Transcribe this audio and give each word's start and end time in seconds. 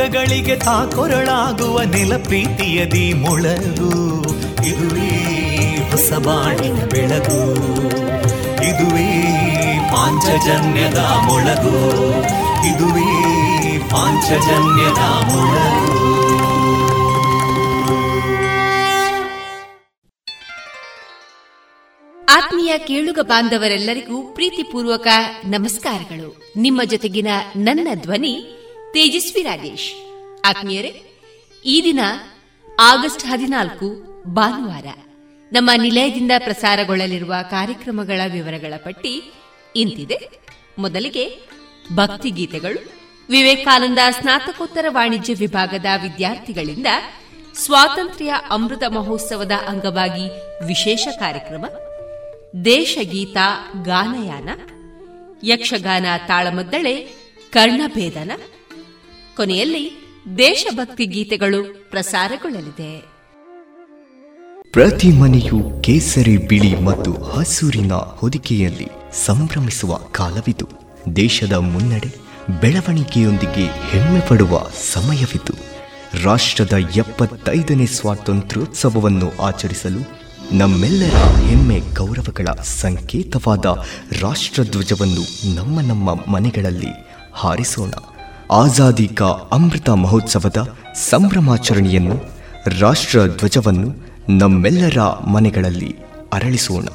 ದುಃಖಗಳಿಗೆ 0.00 0.56
ತಾಕೊರಳಾಗುವ 0.56 1.82
ನೆಲ 1.82 2.16
ಪ್ರೀತಿಯದಿ 2.16 3.12
ಮೊಳಗು. 3.12 4.22
ಇದುವೇ 4.66 5.08
ಹೊಸಬಾಣಿನ 5.90 6.74
ಬೆಳಗು. 6.74 7.54
ಇದುವೇ 8.64 9.38
ಪಾಂಚಜನ್ಯದ 9.92 10.98
ಮೊಳಗು. 10.98 11.76
ಇದುವೇ 12.66 13.78
ಪಾಂಚಜನ್ಯದ 13.90 15.02
ಮೊಳಗು. 15.02 16.10
ಆತ್ಮೀಯ 22.28 22.78
ಕೇಳುಗ 22.78 23.18
ಬಾಂಧವರೆಲ್ಲರಿಗೂ 23.22 24.22
ಪ್ರೀತಿಪೂರ್ವಕ 24.22 25.06
ನಮಸ್ಕಾರಗಳು. 25.44 26.52
ನಿಮ್ಮ 26.56 26.80
ಜೊತೆಗಿನ 26.84 27.28
ನನ್ನ 27.56 27.88
ಧ್ವನಿ 27.94 28.56
ತೇಜಸ್ವಿ 28.92 29.42
ರಾಜೇಶ್. 29.42 29.92
ಆತ್ಮೀಯರೇ, 30.44 31.02
ಈ 31.64 31.80
ದಿನ 31.84 32.00
ಆಗಸ್ಟ್ 32.80 33.24
ಹದಿನಾಲ್ಕು, 33.24 33.88
ಭಾನುವಾರ. 34.34 34.86
ನಮ್ಮ 35.52 35.70
ನಿಲಯದಿಂದ 35.82 36.32
ಪ್ರಸಾರಗೊಳ್ಳಲಿರುವ 36.38 37.34
ಕಾರ್ಯಕ್ರಮಗಳ 37.50 38.20
ವಿವರಗಳ 38.32 38.74
ಪಟ್ಟಿ 38.76 39.22
ಇಂತಿದೆ. 39.76 40.30
ಮೊದಲಿಗೆ 40.78 41.38
ಭಕ್ತಿಗೀತೆಗಳು 41.94 42.92
ವಿವೇಕಾನಂದ 43.28 43.98
ಸ್ನಾತಕೋತ್ತರ 44.10 44.84
ವಾಣಿಜ್ಯ 44.88 45.34
ವಿಭಾಗದ 45.34 45.86
ವಿದ್ಯಾರ್ಥಿಗಳಿಂದ 46.02 46.86
ಸ್ವಾತಂತ್ರ್ಯ 47.54 48.34
ಅಮೃತ 48.50 48.82
ಮಹೋತ್ಸವದ 48.88 49.52
ಅಂಗವಾಗಿ 49.66 50.28
ವಿಶೇಷ 50.66 51.08
ಕಾರ್ಯಕ್ರಮ, 51.18 51.66
ದೇಶಗೀತ 52.64 53.36
ಗಾನಯಾನ, 53.82 54.48
ಯಕ್ಷಗಾನ 55.44 56.06
ತಾಳಮದ್ದಳೆ, 56.26 56.96
ಕರ್ಣಭೇದನ 57.52 58.30
ಕೊನೆಯಲ್ಲಿ 59.40 60.14
ದೇಶಭಕ್ತಿ 60.38 61.06
ಗೀತೆಗಳು 61.06 61.90
ಪ್ರಸಾರಗೊಳ್ಳಲಿದೆ. 61.90 63.04
ಪ್ರತಿ 64.72 65.08
ಮನೆಯು 65.08 65.82
ಕೇಸರಿ 65.82 66.36
ಬಿಳಿ 66.36 66.80
ಮತ್ತು 66.80 67.12
ಹಸೂರಿನ 67.12 67.92
ಹೊದಿಕೆಯಲ್ಲಿ 67.92 68.88
ಸಂಭ್ರಮಿಸುವ 69.24 69.96
ಕಾಲವಿದು. 69.96 70.68
ದೇಶದ 71.16 71.52
ಮುನ್ನಡೆ 71.52 72.14
ಬೆಳವಣಿಗೆಯೊಂದಿಗೆ 72.60 73.64
ಹೆಮ್ಮೆ 73.90 74.20
ಪಡುವ 74.28 74.66
ಸಮಯವಿದು. 74.92 75.54
ರಾಷ್ಟ್ರದ 76.24 76.72
ಎಪ್ಪತ್ತೈದನೇ 76.96 77.86
ಸ್ವಾತಂತ್ರ್ಯೋತ್ಸವವನ್ನು 77.86 79.42
ಆಚರಿಸಲು 79.42 80.20
ನಮ್ಮೆಲ್ಲರ 80.56 81.16
ಹೆಮ್ಮೆ 81.16 81.80
ಗೌರವಗಳ 81.94 82.48
ಸಂಕೇತವಾದ 82.62 83.66
ರಾಷ್ಟ್ರಧ್ವಜವನ್ನು 84.22 85.54
ನಮ್ಮ 85.56 85.80
ನಮ್ಮ 85.80 86.14
ಮನೆಗಳಲ್ಲಿ 86.14 86.92
ಹಾರಿಸೋಣ. 87.32 87.90
ಆಜಾದಿ 88.50 89.08
ಕಾ 89.08 89.26
ಅಮೃತ 89.52 89.88
ಮಹೋತ್ಸವದ 89.88 90.76
ಸಂಭ್ರಮಾಚರಣೆಯನ್ನು 90.94 92.16
ರಾಷ್ಟ್ರ 92.80 93.26
ಧ್ವಜವನ್ನು 93.26 93.88
ನಮ್ಮೆಲ್ಲರ 94.38 94.98
ಮನೆಗಳಲ್ಲಿ 95.26 95.96
ಅರಳಿಸೋಣ 96.32 96.86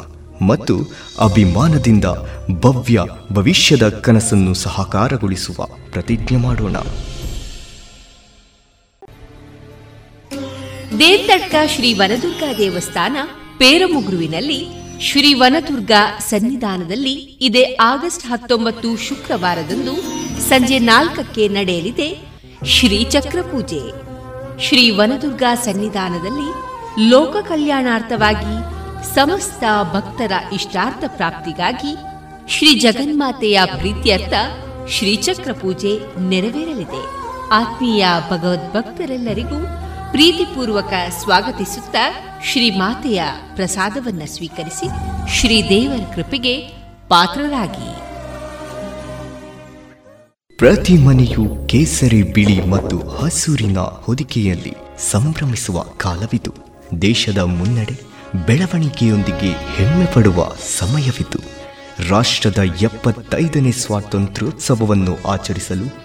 ಮತ್ತು 0.46 0.76
ಅಭಿಮಾನದಿಂದ 1.20 2.06
ಭವ್ಯ 2.52 3.00
ಭವಿಷ್ಯದ 3.32 3.90
ಕನಸನ್ನು 3.90 4.54
ಸಹಕಾರಗೊಳಿಸುವ 4.54 5.68
ಪ್ರತಿಜ್ಞೆ 5.92 6.38
ಮಾಡೋಣ. 6.38 6.76
ದೇವತಡ್ಕ 11.00 11.56
ಶ್ರೀ 11.76 11.94
ವನದುರ್ಗಾ 11.94 12.54
ದೇವಸ್ಥಾನ 12.58 13.18
ಪೇರಮುಗ್ರುವಿನಲ್ಲಿ 13.58 14.85
ಶ್ರೀ 15.02 15.34
ವನದುರ್ಗ 15.34 15.92
ಸನ್ನಿಧಾನದಲ್ಲಿ 16.20 17.14
ಇದೇ 17.42 17.78
ಆಗಸ್ಟ್ 17.82 18.28
ಹತ್ತೊಂಬತ್ತು 18.28 18.98
ಶುಕ್ರವಾರದಂದು 18.98 19.96
ಸಂಜೆ 20.50 20.80
ನಾಲ್ಕಕ್ಕೆ 20.80 21.48
ನಡೆಯಲಿದೆ 21.48 22.18
ಶ್ರೀ 22.66 23.04
ಚಕ್ರ 23.04 23.42
ಪೂಜೆ. 23.42 23.82
ಶ್ರೀ 24.62 24.90
ವನದುರ್ಗ 24.90 25.44
ಸನ್ನಿಧಾನದಲ್ಲಿ 25.56 26.50
ಲೋಕ 27.10 27.36
ಕಲ್ಯಾಣಾರ್ಥವಾಗಿ 27.36 28.76
ಸಮಸ್ತ 29.16 29.64
ಭಕ್ತರ 29.94 30.32
ಇಷ್ಟಾರ್ಥ 30.54 31.04
ಪ್ರಾಪ್ತಿಗಾಗಿ 31.08 31.96
ಶ್ರೀ 32.50 32.80
ಜಗನ್ಮಾತೆಯ 32.80 33.62
ಪ್ರೀತ್ಯರ್ಥ 33.66 34.34
ಶ್ರೀಚಕ್ರ 34.90 35.52
ಪೂಜೆ 35.52 36.00
ನೆರವೇರಲಿದೆ. 36.30 37.26
ಆತ್ಮೀಯ 37.50 38.06
ಭಗವದ್ಭಕ್ತರೆಲ್ಲರಿಗೂ 38.30 39.85
ಪ್ರೀತಿಪೂರ್ವಕ 40.16 40.94
ಸ್ವಾಗತಿಸುತ್ತಾ 41.22 42.12
ಶ್ರೀ 42.46 42.72
ಮಾತೆಯ 42.72 43.24
ಪ್ರಸಾದವನ್ನ 43.56 44.22
ಸ್ವೀಕರಿಸಿ 44.26 44.86
ಶ್ರೀ 45.36 45.70
ದೇವರ 45.70 46.16
ಕೃಪೆಗೆ 46.16 46.58
ಪಾತ್ರರಾಗಿ. 47.08 47.98
ಪ್ರತಿ 50.58 50.98
ಮನೆಯು 50.98 51.68
ಕೇಸರಿ 51.68 52.24
ಬಿಳಿ 52.24 52.66
ಮತ್ತು 52.66 53.10
ಹಸೂರಿನ 53.10 53.78
ಹೊದಿಕೆಯಲ್ಲಿ 53.78 54.74
ಸಂಭ್ರಮಿಸುವ 55.12 55.82
ಕಾಲವಿದು. 55.82 56.54
ದೇಶದ 57.02 57.38
ಮುನ್ನಡೆ 57.38 58.02
ಬೆಳವಣಿಗೆಯೊಂದಿಗೆ 58.46 59.52
ಹೆಮ್ಮೆ 59.76 60.06
ಪಡುವ 60.06 60.54
ಸಮಯವಿದು. 60.78 61.40
ರಾಷ್ಟ್ರದ 62.10 62.58
ಎಪ್ಪತ್ತೈದನೇ 62.82 63.72
ಸ್ವಾತಂತ್ರ್ಯೋತ್ಸವವನ್ನು 63.72 65.28
ಆಚರಿಸಲು 65.28 66.05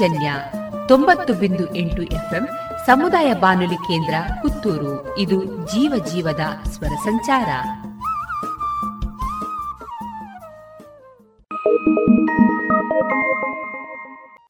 ಪಾಂಚಜನ್ಯ 0.00 0.32
ತೊಂಬತ್ತು 0.88 1.34
ಬಿಂದು 1.34 1.76
ಎಂಟು 1.76 2.02
ಎಫ್ಎಂ 2.02 2.48
ಸಮುದಾಯ 2.86 3.34
ಬಾನುಲಿ 3.34 3.74
ಕೇಂದ್ರ 3.74 4.14
ಪುತ್ತೂರು. 4.42 5.18
ಇದು 5.18 5.44
ಜೀವ 5.44 6.04
ಜೀವದ 6.12 6.68
ಸ್ವರ 6.68 6.94
ಸಂಚಾರ. 7.04 7.48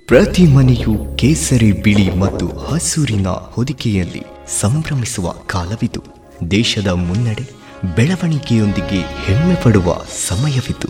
ಪ್ರತಿ 0.06 0.46
ಮನೆಯು 0.46 1.16
ಕೇಸರಿ 1.16 1.72
ಬಿಳಿ 1.72 2.14
ಮತ್ತು 2.14 2.58
ಹಸೂರಿನ 2.58 3.28
ಹೊದಿಕೆಯಲ್ಲಿ 3.28 4.24
ಸಂಭ್ರಮಿಸುವ 4.60 5.30
ಕಾಲವಿದು. 5.30 6.02
ದೇಶದ 6.50 6.88
ಮುನ್ನಡೆ 6.88 7.52
ಬೆಳವಣಿಗೆಯೊಂದಿಗೆ 7.96 9.00
ಹೆಮ್ಮೆ 9.00 9.54
ಪಡುವ 9.54 9.94
ಸಮಯವಿದು. 10.28 10.89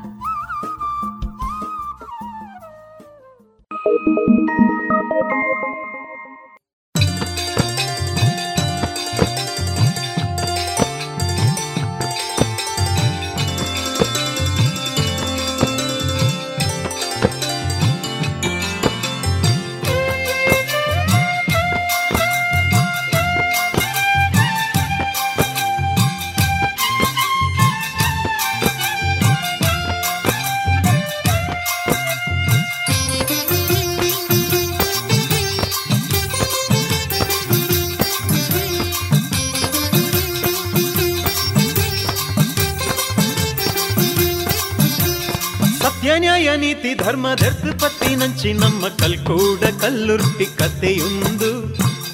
ನೀತಿ 47.00 47.00
ಧರ್ಮದರ್ಥ 47.02 47.66
ಪತ್ತಿ 47.82 48.10
ನಂಚಿ 48.14 48.50
ನಮ್ಮ 48.54 48.88
ಕಲ್ಕೂಡ 49.00 49.62
ಕಲ್ಲುರ್ಟಿ 49.82 50.46
ಕಥೆಯೊಂದು 50.58 51.48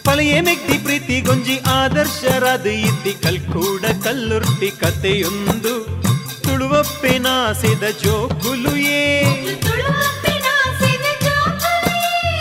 ಪಳೆಯ 0.07 0.35
ಮೆಗ್ದಿ 0.41 0.77
ಪ್ರೀತಿ 0.79 1.17
ಗೊಂಜಿ 1.21 1.57
ಆದರ್ಶರಾದ 1.73 2.67
ಇದ್ದಿ 2.83 3.15
ಕಲ್ಕೂಡ 3.25 3.83
ಕಲ್ಲುರ್ಟಿ 4.05 4.71
ಕಥೆಯೊಂದು 4.83 5.73
ತುಳುವಪ್ಪೆನಾಸಿದ 6.45 7.83
ಜೋಕುಲುಯೇ 8.05 9.03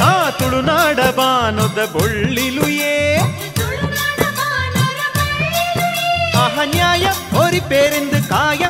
ಆ 0.04 0.14
ತುಳುನಾಡ 0.40 1.00
ಬಾನೊದ 1.18 1.80
ಬೊಳ್ಳಿಲುಯೇ 1.94 2.96
ಆಹ 6.44 6.58
ನ್ಯಾಯ 6.70 7.06
ಓರಿ 7.38 7.64
ಪೇರೆಂದು 7.70 8.22
ಕಾಯ 8.30 8.62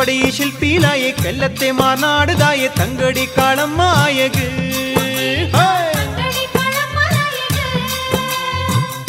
படி 0.00 0.14
ಶಿಲ್ಪಿಲಾಯೆ 0.36 1.08
ಕಲ್ಲತ್ತೆ 1.16 1.66
ಮಾನಾಡುದಾಯೆ 1.78 2.68
ತಂಗಡಿ 2.76 3.24
ಕಾಳಮ್ಮ 3.34 3.80
ಆಯಗು 4.04 4.46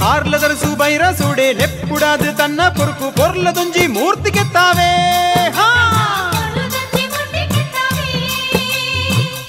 ಕಾರ್ಲದರಸು 0.01 0.71
ಬೈರ 0.81 1.03
ಸೂಡೆ 1.19 1.47
ಲೆಪ್ಪುಡಾದು 1.59 2.31
ತನ್ನ 2.39 2.67
ಪೊರುಕು 2.77 3.07
ಪೊರ್ಲದೊಂಜಿ 3.17 3.85
ಮೂರ್ತಿಗೆ 3.95 4.43
ತಾವೇ 4.55 4.91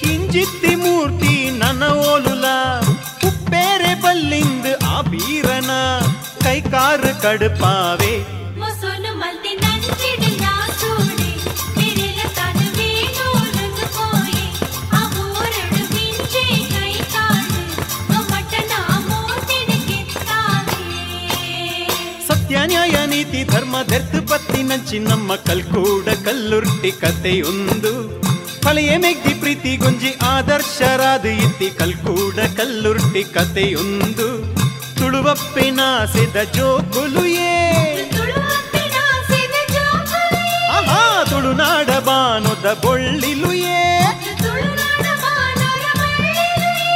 ಹಿಂಜಿತ್ತಿ 0.03 0.73
ಮೂರ್ತಿ 0.77 1.35
ನನ್ನ 1.59 1.83
ಓಲುಲ 2.07 2.45
ಉಪ್ಪೇರೆ 3.29 3.93
ಬಲ್ಲಿಂದು 4.01 4.73
ಆ 4.89 4.97
ಬೀರನ 5.11 5.71
ಕೈಕಾರು 6.43 7.13
ಕಡುಪಾವೆ 7.23 8.15
ನೀತಿ 23.33 23.41
ಧರ್ಮ 23.45 23.75
ಧರ್ತು 23.89 24.19
ಪತ್ತಿ 24.29 24.61
ನಂಚಿ 24.63 24.97
ನಮ್ಮ 25.01 25.35
ಕಲ್ಕೂಡ 25.47 26.07
ಕಲ್ಲುರ್ಟಿ 26.25 26.91
ಕಥೆಯೊಂದು 27.01 27.91
ಫಲೆಯ 28.63 28.91
ಮೆಗ್ದಿ 28.97 29.33
ಪ್ರೀತಿ 29.41 29.71
ಗೊಂಜಿ 29.77 30.11
ಆದರ್ಶರಾದ 30.29 31.25
ಇತ್ತಿ 31.43 31.69
ಕಲ್ಕೂಡ 31.79 32.39
ಕಲ್ಲುರ್ಟಿ 32.57 33.23
ಕಥೆಯೊಂದು 33.35 34.27
ತುಳುವಪ್ಪಿನಾಸಿದ 34.99 36.37
ಜೋಕುಲುಯೇ 36.57 37.53
ತುಳುವಪ್ಪಿನ 38.13 38.97
ಸಿದ 39.29 39.55
ಜೋಕುಲೆ 39.73 40.45
ಆಹಾ 40.75 41.01
ತುಳುನಾಡ 41.31 41.89
ಬಾನೊದ 42.07 42.67
ಬೊಳ್ಳಿಲುಯೇ 42.83 43.79
ತುಳುನಾಡ 44.41 45.05
ಮಾನವರ 45.25 45.85
ಬಳ್ಳಿಲುಯೇ 46.01 46.93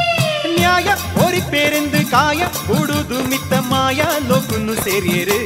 ನ್ಯಾಯ 0.57 0.87
ಓರಿ 1.25 1.43
ಪೇರೆಂದು 1.51 2.01
ಕಾಯ 2.11 2.41
ಹುಡುದು 2.67 3.19
ಮಿತ್ತ 3.31 3.53
ಮಾಯ 3.71 4.01
ಲೋಕುನು 4.29 4.75
ಸೇರಿಯರು 4.83 5.41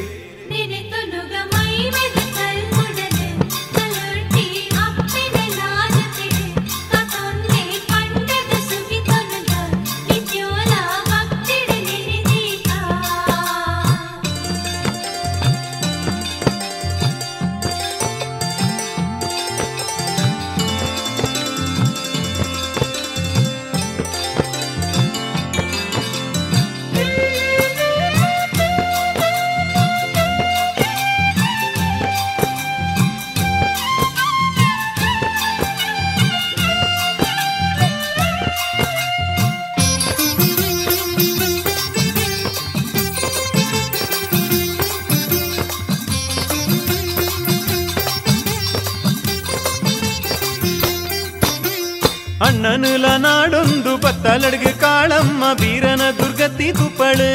ನಾಡೊಂದು 54.32 54.32
ಬತ್ತಲಡ್ಗೆ 54.32 54.72
ಕಾಳಮ್ಮ 54.82 55.44
ಬೀರನ 55.60 56.04
ದುರ್ಗತಿ 56.20 56.68
ತುಪ್ಪಳು 56.78 57.28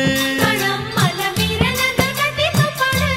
ಕಣಮ್ಮಲ 0.42 1.20
ವೀರನ 1.38 1.80
ದುರ್ಗತಿ 1.98 2.46
ತುಪ್ಪಳು 2.56 3.08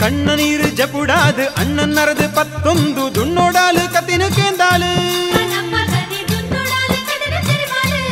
ಕಣ್ಣ 0.00 0.34
ನೀರು 0.40 0.68
ಜಪುಡಾದು 0.80 1.46
ಅಣ್ಣನ್ 1.62 1.94
ನರದು 1.96 2.26
ಪತ್ತೊಂದು 2.36 3.04
ದುಣ್ಣೋಡಾಲು 3.16 3.84
ಕತಿನು 3.94 4.28
ಕೇಂದಾಳು 4.36 4.90
ಕಣಮ್ಮ 5.34 5.76
ಗದಿ 5.92 6.20
ದುಂದುಡಾಲು 6.30 6.98
ಕದಿನ 7.10 7.36
ತಿರುಮಲು 7.48 8.02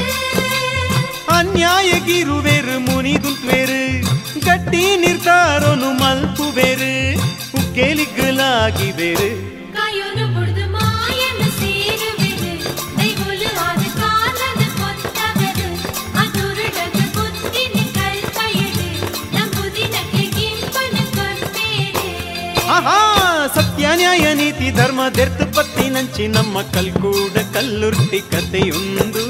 ಅನ್ಯಾಯಗಿರುವೇರು 1.39 2.79
ಮುನಿದುಂತ್ವೇರು 2.89 3.81
ಗಟ್ಟಿ 4.49 4.85
ನಿರ್ಧಾರನು 5.05 5.91
ಮಲ್ಪುವೇರು 6.03 6.93
ಉಗ್ಗೇಲಿಗ್ಗಲಾಗಿವೇರು 7.61 9.31
ಸತ್ಯ 23.83 23.87
ನ್ಯಾಯ 23.99 24.25
ನೀತಿ 24.35 24.67
ಧರ್ಮ 24.71 25.03
ದೆರ್ತು 25.17 25.45
ಪತ್ತಿ 25.55 25.85
ನಂಚಿ 25.95 26.25
ನಮ್ಮ 26.35 26.61
ಕಲ್ಕೂಡ 26.75 27.35
ಕಲ್ಲುರ್ಟಿ 27.55 28.21
ಕಥೆಯೊಂದು 28.33 29.25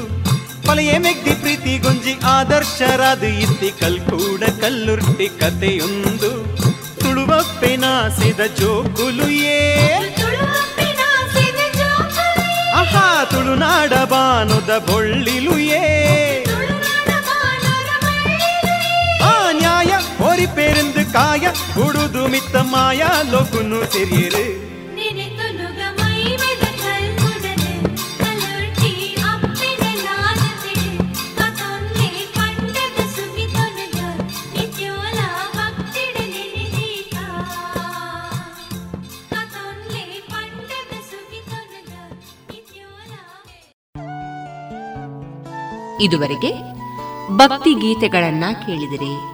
ಪಲೆಯ 0.67 0.91
ಮೆಗ್ದಿ 0.97 1.33
ಪ್ರೀತಿ 1.35 1.73
ಗೊಂಜಿ 1.77 2.13
ಆದರ್ಶರಾದು 2.33 3.29
ಇತ್ತಿ 3.43 3.69
ಕಲ್ಕೂಡ 3.79 4.41
ಕಲ್ಲುರ್ಟಿ 4.61 5.27
ಕಥೆಯೊಂದು 5.39 6.29
ತುಳುವಪ್ಪೆನಾಸಿದ 7.01 8.41
ಜೋಕುಲು 8.59 9.27
ಏ 9.49 9.57
ತುಳುವಪ್ಪಿನ 10.19 11.01
ಸಿದ 11.33 11.59
ಜೋಕುಲಿ 11.79 12.47
ಆಹಾ 12.81 13.05
ತುಳುನಾಡ 13.33 13.93
ಬಾನುದ 14.13 14.71
ಬೊಳ್ಳಿಲು 14.89 15.55
ಏ 15.77 15.83
ತುಳುನಾಡ 16.49 17.09
ಬಾನರ 17.29 17.89
ಮಳ್ಳಿಲಿ 18.05 18.77
ಆ 19.25 19.33
ನ್ಯಾಯ 19.61 19.91
ಓರಿ 20.27 20.47
ಪೇರೆಂದು 20.55 21.02
ಕಾಯ 21.14 21.46
ಹುಡುದು 21.74 22.28
ಮಿತ್ತ 22.28 22.56
ಮಾಯ 22.56 23.02
ಲೋಕನು 23.30 23.92
ಸಿರಿಯರು 23.92 24.64
ಇದುವರೆಗೆ 46.00 46.50
ಭಕ್ತಿ 47.36 47.74
ಗೀತೆಗಳನ್ನ 47.74 48.44
ಕೇಳಿದಿರಿ. 48.66 49.33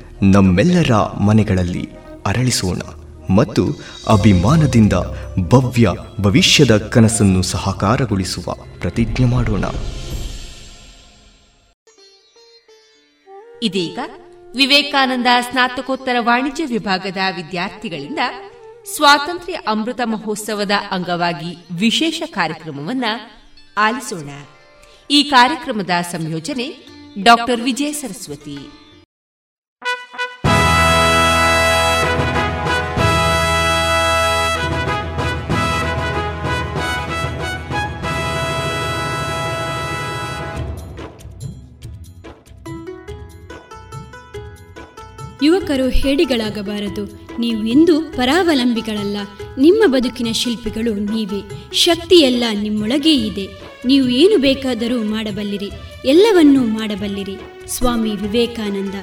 ನಮ್ಮೆಲ್ಲರ 0.23 0.95
ಮನೆಗಳಲ್ಲಿ 1.19 1.89
ಅರಳಿಸೋಣ 2.25 2.81
ಮತ್ತು 3.33 3.67
ಅಭಿಮಾನದಿಂದ 4.09 4.93
ಭವ್ಯ 5.49 5.87
ಭವಿಷ್ಯದ 6.21 6.77
ಕನಸನ್ನು 6.77 7.41
ಸಹಕಾರಗೊಳಿಸುವ 7.41 8.53
ಪ್ರತಿಜ್ಞೆ 8.53 9.25
ಮಾಡೋಣ. 9.25 9.65
ಇದೀಗ 13.63 13.99
ವಿವೇಕಾನಂದ 14.55 15.27
ಸ್ನಾತಕೋತ್ತರ 15.41 16.15
ವಾಣಿಜ್ಯ 16.19 16.65
ವಿಭಾಗದ 16.65 17.17
ವಿದ್ಯಾರ್ಥಿಗಳಿಂದ 17.35 18.19
ಸ್ವಾತಂತ್ರ್ಯ 18.95 19.53
ಅಮೃತ 19.53 20.01
ಮಹೋತ್ಸವದ 20.05 20.71
ಅಂಗವಾಗಿ 20.91 21.65
ವಿಶೇಷ 21.71 22.23
ಕಾರ್ಯಕ್ರಮವನ್ನ 22.25 23.05
ಆಲಿಸೋಣ. 23.77 24.29
ಈ 25.11 25.23
ಕಾರ್ಯಕ್ರಮದ 25.23 25.89
ಸಂಯೋಜನೆ 26.11 26.87
ಡಾಕ್ಟರ್ 27.23 27.61
ವಿಜಯ 27.61 27.91
ಸರಸ್ವತಿ. 27.91 28.80
ಯುವಕರು 45.43 45.89
ಹೇಡಿಗಳಾಗಬಾರದು. 45.89 47.27
ನೀವು 47.39 47.65
ಎಂದು 47.65 48.01
ಪರಾವಲಂಬಿಗಳಲ್ಲ. 48.01 49.17
ನಿಮ್ಮ 49.57 49.83
ಬದುಕಿನ 49.87 50.27
ಶಿಲ್ಪಿಗಳು 50.31 50.93
ನೀವೇ. 50.93 51.51
ಶಕ್ತಿಯೆಲ್ಲ 51.73 52.43
ನಿಮ್ಮೊಳಗೇ 52.61 53.15
ಇದೆ. 53.15 53.47
ನೀವು 53.85 54.09
ಏನು 54.09 54.37
ಬೇಕಾದರೂ 54.37 55.03
ಮಾಡಬಲ್ಲಿರಿ. 55.03 55.69
ಎಲ್ಲವನ್ನೂ 56.05 56.65
ಮಾಡಬಲ್ಲಿರಿ. 56.65 57.35
ಸ್ವಾಮಿ 57.67 58.09
ವಿವೇಕಾನಂದ. 58.09 58.95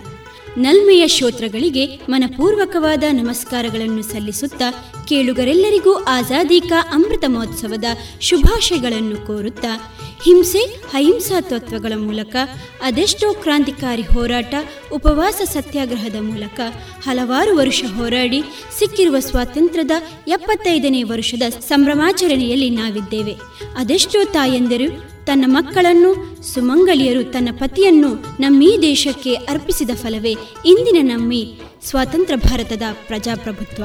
ನಲ್ಮೆಯ 0.57 1.09
ಶ್ರೋತ್ರಗಳಿಗೆ 1.09 2.01
ಮನಪೂರ್ವಕವಾದ 2.09 3.03
ನಮಸ್ಕಾರಗಳನ್ನು 3.13 4.03
ಸಲ್ಲಿಸುತ್ತಾ 4.03 4.95
ಕೇಳುಗರೆಲ್ಲರಿಗೂ 5.09 5.95
ಆಜಾದಿ 5.95 6.61
ಕಾ 6.61 6.89
ಅಮೃತ 6.93 7.25
ಮಹೋತ್ಸವದ 7.27 7.85
ಶುಭಾಶಯಗಳನ್ನು 8.21 9.27
ಕೋರುತ್ತಾ 9.27 9.95
ಹಿಂಸೆ, 10.25 10.59
ಅಹಿಂಸಾ 10.95 11.41
ತತ್ವಗಳ 11.41 11.93
ಮೂಲಕ, 11.97 12.37
ಅದೆಷ್ಟೋ 12.83 13.35
ಕ್ರಾಂತಿಕಾರಿ 13.35 14.03
ಹೋರಾಟ, 14.03 14.55
ಉಪವಾಸ 14.93 15.41
ಸತ್ಯಾಗ್ರಹದ 15.45 16.17
ಮೂಲಕ 16.21 16.61
ಹಲವಾರು 17.03 17.57
ವರುಷ 17.57 17.83
ಹೋರಾಡಿ 17.97 18.43
ಸಿಕ್ಕಿರುವ 18.79 19.19
ಸ್ವಾತಂತ್ರ್ಯದ 19.19 19.91
ಎಪ್ಪತ್ತೈದನೇ 20.29 21.03
ವರ್ಷದ 21.03 21.43
ಸಂಭ್ರಮಾಚರಣೆಯಲ್ಲಿ 21.49 22.71
ನಾವಿದ್ದೇವೆ. 22.71 23.37
ಅದೆಷ್ಟೋ 23.77 24.25
ತಾಯಂದಿರು 24.25 25.18
ತನ್ನ 25.29 25.45
ಮಕ್ಕಳನ್ನು 25.47 26.43
ಸುಮಂಗಳಿಯರು 26.55 27.25
ತನ್ನ 27.25 27.49
ಪತಿಯನ್ನು 27.53 28.15
ನಮ್ಮೀ 28.41 28.79
ದೇಶಕ್ಕೆ 28.83 29.35
ಅರ್ಪಿಸಿದ 29.35 29.91
ಫಲವೇ 29.95 30.31
ಇಂದಿನ 30.65 30.97
ನಮ್ಮಿ 31.03 31.55
ಸ್ವಾತಂತ್ರ್ಯ 31.85 32.37
ಭಾರತದ 32.37 32.83
ಪ್ರಜಾಪ್ರಭುತ್ವ. 33.07 33.85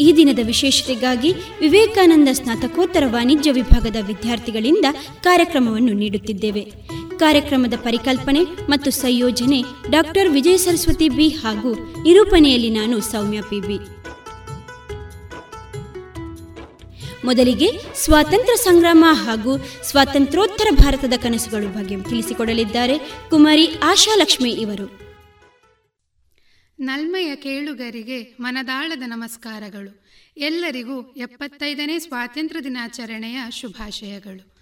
ಈ 0.00 0.12
ದಿನದ 0.16 0.38
ವಿಶೇಷತೆಗಾಗಿ 0.46 1.32
ವಿವೇಕಾನಂದ 1.60 2.28
ಸ್ನಾತಕೋತ್ತರ 2.32 3.02
ವಾಣಿಜ್ಯ 3.06 3.52
ವಿಭಾಗದ 3.52 3.96
ವಿದ್ಯಾರ್ಥಿಗಳಿಂದ 4.06 4.84
ಕಾರ್ಯಕ್ರಮವನ್ನು 5.20 5.92
ನೀಡುತ್ತಿದ್ದೇವೆ. 5.92 6.72
ಕಾರ್ಯಕ್ರಮದ 7.18 7.74
ಪರಿಕಲ್ಪನೆ 7.76 8.42
ಮತ್ತು 8.42 8.90
ಸಂಯೋಜನೆ 8.90 9.62
ಡಾಕ್ಟರ್ 9.90 10.28
ವಿಜಯ 10.28 10.56
ಸರಸ್ವತಿ 10.56 11.08
ಬಿ 11.08 11.28
ಹಾಗೂ 11.28 11.74
ನಿರೂಪಣೆಯಲ್ಲಿ 12.02 12.70
ನಾನು 12.70 13.00
ಸೌಮ್ಯ 13.00 13.40
ಪಿ 13.42 13.60
ಬಿ. 13.60 13.93
ಮೊದಲಿಗೆ 17.24 17.70
ಸ್ವಾತಂತ್ರ್ಯ 17.94 18.56
ಸಂಗ್ರಾಮ 18.56 19.04
ಹಾಗೂ 19.08 19.58
ಸ್ವಾತಂತ್ರ್ಯೋತ್ತರ 19.82 20.66
ಭಾರತದ 20.70 21.12
ಕನಸುಗಳು 21.22 21.68
ಬಗ್ಗೆ 21.68 22.02
ತಿಳಿಸಿಕೊಡಲಿದ್ದಾರೆ 22.02 22.98
ಕುಮಾರಿ 23.30 23.74
ಆಶಾಲಕ್ಷ್ಮಿ 23.82 24.50
ಇವರು. 24.50 25.00
ನಲ್ಮೆಯ 26.80 27.36
ಕೇಳುಗರಿಗೆ 27.36 28.36
ಮನದಾಳದ 28.40 29.02
ನಮಸ್ಕಾರಗಳು. 29.06 30.04
ಎಲ್ಲರಿಗೂ 30.36 31.12
ಎಪ್ಪತ್ತೈದನೇ 31.12 31.98
ಸ್ವಾತಂತ್ರ್ಯ 31.98 32.60
ದಿನಾಚರಣೆಯ 32.60 33.40
ಶುಭಾಶಯಗಳು. 33.50 34.54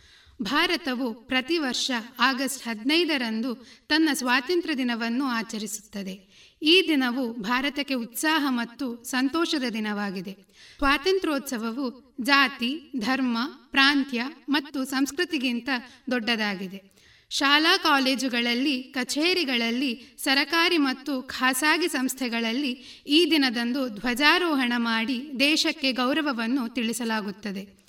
ಭಾರತವು 0.42 1.14
ಪ್ರತಿ 1.14 1.58
ವರ್ಷ 1.58 1.90
ಆಗಸ್ಟ್ 2.18 2.68
ಹದಿನೈದರಂದು 2.68 3.54
ತನ್ನ 3.88 4.08
ಸ್ವಾತಂತ್ರ್ಯ 4.12 4.74
ದಿನವನ್ನು 4.74 5.24
ಆಚರಿಸುತ್ತದೆ. 5.24 6.32
ಈ 6.62 6.84
ದಿನವು 6.88 7.32
ಭಾರತಕ್ಕೆ 7.32 7.94
ಉತ್ಸಾಹ 7.94 8.46
ಮತ್ತು 8.48 9.04
ಸಂತೋಷದ 9.04 9.64
ದಿನವಾಗಿದೆ. 9.72 10.51
ಸ್ವಾತಂತ್ರ್ಯೋತ್ಸವವು 10.82 12.16
ಜಾತಿ, 12.20 12.92
ಧರ್ಮ, 12.98 13.38
ಪ್ರಾಂತ್ಯ 13.70 14.22
ಮತ್ತು 14.48 14.84
ಸಂಸ್ಕೃತಿಗಿಂತ 14.84 15.68
ದೊಡ್ಡದಾಗಿದೆ. 16.10 16.92
ಶಾಲಾ 17.30 17.76
ಕಾಲೇಜುಗಳಲ್ಲಿ, 17.76 18.82
ಕಚೇರಿಗಳಲ್ಲಿ, 18.82 20.16
ಸರಕಾರಿ 20.18 20.76
ಮತ್ತು 20.76 21.22
ಖಾಸಗಿ 21.22 21.88
ಸಂಸ್ಥೆಗಳಲ್ಲಿ 21.88 22.72
ಈ 23.06 23.28
ದಿನದಂದು 23.30 23.88
ಧ್ವಜಾರೋಹಣ 23.88 24.72
ಮಾಡಿ 24.76 25.30
ದೇಶಕ್ಕೆ 25.40 25.92
ಗೌರವವನ್ನು 25.92 26.74
ತಿಳಿಸಲಾಗುತ್ತದೆ. 26.74 27.84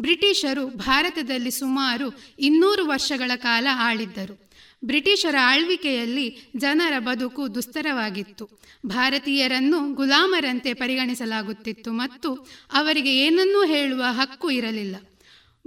ಬ್ರಿಟಿಷರು 0.00 0.66
ಭಾರತದಲ್ಲಿ 0.66 1.50
ಸುಮಾರು 1.50 2.18
ಇನ್ನೂರು 2.38 2.86
ವರ್ಷಗಳ 2.86 3.30
ಕಾಲ 3.36 3.66
ಆಳಿದ್ದರು. 3.74 4.47
ಬ್ರಿಟಿಷರ 4.84 5.34
ಆಳ್ವಿಕೆಯಲ್ಲಿ 5.42 6.50
ಜನರ 6.56 6.98
ಬದುಕು 6.98 7.54
ದುಸ್ತರವಾಗಿತ್ತು. 7.54 8.60
ಭಾರತೀಯರನ್ನು 8.86 9.94
ಗುಲಾಮರಂತೆ 9.94 10.74
ಪರಿಗಣಿಸಲಾಗುತ್ತಿತ್ತು 10.74 11.92
ಮತ್ತು 11.92 12.48
ಅವರಿಗೆ 12.72 13.16
ಏನನ್ನೂ 13.16 13.64
ಹೇಳುವ 13.64 14.02
ಹಕ್ಕು 14.02 14.50
ಇರಲಿಲ್ಲ. 14.50 14.96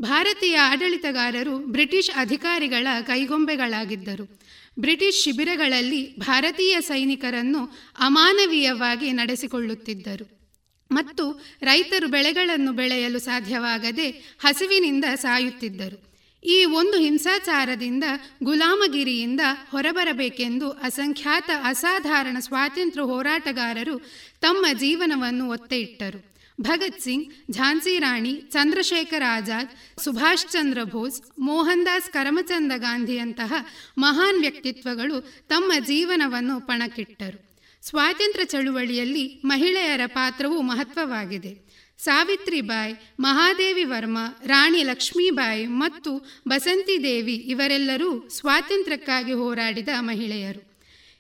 ಭಾರತೀಯ 0.02 0.58
ಆಡಳಿತಗಾರರು 0.58 1.58
ಬ್ರಿಟಿಷ್ 1.58 2.10
ಅಧಿಕಾರಿಗಳ 2.16 2.88
ಕೈಗೊಂಬೆಗಳಾಗಿದ್ದರು. 3.02 4.42
ಬ್ರಿಟಿಷ್ 4.80 5.24
ಶಿಬಿರಗಳಲ್ಲಿ 5.24 6.18
ಭಾರತೀಯ 6.18 6.82
ಸೈನಿಕರನ್ನು 6.82 7.66
ಅಮಾನವೀಯವಾಗಿ 8.00 9.12
ನಡೆಸಿಕೊಳ್ಳುತ್ತಿದ್ದರು. 9.12 10.42
ಮತ್ತು 10.92 11.44
ರೈತರು 11.62 12.08
ಬೆಳೆಗಳನ್ನು 12.08 12.72
ಬೆಳೆಯಲು 12.72 13.20
ಸಾಧ್ಯವಾಗದೆ 13.20 14.10
ಹಸಿವಿನಿಂದ 14.40 15.06
ಸಾಯುತ್ತಿದ್ದರು. 15.16 16.11
ಈ 16.44 16.66
ಒಂದು 16.66 16.98
ಹಿಂಸಾಚಾರದಿಂದ 16.98 18.04
ಗುಲಾಮಗಿರಿಯಿಂದ 18.44 19.40
ಹೊರಬರಬೇಕೆಂದು 19.72 20.70
ಅಸಂಖ್ಯಾತ 20.70 21.50
ಅಸಾಧಾರಣ 21.64 22.38
ಸ್ವಾತಂತ್ರ್ಯ 22.40 23.06
ಹೋರಾಟಗಾರರು 23.06 24.02
ತಮ್ಮ 24.42 24.66
ಜೀವನವನ್ನು 24.80 25.50
ಒತ್ತೆ 25.50 25.80
ಇಟ್ಟರು 25.80 26.32
ಭಗತ್ 26.62 27.02
ಸಿಂಗ್, 27.02 27.52
ಝಾನ್ಸಿ 27.52 28.00
ರಾಣಿ, 28.00 28.36
ಚಂದ್ರಶೇಖರ್ 28.36 29.24
ಆಜಾದ್, 29.24 30.02
ಸುಭಾಷ್ 30.04 30.52
ಚಂದ್ರ 30.52 30.84
ಬೋಸ್ 30.84 31.22
ಮೋಹನ್ 31.40 31.86
ದಾಸ್ 31.86 32.10
ಕರಮಚಂದ 32.10 32.72
ಗಾಂಧಿಯಂತಹ 32.78 33.54
ಮಹಾನ್ 33.98 34.40
ವ್ಯಕ್ತಿತ್ವಗಳು 34.40 35.22
ತಮ್ಮ 35.48 35.72
ಜೀವನವನ್ನು 35.80 36.68
ಪಣಕ್ಕಿಟ್ಟರು. 36.68 37.52
ಸ್ವಾತಂತ್ರ್ಯ 37.82 38.46
ಚಳುವಳಿಯಲ್ಲಿ 38.46 39.42
ಮಹಿಳೆಯರ 39.46 40.02
ಪಾತ್ರವು 40.06 40.62
ಮಹತ್ವವಾಗಿದೆ. 40.62 41.71
ಸಾವಿತ್ರಿಬಾಯಿ, 42.04 42.94
ಮಹಾದೇವಿ 43.20 43.84
ವರ್ಮ, 43.84 44.18
ರಾಣಿ 44.46 44.84
ಲಕ್ಷ್ಮೀಬಾಯಿ 44.84 45.68
ಮತ್ತು 45.68 46.42
ಬಸಂತಿದೇವಿ 46.48 47.34
ಇವರೆಲ್ಲರೂ 47.34 48.30
ಸ್ವಾತಂತ್ರ್ಯಕ್ಕಾಗಿ 48.30 49.34
ಹೋರಾಡಿದ 49.34 49.90
ಮಹಿಳೆಯರು. 50.00 50.72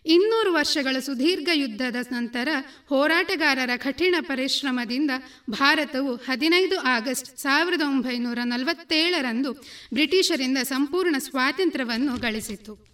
ಇನ್ನೂರು 0.06 0.54
ವರ್ಷಗಳ 0.54 1.00
ಸುದೀರ್ಘ 1.00 1.50
ಯುದ್ಧದ 1.54 1.96
ನಂತರ 2.12 2.48
ಹೋರಾಟಗಾರರ 2.90 3.70
ಕಠಿಣ 3.78 4.16
ಪರಿಶ್ರಮದಿಂದ 4.22 5.12
ಭಾರತವು 5.50 6.16
ಹದಿನೈದು 6.16 6.80
ಆಗಸ್ಟ್ 6.80 7.40
ಸಾವಿರದ 7.40 7.82
ಒಂಬೈನೂರ 7.82 8.40
ನಲವತ್ತೇಳರಂದು 8.44 9.52
ಬ್ರಿಟಿಷರಿಂದ 9.94 10.58
ಸಂಪೂರ್ಣ 10.58 11.16
ಸ್ವಾತಂತ್ರ್ಯವನ್ನು 11.20 12.22
ಗಳಿಸಿತು. 12.22 12.91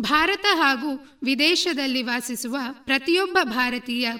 ಭಾರತ 0.00 0.46
ಹಾಗೂ 0.54 1.18
ವಿದೇಶದಲ್ಲಿ 1.22 2.02
ವಾಸಿಸುವ 2.02 2.56
ಪ್ರತಿಯೊಬ್ಬ 2.72 3.38
ಭಾರತೀಯ 3.42 4.12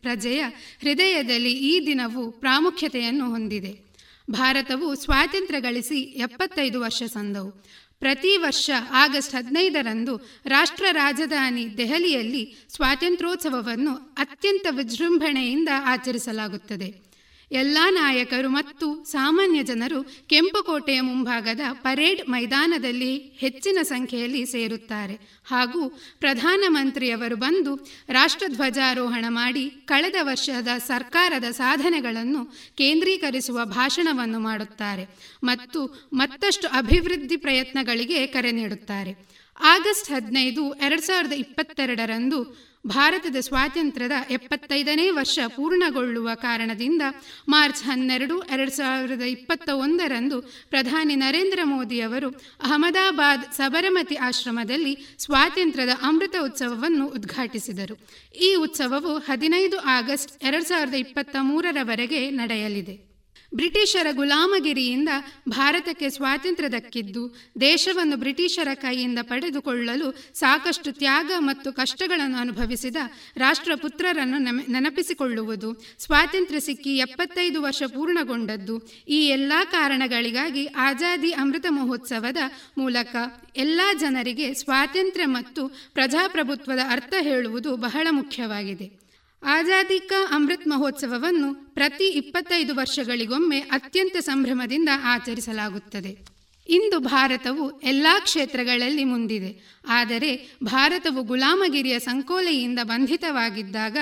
ಪ್ರಜೆಯ 0.00 0.44
ಹೃದಯದಲ್ಲಿ 0.80 1.52
ಈ 1.52 1.86
ದಿನವು 1.86 2.30
ಪ್ರಾಮುಖ್ಯತೆಯನ್ನು 2.30 3.30
ಹೊಂದಿದೆ. 3.30 3.92
ಭಾರತವು 4.30 4.94
ಸ್ವಾತಂತ್ರ್ಯ 4.94 5.60
ಗಳಿಸಿ 5.60 6.00
ಎಪ್ಪತ್ತೈದು 6.00 6.80
ವರ್ಷ 6.80 7.02
ಸಂದವು. 7.02 7.50
ಪ್ರತಿ 7.98 8.36
ವರ್ಷ 8.36 8.70
ಆಗಸ್ಟ್ 8.90 9.34
ಹದಿನೈದರಂದು 9.34 10.16
ರಾಷ್ಟ್ರ 10.46 10.84
ರಾಜಧಾನಿ 10.90 11.76
ದೆಹಲಿಯಲ್ಲಿ 11.76 12.66
ಸ್ವಾತಂತ್ರ್ಯೋತ್ಸವವನ್ನು 12.68 13.94
ಅತ್ಯಂತ 13.94 14.66
ವಿಜೃಂಭಣೆಯಿಂದ 14.70 15.68
ಆಚರಿಸಲಾಗುತ್ತದೆ. 15.84 17.11
ಎಲ್ಲ 17.52 17.78
ನಾಯಕರು 17.90 18.48
ಮತ್ತು 18.48 19.04
ಸಾಮಾನ್ಯ 19.04 19.62
ಜನರು 19.62 20.02
ಕೆಂಪುಕೋಟೆಯ 20.02 21.00
ಮುಂಭಾಗದ 21.00 21.60
ಪರೇಡ್ 21.72 22.28
ಮೈದಾನದಲ್ಲಿ 22.28 23.16
ಹೆಚ್ಚಿನ 23.16 23.78
ಸಂಖ್ಯೆಯಲ್ಲಿ 23.82 24.46
ಸೇರುತ್ತಾರೆ. 24.46 25.18
ಹಾಗೂ 25.44 25.88
ಪ್ರಧಾನಮಂತ್ರಿಯವರು 26.18 27.36
ಬಂದು 27.36 27.74
ರಾಷ್ಟ್ರಧ್ವಜಾರೋಹಣ 28.08 29.24
ಮಾಡಿ 29.28 29.70
ಕಳೆದ 29.84 30.14
ವರ್ಷದ 30.22 30.68
ಸರ್ಕಾರದ 30.78 31.44
ಸಾಧನೆಗಳನ್ನು 31.44 32.44
ಕೇಂದ್ರೀಕರಿಸುವ 32.78 33.64
ಭಾಷಣವನ್ನು 33.64 34.38
ಮಾಡುತ್ತಾರೆ 34.38 35.08
ಮತ್ತು 35.44 36.08
ಮತ್ತಷ್ಟು 36.12 36.68
ಅಭಿವೃದ್ಧಿ 36.68 37.36
ಪ್ರಯತ್ನಗಳಿಗೆ 37.36 38.26
ಕರೆ 38.26 38.52
ನೀಡುತ್ತಾರೆ. 38.52 39.32
ಆಗಸ್ಟ್ 39.60 40.10
ಹದಿನೈದು, 40.10 40.74
ಎರಡು 40.74 41.02
ಸಾವಿರದ 41.02 41.32
ಇಪ್ಪತ್ತೆರಡರಂದು 41.32 42.71
ಭಾರತದ 42.86 43.36
ಸ್ವಾತಂತ್ರ್ಯದ 43.40 44.12
ಎಪ್ಪತ್ತೈದನೇ 44.30 45.10
ವರ್ಷ 45.10 45.38
ಪೂರ್ಣಗೊಳ್ಳುವ 45.46 46.30
ಕಾರಣದಿಂದ 46.34 47.02
ಮಾರ್ಚ್ 47.48 47.82
ಹನ್ನೆರಡು, 47.82 48.42
ಎರಡು 48.42 48.70
ಸಾವಿರದ 48.70 49.22
ಇಪ್ಪತ್ತ 49.22 49.68
ಒಂದರಂದು 49.70 50.42
ಪ್ರಧಾನಿ 50.42 51.16
ನರೇಂದ್ರ 51.16 51.58
ಮೋದಿ 51.64 52.00
ಅವರು 52.00 52.30
ಅಹಮದಾಬಾದ್ 52.62 53.52
ಸಬರಮತಿ 53.52 54.14
ಆಶ್ರಮದಲ್ಲಿ 54.14 55.16
ಸ್ವಾತಂತ್ರ್ಯದ 55.18 55.88
ಅಮೃತ 56.02 56.36
ಉತ್ಸವವನ್ನು 56.42 57.06
ಉದ್ಘಾಟಿಸಿದರು. 57.06 57.98
ಈ 58.40 58.54
ಉತ್ಸವವು 58.54 59.18
ಹದಿನೈದು 59.18 59.78
ಆಗಸ್ಟ್, 59.78 60.44
ಎರಡು 60.44 60.64
ಸಾವಿರದ 60.64 60.94
ಇಪ್ಪತ್ತ 60.94 61.36
ಮೂರರವರೆಗೆ 61.40 62.30
ನಡೆಯಲಿದೆ. 62.30 63.11
ಬ್ರಿಟಿಷರ 63.54 64.06
ಗುಲಾಮಗಿರಿಯಿಂದ 64.12 65.08
ಭಾರತಕ್ಕೆ 65.48 66.10
ಸ್ವಾತಂತ್ರ್ಯ 66.10 66.68
ದಕ್ಕಿದ್ದು, 66.68 67.34
ದೇಶವನ್ನು 67.60 68.16
ಬ್ರಿಟಿಷರ 68.16 68.68
ಕೈಯಿಂದ 68.74 69.18
ಪಡೆದುಕೊಳ್ಳಲು 69.22 70.34
ಸಾಕಷ್ಟು 70.34 70.92
ತ್ಯಾಗ 70.92 71.32
ಮತ್ತು 71.38 71.72
ಕಷ್ಟಗಳನ್ನು 71.72 72.38
ಅನುಭವಿಸಿದ 72.38 72.96
ರಾಷ್ಟ್ರಪುತ್ರರನ್ನು 73.36 74.38
ನೆನಪಿಸಿಕೊಳ್ಳುವುದು. 74.38 75.82
ಸ್ವಾತಂತ್ರ್ಯ 75.98 76.60
ಸಿಕ್ಕಿ 76.60 76.96
ಎಪ್ಪತ್ತೈದು 76.96 77.62
ವರ್ಷ 77.62 77.82
ಪೂರ್ಣಗೊಂಡದ್ದು. 77.82 78.88
ಈ 79.08 79.26
ಎಲ್ಲ 79.26 79.52
ಕಾರಣಗಳಿಗಾಗಿ 79.70 80.66
ಆಜಾದಿ 80.66 81.30
ಅಮೃತ 81.30 81.66
ಮಹೋತ್ಸವದ 81.68 82.38
ಮೂಲಕ 82.78 83.16
ಎಲ್ಲ 83.56 83.80
ಜನರಿಗೆ 84.00 84.54
ಸ್ವಾತಂತ್ರ್ಯ 84.54 85.26
ಮತ್ತು 85.26 85.68
ಪ್ರಜಾಪ್ರಭುತ್ವದ 85.68 86.78
ಅರ್ಥ 86.88 87.14
ಹೇಳುವುದು 87.20 87.76
ಬಹಳ 87.76 88.06
ಮುಖ್ಯವಾಗಿದೆ. 88.10 89.01
ಆಜಾದಿ 89.44 89.98
ಕಾ 89.98 90.28
ಅಮೃತ್ 90.30 90.68
ಮಹೋತ್ಸವವನ್ನು 90.68 91.54
ಪ್ರತಿ 91.74 92.04
ಇಪ್ಪತ್ತೈದು 92.04 92.74
ವರ್ಷಗಳಿಗೊಮ್ಮೆ 92.74 93.58
ಅತ್ಯಂತ 93.58 94.16
ಸಂಭ್ರಮದಿಂದ 94.16 94.88
ಆಚರಿಸಲಾಗುತ್ತದೆ. 95.04 96.32
ಇಂದು 96.68 96.98
ಭಾರತವು 96.98 97.80
ಎಲ್ಲಾ 97.80 98.20
ಕ್ಷೇತ್ರಗಳಲ್ಲಿ 98.20 99.04
ಮುಂದಿದೆ. 99.04 99.80
ಆದರೆ 99.86 100.58
ಭಾರತವು 100.64 101.22
ಗುಲಾಮಗಿರಿಯ 101.22 101.98
ಸಂಕೋಲೆಯಿಂದ 101.98 102.78
ಬಂಧಿತವಾಗಿದ್ದಾಗ 102.82 103.96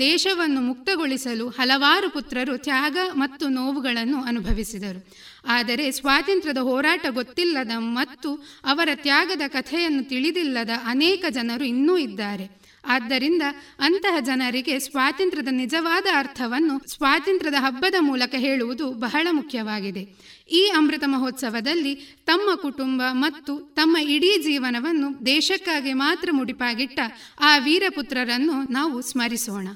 ದೇಶವನ್ನು 0.00 0.60
ಮುಕ್ತಗೊಳಿಸಲು 0.60 1.48
ಹಲವಾರು 1.48 2.10
ಪುತ್ರರು 2.10 2.56
ತ್ಯಾಗ 2.56 2.96
ಮತ್ತು 3.12 3.48
ನೋವುಗಳನ್ನು 3.48 4.22
ಅನುಭವಿಸಿದರು. 4.22 5.08
ಆದರೆ 5.46 5.90
ಸ್ವಾತಂತ್ರ್ಯದ 5.90 6.58
ಹೋರಾಟ 6.58 7.06
ಗೊತ್ತಿಲ್ಲದ 7.10 7.70
ಮತ್ತು 7.78 8.46
ಅವರ 8.64 8.88
ತ್ಯಾಗದ 8.94 9.42
ಕಥೆಯನ್ನು 9.48 10.04
ತಿಳಿದಿಲ್ಲದ 10.04 10.70
ಅನೇಕ 10.84 11.24
ಜನರು 11.30 11.64
ಇನ್ನೂ 11.64 11.96
ಇದ್ದಾರೆ. 11.96 12.63
ಆದ್ದರಿಂದ 12.86 13.42
ಅಂತಹ 13.78 14.20
ಜನರಿಗೆ 14.20 14.78
ಸ್ವಾತಂತ್ರ್ಯದ 14.78 15.48
ನಿಜವಾದ 15.50 16.06
ಅರ್ಥವನ್ನು 16.14 16.90
ಸ್ವಾತಂತ್ರ್ಯದ 16.92 17.54
ಹಬ್ಬದ 17.58 17.94
ಮೂಲಕ 18.00 18.34
ಹೇಳುವುದು 18.34 18.92
ಬಹಳ 18.92 19.28
ಮುಖ್ಯವಾಗಿದೆ. 19.30 20.14
ಈ 20.50 20.72
ಅಮೃತ 20.76 21.02
ಮಹೋತ್ಸವದಲ್ಲಿ 21.06 21.94
ತಮ್ಮ 22.26 22.54
ಕುಟುಂಬ 22.54 23.02
ಮತ್ತು 23.12 23.74
ತಮ್ಮ 23.74 23.96
ಇಡೀ 23.96 24.42
ಜೀವನವನ್ನು 24.42 25.26
ದೇಶಕ್ಕಾಗಿ 25.26 25.92
ಮಾತ್ರ 25.92 26.28
ಮುಡಿಪಾಗಿಟ್ಟ 26.32 27.00
ಆ 27.40 27.58
ವೀರಪುತ್ರರನ್ನು 27.58 28.72
ನಾವು 28.72 29.02
ಸ್ಮರಿಸೋಣ. 29.02 29.68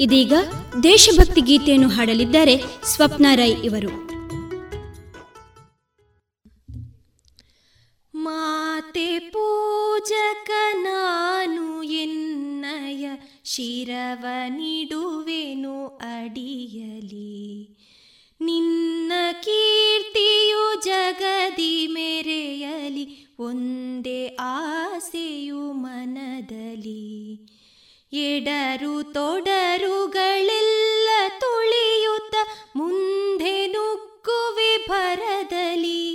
ಇದೀಗ 0.00 0.32
ದೇಶಭಕ್ತಿ 0.82 1.40
ಗೀತೆಯನ್ನು 1.40 1.88
ಹಾಡಲಿದ್ದಾರೆ 1.88 2.56
ಸ್ವಪ್ನ 2.84 3.26
ರೈ 3.34 3.50
ಇವರು. 3.50 4.06
ಮಾತೆ 8.76 9.18
ಪೂಜಕ 9.18 10.50
ನಾನು 10.72 11.82
ಎನ್ನಯ 11.82 13.08
ಶಿರವ 13.44 14.24
ನೀಡುವೆನು 14.48 15.86
ಅಡಿಯಲಿ. 15.86 17.68
ನಿನ್ನ 18.40 19.12
ಕೀರ್ತಿಯು 19.32 20.84
ಜಗದಿ 20.84 21.86
ಮೆರೆಯಲಿ, 21.86 23.34
ಒಂದೇ 23.38 24.36
ಆಸೆಯು 24.40 25.72
ಮನದಲ್ಲಿ. 25.72 27.32
ಎಡರು 28.12 29.12
ತೊಡರುಗಳೆಲ್ಲ 29.12 31.08
ತುಳಿಯುತ್ತ, 31.40 32.34
ಮುಂದೆ 32.76 33.66
ನುಗ್ಗುವೆ 33.66 34.86
ಭರದಲ್ಲಿ. 34.88 36.06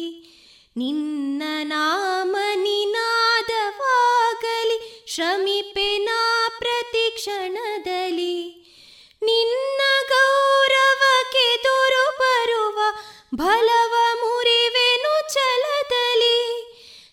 ನಿನ್ನ 0.77 1.43
ನಾಮ 1.63 2.35
ನಿನಾದವಾಗಲಿ 2.55 5.03
ಶ್ರಮಿಪೆನಾ 5.07 6.49
ಪ್ರತಿ 6.59 7.11
ಕ್ಷಣದಲ್ಲಿ. 7.11 8.57
ನಿನ್ನ 9.23 9.81
ಗೌರವಕ್ಕೆ 10.09 11.63
ದೊರು 11.63 12.17
ಬರುವ 12.17 12.79
ಬಲವ 13.35 13.93
ಮುರಿವೆನು 14.13 15.33
ಚಲದಲ್ಲಿ 15.33 16.61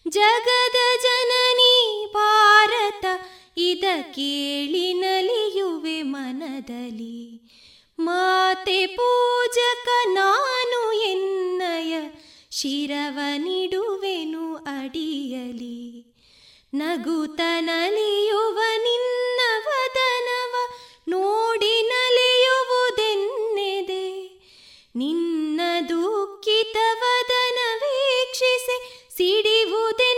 ಜಗದ 0.09 0.77
ಜನನಿ 1.03 2.07
ಭಾರತ, 2.15 3.05
ಇದ 3.57 3.85
ಕೇಳಿ 4.03 4.95
ನಲಿಯುವೆ 4.95 6.03
ಮನದಲ್ಲಿ. 6.03 7.43
ಮಾತೆ 7.99 8.87
ಪೂಜಕ 8.87 9.89
ನಾನು 10.07 10.93
ಎನ್ನಯ 10.93 12.01
ಶಿರವ 12.59 13.19
ನಿಡುವೆನು 13.45 14.45
ಅಡಿಯಲಿ 14.75 15.81
ನಗುತ 16.73 17.41
ನಲಿಯುವ 17.67 18.59
ನಿನ್ನ 18.87 19.41
ವದನವ 19.67 20.55
ನೋಡಿ 21.09 21.75
ನಲಿಯುವುದೆನ್ನೆದೆ 21.91 23.27
ನಿನ್ನ 24.95 25.61
ದುಃಖಿತ 25.91 26.77
ವದನ 27.03 27.59
ವೀಕ್ಷಿಸಿ 27.83 28.77
ಸಿಡಿವುದೆನ್ನಯ 29.19 30.18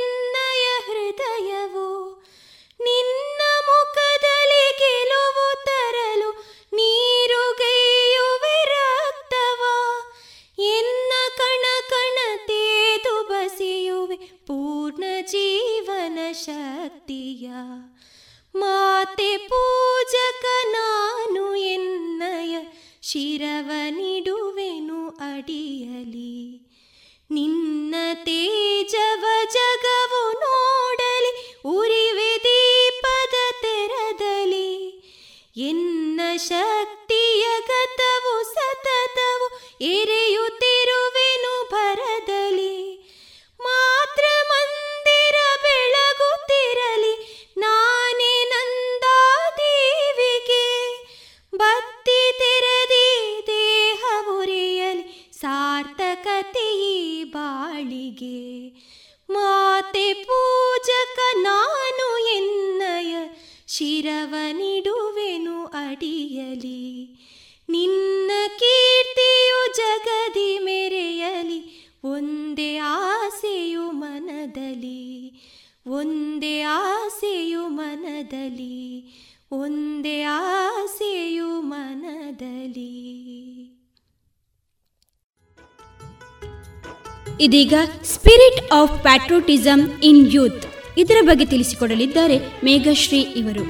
ಪೂರ್ಣ 14.91 15.05
ಜೀವನ 15.21 16.19
ಶಕ್ತಿಯ 16.33 17.51
ಮಾತೆ 18.55 19.37
ಪೂಜಕ 19.37 20.45
ನಾನು 20.69 21.55
ಎನ್ನಯ 21.55 22.59
ಶಿರವ 23.03 23.71
ನಿಡುವೆನು 23.91 25.09
ಅಡಿಯಲಿ. 25.09 26.67
ನಿನ್ನ 27.31 27.95
ತೇಜವ 28.15 29.25
ಜಗವು 29.53 30.33
ನೋಡಲಿ, 30.33 31.55
ಉರಿವೆ 31.65 32.39
ದೀಪದ 32.45 33.63
ತೆರದಲಿ. 33.63 34.99
ಎನ್ನ 35.57 36.21
ಶಕ್ತಿಯ 36.37 37.47
ಗತವು 37.69 38.55
ಸತತವು, 38.55 39.79
ಎರೆಯುತ್ತಿರುವೆನು 39.85 41.71
ಭರದಲಿ 41.71 43.00
ಇದೀಗ 87.41 87.75
spirit 88.15 88.61
of 88.73 88.95
patriotism 89.03 89.85
in 90.11 90.23
youth 90.33 90.65
ಇದರ 91.03 91.19
ಬಗ್ಗೆ 91.23 91.47
ತಿಳಿಸಿಕೊಡಲಿದ್ದಾರೆ 91.47 92.37
ಮೇಘಶ್ರೀ 92.67 93.21
ಇವರು 93.41 93.65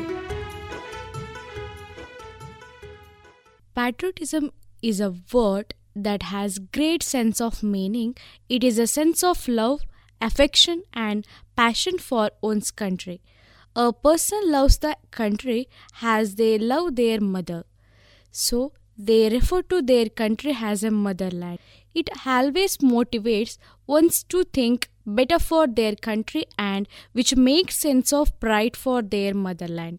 patriotism 3.77 4.49
is 4.91 5.03
a 5.09 5.13
word 5.35 5.71
that 6.09 6.25
has 6.25 6.55
has 6.55 6.67
great 6.79 7.03
sense 7.03 7.39
of 7.41 7.55
meaning. 7.75 8.11
It 8.51 8.63
is 8.65 8.77
a 8.79 8.87
sense 8.89 9.21
of 9.23 9.39
love, 9.61 9.81
affection 10.21 10.79
and 11.07 11.19
passion 11.57 11.97
for 11.99 12.31
one's 12.43 12.71
country. 12.83 13.17
A 13.77 13.93
person 14.07 14.51
loves 14.51 14.79
the 14.79 14.97
country 15.11 15.61
as 16.15 16.35
they 16.35 16.59
love 16.73 16.97
their 16.97 17.21
mother. 17.35 17.61
So 18.35 18.59
they 18.99 19.29
refer 19.29 19.63
to 19.63 19.83
their 19.83 20.09
country 20.23 20.57
as 20.63 20.83
a 20.83 20.91
motherland. 20.91 21.59
It 21.95 22.09
always 22.27 22.77
motivates 22.79 23.59
ones 23.87 24.23
to 24.25 24.45
think 24.45 24.89
better 25.07 25.39
for 25.39 25.67
their 25.67 25.97
country 25.97 26.45
and 26.59 26.87
which 27.13 27.35
makes 27.37 27.79
sense 27.79 28.13
of 28.13 28.39
pride 28.41 28.77
for 28.77 29.03
their 29.03 29.35
motherland. 29.35 29.99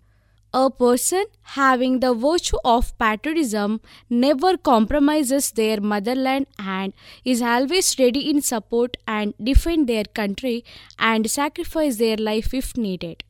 A 0.53 0.69
person 0.69 1.25
having 1.43 2.01
the 2.01 2.13
virtue 2.13 2.57
of 2.65 2.97
patriotism 2.97 3.79
never 4.09 4.57
compromises 4.57 5.51
their 5.51 5.79
motherland 5.79 6.47
and 6.59 6.93
is 7.23 7.41
always 7.41 7.97
ready 7.97 8.29
in 8.29 8.41
support 8.41 8.97
and 9.07 9.33
defend 9.41 9.87
their 9.87 10.03
country 10.03 10.65
and 10.99 11.31
sacrifice 11.31 11.97
their 11.97 12.17
life 12.17 12.53
if 12.53 12.75
needed. 12.75 13.23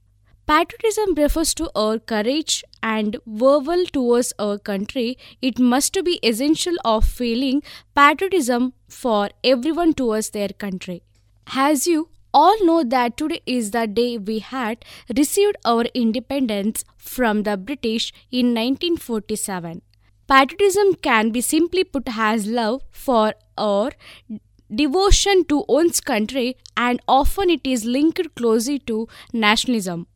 Patriotism 0.52 1.14
refers 1.16 1.54
to 1.54 1.70
our 1.78 1.98
courage 1.98 2.62
and 2.84 3.16
verbal 3.26 3.86
towards 3.86 4.34
our 4.38 4.58
country. 4.58 5.18
It 5.42 5.60
must 5.60 5.98
be 6.04 6.20
essential 6.22 6.74
of 6.84 7.06
feeling 7.06 7.64
patriotism 7.96 8.74
for 8.90 9.30
everyone 9.46 9.94
towards 9.94 10.32
their 10.32 10.50
country. 10.50 11.04
As 11.56 11.88
you 11.88 12.10
all 12.34 12.66
know 12.66 12.84
that 12.84 13.16
today 13.16 13.42
is 13.46 13.72
the 13.72 13.88
day 13.88 14.18
we 14.18 14.40
had 14.40 14.84
received 15.18 15.56
our 15.64 15.86
independence 15.94 16.84
from 16.98 17.44
the 17.44 17.56
British 17.56 18.12
in 18.30 18.48
1947. 18.48 19.82
Patriotism 20.28 20.96
can 20.96 21.30
be 21.30 21.40
simply 21.40 21.86
put 21.86 22.18
as 22.18 22.46
love 22.46 22.82
for 22.92 23.36
our 23.58 23.92
devotion 24.74 25.46
to 25.46 25.64
one's 25.70 26.02
country 26.02 26.58
and 26.76 27.02
often 27.08 27.50
it 27.50 27.62
is 27.64 27.86
linked 27.86 28.36
closely 28.36 28.80
to 28.80 29.08
nationalism. 29.32 30.08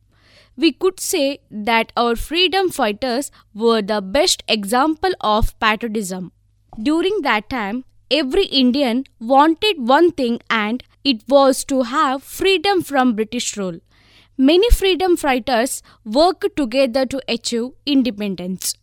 We 0.56 0.72
could 0.72 1.00
say 1.00 1.40
that 1.50 1.92
our 1.96 2.16
freedom 2.16 2.70
fighters 2.70 3.30
were 3.54 3.82
the 3.82 4.00
best 4.00 4.42
example 4.48 5.12
of 5.20 5.58
patriotism. 5.60 6.32
During 6.82 7.20
that 7.22 7.50
time, 7.50 7.84
every 8.10 8.46
Indian 8.46 9.04
wanted 9.20 9.86
one 9.86 10.12
thing 10.12 10.40
and 10.48 10.82
it 11.04 11.22
was 11.28 11.64
to 11.66 11.82
have 11.82 12.22
freedom 12.22 12.82
from 12.82 13.14
British 13.14 13.56
rule. 13.56 13.80
Many 14.38 14.70
freedom 14.70 15.16
fighters 15.16 15.82
worked 16.04 16.56
together 16.56 17.06
to 17.06 17.22
achieve 17.28 17.70
independence. 17.86 18.74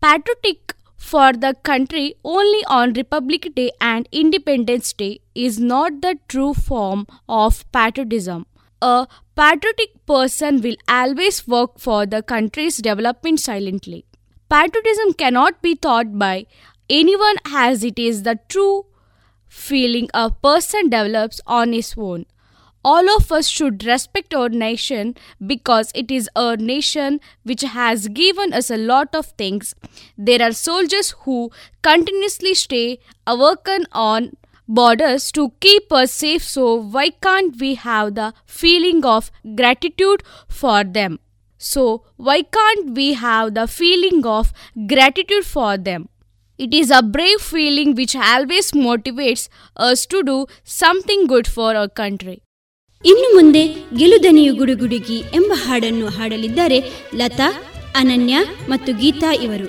Patriotic 0.00 0.74
for 0.96 1.32
the 1.32 1.54
country 1.62 2.14
only 2.24 2.64
on 2.66 2.92
Republic 2.92 3.52
Day 3.54 3.70
and 3.80 4.08
Independence 4.12 4.92
Day 4.92 5.20
is 5.34 5.58
not 5.58 6.02
the 6.02 6.18
true 6.28 6.54
form 6.54 7.06
of 7.28 7.64
patriotism. 7.72 8.46
A 8.82 9.06
patriotic 9.36 10.06
person 10.06 10.60
will 10.60 10.76
always 10.88 11.46
work 11.46 11.78
for 11.78 12.06
the 12.06 12.22
country's 12.22 12.78
development 12.78 13.40
silently. 13.40 14.04
Patriotism 14.48 15.12
cannot 15.14 15.62
be 15.62 15.74
taught 15.76 16.18
by 16.18 16.46
anyone 16.88 17.36
as 17.46 17.84
it 17.84 17.98
is 17.98 18.22
the 18.22 18.38
true 18.48 18.86
feeling 19.48 20.08
a 20.14 20.30
person 20.30 20.88
develops 20.88 21.40
on 21.46 21.72
his 21.72 21.94
own. 21.96 22.26
All 22.82 23.10
of 23.14 23.30
us 23.30 23.46
should 23.46 23.84
respect 23.84 24.32
our 24.32 24.48
nation 24.48 25.14
because 25.46 25.92
it 25.94 26.10
is 26.10 26.30
our 26.34 26.56
nation 26.56 27.20
which 27.42 27.60
has 27.60 28.08
given 28.08 28.54
us 28.54 28.70
a 28.70 28.78
lot 28.78 29.14
of 29.14 29.26
things. 29.26 29.74
There 30.16 30.40
are 30.40 30.52
soldiers 30.52 31.10
who 31.24 31.50
continuously 31.82 32.54
stay 32.54 33.00
working 33.26 33.84
on 33.92 34.32
borders 34.70 35.32
to 35.32 35.52
keep 35.60 35.92
us 35.92 36.12
safe, 36.14 36.44
so 36.44 36.64
why 36.94 37.10
can't 37.20 37.58
we 37.58 37.74
have 37.76 38.14
the 38.14 38.28
feeling 38.46 39.04
of 39.06 39.30
gratitude 39.56 40.22
for 40.50 40.84
them? 40.84 41.18
So, 41.60 41.82
why 42.18 42.42
can't 42.42 42.94
we 42.94 43.12
have 43.14 43.54
the 43.54 43.66
feeling 43.68 44.24
of 44.26 44.52
gratitude 44.86 45.44
for 45.46 45.76
them? 45.78 46.08
It 46.58 46.74
is 46.74 46.90
a 46.90 47.02
brave 47.02 47.40
feeling 47.42 47.94
which 47.94 48.14
always 48.16 48.70
motivates 48.72 49.48
us 49.76 50.06
to 50.06 50.22
do 50.22 50.46
something 50.64 51.26
good 51.26 51.46
for 51.48 51.74
our 51.74 51.90
country. 52.02 52.36
ಇನ್ನು 53.04 53.28
ಮುಂದೆ 53.34 53.62
ಗೆಲುದನಿಯು 53.96 54.54
ಗುಡುಗುಡುಗಿ 54.54 55.18
ಎಂಬ 55.34 55.52
ಹಾಡನ್ನು 55.56 56.08
ಹಾಡಲಿದ್ದಾರೆ 56.08 56.78
ಲತಾ 57.14 57.46
ಅನನ್ಯ 57.94 58.34
ಮತ್ತು 58.68 58.90
ಗೀತಾ 58.92 59.30
ಇವರು 59.44 59.68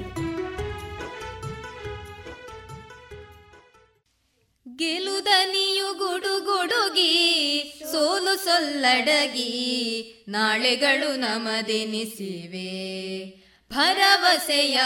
ಗೆಲುದನಿಯು 4.81 5.93
ಗುಡುಗುಡುಗಿ 5.93 7.13
ಸೋಲು 7.91 8.45
ಸೊಲ್ಲಡಗಿ, 8.45 9.49
ನಾಳೆಗಳು 10.27 11.15
ನಮದೆನಿಸಿವೆ. 11.15 12.71
ಭರವಸೆಯ 13.73 14.81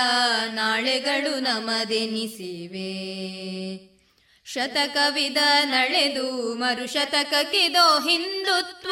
ನಾಳೆಗಳು 0.52 1.40
ನಮದೆನಿಸಿವೆ. 1.40 2.92
ಶತಕವಿದ 4.46 5.38
ನಳೆದು 5.64 6.54
ಮರುಶತಕಕ್ಕಿದೋ 6.54 8.10
ಹಿಂದುತ್ವ, 8.10 8.92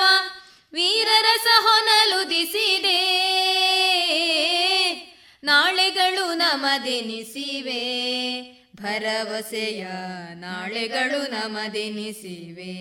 ವೀರರ 0.74 1.26
ಸಹೊನಲುದಿಸಿದೆ 1.43 3.01
ನಾಳೆಗಳು 5.43 6.34
ನಮದೆನಿಸಿವೆ. 6.34 7.84
ಭರವಸೆಯ 8.76 9.88
ನಾಳೆಗಳು 10.34 11.32
ನಮದೆನಿಸಿವೆ. 11.32 12.74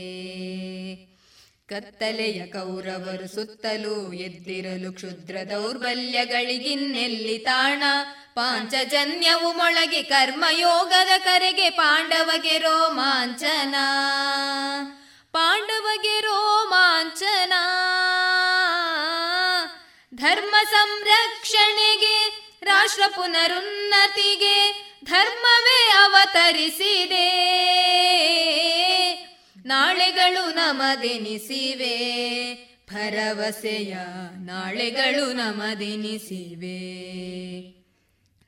ಕತ್ತಲೆಯ 1.67 2.47
ಕೌರವರು 2.47 3.35
ಸುತ್ತಲೂ 3.35 4.13
ಎದ್ದಿರಲು 4.13 4.93
ಕ್ಷುದ್ರ 4.93 5.37
ದೌರ್ಬಲ್ಯಗಳಿಗಿನ್ನೆಲ್ಲಿ 5.51 7.39
ತಾಣ. 7.39 7.83
ಪಾಂಚಜನ್ಯವು 8.35 9.53
ಮೊಳಗೆ 9.53 10.03
ಕರ್ಮಯೋಗದ 10.03 11.21
ಕರೆಗೆ 11.25 11.71
ಪಾಂಡವಗೆ 11.71 12.59
ರೋಮಾಂಚನ. 12.59 13.75
ಪಾಂಡವಗೆ 15.33 16.21
ರೋಮಾಂಚನ. 16.21 17.53
ಧರ್ಮ 20.15 20.55
ಸಂರಕ್ಷಣೆಗೆ, 20.71 22.49
ರಾಷ್ಟ್ರ 22.63 23.03
ಪುನರುನ್ನತಿಗೆ 23.17 24.92
ಧರ್ಮವೇ 25.05 25.93
ಅವತರಿಸಿದೆ. 26.05 27.53
ನಾಳೆಗಳು 29.67 30.55
ನಮದೆನಿಸಿವೆ 30.55 31.95
ಭರವಸೆಯ 32.93 33.95
ನಾಳೆಗಳು 34.37 35.33
ನಮದೆನಿಸಿವೆ 35.33 36.83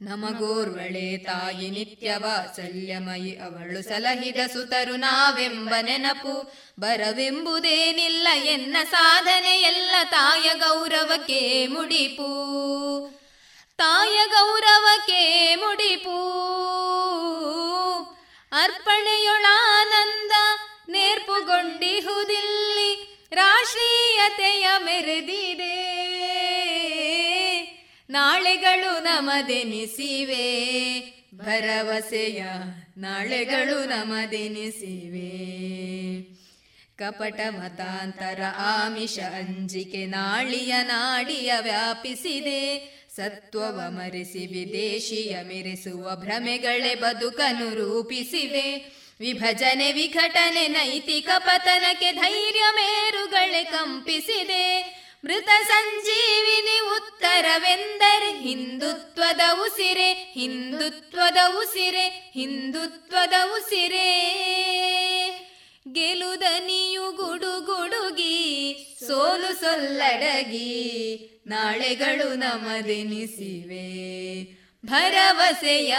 ನಮಗೋರ್ವಳೆ 0.03 1.17
ತಾಯಿ 1.17 1.71
ನಿತ್ಯ 1.71 2.15
ವಾತ್ಸಲ್ಯಮಯಿ 2.17 3.37
ಅವಳು 3.37 3.83
ಸಲಹಿದ 3.83 4.37
ಸುತರು 4.53 4.97
ನಾವೆಂಬ 4.97 5.75
ನೆನಪು 5.83 6.55
ಬರವೆಂಬುದೇನಿಲ್ಲ 6.81 8.29
ಎನ್ನ 8.45 8.77
ಸಾಧನೆ 8.91 9.61
ಎಲ್ಲ 9.61 9.91
ತಾಯ 10.11 10.51
ಗೌರವಕ್ಕೆ 10.59 11.67
ಮುಡಿಪು. 11.67 12.31
ತಾಯ 13.79 14.27
ಗೌರವಕ್ಕೆ 14.27 15.55
ಮುಡಿಪೂ. 15.55 16.41
ಅರ್ಪಣೆಯೊಳಾನಂದ 18.53 20.33
ನೇರ್ಪುಗೊಂಡಿಹುದಿಲ್ಲಿ 20.89 23.19
ರಾಷ್ಟ್ರೀಯತೆಯ 23.33 24.69
ಮೆರೆದಿದೆ. 24.79 25.95
ನಾಳೆಗಳು 28.11 29.03
ನಮದೆನಿಸಿವೆ, 29.03 30.75
ಭರವಸೆಯ 31.35 32.45
ನಾಳೆಗಳು 32.97 33.85
ನಮದೆನಿಸಿವೆ. 33.85 35.55
ಕಪಟ 36.97 37.41
ಮತಾಂತರ 37.51 38.43
ಆಮಿಷ 38.59 39.19
ಅಂಜಿಕೆ 39.19 40.07
ನಾಳಿಯ 40.07 40.75
ನಾಡಿಯ 40.83 41.53
ವ್ಯಾಪಿಸಿದೆ 41.61 42.95
ಸತ್ವವ 43.17 43.81
ಮರೆಸಿ 43.89 44.47
ವಿದೇಶಿಯ 44.47 45.37
ಮೆರೆಸುವ 45.43 46.17
ಭ್ರಮೆಗಳೇ 46.17 46.95
ಬದುಕನು 46.95 47.75
ರೂಪಿಸಿವೆ. 47.75 48.93
ವಿಭಜನೆ, 49.21 49.93
ವಿಘಟನೆ, 49.93 50.69
ನೈತಿಕ 50.69 51.29
ಪತನಕ್ಕೆ 51.39 52.13
ಧೈರ್ಯ 52.13 52.61
ಮೇರುಗಳೇ 52.75 53.65
ಕಂಪಿಸಿದೆ. 53.65 54.65
ಮೃತ 55.25 55.49
ಸಂಜೀವಿನಿ 55.69 56.81
ಉತ್ತರವೆಂದರೆ 56.97 58.39
ಹಿಂದುತ್ವದ 58.43 59.41
ಉಸಿರೆ 59.53 60.13
ಹಿಂದುತ್ವದ 60.13 61.37
ಉಸಿರೆ 61.49 62.31
ಹಿಂದುತ್ವದ 62.35 63.35
ಉಸಿರೆ. 63.57 64.11
ಗೆಲುದನಿಯು 65.93 67.13
ಗುಡುಗುಡುಗಿ, 67.13 68.75
ಸೋಲು 69.07 69.61
ಸೊಲ್ಲಡಗಿ 69.61 71.31
ನಾಳೆಗಳು 71.47 72.35
ನಮದೆನಿಸಿವೆ. 72.35 73.85
ಭರವಸೆಯ 74.87 75.97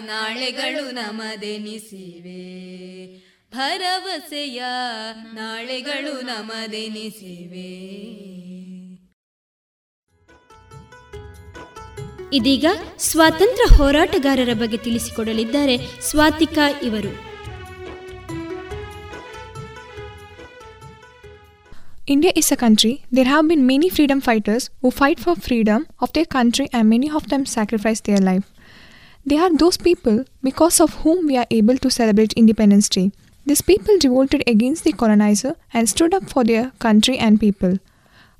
ನಾಳೆಗಳು 0.00 0.90
ನಮದೆನಿಸಿವೆ. 0.90 2.40
ಭರವಸೆಯ 3.54 4.62
ನಾಳೆಗಳು 5.32 6.20
ನಮದೆನಿಸಿವೆ. 6.20 8.00
ಇದೀಗ 12.32 12.64
ಸ್ವಾತಂತ್ರ್ಯ 12.98 13.76
ಹೋರಾಟಗಾರರ 13.76 14.52
ಬಗ್ಗೆ 14.52 14.76
ತಿಳಿಸಿಕೊಡಲಿದ್ದಾರೆ 14.76 16.00
ಸ್ವಾತಿಕಾ 16.00 16.68
ಇವರು. 16.68 17.29
India 22.12 22.32
is 22.34 22.50
a 22.50 22.56
country. 22.56 23.04
There 23.12 23.26
have 23.26 23.46
been 23.46 23.68
many 23.68 23.88
freedom 23.88 24.20
fighters 24.20 24.68
who 24.82 24.90
fight 24.90 25.20
for 25.20 25.36
freedom 25.36 25.86
of 26.00 26.12
their 26.12 26.24
country 26.24 26.68
and 26.72 26.90
many 26.90 27.08
of 27.08 27.28
them 27.28 27.46
sacrifice 27.46 28.00
their 28.00 28.18
life. 28.18 28.50
They 29.24 29.38
are 29.38 29.56
those 29.56 29.76
people 29.76 30.24
because 30.42 30.80
of 30.80 30.94
whom 31.02 31.28
we 31.28 31.36
are 31.36 31.46
able 31.52 31.76
to 31.76 31.88
celebrate 31.88 32.32
Independence 32.32 32.88
Day. 32.88 33.12
These 33.46 33.62
people 33.62 33.94
revolted 34.02 34.42
against 34.48 34.82
the 34.82 34.92
colonizer 34.92 35.54
and 35.72 35.88
stood 35.88 36.12
up 36.12 36.28
for 36.28 36.42
their 36.42 36.72
country 36.80 37.16
and 37.16 37.38
people. 37.38 37.78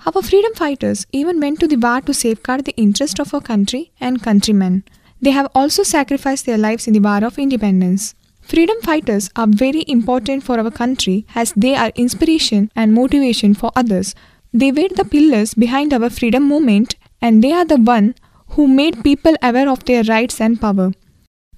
Our 0.05 0.21
freedom 0.21 0.53
fighters 0.55 1.07
even 1.13 1.39
went 1.39 1.61
to 1.61 1.69
the 1.69 1.77
war 1.77 2.01
to 2.01 2.13
safeguard 2.13 2.65
the 2.65 2.77
interest 2.77 3.21
of 3.21 3.33
our 3.33 3.41
country 3.41 3.93
and 4.01 4.21
countrymen. 4.21 4.83
They 5.23 5.31
have 5.31 5.49
also 5.55 5.85
sacrificed 5.85 6.45
their 6.45 6.59
lives 6.59 6.89
in 6.89 6.95
the 6.95 7.07
war 7.09 7.23
of 7.25 7.39
independence. 7.39 8.17
Freedom 8.51 8.81
fighters 8.83 9.31
are 9.37 9.47
very 9.47 9.85
important 9.87 10.43
for 10.43 10.59
our 10.59 10.73
country 10.73 11.25
as 11.37 11.53
they 11.53 11.77
are 11.77 11.93
inspiration 11.95 12.69
and 12.75 12.93
motivation 12.93 13.55
for 13.55 13.71
others. 13.77 14.13
They 14.53 14.73
were 14.73 14.89
the 14.89 15.05
pillars 15.05 15.55
behind 15.55 15.95
our 15.95 16.11
freedom 16.11 16.49
movement 16.49 16.97
and 17.23 17.45
they 17.45 17.53
are 17.53 17.65
the 17.65 17.77
one 17.77 18.17
who 18.55 18.67
made 18.67 19.05
people 19.05 19.37
aware 19.41 19.69
of 19.71 19.85
their 19.85 20.03
rights 20.03 20.41
and 20.41 20.61
power. 20.61 20.91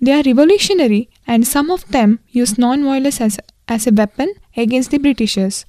They 0.02 0.12
are 0.12 0.22
revolutionary 0.22 1.08
and 1.26 1.46
some 1.46 1.70
of 1.70 1.88
them 1.88 2.18
use 2.28 2.58
non-violence 2.58 3.22
as, 3.22 3.40
as 3.68 3.86
a 3.86 3.90
weapon 3.90 4.34
against 4.54 4.90
the 4.90 4.98
Britishers. 4.98 5.64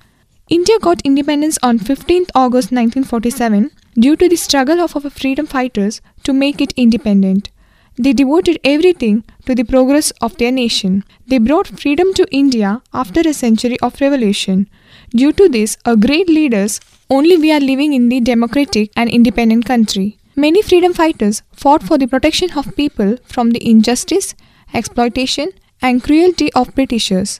India 0.49 0.77
got 0.81 1.01
independence 1.05 1.57
on 1.63 1.79
15th 1.79 2.31
August 2.35 2.73
1947 2.73 3.71
due 3.97 4.17
to 4.17 4.27
the 4.27 4.35
struggle 4.35 4.81
of 4.81 4.93
our 4.97 5.09
freedom 5.09 5.47
fighters 5.47 6.01
to 6.25 6.33
make 6.33 6.59
it 6.59 6.73
independent. 6.75 7.49
They 7.95 8.13
devoted 8.13 8.59
everything 8.63 9.23
to 9.45 9.53
the 9.53 9.63
progress 9.63 10.11
of 10.21 10.37
their 10.37 10.51
nation. 10.51 11.03
They 11.27 11.37
brought 11.37 11.79
freedom 11.79 12.13
to 12.15 12.25
India 12.31 12.81
after 12.93 13.21
a 13.21 13.33
century 13.33 13.79
of 13.81 14.01
revolution. 14.01 14.67
Due 15.11 15.31
to 15.33 15.47
this, 15.47 15.77
our 15.85 15.95
great 15.95 16.27
leaders, 16.27 16.79
only 17.09 17.37
we 17.37 17.51
are 17.51 17.59
living 17.59 17.93
in 17.93 18.09
the 18.09 18.19
democratic 18.19 18.91
and 18.95 19.09
independent 19.09 19.65
country. 19.65 20.17
Many 20.35 20.63
freedom 20.63 20.93
fighters 20.93 21.43
fought 21.51 21.83
for 21.83 21.99
the 21.99 22.07
protection 22.07 22.57
of 22.57 22.75
people 22.75 23.17
from 23.25 23.51
the 23.51 23.69
injustice, 23.69 24.33
exploitation, 24.73 25.49
and 25.79 26.03
cruelty 26.03 26.51
of 26.53 26.73
Britishers. 26.73 27.39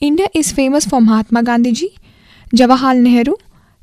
India 0.00 0.26
is 0.34 0.50
famous 0.50 0.84
for 0.84 1.00
Mahatma 1.00 1.44
Gandhiji, 1.44 1.96
Jawaharlal 2.52 3.02
Nehru, 3.02 3.34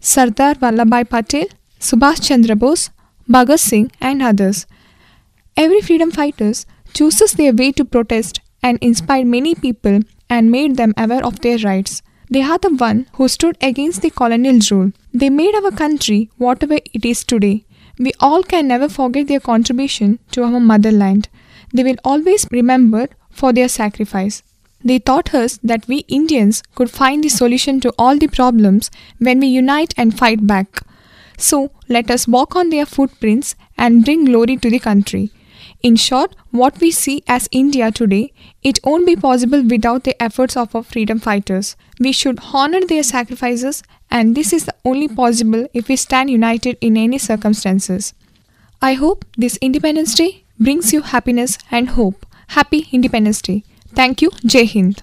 Sardar 0.01 0.55
Vallabhbhai 0.55 1.09
Patel, 1.09 1.45
Subhash 1.80 2.22
Chandra 2.28 2.55
Bose, 2.55 2.89
Bhagat 3.30 3.59
Singh, 3.59 3.89
and 4.01 4.22
others. 4.22 4.66
Every 5.58 5.82
freedom 5.82 6.12
fighters 6.12 6.66
chooses 6.93 7.34
their 7.34 7.54
way 7.54 7.72
to 7.74 7.86
protest 7.86 8.39
and 8.64 8.78
inspired 8.82 9.28
many 9.28 9.56
people 9.56 9.99
and 10.30 10.52
made 10.52 10.78
them 10.78 10.93
aware 10.97 11.26
of 11.26 11.41
their 11.41 11.58
rights. 11.60 12.02
They 12.30 12.41
are 12.41 12.58
the 12.58 12.74
one 12.74 13.08
who 13.14 13.28
stood 13.28 13.58
against 13.62 14.02
the 14.02 14.10
colonial 14.10 14.60
rule. 14.72 14.91
They 15.14 15.30
made 15.30 15.54
our 15.56 15.72
country 15.72 16.30
whatever 16.38 16.76
it 16.76 17.06
is 17.06 17.24
today. 17.26 17.66
We 17.99 18.14
all 18.20 18.43
can 18.43 18.68
never 18.70 18.88
forget 18.88 19.28
their 19.28 19.41
contribution 19.41 20.20
to 20.32 20.43
our 20.43 20.60
motherland. 20.60 21.28
They 21.74 21.84
will 21.84 21.97
always 22.06 22.45
be 22.45 22.58
remembered 22.58 23.16
for 23.30 23.52
their 23.52 23.68
sacrifice. 23.68 24.43
They 24.84 24.99
taught 24.99 25.34
us 25.34 25.60
that 25.62 25.88
we 25.88 25.97
Indians 26.08 26.64
could 26.76 26.89
find 26.89 27.24
the 27.24 27.30
solution 27.30 27.80
to 27.82 27.93
all 27.99 28.18
the 28.18 28.28
problems 28.28 28.89
when 29.20 29.39
we 29.39 29.47
unite 29.47 29.93
and 29.97 30.18
fight 30.18 30.47
back. 30.47 30.82
So 31.38 31.72
let 31.89 32.10
us 32.10 32.28
walk 32.28 32.56
on 32.56 32.70
their 32.70 32.86
footprints 32.86 33.56
and 33.78 34.06
bring 34.06 34.26
glory 34.26 34.58
to 34.58 34.70
the 34.70 34.80
country. 34.80 35.32
In 35.84 35.95
short, 35.95 36.36
what 36.51 36.79
we 36.79 36.91
see 36.91 37.23
as 37.27 37.49
India 37.51 37.91
today, 37.91 38.32
it 38.63 38.79
won't 38.84 39.05
be 39.05 39.15
possible 39.15 39.63
without 39.63 40.03
the 40.03 40.21
efforts 40.21 40.55
of 40.55 40.75
our 40.75 40.84
freedom 40.84 41.19
fighters. 41.19 41.75
We 41.99 42.11
should 42.11 42.39
honor 42.53 42.82
their 42.82 43.03
sacrifices, 43.03 43.82
and 44.11 44.36
this 44.36 44.53
is 44.53 44.69
only 44.86 45.07
possible 45.07 45.67
if 45.73 45.88
we 45.88 45.95
stand 45.95 46.29
united 46.29 46.77
in 46.82 46.97
any 46.97 47.17
circumstances. 47.19 48.13
I 48.82 48.93
hope 48.93 49.25
this 49.38 49.57
Independence 49.59 50.13
Day 50.13 50.32
brings 50.59 50.93
you 50.93 51.01
happiness 51.01 51.57
and 51.71 51.89
hope. 51.89 52.25
Happy 52.49 52.88
Independence 52.91 53.41
Day. 53.41 53.63
Thank 53.95 54.21
you. 54.21 54.29
Jai 54.45 54.65
Hind. 54.65 54.97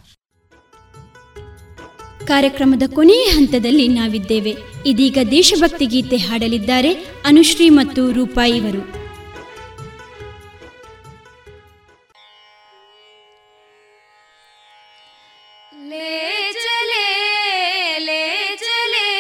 ಕಾರ್ಯಕ್ರಮದ 2.27 2.83
ಕೊನೆಯ 2.95 3.27
ಹಂತದಲ್ಲಿ 3.37 3.85
ನಾವಿದ್ದೇವೆ 3.89 4.53
ಇದೀಗ 4.91 5.19
ದೇಶಭಕ್ತಿ 5.31 5.87
ಗೀತೆ 5.87 6.17
ಹಾಡಲಿದ್ದಾರೆ 6.17 6.91
ಅನುಶ್ರೀ 7.25 7.69
ಮತ್ತು 7.69 8.03
ರೂಪಾ 8.13 8.45
ले 15.75 16.53
चले 16.53 17.99
ले 17.99 18.57
चले 18.57 19.11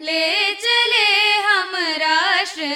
ले 0.00 0.52
चले 0.54 1.32
हम 1.40 1.72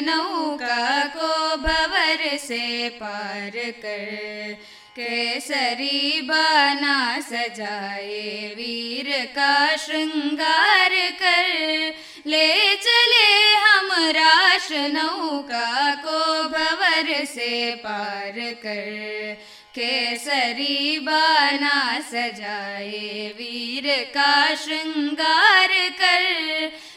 नौका 0.02 1.04
को 1.16 1.56
भवर 1.56 2.36
से 2.36 2.88
पार 2.88 3.52
कर। 3.54 4.56
केसरी 4.96 6.20
बाना 6.20 7.20
सजाए 7.20 8.54
वीर 8.56 9.24
का 9.36 9.76
श्रृंगार 9.76 10.90
कर। 11.22 11.94
ले 12.26 12.74
चले 12.74 13.54
हम 13.54 13.88
राष्ट्र 14.10 14.76
नौका 14.76 15.94
को 15.94 16.42
भवर 16.48 17.24
से 17.24 17.70
पार 17.74 18.34
कर। 18.36 19.36
केसरी 19.78 20.98
बाना 20.98 22.00
सजाए, 22.00 23.32
वीर 23.36 24.04
का 24.04 24.54
श्रृंगार 24.54 25.68
कर। 26.00 26.22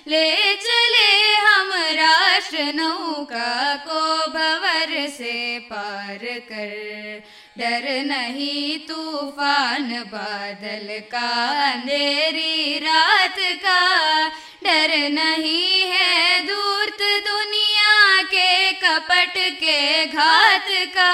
ले 0.07 0.53
चले 0.53 1.35
हम 1.35 1.69
राष्ट्र 1.73 2.63
नौका 2.75 3.75
को 3.75 4.27
भवर 4.31 5.07
से 5.09 5.59
पार 5.59 6.19
कर। 6.23 7.23
डर 7.57 8.05
नहीं 8.05 8.79
तूफ़ान 8.79 10.03
बादल 10.07 10.87
का, 10.99 11.29
अंधेरी 11.71 12.79
रात 12.79 13.35
का। 13.39 14.27
डर 14.63 14.97
नहीं 15.09 15.81
है 15.81 16.39
दूरत 16.39 17.27
दुनिया 17.27 18.21
के 18.23 18.71
कपट 18.71 19.33
के 19.37 20.05
घात 20.05 20.67
का। 20.69 21.11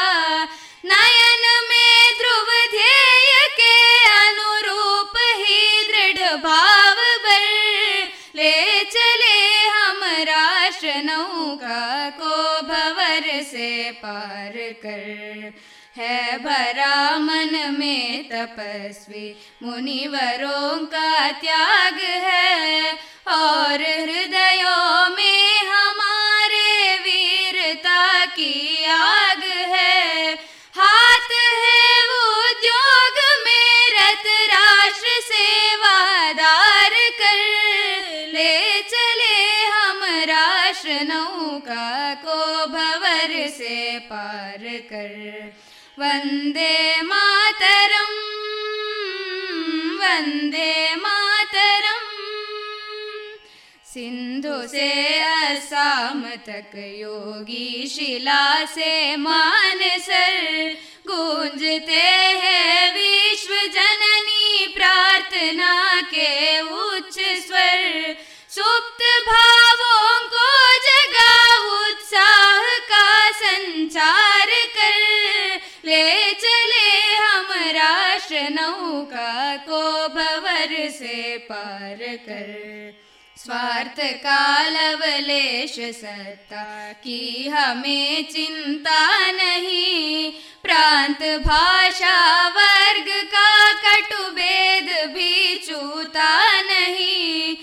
नयन 0.87 1.45
में 1.69 2.13
ध्रुव 2.17 2.45
ध्येय 2.71 3.47
के 3.59 3.75
अनुरूप 4.19 5.13
ही 5.17 5.87
दृढ़ 5.87 6.35
भाव 6.35 6.95
बर 6.95 8.03
ले 8.35 8.83
चले 8.83 9.67
हम 9.67 10.03
राष्ट्र 10.03 10.93
को 12.19 12.61
भवर 12.61 13.43
से 13.43 13.91
पार 13.91 14.53
कर। 14.55 15.53
है 15.97 16.37
भरा 16.37 17.17
मन 17.17 17.75
में 17.79 18.29
तपस्वी 18.29 19.37
मुनिवरों 19.63 20.85
का 20.85 21.31
त्याग 21.31 21.99
है। 21.99 22.91
और 23.27 23.81
हृदयों 23.81 25.15
में 25.15 25.65
हमारे 25.67 26.97
वीरता 26.97 28.25
की 28.25 28.66
चले 38.81 39.65
हम 39.65 39.99
राष्ट्र 40.03 40.89
नौका 40.89 42.13
को 42.13 42.65
भवर 42.67 43.47
से 43.47 43.99
पार 43.99 44.63
कर। 44.63 45.53
वन्दे 45.99 47.01
मातरम् 47.01 48.37
वन्दे 49.97 50.95
मातरम्। 50.95 52.07
सिंधु 53.93 54.67
से 54.67 55.19
असम 55.19 56.23
तक 56.47 56.71
योगी 56.75 57.87
शिला 57.87 58.65
से 58.65 59.15
मानसर। 59.15 60.77
गूंजते 61.07 62.01
हैं 62.43 62.93
विश्व 62.93 63.53
जननी 63.73 64.67
प्रार्थना 64.67 66.01
के 66.01 66.61
उच्च 66.61 67.19
स्वर 67.19 68.17
सुप्त 68.57 69.01
भावों 69.27 70.19
को 70.29 70.47
जगा 70.77 71.57
उत्साह 71.57 72.61
का 72.61 73.31
संचार 73.31 74.45
कर। 74.77 75.61
ले 75.85 76.31
चले 76.33 77.15
हम 77.15 77.47
राष्ट्र 77.51 78.41
नौका 78.49 79.55
को 79.55 80.07
भवर 80.07 80.89
से 80.89 81.37
पार 81.37 81.97
कर। 82.01 82.97
स्वार्थ 83.37 83.99
का 83.99 84.69
लवलेश 84.69 85.75
सत्ता 85.95 86.93
की 86.93 87.49
हमें 87.49 88.29
चिंता 88.31 89.31
नहीं। 89.31 90.31
प्रांत 90.63 91.23
भाषा 91.41 92.47
वर्ग 92.47 93.09
का 93.35 93.73
कटु 93.73 94.23
भेद 94.23 95.09
भी 95.09 95.55
चूता 95.55 96.61
नहीं। 96.61 97.57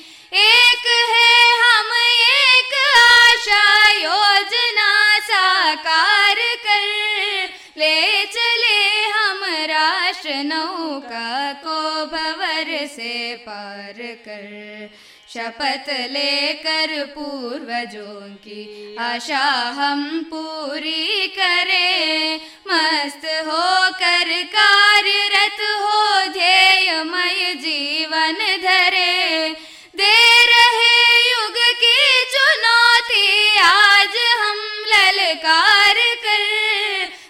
आशा 3.45 3.91
योजना 3.93 5.19
साकार 5.19 6.35
कर। 6.35 7.51
ले 7.77 8.25
चले 8.25 8.79
हम 9.11 9.41
राष्ट्र 9.71 10.35
नौका 10.45 11.53
को 11.53 12.07
भवर 12.07 12.87
से 12.87 13.35
पार 13.37 14.01
कर। 14.25 14.91
शपथ 15.29 15.91
लेकर 16.11 17.05
पूर्वजों 17.05 18.35
की 18.37 18.97
आशा 19.01 19.45
हम 19.79 20.23
पूरी 20.25 21.27
करें। 21.27 22.41
मस्त 22.69 23.27
होकर 23.47 24.33
कार्यरत 24.57 25.61
हो 25.83 26.33
ध्येयमय 26.33 27.55
जीवन 27.55 28.35
धरे। 28.63 29.49
दे 29.97 30.15
रहे 30.47 30.93
युग 31.31 31.64
आज 34.05 34.17
हम 34.41 34.57
ललकार 34.87 35.95
कर 35.95 36.41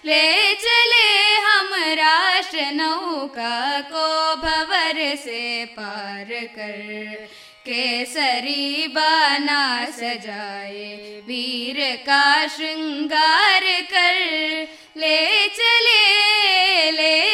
ले 0.05 0.55
चले 0.55 1.35
हम 1.37 1.75
राष्ट्र 1.75 2.59
नौका 2.61 3.81
को 3.81 4.37
भवर 4.37 5.17
से 5.17 5.65
पार 5.65 6.29
कर। 6.31 7.29
केसरी 7.67 8.87
बाना 8.87 9.85
सजाए, 9.85 11.21
वीर 11.27 11.97
का 11.97 12.47
श्रृंगार 12.47 13.63
कर। 13.63 14.21
ले 14.97 15.49
चले, 15.49 16.91
ले 16.91 17.34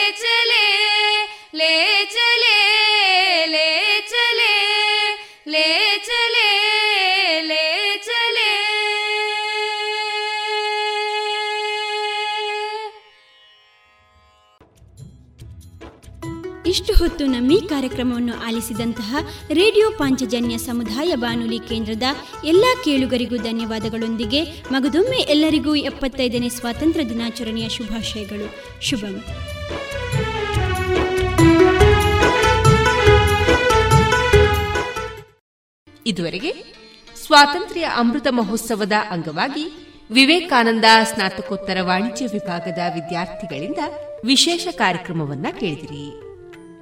ಇಷ್ಟು 16.70 16.94
ಹೊತ್ತು 16.94 17.26
ನಮ್ಮ 17.26 17.52
ಈ 17.52 17.66
ಕಾರ್ಯಕ್ರಮವನ್ನು 17.66 18.46
ಆಲಿಸಿದಂತಹ 18.46 19.16
ರೇಡಿಯೋ 19.48 19.90
ಪಾಂಚಜನ್ಯ 19.90 20.58
ಸಮುದಾಯ 20.58 21.14
ಬಾನುಲಿ 21.14 21.58
ಕೇಂದ್ರದ 21.58 22.02
ಎಲ್ಲ 22.44 22.64
ಕೇಳುಗರಿಗೂ 22.84 23.36
ಧನ್ಯವಾದಗಳೊಂದಿಗೆ 23.36 24.44
ಮಗದೊಮ್ಮೆ 24.72 25.16
ಎಲ್ಲರಿಗೂ 25.16 25.74
ಎಪ್ಪತ್ತೈದನೇ 25.74 26.48
ಸ್ವಾತಂತ್ರ್ಯ 26.48 27.08
ದಿನಾಚರಣೆಯ 27.08 27.68
ಶುಭಾಶಯಗಳು. 27.68 28.54
ಶುಭಂ. 28.82 29.24
ಇದುವರೆಗೆ 36.06 36.52
ಸ್ವಾತಂತ್ರ್ಯ 37.26 37.82
ಅಮೃತ 37.82 38.26
ಮಹೋತ್ಸವದ 38.30 38.92
ಅಂಗವಾಗಿ 39.10 39.96
ವಿವೇಕಾನಂದ 40.10 40.84
ಸ್ನಾತಕೋತ್ತರ 41.02 41.78
ವಾಣಿಜ್ಯ 41.80 42.26
ವಿಭಾಗದ 42.26 42.78
ವಿದ್ಯಾರ್ಥಿಗಳಿಂದ 42.94 43.78
ವಿಶೇಷ 44.24 44.68
ಕಾರ್ಯಕ್ರಮವನ್ನ 44.70 45.46
ಕೇಳಿದಿರಿ. 45.60 46.29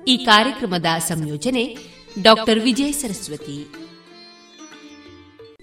ಈ 0.08 0.16
ಕಾರ್ಯಕ್ರಮದ 0.16 0.86
ಸಂಯೋಜನೆ 0.98 1.76
ಡಾಕ್ಟರ್ 2.22 2.60
ವಿಜಯ 2.60 2.92
ಸರಸ್ವತಿ. 2.92 3.74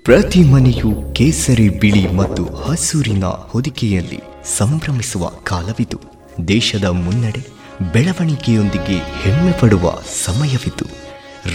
ಪ್ರತಿ 0.04 0.44
ಮನೆಯು 0.44 1.14
ಕೇಸರಿ 1.14 1.70
ಬಿಳಿ 1.70 2.12
ಮತ್ತು 2.12 2.46
ಹಸೂರಿನ 2.46 3.24
ಹೊದಿಕೆಯಲ್ಲಿ 3.26 4.20
ಸಂಭ್ರಮಿಸುವ 4.58 5.28
ಕಾಲವಿದು. 5.28 6.00
ದೇಶದ 6.48 6.84
ಮುನ್ನಡೆ 6.84 7.48
ಬೆಳವಣಿಗೆಯೊಂದಿಗೆ 7.94 8.98
ಹೆಮ್ಮೆ 9.22 9.52
ಪಡುವ 9.60 9.94
ಸಮಯವಿದು. 10.26 10.86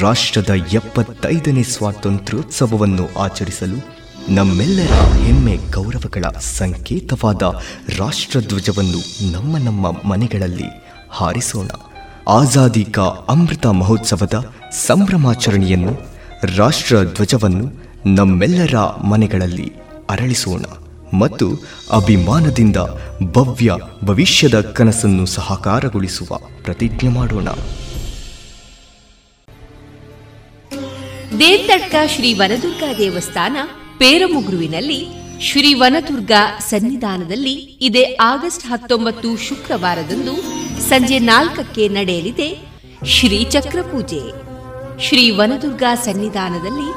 ರಾಷ್ಟ್ರದ 0.01 0.51
ಎಪ್ಪತ್ತೈದನೇ 0.73 1.63
ಸ್ವಾತಂತ್ರ್ಯೋತ್ಸವವನ್ನು 1.63 3.19
ಆಚರಿಸಲು 3.19 3.79
ನಮ್ಮೆಲ್ಲರ 4.33 4.93
ಹೆಮ್ಮೆ 4.93 5.57
ಗೌರವಗಳ 5.57 6.25
ಸಂಕೇತವಾದ 6.39 7.43
ರಾಷ್ಟ್ರಧ್ವಜವನ್ನು 7.99 9.33
ನಮ್ಮ 9.33 9.57
ನಮ್ಮ 9.59 9.91
ಮನೆಗಳಲ್ಲಿ 9.91 10.69
ಹಾರಿಸೋಣ. 11.11 11.69
ಆಜಾದಿ 12.29 12.85
ಕಾ 12.85 13.03
ಅಮೃತ 13.03 13.67
ಮಹೋತ್ಸವದ 13.67 14.53
ಸಂಭ್ರಮಾಚರಣೆಯನ್ನು 14.73 15.93
ರಾಷ್ಟ್ರ 16.57 17.05
ಧ್ವಜವನ್ನು 17.05 17.65
ನಮ್ಮೆಲ್ಲರ 18.07 18.75
ಮನೆಗಳಲ್ಲಿ 19.05 19.73
ಅರಳಿಸೋಣ 20.11 20.65
ಮತ್ತು 21.19 21.47
ಅಭಿಮಾನದಿಂದ 21.93 22.77
ಭವ್ಯ 23.23 23.73
ಭವಿಷ್ಯದ 24.05 24.61
ಕನಸನ್ನು 24.61 25.27
ಸಹಕಾರಗೊಳಿಸುವ 25.27 26.39
ಪ್ರತಿಜ್ಞೆ 26.65 27.09
ಮಾಡೋಣ. 27.09 27.49
ದೇಂತಡ್ಕ 31.39 31.95
ಶ್ರೀ 32.15 32.35
ವನದುರ್ಗಾ 32.35 32.99
ದೇವಸ್ಥಾನ 32.99 33.57
ಪೇರಮುಗುರುವಿನಲ್ಲಿ 33.99 35.07
ಶ್ರೀ 35.41 35.75
ವನದುರ್ಗಾ 35.75 36.61
ಸನ್ನಿಧಾನದಲ್ಲಿ 36.61 37.53
ಇದೇ 37.81 38.17
ಆಗಸ್ಟ್ 38.21 38.67
ಹತ್ತೊಂಬತ್ತು 38.67 39.37
ಶುಕ್ರವಾರದಂದು 39.49 40.35
ಸಂಜೆ 40.81 41.19
ನಾಲ್ಕಕ್ಕೆ 41.19 41.89
ನಡೆಯಲಿದೆ 41.89 42.59
ಶ್ರೀಚಕ್ರ 43.07 43.83
ಪೂಜೆ. 43.83 44.51
ಶ್ರೀ 45.01 45.31
ವನದುರ್ಗಾ 45.31 45.95
ಸನ್ನಿಧಾನದಲ್ಲಿ 45.95 46.89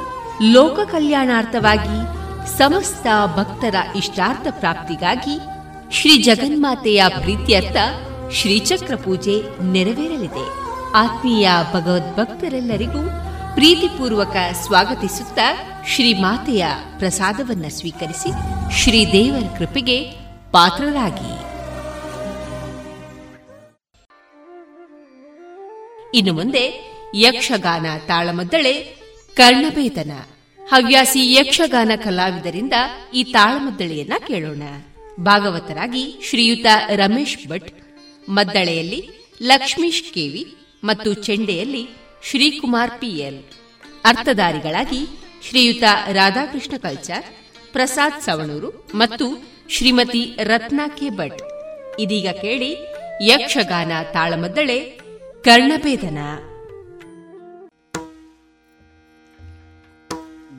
ಲೋಕ 0.54 0.80
ಕಲ್ಯಾಣಾರ್ಥವಾಗಿ 0.80 2.24
ಸಮಸ್ತ 2.58 3.08
ಭಕ್ತರ 3.38 3.76
ಇಷ್ಟಾರ್ಥ 3.96 4.48
ಪ್ರಾಪ್ತಿಗಾಗಿ 4.50 5.40
ಶ್ರೀ 5.92 6.18
ಜಗನ್ಮಾತೆಯ 6.18 7.04
ಪ್ರೀತ್ಯರ್ಥ 7.22 7.76
ಶ್ರೀಚಕ್ರ 8.32 8.96
ಪೂಜೆ 8.96 9.64
ನೆರವೇರಲಿದೆ. 9.72 10.46
ಆತ್ಮೀಯ 10.96 11.50
ಭಗವದ್ಭಕ್ತರೆಲ್ಲರಿಗೂ 11.74 13.10
ಪ್ರೀತಿಪೂರ್ವಕ 13.54 14.36
ಸ್ವಾಗತಿಸುತ್ತಾ 14.66 15.56
ಶ್ರೀ 15.88 16.14
ಮಾತೆಯ 16.14 16.66
ಪ್ರಸಾದವನ್ನು 16.98 17.80
ಸ್ವೀಕರಿಸಿ 17.80 18.32
ಶ್ರೀದೇವರ 18.84 19.58
ಕೃಪೆಗೆ 19.58 20.02
ಪಾತ್ರರಾಗಿ. 20.52 21.53
ಇನ್ನು 26.14 26.34
ಮುಂದೆ 26.34 26.64
ಯಕ್ಷಗಾನ 27.16 27.86
ತಾಳಮದ್ದಳೆ, 28.08 28.74
ಕರ್ಣಭೇದನ. 29.36 30.12
ಹವ್ಯಾಸಿ 30.60 31.34
ಯಕ್ಷಗಾನ 31.34 31.92
ಕಲಾವಿದರಿಂದ 32.04 32.74
ಈ 33.14 33.24
ತಾಳಮದ್ದಳೆಯನ್ನ 33.24 34.14
ಕೇಳೋಣ. 34.28 34.64
ಭಾಗವತರಾಗಿ 35.20 36.04
ಶ್ರೀಯುತ 36.30 36.66
ರಮೇಶ್ 36.96 37.48
ಭಟ್, 37.48 37.72
ಮದ್ದಳೆಯಲ್ಲಿ 38.30 39.02
ಲಕ್ಷ್ಮೀಶ್ 39.42 40.04
ಕೆವಿ 40.14 40.44
ಮತ್ತು 40.84 41.14
ಚೆಂಡೆಯಲ್ಲಿ 41.14 41.84
ಶ್ರೀಕುಮಾರ್ 42.24 42.92
ಪಿಎಲ್. 42.92 43.42
ಅರ್ಥಧಾರಿಗಳಾಗಿ 44.06 45.02
ಶ್ರೀಯುತ 45.50 45.84
ರಾಧಾಕೃಷ್ಣ 46.12 46.78
ಕಲ್ಚಾರ್, 46.78 47.28
ಪ್ರಸಾದ್ 47.72 48.22
ಸವಣೂರು 48.22 48.70
ಮತ್ತು 48.96 49.28
ಶ್ರೀಮತಿ 49.70 50.24
ರತ್ನಾ 50.44 50.88
ಕೆ 50.88 51.10
ಭಟ್. 51.10 51.42
ಇದೀಗ 52.00 52.28
ಕೇಳಿ 52.42 52.72
ಯಕ್ಷಗಾನ 53.22 53.92
ತಾಳಮದ್ದಳೆ 54.14 55.03
ಕರ್ಣಭೇದನ. 55.44 56.18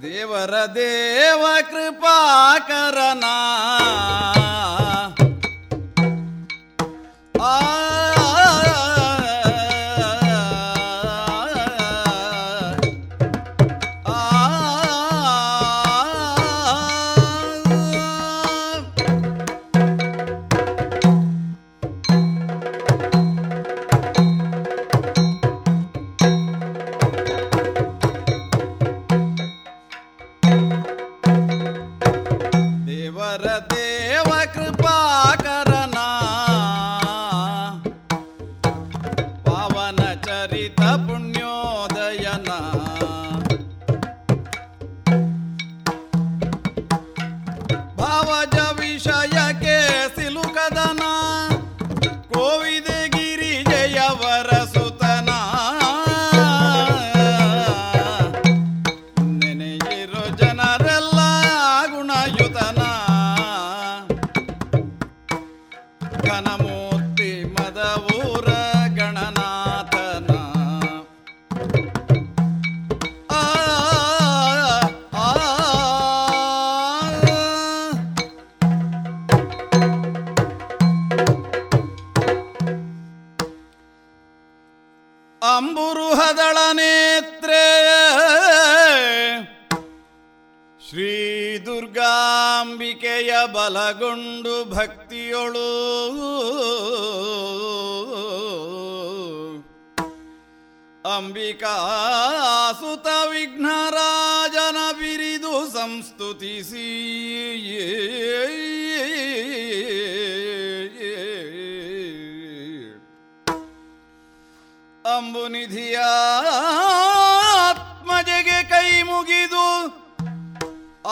ದೇವರ 0.03 0.55
ದೇವ 0.74 1.47
ಕೃಪಾಕರನ. 1.70 3.24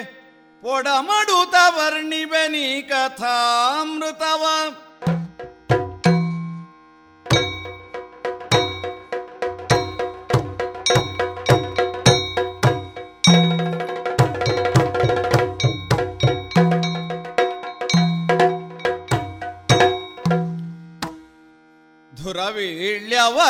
ಪೊಡಮಡುತ 0.62 1.54
ವರ್ಣಿಬೆನಿ 1.76 2.68
ಕಥಾಮೃತವ. 2.82 4.44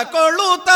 ಕೊಳ್ಳುತ್ತ 0.05 0.71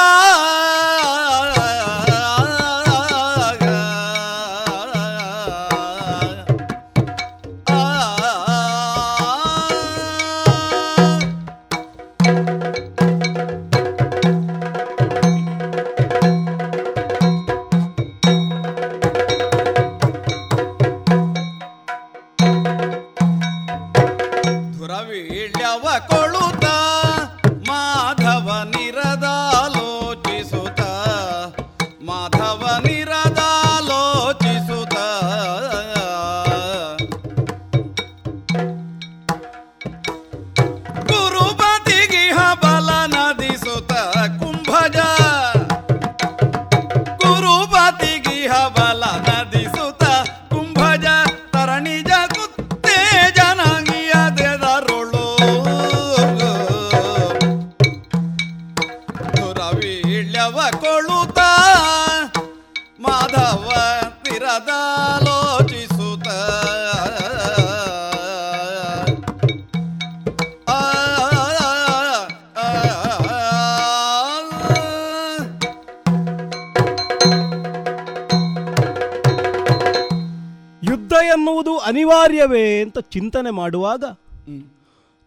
ಚಿಂತನೆ 83.12 83.50
ಮಾಡುವಾಗ 83.50 84.04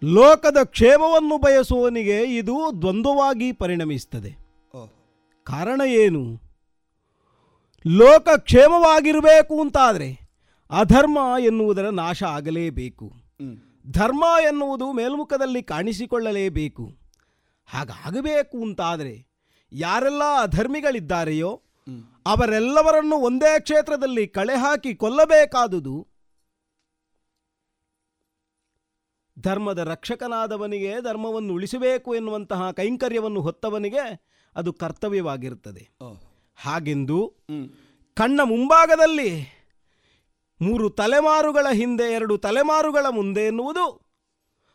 ಲೋಕದ 0.03 0.57
ಕ್ಷೇಮವನ್ನು 0.63 1.37
ಬಯಸುವವನಿಗೆ 1.37 2.17
ಇದು 2.37 2.55
ದ್ವಂದ್ವವಾಗಿ 2.81 3.51
ಪರಿಣಮಿಸುತ್ತದೆ. 3.51 4.31
ಕಾರಣ 5.43 5.81
ಏನು? 5.85 6.23
ಲೋಕ 7.85 8.29
ಕ್ಷೇಮವಾಗಿರಬೇಕು 8.37 9.61
ಅಂತಾದರೆ 9.61 10.09
ಅಧರ್ಮ 10.71 11.17
ಎನ್ನುವುದರ 11.39 11.89
ನಾಶ 11.89 12.23
ಆಗಲೇಬೇಕು. 12.23 13.07
ಧರ್ಮ 13.91 14.23
ಎನ್ನುವುದು 14.47 14.93
ಮೇಲ್ಮುಖದಲ್ಲಿ 14.93 15.63
ಕಾಣಿಸಿಕೊಳ್ಳಲೇಬೇಕು. 15.63 16.85
ಹಾಗಾಗಬೇಕು 17.67 18.57
ಅಂತಾದರೆ 18.57 19.13
ಯಾರೆಲ್ಲ 19.71 20.23
ಅಧರ್ಮಿಗಳಿದ್ದಾರೆಯೋ 20.41 21.51
ಅವರೆಲ್ಲವರನ್ನು 22.25 23.15
ಒಂದೇ 23.15 23.59
ಕ್ಷೇತ್ರದಲ್ಲಿ 23.59 24.27
ಕಳೆ 24.27 24.55
ಹಾಕಿ 24.55 24.95
ಕೊಲ್ಲಬೇಕಾದುದು 24.95 25.95
ಧರ್ಮದ 29.45 29.81
ರಕ್ಷಕನಾದವನಿಗೆ 29.87 30.91
ಧರ್ಮವನ್ನು 31.01 31.53
ಉಳಿಸಬೇಕು 31.53 32.09
ಎನ್ನುವಂತಹ 32.15 32.71
ಕೈಂಕರ್ಯವನ್ನು 32.71 33.41
ಹೊತ್ತವನಿಗೆ 33.41 34.05
ಅದು 34.55 34.73
ಕರ್ತವ್ಯವಾಗಿರುತ್ತದೆ. 34.73 35.83
ಹಾಗೆಂದು 36.57 37.19
ಕಣ್ಣ 38.17 38.39
ಮುಂಭಾಗದಲ್ಲಿ 38.43 39.31
ಮೂರು 40.61 40.87
ತಲೆಮಾರುಗಳ 40.89 41.67
ಹಿಂದೆ 41.71 42.07
ಎರಡು 42.13 42.35
ತಲೆಮಾರುಗಳ 42.37 43.05
ಮುಂದೆ 43.09 43.41
ಎನ್ನುವುದು 43.41 43.85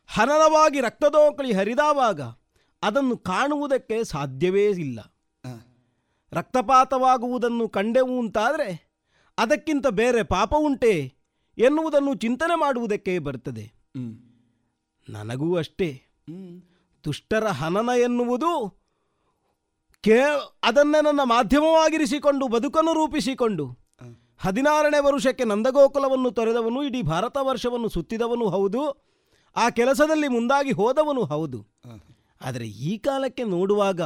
ಹನನವಾಗಿ 0.09 0.81
ರಕ್ತದೋಕಳಿ 0.81 1.53
ಹರಿದಾವಾಗ 1.53 2.21
ಅದನ್ನು 2.83 3.17
ಕಾಣುವುದಕ್ಕೆ 3.17 3.97
ಸಾಧ್ಯವೇ 4.05 4.65
ಇಲ್ಲ. 4.81 4.99
ರಕ್ತಪಾತವಾಗುವುದನ್ನು 6.33 7.65
ಕಂಡೆವು 7.69 8.17
ಅಂತಾದರೆ 8.19 8.69
ಅದಕ್ಕಿಂತ 9.39 9.87
ಬೇರೆ 9.87 10.23
ಪಾಪ 10.23 10.53
ಉಂಟೆ 10.59 10.93
ಎನ್ನುವುದನ್ನು 11.59 12.13
ಚಿಂತನೆ 12.15 12.57
ಮಾಡುವುದಕ್ಕೆ 12.61 13.15
ಬರ್ತದೆ. 13.19 13.67
ನನಗೂ 15.11 15.49
ಅಷ್ಟೇ. 15.57 15.89
ದುಷ್ಟರ 17.05 17.47
ಹನನ 17.51 17.91
ಎನ್ನುವುದು 17.99 18.51
ಕೇ 20.05 20.19
ಅದನ್ನೇ 20.63 21.01
ನನ್ನ 21.01 21.21
ಮಾಧ್ಯಮವಾಗಿರಿಸಿಕೊಂಡು 21.27 22.49
ಬದುಕನ್ನು 22.49 22.93
ರೂಪಿಸಿಕೊಂಡು. 22.93 23.65
ಹದಿನಾರನೇ 24.41 24.99
ವರುಷಕ್ಕೆ 24.99 25.45
ನಂದಗೋಕುಲವನ್ನು 25.45 26.31
ತೊರೆದವನು 26.31 26.83
ಇಡೀ 26.83 27.01
ಭಾರತ 27.05 27.37
ವರ್ಷವನ್ನು 27.43 27.89
ಸುತ್ತಿದವನು 27.89 28.49
ಹೌದು 28.49 28.83
ಆ 29.57 29.71
ಕೆಲಸದಲ್ಲಿ 29.71 30.29
ಮುಂದಾಗಿ 30.29 30.73
ಹೋದವನು 30.73 31.23
ಹೌದು. 31.25 31.59
ಆದರೆ 32.41 32.67
ಈ 32.83 32.93
ಕಾಲಕ್ಕೆ 32.99 33.45
ನೋಡುವಾಗ 33.49 34.01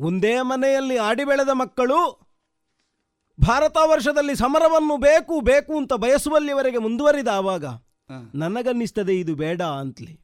ಒಂದೇ 0.00 0.42
ಮನೆಯಲ್ಲಿ 0.42 0.96
ಆಡಿ 0.98 1.24
ಬೆಳೆದ 1.24 1.48
ಮಕ್ಕಳು 1.54 1.98
ಭಾರತ 3.38 3.76
ವರ್ಷದಲ್ಲಿ 3.86 4.34
ಸಮರವನ್ನು 4.36 4.96
ಬೇಕು 5.00 5.40
ಬೇಕು 5.40 5.72
ಅಂತ 5.76 5.92
ಬಯಸುವಲ್ಲಿವರೆಗೆ 5.94 6.78
ಮುಂದುವರಿದ 6.78 7.28
ಆವಾಗ 7.34 7.64
ನನಗನ್ನಿಸ್ತದೆ 8.34 9.18
ಇದು 9.18 9.34
ಬೇಡ 9.34 9.62
ಅಂತಲೇ. 9.62 10.20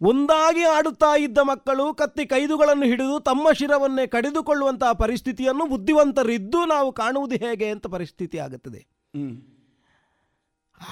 ಒಂದಾಗಿ 0.00 0.62
ಆಡುತ್ತಾ 0.62 1.16
ಇದ್ದ 1.18 1.38
ಮಕ್ಕಳು 1.38 1.94
ಕತ್ತಿ 1.94 2.26
ಕೈದುಗಳನ್ನು 2.26 2.84
ಹಿಡಿದು 2.84 3.20
ತಮ್ಮ 3.20 3.52
ಶಿರವನ್ನೇ 3.52 4.06
ಕಡಿದುಕೊಳ್ಳುವಂತಹ 4.06 4.92
ಪರಿಸ್ಥಿತಿಯನ್ನು 4.92 5.66
ಬುದ್ಧಿವಂತರಿದ್ದು 5.66 6.66
ನಾವು 6.66 6.92
ಕಾಣುವುದು 6.92 7.36
ಹೇಗೆ 7.36 7.70
ಅಂತ 7.70 7.86
ಪರಿಸ್ಥಿತಿ 7.86 8.38
ಆಗುತ್ತದೆ. 8.38 8.86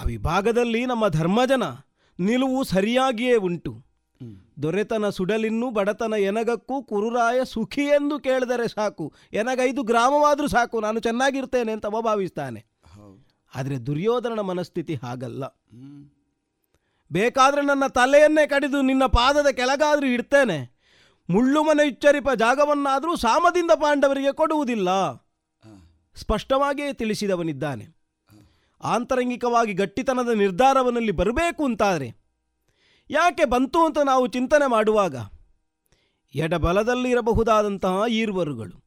ಆ 0.01 0.05
ವಿಭಾಗದಲ್ಲಿ 0.05 0.87
ನಮ್ಮ 0.87 1.09
ಧರ್ಮಜನ 1.09 1.63
ನಿಲುವು 2.21 2.65
ಸರಿಯಾಗಿಯೇ 2.65 3.37
ಉಂಟು. 3.37 3.85
ದೊರೆತನ 4.63 5.09
ಸುಡಲಿನ್ನು 5.09 5.71
ಬಡತನ 5.71 6.13
ಎನಗಕ್ಕೂ 6.13 6.83
ಕುರುರಾಯ 6.83 7.45
ಸುಖಿ 7.45 7.81
ಎಂದು 7.81 8.21
ಕೇಳಿದರೆ 8.21 8.69
ಸಾಕು. 8.69 9.13
ಎನಗೈದು 9.33 9.83
ಗ್ರಾಮವಾದರೂ 9.83 10.47
ಸಾಕು. 10.47 10.81
ನಾನು 10.81 11.01
ಚೆನ್ನಾಗಿರ್ತೇನೆ 11.01 11.73
ಅಂತ 11.73 11.87
ಭಾವಿಸ್ತಾನೆ. 11.87 12.70
ಆದರೆ 13.55 13.79
ದುರ್ಯೋಧನನ 13.79 14.41
ಮನಸ್ಥಿತಿ 14.41 14.95
ಹಾಗಲ್ಲ. 14.95 15.47
ಬೇಕಾದರೆ 17.13 17.63
ನನ್ನ 17.67 17.87
ತಲೆಯನ್ನೇ 17.87 18.47
ಕಡಿದು 18.47 18.83
ನಿನ್ನ 18.83 19.07
ಪಾದದ 19.07 19.47
ಕೆಳಗಾದರೂ 19.47 20.07
ಇಡ್ತೇನೆ. 20.07 20.81
ಮುಳ್ಳು 21.31 21.63
ಮನೆ 21.63 21.89
ಉಚ್ಚರಿಪ 21.89 22.29
ಜಾಗವನ್ನಾದರೂ 22.31 23.17
ಸಾಮದಿಂದ 23.17 23.71
ಪಾಂಡವರಿಗೆ 23.75 24.33
ಕೊಡುವುದಿಲ್ಲ. 24.33 25.15
ಸ್ಪಷ್ಟವಾಗಿಯೇ 26.15 26.93
ತಿಳಿಸಿದವನಿದ್ದಾನೆ. 26.93 28.01
ಆಂತರಂಗಿಕವಾಗಿ 28.83 29.73
ಗಟ್ಟಿತನದ 29.73 30.29
ನಿರ್ಧಾರವನ್ನಲ್ಲಿ 30.29 31.13
ಬರಬೇಕು 31.13 31.65
ಅಂತಾದರೆ 31.65 32.21
ಯಾಕೆ 33.11 33.45
ಬಂತು 33.45 33.85
ಅಂತ 33.85 33.99
ನಾವು 33.99 34.27
ಚಿಂತನೆ 34.27 34.71
ಮಾಡುವಾಗ 34.71 35.17
ಎಡಬಲದಲ್ಲಿ 36.35 37.11
ಇರಬಹುದಾದಂತಹ 37.11 38.03
ಈರ್ವರುಗಳು 38.09 38.85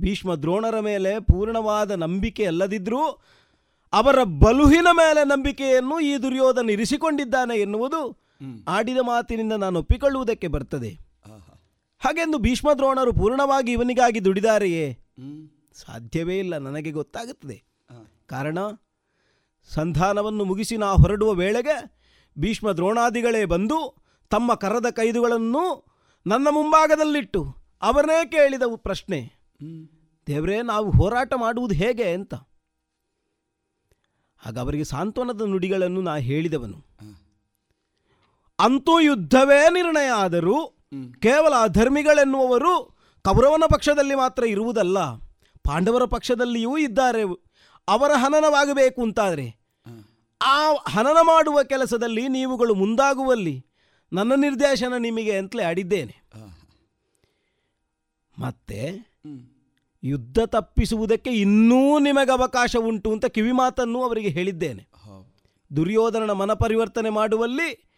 ಭೀಷ್ಮ 0.00 0.34
ದ್ರೋಣರ 0.34 0.80
ಮೇಲೆ 0.80 1.20
ಪೂರ್ಣವಾದ 1.20 1.90
ನಂಬಿಕೆ 1.90 2.46
ಅಲ್ಲದಿದ್ದರೂ 2.46 3.20
ಅವರ 3.92 4.22
ಬಲುಹಿನ 4.22 4.86
ಮೇಲೆ 4.92 5.24
ನಂಬಿಕೆಯನ್ನು 5.24 6.00
ಈ 6.00 6.16
ದುರ್ಯೋಧನ 6.16 6.70
ಇರಿಸಿಕೊಂಡಿದ್ದಾನೆ 6.70 7.56
ಎನ್ನುವುದು 7.56 8.18
ಆಡಿದ 8.68 8.98
ಮಾತಿನಿಂದ 8.98 9.52
ನಾನು 9.52 9.78
ಒಪ್ಪಿಕೊಳ್ಳುವುದಕ್ಕೆ 9.78 10.48
ಬರ್ತದೆ. 10.48 10.90
ಹಾಗೆಂದು 11.98 12.38
ಭೀಷ್ಮ 12.38 12.72
ದ್ರೋಣರು 12.72 13.12
ಪೂರ್ಣವಾಗಿ 13.12 13.72
ಇವನಿಗಾಗಿ 13.72 14.24
ದುಡಿದಾರೆಯೇ? 14.24 14.98
ಸಾಧ್ಯವೇ 15.74 16.38
ಇಲ್ಲ 16.38 16.58
ನನಗೆ 16.58 16.90
ಗೊತ್ತಾಗುತ್ತದೆ. 16.90 17.62
ಕಾರಣ 18.26 18.58
ಸಂಧಾನವನ್ನು 19.68 20.44
ಮುಗಿಸಿ 20.44 20.76
ನಾ 20.76 20.92
ಹೊರಡುವ 20.92 21.32
ವೇಳೆಗೆ 21.32 22.00
ಭೀಷ್ಮ 22.38 22.72
ದ್ರೋಣಾದಿಗಳೇ 22.72 23.44
ಬಂದು 23.44 23.94
ತಮ್ಮ 24.30 24.54
ಕರದ 24.54 24.86
ಕೈದುಗಳನ್ನು 24.90 25.64
ನನ್ನ 26.26 26.48
ಮುಂಭಾಗದಲ್ಲಿಟ್ಟು 26.50 27.56
ಅವರನ್ನೇ 27.82 28.26
ಕೇಳಿದವು 28.26 28.76
ಪ್ರಶ್ನೆ. 28.76 29.32
ದೇವರೇ 30.26 30.62
ನಾವು 30.62 30.90
ಹೋರಾಟ 30.90 31.34
ಮಾಡುವುದು 31.34 31.74
ಹೇಗೆ 31.74 32.12
ಅಂತ. 32.12 32.34
ಆಗ 34.46 34.58
ಅವರಿಗೆ 34.58 34.84
ಸಾಂತ್ವನದ 34.84 35.40
ನುಡಿಗಳನ್ನು 35.40 36.00
ನಾ 36.00 36.16
ಹೇಳಿದವನು. 36.16 36.78
ಅಂತೂ 38.58 39.00
ಯುದ್ಧವೇ 39.00 39.70
ನಿರ್ಣಯ 39.70 40.08
ಆದರೂ 40.08 40.66
ಕೇವಲ 41.22 41.54
ಅಧರ್ಮಿಗಳೆನ್ನುವರು 41.62 42.96
ಕೌರವನ 43.24 43.62
ಪಕ್ಷದಲ್ಲಿ 43.70 44.14
ಮಾತ್ರ 44.14 44.44
ಇರುವುದಲ್ಲ 44.44 44.98
ಪಾಂಡವರ 45.64 46.04
ಪಕ್ಷದಲ್ಲಿಯೂ 46.04 46.78
ಇದ್ದಾರೆ. 46.78 47.22
ಅವರ 47.88 48.10
ಹನನವಾಗಬೇಕು 48.12 49.02
ಅಂತಾದರೆ 49.02 49.60
ಆ 50.42 50.58
ಹನನ 50.88 51.18
ಮಾಡುವ 51.22 51.62
ಕೆಲಸದಲ್ಲಿ 51.62 52.28
ನೀವುಗಳು 52.28 52.74
ಮುಂದಾಗುವಲ್ಲಿ 52.74 53.66
ನನ್ನ 54.12 54.32
ನಿರ್ದೇಶನ 54.36 54.94
ನಿಮಗೆ 54.98 55.38
ಅಂತಲೇ 55.38 55.62
ಆಡಿದ್ದೇನೆ. 55.62 56.16
ಮತ್ತೆ 58.38 59.09
ಯುದ್ಧ 60.02 60.38
ತಪ್ಪಿಸುವುದಕ್ಕೆ 60.38 61.30
ಇನ್ನೂ 61.30 61.98
ನಿಮಗೆ 61.98 62.32
ಅವಕಾಶ 62.32 62.76
ಉಂಟು 62.76 63.12
ಅಂತ 63.12 63.26
ಕಿವಿಮಾತನ್ನು 63.26 64.02
ಅವರಿಗೆ 64.02 64.28
ಹೇಳಿದ್ದೇನೆ. 64.28 64.88
ದುರ್ಯೋಧನನ 65.76 66.30
ಮನಪರಿವರ್ತನೆ 66.30 67.10
ಮಾಡುವಲ್ಲಿ 67.10 67.88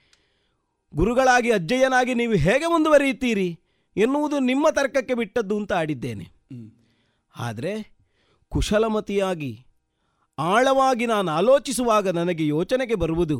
ಗುರುಗಳಾಗಿ 0.95 1.51
ಅಜ್ಜಯ್ಯನಾಗಿ 1.51 2.15
ನೀವು 2.15 2.33
ಹೇಗೆ 2.33 2.67
ಮುಂದುವರಿಯುತ್ತೀರಿ 2.67 3.59
ಎನ್ನುವುದು 3.97 4.39
ನಿಮ್ಮ 4.39 4.69
ತರ್ಕಕ್ಕೆ 4.71 5.15
ಬಿಟ್ಟದ್ದು 5.15 5.57
ಅಂತ 5.57 5.73
ಆಡಿದ್ದೇನೆ. 5.73 6.27
ಆದರೆ 7.37 7.97
ಕುಶಲಮತಿಯಾಗಿ 8.49 9.67
ಆಳವಾಗಿ 10.39 11.07
ನಾನು 11.07 11.31
ಆಲೋಚಿಸುವಾಗ 11.31 12.09
ನನಗೆ 12.09 12.47
ಯೋಚನೆಗೆ 12.47 12.95
ಬರುವುದು 12.95 13.39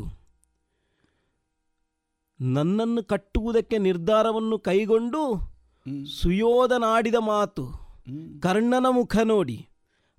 ನನ್ನನ್ನು 2.39 3.03
ಕಟ್ಟುವುದಕ್ಕೆ 3.03 3.77
ನಿರ್ಧಾರವನ್ನು 3.77 4.59
ಕೈಗೊಂಡು 4.59 5.21
ಸುಯೋಧನಾಡಿದ 6.21 7.15
ಮಾತು. 7.15 7.82
ಕರ್ಣನ 8.41 8.85
ಮುಖ 8.89 9.17
ನೋಡಿ. 9.23 9.69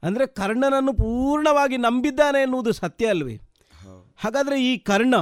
ಅಂದರೆ 0.03 0.27
ಕರ್ಣನನ್ನು 0.27 0.93
ಪೂರ್ಣವಾಗಿ 0.93 1.77
ನಂಬಿದ್ದಾನೆ 1.77 2.43
ಎನ್ನುವುದು 2.43 2.73
ಸತ್ಯ 2.73 3.07
ಅಲ್ವೇ? 3.07 3.35
ಹಾಗಾದರೆ 4.17 4.65
ಈ 4.65 4.79
ಕರ್ಣ 4.79 5.15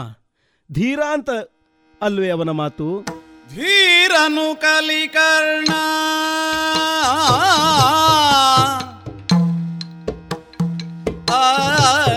ಧೀರ 0.72 1.00
ಅಂತ 1.12 1.30
ಅಲ್ವೇ 2.02 2.30
ಅವನ 2.30 2.50
ಮಾತು? 2.50 3.06
ಧೀರನು 3.54 4.60
ಕಲಿ 4.60 5.08
ಕರ್ಣ. 5.08 5.72
ಧೀರನು 11.30 12.11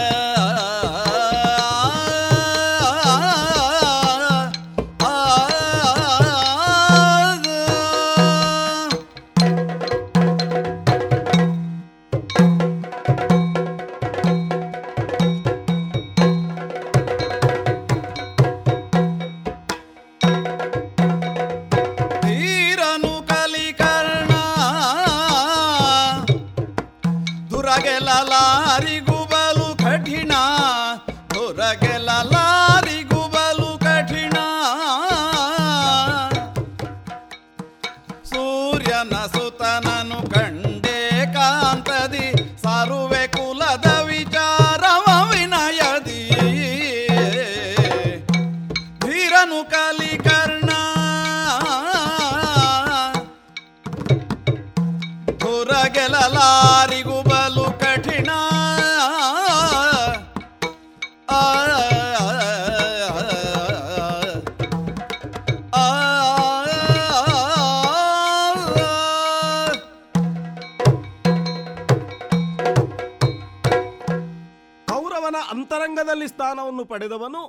ಸ್ಥಾನವನ್ನು 76.55 76.83
ಪಡೆದವನು 76.85 77.41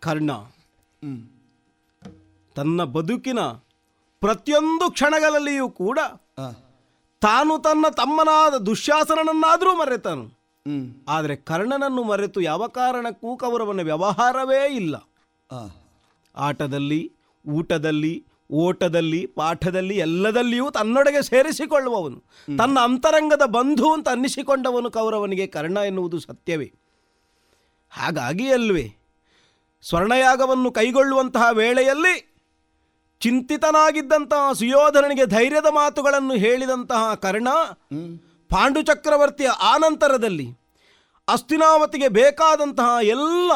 ಕರ್ಣ. 0.00 0.30
ತನ್ನ 2.56 2.84
ಬದುಕಿನ 2.94 3.40
ಪ್ರತಿಯೊಂದು 4.22 4.86
ಕ್ಷಣಗಳಲ್ಲಿಯೂ 4.90 5.66
ಕೂಡ 5.70 5.98
ತಾನು 7.22 7.54
ತನ್ನ 7.58 7.86
ತಮ್ಮನಾದ 7.96 8.54
ದುಶ್ಯಾಸನನನ್ನಾದರೂ 8.60 9.72
ಮರೆತನು. 9.76 10.26
ಆದರೆ 11.08 11.36
ಕರ್ಣನನ್ನು 11.50 12.02
ಮರೆತು 12.02 12.40
ಯಾವ 12.40 12.66
ಕಾರಣಕ್ಕೂ 12.68 13.30
ಕೌರವನ 13.36 13.80
ವ್ಯವಹಾರವೇ 13.82 14.60
ಇಲ್ಲ. 14.74 14.96
ಆಟದಲ್ಲಿ 16.34 17.00
ಊಟದಲ್ಲಿ 17.44 18.14
ಓಟದಲ್ಲಿ 18.52 19.20
ಪಾಠದಲ್ಲಿ 19.36 19.96
ಎಲ್ಲದಲ್ಲಿಯೂ 19.98 20.68
ತನ್ನೊಡೆಗೆ 20.70 21.22
ಸೇರಿಸಿಕೊಳ್ಳುವವನು. 21.22 22.20
ತನ್ನ 22.58 22.76
ಅಂತರಂಗದ 22.80 23.46
ಬಂಧು 23.50 23.88
ಅಂತ 23.92 24.08
ಅನ್ನಿಸಿಕೊಂಡವನು 24.08 24.90
ಕೌರವನಿಗೆ 24.90 25.46
ಕರ್ಣ 25.46 25.78
ಎನ್ನುವುದು 25.86 26.20
ಸತ್ಯವೇ. 26.20 26.68
ಹಾಗಾಗಿ 27.90 28.52
ಅಲ್ವೇ. 28.52 28.96
ಸ್ವರ್ಣಯಾಗವನ್ನು 29.82 30.70
ಕೈಗೊಳ್ಳುವಂತಹ 30.70 31.48
ವೇಳೆಯಲ್ಲಿ 31.50 32.14
ಚಿಂತಿತನಾಗಿದ್ದಂತಹ 33.20 34.52
ಸುಯೋಧನನಿಗೆ 34.52 35.26
ಧೈರ್ಯದ 35.26 35.66
ಮಾತುಗಳನ್ನು 35.66 36.34
ಹೇಳಿದಂತಹ 36.34 37.14
ಕರ್ಣ 37.14 37.48
ಪಾಂಡು 38.50 38.82
ಚಕ್ರವರ್ತಿಯ 38.82 39.46
ಆನಂತರದಲ್ಲಿ 39.46 40.48
ಅಸ್ತಿನಾವತಿಗೆ 41.28 42.08
ಬೇಕಾದಂತಹ 42.08 42.96
ಎಲ್ಲ 43.02 43.52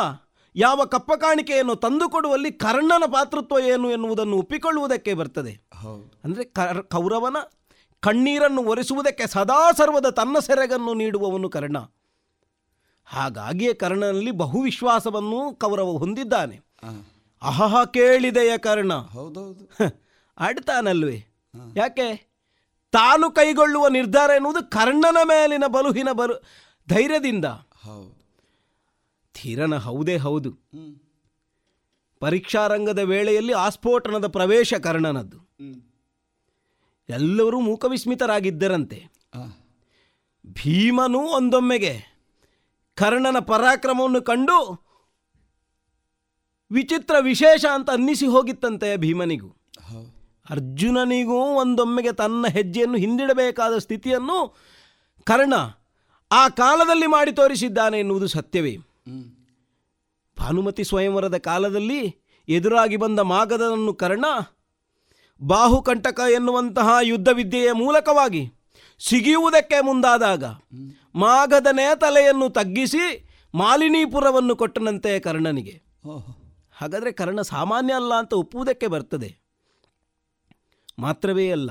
ಯಾವ 0.57 0.85
ಕಪ್ಪ 0.85 1.13
ಕಾಣಿಕೆಯನ್ನು 1.13 1.75
ತಂದುಕೊಡುವಲ್ಲಿ 1.75 2.53
ಕರ್ಣನ 2.53 3.03
ಪಾತೃತ್ವ 3.13 3.59
ಏನು 3.59 3.91
ಎನ್ನುವುದನ್ನು 3.91 4.37
ಒಪ್ಪಿಕೊಳ್ಳುವುದಕ್ಕೆ 4.37 5.15
ಬರ್ತದೆ. 5.15 5.53
ಅಂದರೆ 6.25 6.45
ಕರ್ 6.45 6.83
ಕೌರವನ 6.83 7.37
ಕಣ್ಣೀರನ್ನು 8.01 8.63
ಒರೆಸುವುದಕ್ಕೆ 8.63 9.27
ಸದಾ 9.27 9.73
ಸರ್ವದ 9.73 10.07
ತನ್ನ 10.11 10.39
ಸೆರಗನ್ನು 10.39 10.95
ನೀಡುವವನು 10.95 11.49
ಕರ್ಣ. 11.49 11.77
ಹಾಗಾಗಿಯೇ 13.05 13.75
ಕರ್ಣನಲ್ಲಿ 13.75 14.31
ಬಹು 14.31 14.63
ವಿಶ್ವಾಸವನ್ನು 14.63 15.55
ಕೌರವ 15.55 15.91
ಹೊಂದಿದ್ದಾನೆ. 15.91 16.61
ಅಹಹ 17.43 17.85
ಕೇಳಿದೆಯ 17.85 18.59
ಕರ್ಣ. 18.59 18.95
ಹೌದೌದು. 18.95 19.71
ಆಡ್ತಾನಲ್ವೇ? 20.39 21.27
ಯಾಕೆ? 21.77 22.35
ತಾನು 22.93 23.31
ಕೈಗೊಳ್ಳುವ 23.31 23.89
ನಿರ್ಧಾರ 23.89 24.31
ಎನ್ನುವುದು 24.31 24.71
ಕರ್ಣನ 24.71 25.17
ಮೇಲಿನ 25.25 25.65
ಬಲುಹಿನ 25.67 26.09
ಬಲು 26.13 26.35
ಧೈರ್ಯದಿಂದ. 26.89 27.45
ಹೌದು. 27.83 28.25
ಧೀರನ 29.35 29.77
ಹೌದೇ 29.77 30.17
ಹೌದು. 30.17 30.51
ಪರೀಕ್ಷಾ 32.21 32.67
ರಂಗದ 32.67 32.99
ವೇಳೆಯಲ್ಲಿ 32.99 33.53
ಆಸ್ಫೋಟನದ 33.53 34.27
ಪ್ರವೇಶ 34.27 34.75
ಕರ್ಣನದ್ದು. 34.75 35.39
ಎಲ್ಲರೂ 37.09 37.61
ಮೂಕವಿಸ್ಮಿತರಾಗಿದ್ದರಂತೆ. 37.61 39.05
ಭೀಮನು 40.47 41.19
ಒಂದೊಮ್ಮೆಗೆ 41.19 42.14
ಕರ್ಣನ 42.95 43.39
ಪರಾಕ್ರಮವನ್ನು 43.39 44.23
ಕಂಡು 44.23 44.59
ವಿಚಿತ್ರ 46.71 47.15
ವಿಶೇಷ 47.21 47.65
ಅಂತ 47.65 47.91
ಅನ್ನಿಸಿ 47.91 48.27
ಹೋಗಿತ್ತಂತೆ 48.27 48.97
ಭೀಮನಿಗೂ. 48.97 49.49
ಅರ್ಜುನನಿಗೂ 50.51 51.39
ಒಂದೊಮ್ಮೆಗೆ 51.39 52.13
ತನ್ನ 52.13 52.47
ಹೆಜ್ಜೆಯನ್ನು 52.47 52.97
ಹಿಂದಿಡಬೇಕಾದ 52.97 53.79
ಸ್ಥಿತಿಯನ್ನು 53.79 54.57
ಕರ್ಣ 55.25 55.55
ಆ 56.33 56.49
ಕಾಲದಲ್ಲಿ 56.49 57.07
ಮಾಡಿ 57.07 57.33
ತೋರಿಸಿದ್ದಾನೆ 57.33 57.99
ಎನ್ನುವುದು 57.99 58.27
ಸತ್ಯವೇ. 58.27 58.77
ಭಾನುಮತಿ 60.37 60.85
ಸ್ವಯಂವರದ 60.85 61.37
ಕಾಲದಲ್ಲಿ 61.37 62.17
ಎದುರಾಗಿ 62.49 62.97
ಬಂದ 62.97 63.19
ಮಾಗದನನ್ನು 63.19 63.95
ಕರ್ಣ 63.95 64.25
ಬಾಹುಕಂಟಕ 65.43 66.21
ಎನ್ನುವಂತಹ 66.35 66.97
ಯುದ್ಧ 67.03 67.29
ವಿದ್ಯೆಯ 67.33 67.73
ಮೂಲಕವಾಗಿ 67.73 68.53
ಸಿಗಿಯುವುದಕ್ಕೆ 68.99 69.81
ಮುಂದಾದಾಗ 69.81 70.45
ಮಾಗದನೇ 71.15 71.87
ತಲೆಯನ್ನು 72.01 72.47
ತಗ್ಗಿಸಿ 72.51 73.05
ಮಾಲಿನೀಪುರವನ್ನು 73.55 74.57
ಕೊಟ್ಟನಂತೆ 74.57 75.21
ಕರ್ಣನಿಗೆ. 75.21 75.75
ಹಾಗಾದರೆ 76.73 77.13
ಕರ್ಣ 77.13 77.41
ಸಾಮಾನ್ಯ 77.41 77.93
ಅಲ್ಲ 77.95 78.13
ಅಂತ 78.15 78.33
ಒಪ್ಪುವುದಕ್ಕೆ 78.33 78.87
ಬರ್ತದೆ. 78.87 79.31
ಮಾತ್ರವೇ 80.99 81.51
ಅಲ್ಲ 81.51 81.71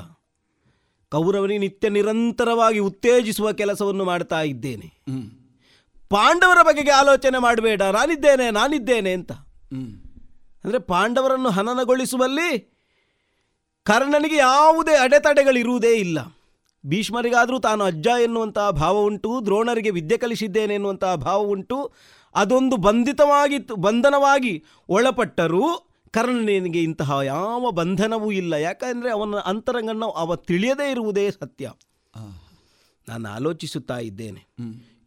ಕೌರವನಿ 1.12 1.58
ನಿತ್ಯ 1.58 1.90
ನಿರಂತರವಾಗಿ 1.90 2.80
ಉತ್ತೇಜಿಸುವ 2.80 3.48
ಕೆಲಸವನ್ನು 3.52 4.04
ಮಾಡ್ತಾ 4.04 4.42
ಇದ್ದೇನೆ. 4.42 4.88
ಪಾಂಡವರ 6.10 6.60
ಬಗೆಗೆ 6.62 6.92
ಆಲೋಚನೆ 6.92 7.38
ಮಾಡಬೇಡ 7.38 7.82
ನಾನಿದ್ದೇನೆ 7.82 8.52
ನಾನಿದ್ದೇನೆ 8.52 9.12
ಅಂತ. 9.14 9.32
ಅಂದರೆ 10.64 10.80
ಪಾಂಡವರನ್ನು 10.80 11.50
ಹನನಗೊಳಿಸುವಲ್ಲಿ 11.50 12.50
ಕರ್ಣನಿಗೆ 13.86 14.38
ಯಾವುದೇ 14.38 14.96
ಅಡೆತಡೆಗಳಿರುವುದೇ 14.96 15.94
ಇಲ್ಲ. 15.96 16.20
ಭೀಷ್ಮರಿಗಾದರೂ 16.86 17.60
ತಾನು 17.60 17.84
ಅಜ್ಜ 17.84 18.08
ಎನ್ನುವಂತಹ 18.24 18.70
ಭಾವ 18.70 18.98
ಉಂಟು 18.98 19.42
ದ್ರೋಣರಿಗೆ 19.46 19.90
ವಿದ್ಯೆ 19.90 20.18
ಕಲಿಸಿದ್ದೇನೆ 20.18 20.74
ಎನ್ನುವಂತಹ 20.74 21.16
ಭಾವ 21.16 21.40
ಉಂಟು. 21.40 21.92
ಅದೊಂದು 22.36 22.78
ಬಂಧಿತವಾಗಿತ್ತು 22.78 23.76
ಬಂಧನವಾಗಿ 23.76 24.64
ಒಳಪಟ್ಟರೂ 24.90 25.90
ಕರ್ಣನಿಗೆ 26.12 26.84
ಇಂತಹ 26.84 27.20
ಯಾವ 27.24 27.72
ಬಂಧನವೂ 27.72 28.32
ಇಲ್ಲ. 28.32 28.54
ಯಾಕಂದರೆ 28.54 29.12
ಅವನ 29.12 29.36
ಅಂತರಂಗನ್ನು 29.36 30.10
ಅವ 30.10 30.36
ತಿಳಿಯದೇ 30.36 30.92
ಇರುವುದೇ 30.92 31.32
ಸತ್ಯ. 31.32 31.72
ನಾನು 33.10 33.30
ಆಲೋಚಿಸುತ್ತಾ 33.30 33.98
ಇದ್ದೇನೆ. 33.98 34.48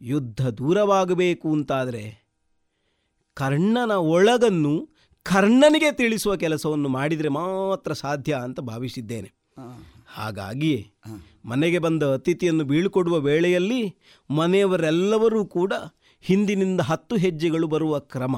ಯುದ್ಧ 0.01 0.47
ದೂರವಾಗಬೇಕು 0.47 1.51
ಅಂತಾದರೆ 1.51 2.27
ಕರ್ಣನ 3.33 3.91
ಒಳಗನ್ನು 3.91 4.89
ಕರ್ಣನಿಗೆ 5.23 5.91
ತಿಳಿಸುವ 5.91 6.35
ಕೆಲಸವನ್ನು 6.35 6.89
ಮಾಡಿದರೆ 6.89 7.29
ಮಾತ್ರ 7.29 7.93
ಸಾಧ್ಯ 7.93 8.33
ಅಂತ 8.33 8.59
ಭಾವಿಸಿದ್ದೇನೆ. 8.59 9.33
ಹಾಗಾಗಿಯೇ 10.07 10.91
ಮನೆಗೆ 11.45 11.79
ಬಂದ 11.79 12.03
ಅತಿಥಿಯನ್ನು 12.03 12.63
ಬೀಳ್ಕೊಡುವ 12.63 13.19
ವೇಳೆಯಲ್ಲಿ 13.19 13.95
ಮನೆಯವರೆಲ್ಲವರೂ 14.29 15.45
ಕೂಡ 15.45 15.73
ಹಿಂದಿನಿಂದ 16.21 16.81
ಹತ್ತು 16.81 17.15
ಹೆಜ್ಜೆಗಳು 17.15 17.67
ಬರುವ 17.67 17.99
ಕ್ರಮ. 17.99 18.35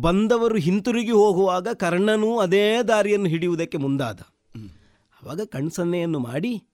ಬಂದವರು 0.00 0.56
ಹಿಂತಿರುಗಿ 0.56 1.10
ಹೋಗುವಾಗ 1.10 1.68
ಕರ್ಣನೂ 1.68 2.38
ಅದೇ 2.38 2.82
ದಾರಿಯನ್ನು 2.82 3.26
ಹಿಡಿಯುವುದಕ್ಕೆ 3.26 3.78
ಮುಂದಾದ. 3.78 4.20
ಆವಾಗ 5.22 5.40
ಕಣ್ಸನ್ನೆಯನ್ನು 5.40 6.18
ಮಾಡಿ 6.18 6.64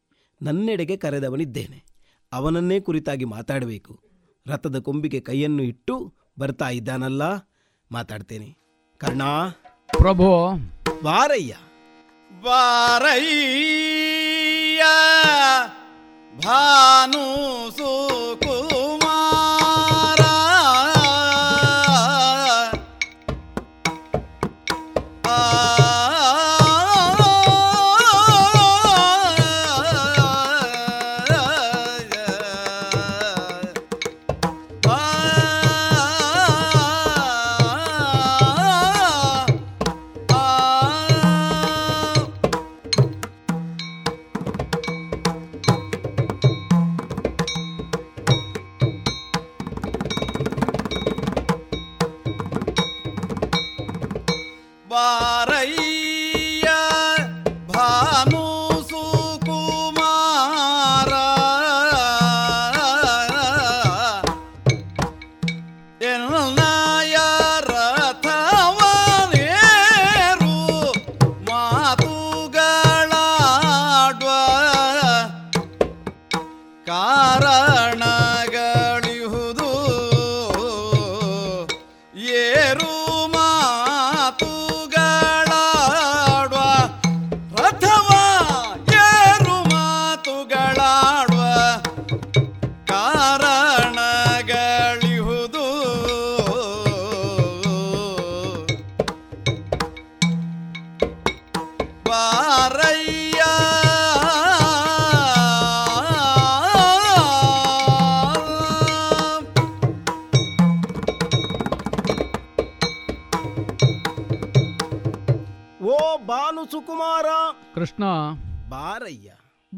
ನನ್ನೆಡೆಗೆ 0.42 0.96
ಕರೆದವನಿದ್ದೇನೆ. 0.96 1.84
ಅವನನ್ನೇ 2.32 2.80
ಕುರಿತಾಗಿ 2.80 3.24
ಮಾತಾಡಬೇಕು. 3.24 4.00
ರಥದ 4.46 4.78
ಕೊಂಬಿಗೆ 4.78 5.20
ಕೈಯನ್ನು 5.20 5.62
ಇಟ್ಟು 5.62 6.14
ಬರ್ತಾ 6.38 6.68
ಇದ್ದಾನಲ್ಲ 6.68 7.22
ಮಾತಾಡ್ತೇನೆ. 7.92 8.56
ಕರ್ಣ. 8.98 9.22
ಪ್ರಭು. 9.98 10.54
ಬಾರಯ್ಯ 11.02 11.56
ಬಾರಯ್ಯ 12.30 14.82
ಭಾನು 16.34 17.24
ಸುಕುಮಾರ 17.70 18.79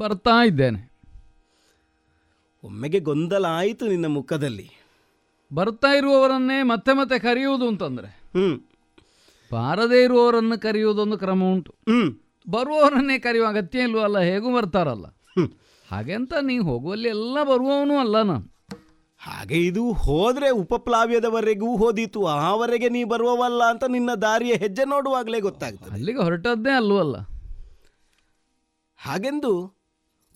ಬರ್ತಾ 0.03 0.45
ಇದ್ದೇನೆ. 0.47 0.93
ಒಮ್ಮೆಗೆ 2.65 2.99
ಗೊಂದಲ 2.99 3.47
ಆಯಿತು 3.47 3.89
ನಿನ್ನ 3.89 4.07
ಮುಖದಲ್ಲಿ. 4.07 4.71
ಬರ್ತಾ 5.55 5.89
ಇರುವವರನ್ನೇ 5.89 6.63
ಮತ್ತೆ 6.63 6.93
ಮತ್ತೆ 6.93 7.19
ಕರೆಯುವುದು 7.19 7.69
ಅಂತಂದ್ರೆ. 7.69 8.07
ಹ್ಮ್. 8.07 8.61
ಬಾರದೇ 9.53 10.05
ಇರುವವರನ್ನು 10.05 10.61
ಕರೆಯುವುದೊಂದು 10.61 11.19
ಕ್ರಮ 11.19 11.43
ಉಂಟು. 11.43 11.75
ಹ್ಮ್. 11.89 12.15
ಬರುವವರನ್ನೇ 12.51 13.19
ಕರೆಯುವ 13.19 13.49
ಅಗತ್ಯ 13.49 13.81
ಇಲ್ವಲ್ಲ 13.81 14.19
ಹೇಗೂ 14.19 14.55
ಬರ್ತಾರಲ್ಲ 14.55 15.07
ಹಾಗೆ 15.91 16.15
ಅಂತ 16.15 16.33
ನೀವು 16.43 16.65
ಹೋಗುವಲ್ಲಿ 16.65 17.09
ಎಲ್ಲ 17.09 17.39
ಬರುವವನು 17.45 17.99
ಅಲ್ಲ 17.99 18.23
ನಾನು. 18.23 18.53
ಹಾಗೆ 19.19 19.67
ಇದು 19.67 19.93
ಹೋದ್ರೆ 19.93 20.51
ಉಪಪ್ಲಾವ್ಯದವರೆಗೂ 20.51 21.77
ಹೋದೀತು 21.77 22.27
ಆವರೆಗೆ 22.27 22.89
ನೀ 22.89 23.05
ಬರುವವಲ್ಲ 23.05 23.65
ಅಂತ 23.71 23.85
ನಿನ್ನ 23.85 24.15
ದಾರಿಯ 24.15 24.55
ಹೆಜ್ಜೆ 24.55 24.85
ನೋಡುವಾಗಲೇ 24.85 25.41
ಗೊತ್ತಾಗ್ತದೆ. 25.41 25.91
ಅಲ್ಲಿಗೆ 25.91 26.19
ಹೊರಟದ್ದೇ 26.19 26.71
ಅಲ್ವಲ್ಲ. 26.71 27.17
ಹಾಗೆಂದು 28.97 29.82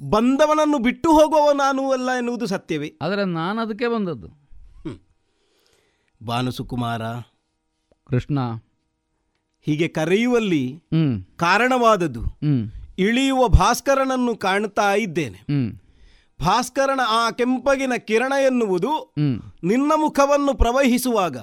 ಬಂದವನನ್ನು 0.02 0.78
ಬಿಟ್ಟು 0.78 1.12
ಹೋಗುವವ 1.12 1.52
ನಾನು 1.52 1.90
ಅಲ್ಲ 1.90 2.10
ಎನ್ನುವುದು 2.10 2.46
ಸತ್ಯವೇ. 2.46 2.94
ಆದರೆ 3.02 3.24
ನಾನು 3.24 3.60
ಅದಕ್ಕೆ 3.60 3.88
ಬಂದದ್ದು. 3.88 4.28
ಬಾನುಸುಕುಮಾರ 6.24 7.02
ಕೃಷ್ಣ. 8.06 8.38
ಹೀಗೆ 9.60 9.88
ಕರೆಯುವಲ್ಲಿ 9.88 10.82
ಕಾರಣವಾದದ್ದು. 11.36 12.22
ಇಳಿಯುವ 12.98 13.48
ಭಾಸ್ಕರನನ್ನು 13.48 14.36
ಕಾಣ್ತಾ 14.36 14.94
ಇದ್ದೇನೆ. 14.94 15.40
ಭಾಸ್ಕರನ 16.40 17.00
ಆ 17.08 17.30
ಕೆಂಪಗಿನ 17.30 17.92
ಕಿರಣ 17.98 18.32
ಎನ್ನುವುದು 18.46 19.14
ನಿನ್ನ 19.62 19.92
ಮುಖವನ್ನು 19.96 20.54
ಪ್ರವಹಿಸುವಾಗ 20.54 21.36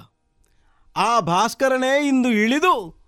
ಆ 0.96 1.20
ಭಾಸ್ಕರನೇ 1.20 2.08
ಇಂದು 2.08 2.30
ಇಳಿದು 2.30 3.03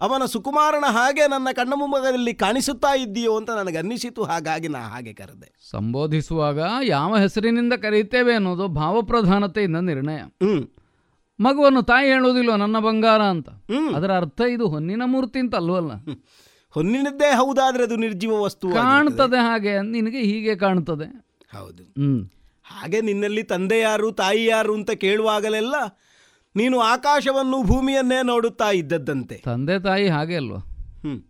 ಅವನ 0.00 0.24
ಸುಕುಮಾರನ 0.24 0.86
ಹಾಗೆ 0.88 1.28
ನನ್ನ 1.28 1.48
ಕಣ್ಣ 1.52 1.72
ಮುಂಭಾಗದಲ್ಲಿ 1.76 2.34
ಕಾಣಿಸುತ್ತಾ 2.34 2.94
ಇದ್ದೀಯೋ 2.96 3.36
ಅಂತ 3.36 3.50
ನನಗೆ 3.50 3.76
ಅನ್ನಿಸಿತು 3.76 4.24
ಹಾಗಾಗಿ 4.24 4.68
ನಾ 4.68 4.78
ಹಾಗೆ 4.78 5.12
ಕರೆದೆ. 5.12 5.48
ಸಂಬೋಧಿಸುವಾಗ 5.70 6.58
ಯಾವ 6.84 7.16
ಹೆಸರಿನಿಂದ 7.16 7.72
ಕರೆಯುತ್ತೇವೆ 7.72 8.34
ಅನ್ನೋದು 8.34 8.68
ಭಾವಪ್ರಧಾನತೆಯಿಂದ 8.68 9.76
ನಿರ್ಣಯ. 9.76 10.20
ಮಗುವನ್ನು 11.40 11.82
ತಾಯಿ 11.82 12.08
ಹೇಳುವುದಿಲ್ಲ 12.08 12.54
ನನ್ನ 12.54 12.78
ಬಂಗಾರ 12.78 13.22
ಅಂತ. 13.22 13.48
ಅದರ 13.94 14.16
ಅರ್ಥ 14.16 14.40
ಇದು 14.50 14.68
ಹೊನ್ನಿನ 14.68 15.02
ಮೂರ್ತಿ 15.06 15.38
ಅಂತ 15.38 15.54
ಅಲ್ವಲ್ಲ 15.54 15.92
ಹೊನ್ನಿನದ್ದೇ 16.74 17.28
ಹೌದಾದ್ರೆ 17.34 17.82
ಅದು 17.82 17.96
ನಿರ್ಜೀವ 17.96 18.40
ವಸ್ತು 18.42 18.70
ಕಾಣ್ತದೆ 18.70 19.36
ಹಾಗೆ 19.36 19.82
ನಿನಗೆ 19.82 20.20
ಹೀಗೆ 20.20 20.56
ಕಾಣ್ತದೆ. 20.56 21.06
ಹೌದು. 21.58 21.84
ಹಾಗೆ 22.62 23.00
ನಿನ್ನಲ್ಲಿ 23.00 23.42
ತಂದೆ 23.42 23.80
ಯಾರು 23.80 24.12
ತಾಯಿ 24.12 24.46
ಯಾರು 24.46 24.74
ಅಂತ 24.74 24.90
ಕೇಳುವಾಗಲೆಲ್ಲ 24.90 25.76
ನೀನು 26.58 26.80
ಆಕಾಶವನ್ನು 26.80 27.62
ಭೂಮಿಯನ್ನೇ 27.62 28.22
ನೋಡುತ್ತಾ 28.22 28.70
ಇದ್ದದ್ದಂತೆ. 28.70 29.34
ತಂದೆ 29.34 29.82
ತಾಯಿ 29.82 30.08
ಹಾಗೆ 30.08 30.36
ಅಲ್ವಾ? 30.36 30.58
ಹ್ಮ್. 30.58 31.22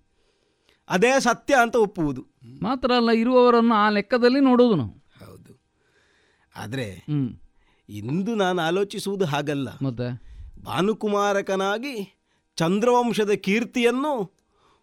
ಅದೇ 0.91 1.21
ಸತ್ಯ 1.21 1.55
ಅಂತ 1.63 1.77
ಒಪ್ಪುವುದು. 1.77 2.27
ಮಾತ್ರ 2.63 2.93
ಅಲ್ಲ 2.93 3.11
ಇರುವವರನ್ನು 3.11 3.75
ಆ 3.75 3.91
ಲೆಕ್ಕದಲ್ಲಿ 3.91 4.41
ನೋಡೋದು 4.41 4.75
ನಾವು. 4.75 4.91
ಹೌದು. 4.91 5.61
ಆದರೆ 6.57 7.07
ಇಂದು 7.89 8.35
ನಾನು 8.35 8.63
ಆಲೋಚಿಸುವುದು 8.63 9.25
ಹಾಗಲ್ಲ. 9.25 9.69
ಮತ್ತೆ? 9.83 10.29
ಭಾನುಕುಮಾರಕನಾಗಿ 10.65 12.25
ಚಂದ್ರವಂಶದ 12.57 13.31
ಕೀರ್ತಿಯನ್ನು 13.31 14.37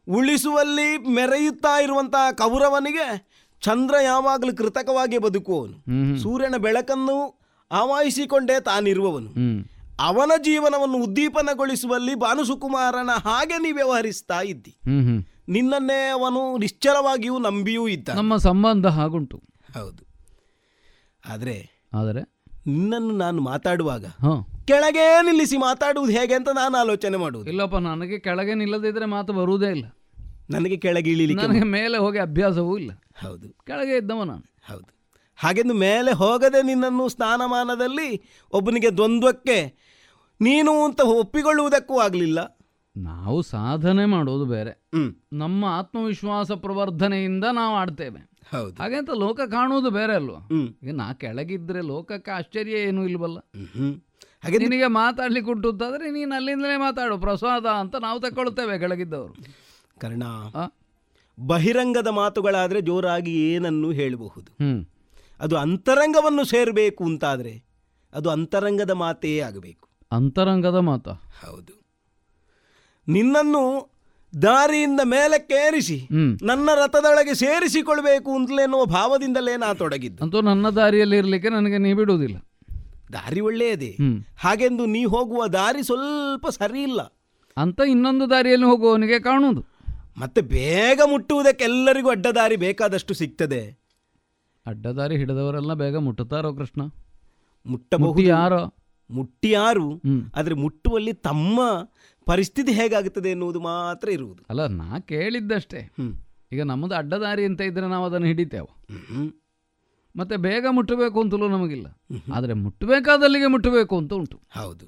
ಉಳಿಸುವಲ್ಲಿ 0.08 0.98
ಮೆರೆಯುತ್ತಾ 0.98 1.82
ಇರುವಂತಹ 1.82 2.32
ಕೌರವನಿಗೆ 2.32 3.28
ಚಂದ್ರ 3.62 3.96
ಯಾವಾಗಲೂ 4.04 4.56
ಕೃತಕವಾಗಿ 4.56 5.18
ಬದುಕುವವನು. 5.18 6.18
ಸೂರ್ಯನ 6.20 6.56
ಬೆಳಕನ್ನು 6.58 7.40
ಆವಾಹಿಸಿಕೊಂಡೇ 7.72 8.60
ತಾನಿರುವವನು. 8.60 9.30
ಅವನ 10.00 10.32
ಜೀವನವನ್ನು 10.38 10.98
ಉದ್ದೀಪನಗೊಳಿಸುವಲ್ಲಿ 10.98 12.16
ಭಾನುಸುಕುಮಾರನ 12.16 13.10
ಹಾಗೆ 13.24 13.58
ನೀ 13.58 13.72
ವ್ಯವಹರಿಸ್ತಾ 13.72 14.42
ಇದ್ದಿ. 14.42 14.78
ನಿನ್ನನ್ನೇ 15.50 16.10
ಅವನು 16.10 16.58
ನಿಶ್ಚಲವಾಗಿಯೂ 16.58 17.40
ನಂಬಿಯೂ 17.40 17.88
ಇದ್ದ 17.88 18.10
ನಮ್ಮ 18.10 18.36
ಸಂಬಂಧ 18.36 18.88
ಹಾಗುಂಟು. 18.88 19.42
ಹೌದು. 19.74 20.06
ಆದರೆ 21.26 21.84
ಆದರೆ? 21.94 22.22
ನಿನ್ನನ್ನು 22.68 23.12
ನಾನು 23.12 23.42
ಮಾತಾಡುವಾಗ 23.42 24.06
ಕೆಳಗೆ 24.66 25.22
ನಿಲ್ಲಿಸಿ 25.22 25.58
ಮಾತಾಡುವುದು 25.58 26.14
ಹೇಗೆ 26.14 26.34
ಅಂತ 26.34 26.50
ನಾನು 26.50 26.78
ಆಲೋಚನೆ 26.78 27.18
ಮಾಡುವುದು. 27.18 27.50
ಇಲ್ಲಪ್ಪ 27.50 27.76
ನನಗೆ 27.76 28.20
ಕೆಳಗೆ 28.20 28.54
ನಿಲ್ಲದಿದ್ರೆ 28.54 29.06
ಮಾತು 29.06 29.34
ಬರುವುದೇ 29.34 29.66
ಇಲ್ಲ. 29.66 29.86
ನನಗೆ 30.50 30.78
ಕೆಳಗೆ 30.78 31.12
ಇಳಿಲಿಕ್ಕೆ 31.12 31.48
ನನಗೆ 31.48 31.64
ಮೇಲೆ 31.64 31.98
ಹೋಗಿ 31.98 32.20
ಅಭ್ಯಾಸವೂ 32.20 32.78
ಇಲ್ಲ. 32.78 32.92
ಹೌದು. 33.28 33.50
ಕೆಳಗೆ 33.50 33.98
ಇದ್ದವ 33.98 34.24
ನಾನು. 34.24 34.74
ಹೌದು. 34.74 34.96
ಹಾಗೆಂದು 35.36 35.74
ಮೇಲೆ 35.74 36.12
ಹೋಗದೆ 36.12 36.64
ನಿನ್ನನ್ನು 36.64 37.10
ಸ್ನಾನಮಾನದಲ್ಲಿ 37.10 38.24
ಒಬ್ಬನಿಗೆ 38.52 38.90
ದ್ವಂದ್ವಕ್ಕೆ 38.90 39.85
ನೀನು 40.42 40.84
ಅಂತ 40.84 41.02
ಒಪ್ಪಿಕೊಳ್ಳುವುದಕ್ಕೂ 41.02 42.00
ಆಗಲಿಲ್ಲ. 42.00 42.58
ನಾವು 42.98 43.42
ಸಾಧನೆ 43.42 44.06
ಮಾಡೋದು 44.06 44.46
ಬೇರೆ. 44.46 44.90
ನಮ್ಮ 45.34 45.66
ಆತ್ಮವಿಶ್ವಾಸ 45.66 46.52
ಪ್ರವರ್ಧನೆಯಿಂದ 46.52 47.44
ನಾವು 47.54 47.76
ಆಡ್ತೇವೆ. 47.76 48.30
ಹೌದು. 48.52 48.76
ಹಾಗೆ 48.76 48.96
ಅಂತ 48.96 49.10
ಲೋಕ 49.10 49.40
ಕಾಣುವುದು 49.42 49.90
ಬೇರೆ 49.90 50.16
ಅಲ್ವಾ? 50.16 50.50
ಈಗ 50.84 50.96
ನಾ 50.96 51.14
ಕೆಳಗಿದ್ರೆ 51.14 51.82
ಲೋಕಕ್ಕೆ 51.82 52.32
ಆಶ್ಚರ್ಯ 52.32 52.72
ಏನು 52.72 53.08
ಇಲ್ವಲ್ಲ? 53.08 53.40
ಹಾಗೆ 54.44 54.58
ನಿನಗೆ 54.58 54.88
ಮಾತಾಡ್ಲಿಕ್ಕೆ 54.88 55.52
ಉಂಟು 55.52 55.70
ಅಂತಾದ್ರೆ 55.70 56.12
ನೀನು 56.12 56.36
ಅಲ್ಲಿಂದಲೇ 56.36 56.78
ಮಾತಾಡು 56.78 57.18
ಪ್ರಸಾದ 57.18 57.66
ಅಂತ 57.66 57.96
ನಾವು 57.96 58.20
ತಗೊಳ್ತೇವೆ 58.20 58.80
ಕೆಳಗಿದ್ದವರು. 58.80 59.34
ಕರ್ಣ 60.00 60.24
ಬಹಿರಂಗದ 61.46 62.08
ಮಾತುಗಳಾದರೆ 62.08 62.82
ಜೋರಾಗಿ 62.82 63.54
ಏನನ್ನು 63.54 63.92
ಹೇಳಬಹುದು. 63.92 64.52
ಅದು 65.40 65.58
ಅಂತರಂಗವನ್ನು 65.58 66.44
ಸೇರಬೇಕು 66.44 67.04
ಅಂತಾದರೆ 67.04 67.64
ಅದು 68.14 68.30
ಅಂತರಂಗದ 68.30 68.92
ಮಾತೇ 68.92 69.40
ಆಗಬೇಕು. 69.40 69.95
ಅಂತರಂಗದ 70.16 70.76
ಮಾತ. 70.76 71.08
ಹೌದು. 71.10 71.74
ನಿನ್ನನ್ನು 73.08 73.64
ದಾರಿಯಿಂದ 74.42 75.00
ಮೇಲಕ್ಕೇರಿಸಿ 75.04 76.00
ಕೇರಿಸಿ 76.00 76.46
ನನ್ನ 76.46 76.70
ರಥದೊಳಗೆ 76.76 77.34
ಸೇರಿಸಿಕೊಳ್ಬೇಕು 77.34 78.36
ಅಂತಲೇನೋ 78.36 78.86
ಭಾವದಿಂದಲೇ 78.86 79.58
ನಾ 79.58 79.74
ತೊಡಗಿದ್ದು. 79.74 80.24
ಅಂತೂ 80.24 80.42
ನನ್ನ 80.42 80.70
ದಾರಿಯಲ್ಲಿ 80.70 81.18
ಇರಲಿಕ್ಕೆ 81.18 81.50
ನನಗೆ 81.50 81.78
ನೀ 81.78 81.94
ಬಿಡುವುದಿಲ್ಲ. 81.94 82.38
ದಾರಿ 83.14 83.42
ಒಳ್ಳೆಯದೇ. 83.42 83.98
ಹಾಗೆಂದು 84.40 84.86
ನೀ 84.86 85.06
ಹೋಗುವ 85.06 85.48
ದಾರಿ 85.48 85.84
ಸ್ವಲ್ಪ 85.84 86.48
ಸರಿ 86.48 86.84
ಇಲ್ಲ. 86.84 87.02
ಅಂತ 87.58 87.80
ಇನ್ನೊಂದು 87.90 88.30
ದಾರಿಯಲ್ಲಿ 88.30 88.66
ಹೋಗುವವನಿಗೆ 88.66 89.20
ಕಾಣುವುದು. 89.20 89.64
ಮತ್ತೆ 90.18 90.42
ಬೇಗ 90.42 91.02
ಮುಟ್ಟುವುದಕ್ಕೆ 91.06 91.64
ಎಲ್ಲರಿಗೂ 91.64 92.10
ಅಡ್ಡ 92.10 92.28
ದಾರಿ 92.28 92.56
ಬೇಕಾದಷ್ಟು 92.56 93.14
ಸಿಗ್ತದೆ. 93.14 93.86
ಅಡ್ಡದಾರಿ 94.66 95.18
ಹಿಡಿದವರೆಲ್ಲ 95.18 95.74
ಬೇಗ 95.74 95.96
ಮುಟ್ಟುತ್ತಾರೋ 95.96 96.54
ಕೃಷ್ಣ? 96.54 96.82
ಮುಟ್ಟಬಹುದು. 97.66 98.12
ಮುಟ್ಟಿ 98.12 98.28
ಯಾರೋ? 98.28 98.74
ಮುಟ್ಟಿ 99.10 99.52
ಯಾರು 99.52 99.96
ಹ್ಮ್. 99.96 100.22
ಆದರೆ 100.36 100.56
ಮುಟ್ಟುವಲ್ಲಿ 100.56 101.14
ತಮ್ಮ 101.14 101.60
ಪರಿಸ್ಥಿತಿ 102.26 102.72
ಹೇಗಾಗುತ್ತದೆ 102.72 103.30
ಎನ್ನುವುದು 103.30 103.60
ಮಾತ್ರ 103.62 104.10
ಇರುವುದು. 104.10 104.44
ಅಲ್ಲ 104.50 104.66
ನಾ 104.68 105.00
ಕೇಳಿದ್ದಷ್ಟೇ. 105.00 105.92
ಈಗ 106.52 106.64
ನಮ್ಮದು 106.64 106.96
ಅಡ್ಡದಾರಿ 106.96 107.46
ಅಂತ 107.46 107.62
ಇದ್ರೆ 107.62 107.88
ನಾವು 107.88 108.06
ಅದನ್ನು 108.06 108.28
ಹಿಡಿತೇವೆ. 108.28 108.72
ಮತ್ತೆ 110.16 110.38
ಬೇಗ 110.38 110.66
ಮುಟ್ಟಬೇಕು 110.70 111.22
ಅಂತಲೂ 111.22 111.48
ನಮಗಿಲ್ಲ. 111.48 111.88
ಆದರೆ 112.34 112.54
ಮುಟ್ಟಬೇಕಾದಲ್ಲಿಗೆ 112.54 113.48
ಮುಟ್ಟಬೇಕು 113.48 113.98
ಅಂತ 113.98 114.14
ಉಂಟು. 114.14 114.42
ಹೌದು. 114.50 114.86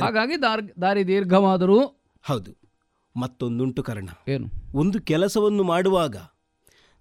ಹಾಗಾಗಿ 0.00 0.42
ದಾರ್ 0.42 0.80
ದಾರಿ 0.80 1.08
ದೀರ್ಘವಾದರೂ 1.08 1.78
ಹೌದು. 2.24 2.52
ಮತ್ತೊಂದುಂಟು 3.16 3.82
ಕಾರಣ. 3.82 4.08
ಏನು? 4.28 4.46
ಒಂದು 4.74 5.00
ಕೆಲಸವನ್ನು 5.00 5.62
ಮಾಡುವಾಗ 5.62 6.16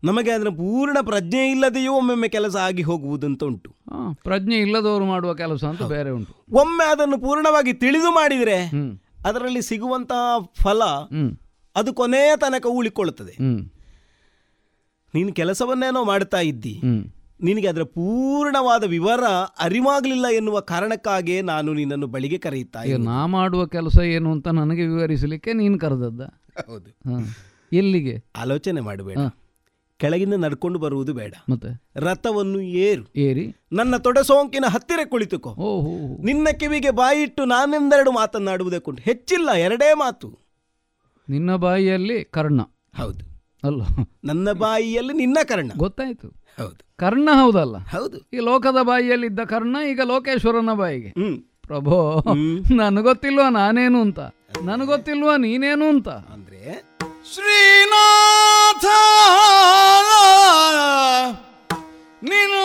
ನಮಗೆ 0.03 0.31
ಅದರ 0.31 0.49
ಪೂರ್ಣ 0.49 0.97
ಪ್ರಜ್ಞೆ 1.01 1.51
ಇಲ್ಲದೆಯೂ 1.51 1.93
ಒಮ್ಮೊಮ್ಮೆ 1.93 2.27
ಕೆಲಸ 2.27 2.55
ಆಗಿ 2.55 2.81
ಹೋಗುವುದಂತ 2.81 3.43
ಉಂಟು. 3.43 3.75
ಪ್ರಜ್ಞೆ 4.13 4.55
ಇಲ್ಲದವರು 4.55 5.05
ಮಾಡುವ 5.05 5.33
ಕೆಲಸ 5.33 5.63
ಅಂತ 5.63 5.83
ಬೇರೆ 5.83 6.09
ಉಂಟು. 6.09 6.45
ಒಮ್ಮೆ 6.51 6.91
ಅದನ್ನು 6.91 7.17
ಪೂರ್ಣವಾಗಿ 7.17 7.73
ತಿಳಿದು 7.73 8.11
ಮಾಡಿದರೆ 8.11 8.71
ಅದರಲ್ಲಿ 9.25 9.61
ಸಿಗುವಂತಹ 9.61 10.45
ಫಲ 10.61 10.83
ಅದು 11.75 11.93
ಕೊನೆಯ 11.93 12.37
ತನಕ 12.37 12.65
ಉಳಿಕೊಳ್ಳುತ್ತದೆ. 12.69 13.35
ನೀನು 15.15 15.33
ಕೆಲಸವನ್ನೇನೋ 15.33 16.03
ಮಾಡ್ತಾ 16.03 16.39
ಇದ್ದಿ. 16.39 16.81
ನಿನಗೆ 17.41 17.67
ಅದರ 17.67 17.83
ಪೂರ್ಣವಾದ 17.83 18.83
ವಿವರ 18.83 19.23
ಅರಿವಾಗಲಿಲ್ಲ 19.59 20.27
ಎನ್ನುವ 20.27 20.59
ಕಾರಣಕ್ಕಾಗಿಯೇ 20.59 21.41
ನಾನು 21.41 21.73
ನಿನ್ನನ್ನು 21.73 22.07
ಬಳಿಗೆ 22.07 22.37
ಕರೆಯುತ್ತಾ 22.37 22.79
ನಾ 22.97 23.25
ಮಾಡುವ 23.25 23.65
ಕೆಲಸ 23.65 23.99
ಏನು 23.99 24.31
ಅಂತ 24.31 24.47
ನನಗೆ 24.47 24.87
ವಿವರಿಸಲಿಕ್ಕೆ 24.87 25.53
ನೀನು 25.53 25.79
ಕರೆದದ್ದ. 25.79 26.21
ಹೌದು. 26.67 26.91
ಎಲ್ಲಿಗೆ? 27.75 28.23
ಆಲೋಚನೆ 28.35 28.81
ಮಾಡಬೇಡ. 28.81 29.17
ಕೆಳಗಿಂದ 29.97 30.33
ನಡ್ಕೊಂಡು 30.37 30.79
ಬರುವುದು 30.79 31.13
ಬೇಡ. 31.13 31.33
ಮತ್ತೆ? 31.49 31.83
ರಥವನ್ನು 31.95 32.61
ಏರು. 32.61 33.11
ಏರಿ? 33.15 33.55
ನನ್ನ 33.71 33.97
ತೊಡೆ 33.97 34.23
ಸೋಂಕಿನ 34.23 34.65
ಹತ್ತಿರ 34.67 34.99
ಕುಳಿತುಕೋ. 35.09 35.49
ಓಹೋ 35.49 36.23
ನಿನ್ನ 36.23 36.47
ಕಿವಿಗೆ 36.59 36.89
ಬಾಯಿಟ್ಟು 36.89 37.45
ನಾನೆಂದೆರಡು 37.45 38.11
ಮಾತನ್ನಾಡುವುದಕ್ಕುಂಟು 38.11 39.03
ಹೆಚ್ಚಿಲ್ಲ 39.03 39.51
ಎರಡೇ 39.51 39.93
ಮಾತು. 39.93 40.39
ನಿನ್ನ 41.29 41.55
ಬಾಯಿಯಲ್ಲಿ 41.55 42.23
ಕರ್ಣ. 42.23 42.61
ಹೌದು. 42.97 43.43
ಅಲ್ಲ. 43.63 43.81
ನನ್ನ 44.23 44.51
ಬಾಯಿಯಲ್ಲಿ 44.51 45.13
ನಿನ್ನ 45.13 45.37
ಕರ್ಣ. 45.47 45.71
ಗೊತ್ತಾಯ್ತು. 45.77 46.27
ಹೌದು. 46.57 46.97
ಕರ್ಣ 46.97 47.29
ಹೌದಲ್ಲ? 47.33 47.77
ಹೌದು. 47.77 48.17
ಈ 48.17 48.37
ಲೋಕದ 48.37 48.81
ಬಾಯಿಯಲ್ಲಿ 48.81 49.27
ಇದ್ದ 49.27 49.39
ಕರ್ಣ 49.39 49.77
ಈಗ 49.89 50.01
ಲೋಕೇಶ್ವರನ 50.03 50.69
ಬಾಯಿಗೆ. 50.73 51.07
ಹ್ಮ್. 51.07 51.43
ಪ್ರಭೋ 51.61 52.23
ನನಗೊತ್ತಿಲ್ವಾ 52.75 53.49
ನಾನೇನು 53.49 54.01
ಅಂತ? 54.01 54.19
ನನಗೊತ್ತಿಲ್ವಾ 54.65 55.37
ನೀನೇನು 55.37 55.85
ಅಂತ? 55.85 56.09
ಅಂದ್ರೆ 56.09 56.97
ಶ್ರೀನಾಥ 57.25 58.85
ನಿನ್ನ 62.21 62.57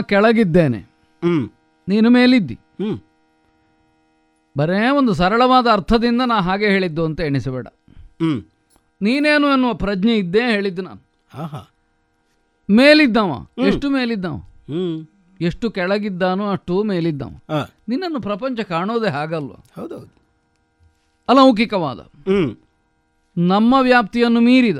ಕೆಳಗಿದ್ದೇನೆ. 0.00 0.86
ನೀನು 1.88 2.10
ಮೇಲಿದ್ದಿ. 2.10 2.58
ಬರೇ 4.58 4.90
ಒಂದು 4.90 5.14
ಸರಳವಾದ 5.14 5.66
ಅರ್ಥದಿಂದ 5.66 6.20
ನಾ 6.26 6.40
ಹಾಗೆ 6.40 6.68
ಹೇಳಿದ್ದು 6.68 7.04
ಅಂತ 7.04 7.20
ಎಣಿಸಬೇಡ. 7.20 7.66
ನೀನೇನು 9.02 9.46
ಎನ್ನುವ 9.46 9.74
ಪ್ರಜ್ಞೆ 9.74 10.16
ಇದ್ದೇ 10.16 10.50
ಹೇಳಿದ್ದು 10.50 10.82
ನಾನು. 10.82 11.00
ಮೇಲಿದ್ದವ. 12.70 13.46
ಎಷ್ಟು 13.58 13.90
ಮೇಲಿದ್ದವ? 13.90 14.42
ಎಷ್ಟು 15.40 15.70
ಕೆಳಗಿದ್ದಾನೋ 15.70 16.50
ಅಷ್ಟು 16.50 16.82
ಮೇಲಿದ್ದವ. 16.82 17.40
ನಿನ್ನನ್ನು 17.88 18.20
ಪ್ರಪಂಚ 18.20 18.60
ಕಾಣೋದೇ 18.60 19.08
ಹಾಗಲ್ವ? 19.08 19.52
ಹೌದೌದು. 19.52 20.12
ಅಲೌಕಿಕವಾದ. 21.28 21.98
ನಮ್ಮ 23.36 23.74
ವ್ಯಾಪ್ತಿಯನ್ನು 23.80 24.40
ಮೀರಿದ. 24.40 24.78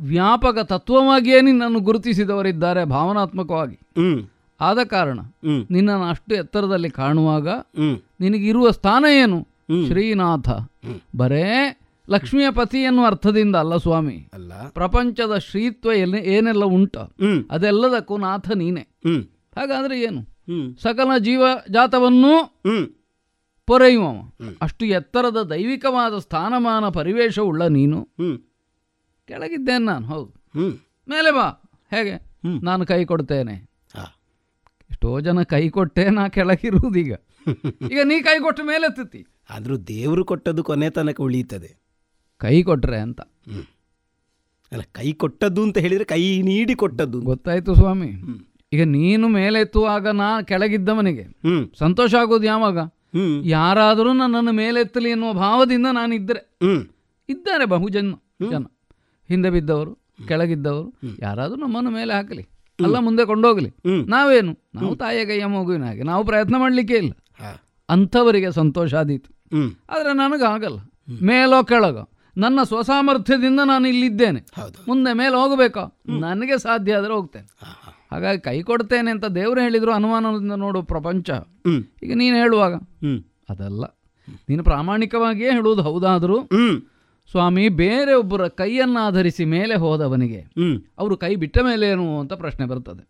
ವ್ಯಾಪಕ 0.00 0.58
ತತ್ವವಾಗಿಯೇ 0.58 1.40
ನಿನ್ನನ್ನು 1.40 1.80
ಗುರುತಿಸಿದವರಿದ್ದಾರೆ 1.80 2.84
ಭಾವನಾತ್ಮಕವಾಗಿ. 2.84 3.78
ಆದ 4.60 4.78
ಕಾರಣ 4.84 5.18
ನಿನ್ನನ್ನು 5.70 6.04
ಅಷ್ಟು 6.04 6.34
ಎತ್ತರದಲ್ಲಿ 6.34 6.90
ಕಾಣುವಾಗ 6.90 7.48
ನಿನಗಿರುವ 8.20 8.70
ಸ್ಥಾನ 8.70 9.04
ಏನು? 9.20 9.48
ಶ್ರೀನಾಥ. 9.86 10.48
ಬರೇ 11.16 11.80
ಲಕ್ಷ್ಮಿಯ 12.10 12.50
ಪತಿ 12.50 12.78
ಎನ್ನುವ 12.78 13.06
ಅರ್ಥದಿಂದ 13.06 13.56
ಅಲ್ಲ 13.56 13.76
ಸ್ವಾಮಿ. 13.76 14.28
ಅಲ್ಲ. 14.34 14.68
ಪ್ರಪಂಚದ 14.68 15.38
ಶ್ರೀತ್ವ 15.38 15.92
ಎಲ್ಲಿ 15.92 16.18
ಏನೆಲ್ಲ 16.18 16.64
ಉಂಟ? 16.64 16.96
ಅದೆಲ್ಲದಕ್ಕೂ 17.50 18.16
ನಾಥ 18.16 18.50
ನೀನೆ. 18.50 18.80
ಹ್ಮ್. 18.80 19.24
ಹಾಗಾದ್ರೆ 19.58 20.02
ಏನು? 20.02 20.22
ಸಕಲ 20.82 21.18
ಜೀವ 21.18 21.42
ಜಾತವನ್ನು 21.70 22.42
ಹ್ಮ್. 22.44 22.88
ಪೊರೆಯುವವ. 23.66 24.32
ಅಷ್ಟು 24.62 24.86
ಎತ್ತರದ 24.86 25.42
ದೈವಿಕವಾದ 25.42 26.18
ಸ್ಥಾನಮಾನ 26.18 26.88
ಪರಿವೇಶವುಳ್ಳ 26.88 27.62
ನೀನು. 27.62 28.02
ಹ್ಮ್. 28.02 28.38
ಕೆಳಗಿದ್ದೇನೆ 29.28 29.84
ನಾನು 29.84 30.06
ಹೌದು. 30.06 30.30
ಹ್ಞೂ 30.58 30.68
ಮೇಲೆ 31.08 31.30
ಬಾ. 31.30 31.46
ಹೇಗೆ. 31.90 32.14
ನಾನು 32.62 32.86
ಕೈ 32.86 33.04
ಕೊಡ್ತೇನೆ. 33.04 33.76
ಎಷ್ಟೋ 34.90 35.20
ಜನ 35.20 35.42
ಕೈ 35.42 35.68
ಕೊಟ್ಟೆ 35.68 36.10
ನಾ 36.10 36.28
ಕೆಳಗಿರುವುದೀಗ 36.28 37.12
ಈಗ. 37.92 38.00
ನೀ 38.04 38.20
ಕೈ 38.20 38.38
ಕೊಟ್ಟ 38.38 38.60
ಮೇಲೆ 38.64 38.86
ಎತ್ತಿ 38.86 39.26
ಆದರೂ 39.50 39.76
ದೇವರು 39.76 40.24
ಕೊಟ್ಟದ್ದು 40.24 40.64
ಕೊನೆ 40.64 40.90
ತನಕ 40.90 41.20
ಉಳಿಯುತ್ತದೆ. 41.20 41.82
ಕೈ 42.36 42.62
ಕೊಟ್ಟರೆ 42.62 42.98
ಅಂತ. 43.00 43.20
ಅಲ್ಲ 44.72 44.82
ಕೈ 44.92 45.12
ಕೊಟ್ಟದ್ದು 45.12 45.62
ಅಂತ 45.62 45.78
ಹೇಳಿದರೆ 45.78 46.04
ಕೈ 46.04 46.42
ನೀಡಿ 46.42 46.74
ಕೊಟ್ಟದ್ದು. 46.74 47.20
ಗೊತ್ತಾಯ್ತು 47.20 47.74
ಸ್ವಾಮಿ. 47.74 48.08
ಈಗ 48.72 48.82
ನೀನು 48.82 49.28
ಮೇಲೆ 49.28 49.60
ಎತ್ತುವಾಗ 49.60 50.08
ನಾ 50.08 50.42
ಕೆಳಗಿದ್ದವನಿಗೆ. 50.42 51.22
ಹ್ಞೂ 51.22 51.72
ಸಂತೋಷ 51.78 52.14
ಆಗೋದು 52.14 52.46
ಯಾವಾಗ? 52.46 52.78
ಯಾರಾದರೂ 53.44 54.12
ನನ್ನನ್ನು 54.12 54.52
ಮೇಲೆತ್ತಲಿ 54.52 55.10
ಎನ್ನುವ 55.10 55.32
ಭಾವದಿಂದ 55.32 55.86
ನಾನಿದ್ದರೆ 55.92 56.38
ಹ್ಞೂ 56.38 56.74
ಇದ್ದಾರೆ 57.28 57.64
ಬಹುಜನ 57.64 58.14
ಜನ. 58.50 58.64
ಹಿಂದೆ 59.28 59.50
ಬಿದ್ದವರು 59.50 59.98
ಕೆಳಗಿದ್ದವರು 60.28 61.00
ಯಾರಾದರೂ 61.20 61.56
ನಮ್ಮನ್ನು 61.56 61.90
ಮೇಲೆ 61.90 62.12
ಹಾಕಲಿ. 62.12 62.42
ಅಲ್ಲ 62.84 62.98
ಮುಂದೆ 62.98 63.24
ಕೊಂಡೋಗಲಿ. 63.24 63.74
ನಾವೇನು? 64.06 64.52
ನಾವು 64.74 64.96
ತಾಯಿಯ 64.96 65.24
ಕೈಯ 65.24 65.46
ಮಗುವಿನ 65.46 65.84
ಹಾಗೆ. 65.84 66.02
ನಾವು 66.02 66.24
ಪ್ರಯತ್ನ 66.24 66.56
ಮಾಡಲಿಕ್ಕೆ 66.58 66.94
ಇಲ್ಲ. 66.94 67.12
ಅಂಥವರಿಗೆ 67.88 68.52
ಸಂತೋಷ 68.52 68.94
ಆದೀತು. 68.94 69.30
ಆದರೆ 69.90 70.12
ನನಗಾಗಲ್ಲ. 70.12 70.78
ಮೇಲೋ 71.22 71.64
ಕೆಳಗೋ? 71.64 72.10
ನನ್ನ 72.36 72.62
ಸ್ವಸಾಮರ್ಥ್ಯದಿಂದ 72.62 73.60
ನಾನು 73.64 73.88
ಇಲ್ಲಿದ್ದೇನೆ. 73.88 74.40
ಮುಂದೆ 74.88 75.12
ಮೇಲೆ 75.12 75.36
ಹೋಗಬೇಕಾ? 75.36 76.00
ನನಗೆ 76.20 76.58
ಸಾಧ್ಯ 76.58 76.94
ಆದರೆ 76.94 77.12
ಹೋಗ್ತೇನೆ. 77.12 77.46
ಹಾಗಾಗಿ 78.12 78.40
ಕೈ 78.40 78.62
ಕೊಡ್ತೇನೆ 78.62 79.10
ಅಂತ 79.10 79.24
ದೇವರು 79.24 79.60
ಹೇಳಿದ್ರು 79.60 79.92
ಅನುಮಾನದಿಂದ 79.92 80.52
ನೋಡು 80.52 80.82
ಪ್ರಪಂಚ. 80.82 81.30
ಈಗ 82.02 82.12
ನೀನು 82.14 82.36
ಹೇಳುವಾಗ 82.36 82.74
ಅದಲ್ಲ. 83.48 83.84
ನೀನು 84.48 84.64
ಪ್ರಾಮಾಣಿಕವಾಗಿಯೇ 84.64 85.50
ಹೇಳುವುದು 85.50 85.82
ಹೌದಾದರೂ 85.82 86.38
ಸ್ವಾಮಿ 87.30 87.68
ಬೇರೆ 87.68 88.14
ಒಬ್ಬರ 88.14 88.48
ಕೈಯನ್ನಾಧರಿಸಿ 88.48 89.44
ಮೇಲೆ 89.44 89.74
ಹೋದವನಿಗೆ 89.74 90.40
ಅವರು 90.98 91.16
ಕೈ 91.16 91.36
ಬಿಟ್ಟ 91.36 91.58
ಮೇಲೆ 91.58 91.88
ಏನು 91.88 92.20
ಅಂತ 92.20 92.32
ಪ್ರಶ್ನೆ 92.32 92.66
ಬರ್ತದೆ. 92.66 93.04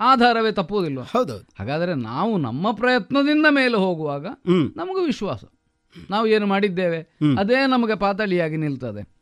ಆಧಾರವೇ 0.00 0.52
ತಪ್ಪುವುದಿಲ್ಲ 0.52 1.00
ಹೌದು 1.00 1.36
ಹಾಗಾದರೆ 1.58 1.94
ನಾವು 1.94 2.38
ನಮ್ಮ 2.38 2.72
ಪ್ರಯತ್ನದಿಂದ 2.72 3.46
ಮೇಲೆ 3.50 3.76
ಹೋಗುವಾಗ 3.76 4.26
ನಮಗೂ 4.76 5.00
ವಿಶ್ವಾಸ. 5.00 5.44
ನಾವು 6.10 6.26
ಏನು 6.26 6.46
ಮಾಡಿದ್ದೇವೆ? 6.46 7.18
ಅದೇ 7.38 7.66
ನಮಗೆ 7.66 7.98
ಪಾತಳಿಯಾಗಿ 7.98 8.56
ನಿಲ್ತದೆ. 8.56 9.16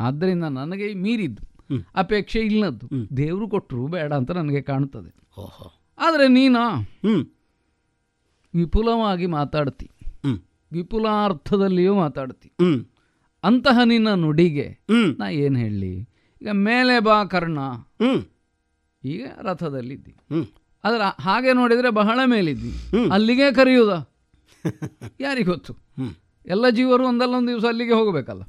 ಆದ್ದರಿಂದ 0.00 0.44
ನನಗೆ 0.44 0.94
ಮೀರಿದ್ದು. 0.94 1.42
ಅಪೇಕ್ಷೆ 1.94 2.40
ಇಲ್ಲದ್ದು. 2.40 3.16
ದೇವರು 3.16 3.48
ಕೊಟ್ಟರು 3.48 3.86
ಬೇಡ 3.86 4.12
ಅಂತ 4.12 4.30
ನನಗೆ 4.30 4.62
ಕಾಣುತ್ತದೆ. 4.62 5.14
ಓಹೋ. 5.38 5.72
ಆದರೆ 5.98 6.28
ನೀನಾ? 6.28 6.88
ವಿಪುಲವಾಗಿ 8.54 9.26
ಮಾತಾಡ್ತಿ. 9.26 9.90
ವಿಪುಲಾರ್ಥದಲ್ಲಿಯೂ 10.72 11.94
ಮಾತಾಡ್ತಿ. 11.94 12.52
ಅಂತಹ 13.44 13.80
ನಿನ್ನ 13.84 14.14
ನುಡಿಗೆ 14.14 14.78
ನಾ 15.18 15.28
ಏನು 15.28 15.58
ಹೇಳಲಿ? 15.58 16.08
ಈಗ 16.42 16.48
ಮೇಲೆ 16.48 17.00
ಬಾ 17.00 17.24
ಕರ್ಣ. 17.24 17.58
ಈಗ 19.04 19.26
ರಥದಲ್ಲಿದ್ದಿ. 19.42 20.16
ಅದರ 20.84 21.02
ಆದರೆ 21.02 21.22
ಹಾಗೆ 21.22 21.52
ನೋಡಿದರೆ 21.52 21.90
ಬಹಳ 21.90 22.20
ಮೇಲಿದ್ದಿ. 22.26 22.98
ಅಲ್ಲಿಗೆ 23.08 23.52
ಕರೆಯುವುದ 23.52 24.12
ಯಾರಿಗೆ 25.20 25.46
ಗೊತ್ತು? 25.46 25.72
ಎಲ್ಲ 26.46 26.68
ಜೀವರು 26.68 27.06
ಒಂದಲ್ಲ 27.06 27.34
ಒಂದು 27.34 27.48
ದಿವಸ 27.48 27.64
ಅಲ್ಲಿಗೆ 27.64 27.92
ಹೋಗಬೇಕಲ್ಲ. 27.92 28.42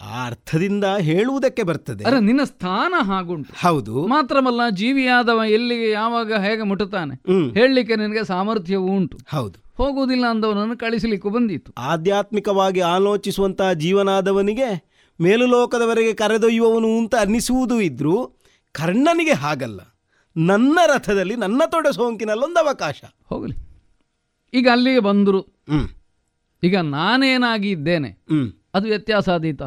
ಆ 0.00 0.26
ಅರ್ಥದಿಂದ 0.26 0.84
ಹೇಳುವುದಕ್ಕೆ 0.84 1.62
ಬರ್ತದೆ. 1.62 2.04
ಅರೆ 2.04 2.20
ನಿನ್ನ 2.20 2.44
ಸ್ಥಾನ 2.44 2.94
ಹಾಗುಂಟು. 3.00 3.54
ಹೌದು. 3.68 4.06
ಮಾತ್ರವಲ್ಲ 4.06 4.60
ಜೀವಿಯಾದವ 4.70 5.40
ಎಲ್ಲಿಗೆ 5.46 5.90
ಯಾವಾಗ 5.90 6.34
ಹೇಗೆ 6.34 6.62
ಮುಟ್ಟುತ್ತಾನೆ? 6.62 7.14
ಹೇಳಲಿಕ್ಕೆ 7.54 7.96
ನಿನಗೆ 7.96 8.24
ಸಾಮರ್ಥ್ಯವೂ 8.24 8.86
ಉಂಟು. 8.86 9.18
ಹೌದು. 9.28 9.61
ಹೋಗುವುದಿಲ್ಲ 9.74 10.26
ಅಂದವನನ್ನು 10.26 10.78
ಕಳಿಸಲಿಕ್ಕೂ 10.78 11.30
ಬಂದಿತ್ತು 11.30 11.72
ಆಧ್ಯಾತ್ಮಿಕವಾಗಿ 11.78 12.80
ಆಲೋಚಿಸುವಂತಹ 12.80 13.72
ಜೀವನಾದವನಿಗೆ 13.72 14.92
ಮೇಲುಲೋಕದವರೆಗೆ 15.20 16.14
ಕರೆದೊಯ್ಯುವವನು 16.14 16.98
ಅಂತ 16.98 17.14
ಅನ್ನಿಸುವುದು 17.14 17.80
ಇದ್ರೂ 17.80 18.36
ಕರ್ಣನಿಗೆ 18.72 19.32
ಹಾಗಲ್ಲ. 19.32 19.80
ನನ್ನ 20.36 20.78
ರಥದಲ್ಲಿ 20.86 21.36
ನನ್ನ 21.36 21.62
ತೊಡೆ 21.70 21.94
ಸೋಂಕಿನಲ್ಲೊಂದು 21.94 22.58
ಅವಕಾಶ. 22.58 23.02
ಹೋಗಲಿ. 23.24 23.54
ಈಗ 24.54 24.68
ಅಲ್ಲಿಗೆ 24.72 25.00
ಬಂದರು. 25.00 25.64
ಈಗ 26.62 26.76
ನಾನೇನಾಗಿ 26.76 27.70
ಇದ್ದೇನೆ 27.70 28.24
ಅದು 28.74 28.88
ವ್ಯತ್ಯಾಸ 28.88 29.28
ಆದೀತ. 29.28 29.62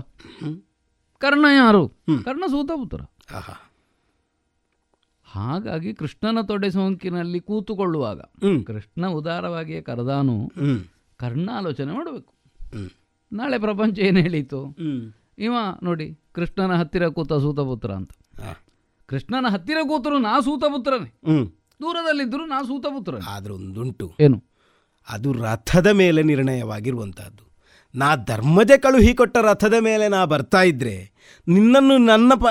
ಕರ್ಣ 1.18 1.46
ಯಾರು. 1.56 1.90
ಕರ್ಣ 2.24 2.44
ಸೂತಪುತ್ರ. 2.48 3.02
ಆಹಾ. 3.36 3.75
ಹಾಗಾಗಿ 5.36 5.92
ಕೃಷ್ಣನ 5.94 6.42
ತೊಡೆ 6.42 6.70
ಸೋಂಕಿನಲ್ಲಿ 6.72 7.40
ಕೂತುಕೊಳ್ಳುವಾಗ 7.40 8.20
ಕೃಷ್ಣ 8.68 9.08
ಉದಾರವಾಗಿಯೇ 9.20 9.82
ಕರೆದಾನು 9.82 10.36
ಕರ್ಣಾಲೋಚನೆ 11.20 11.92
ಮಾಡಬೇಕು. 11.92 12.32
ನಾಳೆ 13.32 13.58
ಪ್ರಪಂಚ 13.60 14.00
ಏನು 14.00 14.20
ಹೇಳಿತು? 14.20 14.60
ಇವ 15.38 15.54
ನೋಡಿ 15.84 16.08
ಕೃಷ್ಣನ 16.32 16.74
ಹತ್ತಿರ 16.76 17.06
ಕೂತ 17.08 17.34
ಸೂತಪುತ್ರ 17.46 17.92
ಅಂತ. 17.92 18.12
ಕೃಷ್ಣನ 19.10 19.46
ಹತ್ತಿರ 19.50 19.80
ಕೂತರು 19.88 20.18
ನಾ 20.18 20.34
ಸೂತಪುತ್ರನೇ. 20.40 21.10
ದೂರದಲ್ಲಿದ್ದರೂ 21.24 21.84
ದೂರದಲ್ಲಿದ್ದರು 21.84 22.44
ನಾ 22.46 22.60
ಸೂತಪುತ್ರ 22.68 23.16
ಆದರೂ 23.28 23.54
ಒಂದುಂಟು 23.56 24.08
ಏನು? 24.20 24.38
ಅದು 25.08 25.30
ರಥದ 25.44 25.90
ಮೇಲೆ 25.94 26.22
ನಿರ್ಣಯವಾಗಿರುವಂತಹದ್ದು. 26.24 27.44
ನಾ 27.96 28.10
ಧರ್ಮದೇ 28.28 28.78
ಕಳುಹಿ 28.78 29.12
ಕೊಟ್ಟ 29.16 29.36
ರಥದ 29.42 29.76
ಮೇಲೆ 29.80 30.06
ನಾ 30.08 30.22
ಬರ್ತಾ 30.26 30.62
ಇದ್ರೆ 30.64 30.96
ನಿನ್ನನ್ನು 31.48 31.98
ನನ್ನ 32.06 32.32
ಪ 32.36 32.46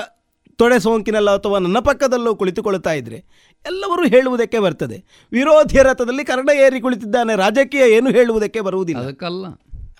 ತೊಡೆ 0.59 0.79
ಸೋಂಕಿನಲ್ಲೋ 0.79 1.31
ಅಥವಾ 1.31 1.59
ನನ್ನ 1.59 1.79
ಪಕ್ಕದಲ್ಲೋ 1.79 2.35
ಕುಳಿತುಕೊಳ್ತಾ 2.35 2.93
ಇದ್ದರೆ 2.93 3.17
ಎಲ್ಲವರೂ 3.65 4.07
ಹೇಳುವುದಕ್ಕೆ 4.07 4.59
ಬರ್ತದೆ. 4.59 4.97
ವಿರೋಧಿಯ 5.31 5.83
ರಥದಲ್ಲಿ 5.83 6.25
ಕರ್ಣ 6.25 6.49
ಏರಿ 6.55 6.81
ಕುಳಿತಿದ್ದಾನೆ 6.81 7.35
ರಾಜಕೀಯ 7.35 7.85
ಏನು 7.91 8.09
ಹೇಳುವುದಕ್ಕೆ 8.09 8.61
ಬರುವುದಿಲ್ಲ. 8.61 9.01
ಅದಕ್ಕಲ್ಲ. 9.01 9.45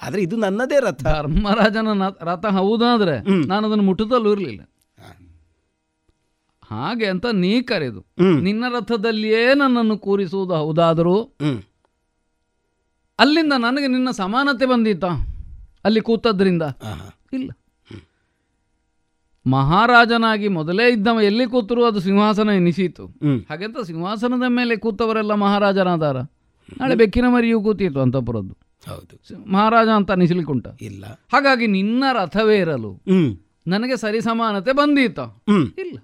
ಆದರೆ 0.01 0.21
ಇದು 0.21 0.35
ನನ್ನದೇ 0.35 0.79
ರಥ. 0.79 1.03
ಧರ್ಮರಾಜನ 1.03 1.87
ರಥ 2.21 2.45
ಹೌದಾದರೆ 2.45 3.15
ನಾನು 3.47 3.67
ಅದನ್ನು 3.67 3.83
ಮುಟ್ಟುತ್ತಲೂ 3.83 4.31
ಇರಲಿಲ್ಲ. 4.31 4.61
ಹಾಗೆ 6.63 7.05
ಅಂತ 7.05 7.25
ನೀ 7.33 7.61
ಕರೆದು 7.61 8.01
ನಿನ್ನ 8.41 8.65
ರಥದಲ್ಲಿಯೇ 8.69 9.53
ನನ್ನನ್ನು 9.53 9.97
ಕೂರಿಸುವುದು 9.97 10.53
ಹೌದಾದರೂ 10.53 11.17
ಅಲ್ಲಿಂದ 13.19 13.53
ನನಗೆ 13.57 13.87
ನಿನ್ನ 13.87 14.09
ಸಮಾನತೆ 14.11 14.65
ಬಂದೀತಾ? 14.65 15.09
ಅಲ್ಲಿ 15.85 16.01
ಕೂತದ್ರಿಂದ? 16.01 16.63
ಇಲ್ಲ. 17.33 17.49
ಮಹಾರಾಜನಾಗಿ 19.47 20.47
ಮೊದಲೇ 20.47 20.91
ಇದ್ದವ 20.91 21.21
ಎಲ್ಲಿ 21.21 21.47
ಕೂತರು 21.47 21.85
ಅದು 21.85 21.99
ಸಿಂಹಾಸನ 21.99 22.49
ಎನಿಸಿತು. 22.49 23.05
ಹಾಗೆಂತ 23.49 23.77
ಸಿಂಹಾಸನದ 23.79 24.43
ಮೇಲೆ 24.47 24.77
ಕೂತವರೆಲ್ಲ 24.77 25.33
ಮಹಾರಾಜನಾದಾರ 25.33 26.17
ನಾಳೆ 26.79 26.95
ಬೆಕ್ಕಿನ 26.95 27.25
ಮರಿಯೂ 27.27 27.61
ಕೂತಿತ್ತು 27.61 27.99
ಅಂತಪುರದ್ದು. 27.99 28.57
ಹೌದು. 28.87 29.51
ಮಹಾರಾಜ 29.51 29.87
ಅಂತ 29.87 30.11
ಅನಿಸ್ಲಿಕ್ಕುಂಟ. 30.11 30.67
ಇಲ್ಲ. 30.81 31.05
ಹಾಗಾಗಿ 31.33 31.67
ನಿನ್ನ 31.67 32.03
ರಥವೇ 32.13 32.57
ಇರಲು 32.57 33.03
ನನಗೆ 33.67 33.97
ಸರಿ 33.97 34.21
ಸಮಾನತೆ 34.21 34.71
ಬಂದೀತ. 34.71 35.19
ಹ್ಮ್. 35.19 35.67
ಇಲ್ಲ. 35.77 35.97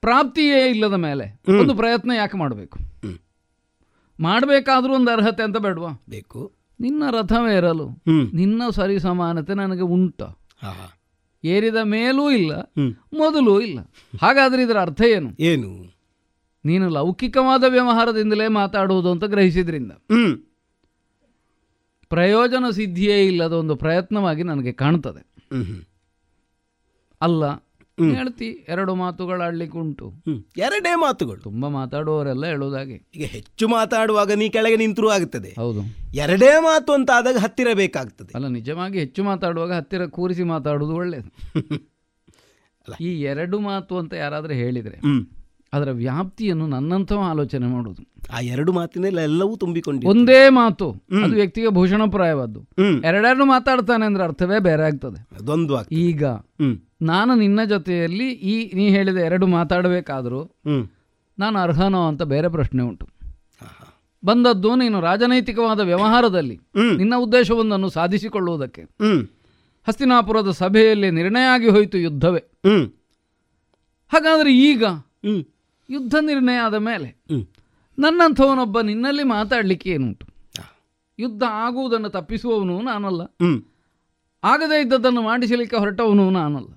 ಪ್ರಾಪ್ತಿಯೇ 0.00 0.70
ಇಲ್ಲದ 0.70 0.94
ಮೇಲೆ 0.94 1.42
ಒಂದು 1.60 1.74
ಪ್ರಯತ್ನ 1.74 2.10
ಯಾಕೆ 2.10 2.36
ಮಾಡಬೇಕು? 2.36 2.78
ಮಾಡಬೇಕಾದ್ರೂ 4.20 4.94
ಒಂದು 4.94 5.10
ಅರ್ಹತೆ 5.10 5.42
ಅಂತ 5.42 5.56
ಬೇಡವಾ? 5.56 6.02
ಬೇಕು. 6.10 6.52
ನಿನ್ನ 6.80 7.02
ರಥವೇ 7.10 7.56
ಇರಲು 7.56 7.88
ನಿನ್ನ 8.34 8.62
ಸರಿ 8.70 9.00
ಸಮಾನತೆ 9.00 9.54
ನನಗೆ 9.54 9.80
ಉಂಟ. 9.80 10.22
ಏರಿದ 11.44 11.76
ಮೇಲೂ 11.76 12.30
ಇಲ್ಲ 12.30 12.72
ಮೊದಲು 13.18 13.60
ಇಲ್ಲ. 13.60 13.78
ಹಾಗಾದ್ರೆ 14.22 14.62
ಇದರ 14.62 14.80
ಅರ್ಥ 14.80 15.02
ಏನು? 15.02 15.30
ಏನು? 15.40 15.70
ನೀನು 16.64 16.88
ಲೌಕಿಕವಾದ 16.88 17.64
ವ್ಯವಹಾರದಿಂದಲೇ 17.64 18.48
ಮಾತಾಡುವುದು 18.48 19.10
ಅಂತ 19.10 19.24
ಗ್ರಹಿಸಿದ್ರಿಂದ. 19.24 19.92
ಪ್ರಯೋಜನ 22.08 22.70
ಸಿದ್ಧಿಯೇ 22.70 23.26
ಇಲ್ಲದ 23.26 23.52
ಒಂದು 23.52 23.76
ಪ್ರಯತ್ನವಾಗಿ 23.76 24.42
ನನಗೆ 24.42 24.72
ಕಾಣ್ತದೆ. 24.72 25.22
ಅಲ್ಲ 27.20 27.44
ಹೇಳ್ತಿ 28.02 28.66
ಎರಡು 28.68 28.94
ಮಾತುಗಳಾಡ್ಲಿಕ್ಕುಂಟು 28.94 30.06
ಎರಡೇ 30.56 30.94
ಮಾತುಗಳು. 30.94 31.40
ತುಂಬಾ 31.40 31.68
ಮಾತಾಡುವವರೆಲ್ಲ 31.68 32.46
ಹೇಳೋದಾಗೆ 32.46 33.06
ಈಗ 33.14 33.24
ಹೆಚ್ಚು 33.24 33.68
ಮಾತಾಡುವಾಗ 33.68 34.32
ನೀ 34.32 34.48
ಕೆಳಗೆ 34.48 34.76
ನಿಂತರೂ 34.76 35.08
ಆಗುತ್ತದೆ 35.08 35.54
ಹೌದು. 35.58 35.82
ಎರಡೇ 36.14 36.60
ಮಾತು 36.60 36.92
ಅಂತ 36.92 37.10
ಆದಾಗ 37.14 37.36
ಹತ್ತಿರ 37.36 37.68
ಬೇಕಾಗ್ತದೆ 37.74 38.32
ಅಲ್ಲ 38.34 38.46
ನಿಜವಾಗಿ 38.48 38.98
ಹೆಚ್ಚು 38.98 39.24
ಮಾತಾಡುವಾಗ 39.24 39.72
ಹತ್ತಿರ 39.72 40.06
ಕೂರಿಸಿ 40.06 40.42
ಮಾತಾಡುವುದು 40.42 40.94
ಒಳ್ಳೆಯದು 40.94 41.30
ಈ 43.00 43.20
ಎರಡು 43.22 43.58
ಮಾತು 43.60 43.98
ಅಂತ 43.98 44.14
ಯಾರಾದರೂ 44.14 44.52
ಹೇಳಿದರೆ 44.52 44.98
ಅದರ 45.72 45.90
ವ್ಯಾಪ್ತಿಯನ್ನು 45.90 46.66
ನನ್ನಂತ 46.66 47.12
ಆಲೋಚನೆ 47.12 47.66
ಮಾಡುವುದು. 47.66 48.02
ಆ 48.32 48.40
ಎರಡು 48.40 48.72
ಮಾತಿನಲ್ಲಿ 48.72 49.22
ಎಲ್ಲವೂ 49.22 49.56
ತುಂಬಿಕೊಂಡು 49.56 50.08
ಒಂದೇ 50.08 50.48
ಮಾತು 50.48 50.90
ಅದು 51.24 51.34
ವ್ಯಕ್ತಿಗೆ 51.34 51.68
ಭೂಷಣಪ್ರಾಯವಾದ್ದು 51.68 52.60
ಎರಡೆರಡು 53.04 53.44
ಮಾತಾಡ್ತಾನೆ 53.44 54.06
ಅಂದ್ರೆ 54.06 54.24
ಅರ್ಥವೇ 54.24 54.58
ಬೇರೆ 54.58 54.82
ಆಗ್ತದೆ. 54.82 55.20
ಈಗ 55.94 56.24
ನಾನು 57.02 57.34
ನಿನ್ನ 57.34 57.64
ಜೊತೆಯಲ್ಲಿ 57.64 58.28
ಈ 58.32 58.74
ನೀ 58.74 58.88
ಹೇಳಿದ 58.88 59.16
ಎರಡು 59.16 59.46
ಮಾತಾಡಬೇಕಾದರೂ 59.46 60.40
ನಾನು 61.38 61.58
ಅರ್ಹನೋ 61.58 62.08
ಅಂತ 62.08 62.22
ಬೇರೆ 62.22 62.48
ಪ್ರಶ್ನೆ 62.48 62.82
ಉಂಟು. 62.82 63.06
ಬಂದದ್ದು 64.24 64.76
ನೀನು 64.76 65.00
ರಾಜನೈತಿಕವಾದ 65.00 65.80
ವ್ಯವಹಾರದಲ್ಲಿ 65.80 66.56
ನಿನ್ನ 66.96 67.14
ಉದ್ದೇಶವೊಂದನ್ನು 67.16 67.88
ಸಾಧಿಸಿಕೊಳ್ಳುವುದಕ್ಕೆ. 67.88 68.82
ಹಸ್ತಿನಾಪುರದ 69.88 70.50
ಸಭೆಯಲ್ಲಿ 70.50 71.10
ನಿರ್ಣಯ 71.10 71.46
ಆಗಿ 71.46 71.68
ಹೋಯಿತು 71.68 71.98
ಯುದ್ಧವೇ. 71.98 72.42
ಹಾಗಾದರೆ 74.12 74.56
ಈಗ 74.56 74.84
ಯುದ್ಧ 75.90 76.14
ನಿರ್ಣಯ 76.20 76.56
ಆದ 76.56 76.74
ಮೇಲೆ 76.74 77.08
ನನ್ನಂಥವನೊಬ್ಬ 77.98 78.80
ನಿನ್ನಲ್ಲಿ 78.80 79.22
ಮಾತಾಡಲಿಕ್ಕೆ 79.22 79.90
ಏನುಂಟು? 79.90 80.26
ಯುದ್ಧ 81.18 81.42
ಆಗುವುದನ್ನು 81.50 82.08
ತಪ್ಪಿಸುವವನು 82.08 82.80
ನಾನಲ್ಲ. 82.80 83.22
ಆಗದೇ 84.44 84.80
ಇದ್ದದ್ದನ್ನು 84.80 85.22
ಮಾಡಿಸಲಿಕ್ಕೆ 85.22 85.76
ಹೊರಟವನು 85.76 86.30
ನಾನಲ್ಲ. 86.30 86.68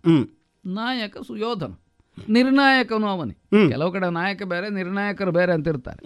ನಾಯಕ 0.65 1.17
ಸುಯೋಧನ. 1.17 1.73
ನಿರ್ಣಾಯಕನು 2.29 3.07
ಅವನೇ. 3.07 3.33
ಕೆಲವು 3.69 3.91
ಕಡೆ 3.91 4.13
ನಾಯಕ 4.13 4.43
ಬೇರೆ 4.43 4.69
ನಿರ್ಣಾಯಕರು 4.69 5.31
ಬೇರೆ 5.31 5.53
ಅಂತ 5.53 5.67
ಇರ್ತಾರೆ 5.67 6.01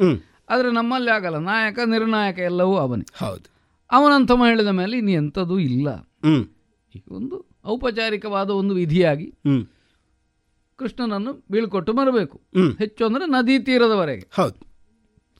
ಆದರೆ 0.50 0.72
ನಮ್ಮಲ್ಲಿ 0.72 1.12
ಆಗಲ್ಲ. 1.12 1.38
ನಾಯಕ 1.38 1.80
ನಿರ್ಣಾಯಕ 1.86 2.40
ಎಲ್ಲವೂ 2.40 2.78
ಅವನೇ. 2.78 3.26
ಹೌದು. 3.26 3.50
ಅವನಂತ 3.92 4.32
ಹೇಳಿದ 4.32 4.68
ಮೇಲೆ 4.68 4.98
ಇನ್ನು 4.98 5.12
ಎಂಥದೂ 5.12 5.60
ಇಲ್ಲ. 5.60 5.88
ಒಂದು 7.10 7.46
ಔಪಚಾರಿಕವಾದ 7.66 8.50
ಒಂದು 8.50 8.76
ವಿಧಿಯಾಗಿ 8.76 9.34
ಕೃಷ್ಣನನ್ನು 10.76 11.46
ಬೀಳ್ಕೊಟ್ಟು 11.52 11.94
ಬರಬೇಕು 11.94 12.42
ಹೆಚ್ಚು 12.80 13.06
ಅಂದರೆ 13.06 13.26
ನದಿ 13.26 13.60
ತೀರದವರೆಗೆ. 13.60 14.28
ಹೌದು. 14.34 14.60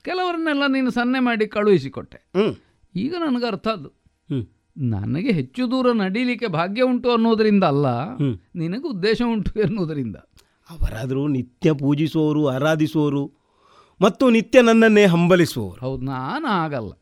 ಕೆಲವರನ್ನೆಲ್ಲ 0.02 0.66
ನೀನು 0.66 0.90
ಸನ್ನೆ 0.90 1.18
ಮಾಡಿ 1.18 1.46
ಕಳುಹಿಸಿಕೊಟ್ಟೆ. 1.46 2.18
ಈಗ 2.94 3.14
ನನಗೆ 3.26 3.46
ಅರ್ಥ 3.46 3.68
ಅದು 3.68 3.90
ನನಗೆ 4.76 5.32
ಹೆಚ್ಚು 5.32 5.70
ದೂರ 5.70 5.92
ನಡೀಲಿಕ್ಕೆ 5.92 6.46
ಭಾಗ್ಯ 6.46 6.82
ಉಂಟು 6.82 7.10
ಅನ್ನೋದರಿಂದ 7.10 7.64
ಅಲ್ಲ 7.64 7.86
ನಿನಗೆ 8.54 8.88
ಉದ್ದೇಶ 8.88 9.22
ಉಂಟು 9.32 9.60
ಎನ್ನುವುದರಿಂದ 9.60 10.16
ಅವರಾದರೂ 10.70 11.28
ನಿತ್ಯ 11.28 11.72
ಪೂಜಿಸುವವರು 11.72 12.48
ಆರಾಧಿಸುವವರು 12.48 13.32
ಮತ್ತು 14.00 14.30
ನಿತ್ಯ 14.30 14.62
ನನ್ನನ್ನೇ 14.62 15.06
ಹಂಬಲಿಸುವವರು. 15.06 15.80
ಹೌದು 15.80 16.04
ನಾನು 16.04 16.46
ಆಗಲ್ಲ 16.46 16.92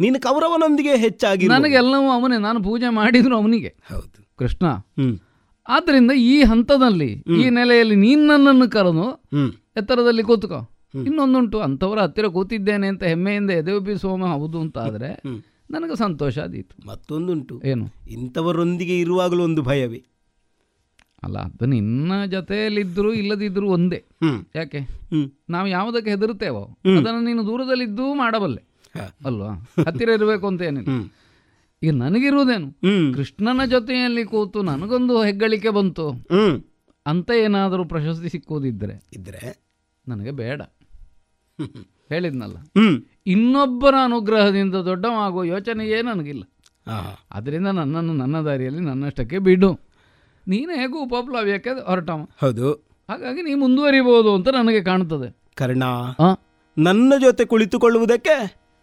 ನೀನು 0.00 0.20
ಕೌರವನೊಂದಿಗೆ 0.20 0.96
ಹೆಚ್ಚಾಗಿ 0.96 1.48
ನನಗೆಲ್ಲವೂ 1.48 2.10
ಅವನೇ 2.10 2.38
ನಾನು 2.38 2.62
ಪೂಜೆ 2.62 2.88
ಮಾಡಿದ್ರು 2.88 3.36
ಅವನಿಗೆ. 3.36 3.74
ಹೌದು. 3.92 4.36
ಕೃಷ್ಣ 4.36 4.66
ಆದ್ದರಿಂದ 5.68 6.10
ಈ 6.10 6.42
ಹಂತದಲ್ಲಿ 6.42 7.10
ಈ 7.12 7.50
ನೆಲೆಯಲ್ಲಿ 7.50 7.96
ನೀನು 7.96 8.26
ನನ್ನನ್ನು 8.26 8.70
ಕರೆದು 8.70 9.22
ಎತ್ತರದಲ್ಲಿ 9.76 10.22
ಕೂತ್ಕೋ. 10.22 10.70
ಇನ್ನೊಂದುಂಟು 11.06 11.60
ಅಂಥವರ 11.60 12.00
ಹತ್ತಿರ 12.00 12.26
ಕೂತಿದ್ದೇನೆ 12.26 12.86
ಅಂತ 12.86 13.02
ಹೆಮ್ಮೆಯಿಂದ 13.02 13.50
ಎದೆಯುಬಿಸುವ 13.50 14.16
ಹೌದು 14.16 14.60
ಅಂತ 14.60 14.78
ಆದರೆ 14.78 15.22
ನನಗೆ 15.70 15.96
ಸಂತೋಷ 15.96 16.38
ಆದೀತು 16.38 16.86
ಮತ್ತೊಂದುಂಟು. 16.86 17.62
ಏನು? 17.64 17.86
ಇಂಥವರೊಂದಿಗೆ 18.08 19.00
ಇರುವಾಗಲೂ 19.00 19.44
ಒಂದು 19.44 19.62
ಭಯವೇ? 19.62 20.02
ಅಲ್ಲ 21.22 21.38
ಅದು 21.38 21.66
ನಿನ್ನ 21.66 22.12
ಜೊತೆಯಲ್ಲಿದ್ದರೂ 22.24 23.12
ಇಲ್ಲದಿದ್ದರೂ 23.12 23.68
ಒಂದೇ. 23.68 24.04
ಯಾಕೆ? 24.56 24.80
ನಾವು 25.50 25.68
ಯಾವುದಕ್ಕೆ 25.68 26.10
ಹೆದರುತ್ತೇವೋ 26.10 26.64
ಅದನ್ನು 26.98 27.24
ನೀನು 27.24 27.46
ದೂರದಲ್ಲಿದ್ದೂ 27.46 28.14
ಮಾಡಬಲ್ಲೆ. 28.14 28.62
ಅಲ್ವಾ? 29.26 29.52
ಹತ್ತಿರ 29.86 30.08
ಇರಬೇಕು 30.08 30.46
ಅಂತ 30.46 30.62
ಏನಿಲ್ಲ. 30.62 31.12
ಈಗ 31.82 31.90
ನನಗಿರುವುದೇನು? 31.90 32.72
ಕೃಷ್ಣನ 33.14 33.64
ಜೊತೆಯಲ್ಲಿ 33.64 34.24
ಕೂತು 34.24 34.62
ನನಗೊಂದು 34.62 35.22
ಹೆಗ್ಗಳಿಕೆ 35.22 35.68
ಬಂತು. 35.68 36.08
ಅಂತ 37.06 37.30
ಏನಾದರೂ 37.30 37.84
ಪ್ರಶಸ್ತಿ 37.84 38.28
ಸಿಕ್ಕುವುದಿದ್ದರೆ 38.28 39.08
ಇದ್ರೆ? 39.12 39.64
ನನಗೆ 40.08 40.30
ಬೇಡ. 40.30 40.62
ಹೇಳಿದ್ನಲ್ಲ. 42.10 42.56
ಇನ್ನೊಬ್ಬರ 43.26 43.94
ಅನುಗ್ರಹದಿಂದ 44.04 44.74
ದೊಡ್ಡವಾಗುವ 44.84 45.44
ಯೋಚನೆಯೇ 45.44 46.02
ನನಗಿಲ್ಲ. 46.02 46.42
ಅದರಿಂದ 47.32 47.68
ನನ್ನನ್ನು 47.68 48.12
ನನ್ನ 48.12 48.40
ದಾರಿಯಲ್ಲಿ 48.40 48.80
ನನ್ನಷ್ಟಕ್ಕೆ 48.80 49.38
ಬಿಡು. 49.38 49.70
ನೀನು 50.46 50.72
ಹೇಗೂ 50.74 51.02
ಉಪಪ್ಲವ್ಯಕ್ಕೆ 51.02 51.70
ಹೊರಟವ. 51.86 52.18
ಹೌದು. 52.40 52.68
ಹಾಗಾಗಿ 53.08 53.42
ನೀ 53.42 53.54
ಮುಂದುವರಿಬಹುದು 53.54 54.34
ಅಂತ 54.34 54.48
ನನಗೆ 54.48 54.84
ಕಾಣುತ್ತದೆ 54.84 55.28
ಕರ್ಣ 55.54 55.84
ನನ್ನ 56.76 57.12
ಜೊತೆ 57.18 57.44
ಕುಳಿತುಕೊಳ್ಳುವುದಕ್ಕೆ 57.44 58.36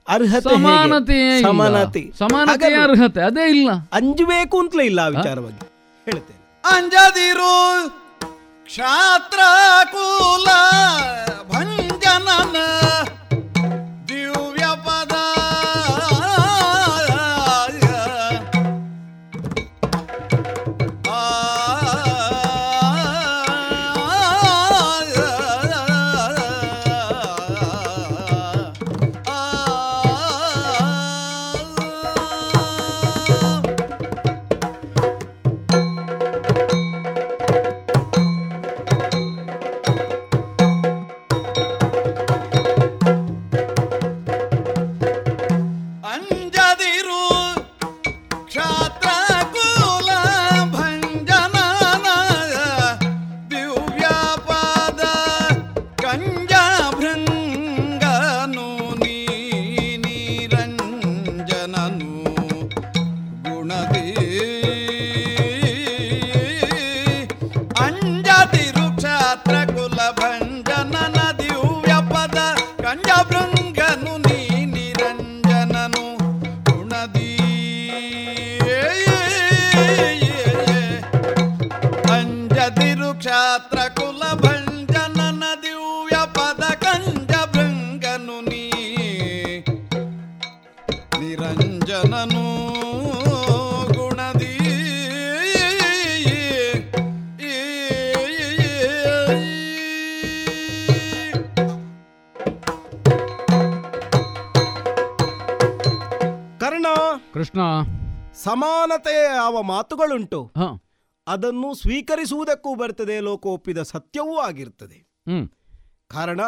ಅರ್ಹತೆ 0.08 0.50
ಸಮಾನತೆ 0.50 1.18
ಸಮಾನತೆಯೇ 1.42 2.12
ಸಮಾನತೆ 2.20 2.70
ಅರ್ಹತೆ 2.76 3.22
ಅದೇ 3.22 3.46
ಇಲ್ಲ. 3.50 3.72
ಅಂಜಬೇಕು 3.94 4.60
ಅಂತಲೇ 4.60 4.86
ಇಲ್ಲ 4.86 5.00
ಆ 5.00 5.08
ವಿಚಾರವಾಗಿ 5.08 5.62
ಹೇಳ್ತೇನೆ 6.08 6.40
ಅಂಜದಿರು 6.64 7.54
ಕ್ಷಾತ್ರ 8.66 9.40
ಕುಲ 9.92 10.48
ಭಂಜನನ 11.52 12.58
ಸಮಾನತೆಯ 108.62 109.24
ಯಾವ 109.36 109.62
ಮಾತುಗಳುಂಟು 109.62 110.52
ಅದನ್ನು 111.28 111.74
ಸ್ವೀಕರಿಸುವುದಕ್ಕೂ 111.74 112.76
ಬರ್ತದೆ 112.76 113.20
ಲೋಕ 113.20 113.46
ಒಪ್ಪಿದ 113.46 113.82
ಸತ್ಯವೂ 113.82 114.38
ಆಗಿರ್ತದೆ. 114.38 114.96
ಹ್ಮ್. 114.96 115.50
ಕಾರಣ 116.08 116.40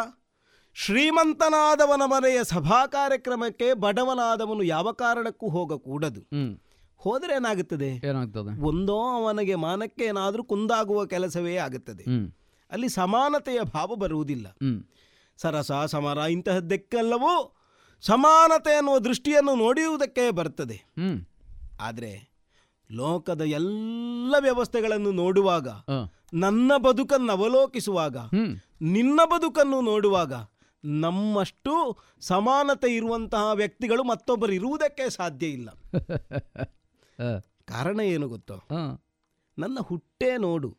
ಶ್ರೀಮಂತನಾದವನ 0.74 2.02
ಮನೆಯ 2.04 2.44
ಸಭಾ 2.44 2.86
ಕಾರ್ಯಕ್ರಮಕ್ಕೆ 2.86 3.74
ಬಡವನಾದವನು 3.74 4.62
ಯಾವ 4.62 4.92
ಕಾರಣಕ್ಕೂ 4.92 5.48
ಹೋಗಕೂಡದು. 5.48 6.20
ಹೋದರೆ 6.96 7.34
ಏನಾಗುತ್ತದೆ? 7.34 8.06
ಒಂದೋ 8.62 8.98
ಅವನಿಗೆ 8.98 9.54
ಮಾನಕ್ಕೆ 9.54 10.04
ಏನಾದರೂ 10.04 10.44
ಕುಂದಾಗುವ 10.44 11.06
ಕೆಲಸವೇ 11.06 11.56
ಆಗುತ್ತದೆ. 11.56 12.04
ಅಲ್ಲಿ 12.70 12.88
ಸಮಾನತೆಯ 12.88 13.60
ಭಾವ 13.60 13.94
ಬರುವುದಿಲ್ಲ. 13.94 14.46
ಸರಸ 15.36 15.72
ಸಮರ 15.72 16.18
ಇಂತಹದ್ದಕ್ಕೆಲ್ಲವೂ 16.18 17.56
ಸಮಾನತೆ 18.00 18.76
ಅನ್ನುವ 18.76 18.98
ದೃಷ್ಟಿಯನ್ನು 18.98 19.54
ನೋಡಿಯುವುದಕ್ಕೆ 19.54 20.30
ಬರ್ತದೆ. 20.30 20.74
ಹ್ಮ್. 20.74 21.26
ಆದರೆ 21.80 22.34
ಲೋಕದ 22.92 23.40
ಎಲ್ಲ 23.40 24.34
ವ್ಯವಸ್ಥೆಗಳನ್ನು 24.38 25.12
ನೋಡುವಾಗ 25.12 25.68
ನನ್ನ 26.34 26.72
ಬದುಕನ್ನು 26.76 27.32
ಅವಲೋಕಿಸುವಾಗ 27.32 28.16
ನಿನ್ನ 28.80 29.20
ಬದುಕನ್ನು 29.24 29.80
ನೋಡುವಾಗ 29.80 30.32
ನಮ್ಮಷ್ಟು 30.84 31.98
ಸಮಾನತೆ 32.20 32.96
ಇರುವಂತಹ 32.96 33.52
ವ್ಯಕ್ತಿಗಳು 33.52 34.04
ಮತ್ತೊಬ್ಬರು 34.04 34.52
ಇರುವುದಕ್ಕೆ 34.52 35.10
ಸಾಧ್ಯ 35.10 35.46
ಇಲ್ಲ. 35.46 35.68
ಕಾರಣ 37.64 38.00
ಏನು 38.00 38.28
ಗೊತ್ತೋ? 38.28 38.54
ನನ್ನ 39.58 39.78
ಹುಟ್ಟೇ 39.80 40.36
ನೋಡು. 40.36 40.76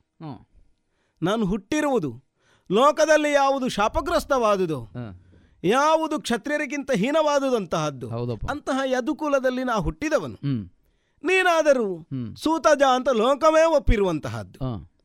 ನಾನು 1.21 1.45
ಹುಟ್ಟಿರುವುದು 1.45 2.23
ಲೋಕದಲ್ಲಿ 2.71 3.31
ಯಾವುದು 3.31 3.69
ಶಾಪಗ್ರಸ್ತವಾದುದು 3.69 4.89
ಯಾವುದು 5.63 6.21
ಕ್ಷತ್ರಿಯರಿಗಿಂತ 6.21 6.91
ಹೀನವಾದುದಂತಹದ್ದು 6.91 8.09
ಅಂತಹ 8.49 8.79
ಯದುಕುಲದಲ್ಲಿ 8.85 9.63
ನಾ 9.63 9.75
ಹುಟ್ಟಿದವನು. 9.75 10.35
ನೀನಾದರೂ 11.23 12.07
ಸೂತಜ 12.35 12.81
ಅಂತ 12.95 13.09
ಲೋಕವೇ 13.09 13.75
ಒಪ್ಪಿರುವಂತಹದ್ದು. 13.75 14.95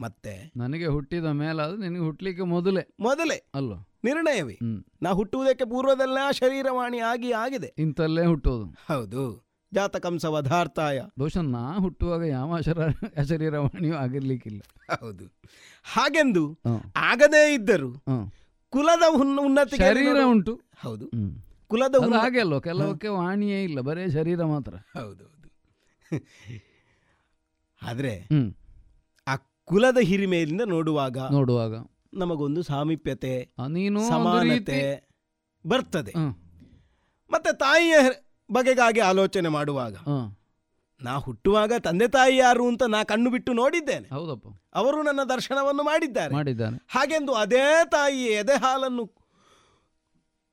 ಮತ್ತೆ? 0.00 0.52
ನನಗೆ 0.56 0.86
ಹುಟ್ಟಿದ 0.86 1.24
ಮೇಲಾದ್ರೆ 1.24 1.88
ನಿನಗೆ 1.88 2.00
ಹುಟ್ಟಲಿಕ್ಕೆ 2.00 2.42
ಮೊದಲೇ. 2.42 2.94
ಮೊದಲೇ? 3.00 3.50
ಅಲ್ವಾ 3.54 3.88
ನಿರ್ಣಯವೇ? 4.04 4.58
ನಾ 5.02 5.10
ಹುಟ್ಟುವುದಕ್ಕೆ 5.10 5.64
ಪೂರ್ವದಲ್ಲೇ 5.64 6.20
ಆ 6.20 6.30
ಶರೀರವಾಣಿ 6.30 6.98
ಆಗಿ 6.98 7.32
ಆಗಿದೆ 7.32 7.74
ಇಂತಲ್ಲೇ 7.78 8.26
ಹುಟ್ಟುವುದು 8.26 8.64
ಹೌದು. 8.64 9.44
ಜಾತಕಂಸ 9.74 10.24
ವಧಾರ್ಥಾಯ 10.24 11.02
ಬಹುಶಃ 11.18 11.40
ನಾ 11.40 11.72
ಹುಟ್ಟುವಾಗ 11.72 12.22
ಯಾವ 12.22 12.60
ಶರೀರವಾಣಿಯೂ 13.28 13.94
ಆಗಿರ್ಲಿಕ್ಕಿಲ್ಲ. 13.94 14.60
ಹೌದು. 15.00 15.24
ಹಾಗೆಂದು. 15.84 16.58
ಆಗದೇ 16.96 17.54
ಇದ್ದರು. 17.54 18.04
ಕುಲದ 18.68 19.02
ಉನ್ನ- 19.10 19.42
ಉನ್ನತಿಗೆ 19.42 19.82
ಶರೀರ 19.82 20.16
ಉಂಟು. 20.26 20.60
ಹೌದು. 20.80 21.10
ಕುಲದ 21.68 21.94
ಹಾಗೆ 22.14 22.40
ಅಲ್ವಾ 22.40 22.60
ಕೆಲವಕ್ಕೆ 22.60 23.08
ವಾಣಿಯೇ 23.08 23.64
ಇಲ್ಲ 23.64 23.80
ಬರೇ 23.80 24.10
ಶರೀರ 24.10 24.44
ಮಾತ್ರ. 24.44 24.74
ಹೌದು. 24.76 25.33
ಆದ್ರೆ 27.82 28.28
ಆ 29.26 29.36
ಕುಲದ 29.64 29.98
ಹಿರಿಮೆಯಿಂದ 29.98 30.60
ನೋಡುವಾಗ 30.64 31.18
ನೋಡುವಾಗ 31.18 31.74
ನಮಗೊಂದು 32.14 32.62
ಸಾಮೀಪ್ಯತೆ 32.62 33.50
ನೀನು 33.68 34.08
ಸಮಾನತೆ 34.08 35.08
ಬರ್ತದೆ. 35.66 36.12
ಮತ್ತೆ 37.30 37.56
ತಾಯಿಯ 37.56 37.94
ಬಗೆಗಾಗಿ 38.52 39.00
ಆಲೋಚನೆ 39.00 39.48
ಮಾಡುವಾಗ 39.48 39.96
ನಾ 41.00 41.16
ಹುಟ್ಟುವಾಗ 41.16 41.72
ತಂದೆ 41.78 42.08
ತಾಯಿ 42.08 42.36
ಯಾರು 42.36 42.68
ಅಂತ 42.68 42.82
ನಾ 42.82 43.04
ಕಣ್ಣು 43.04 43.30
ಬಿಟ್ಟು 43.30 43.52
ನೋಡಿದ್ದೇನೆ. 43.52 44.08
ಹೌದಪ್ಪ. 44.08 44.46
ಅವರು 44.74 45.02
ನನ್ನ 45.02 45.20
ದರ್ಶನವನ್ನು 45.22 45.82
ಮಾಡಿದ್ದಾರೆ. 45.82 46.34
ಮಾಡಿದ್ದಾರೆ. 46.34 46.76
ಹಾಗೆಂದು 46.88 47.32
ಅದೇ 47.34 47.64
ತಾಯಿ 47.90 48.22
ಎದೆ 48.24 48.56
ಹಾಲನ್ನು 48.60 49.04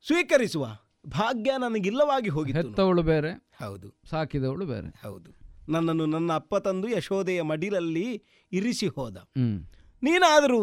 ಸ್ವೀಕರಿಸುವ 0.07 0.77
ಭಾಗ್ಯ 1.07 1.51
ನನಗಿಲ್ಲವಾಗಿ 1.57 2.29
ಹೋಗಿ 2.29 2.53
ಹೆತ್ತವಳು 2.53 3.03
ಬೇರೆ 3.03 3.31
ಹೌದು. 3.33 4.01
ಸಾಕಿದವಳು 4.09 4.65
ಬೇರೆ. 4.65 4.89
ಹೌದು. 5.03 5.40
ನನ್ನನ್ನು 5.71 6.05
ನನ್ನ 6.05 6.31
ಅಪ್ಪ 6.33 6.55
ತಂದು 6.55 6.87
ಯಶೋದೆಯ 6.87 7.41
ಮಡಿಲಲ್ಲಿ 7.41 8.07
ಇರಿಸಿ 8.51 8.87
ಹೋದ. 8.87 9.17
ನೀನಾದರೂ 10.03 10.61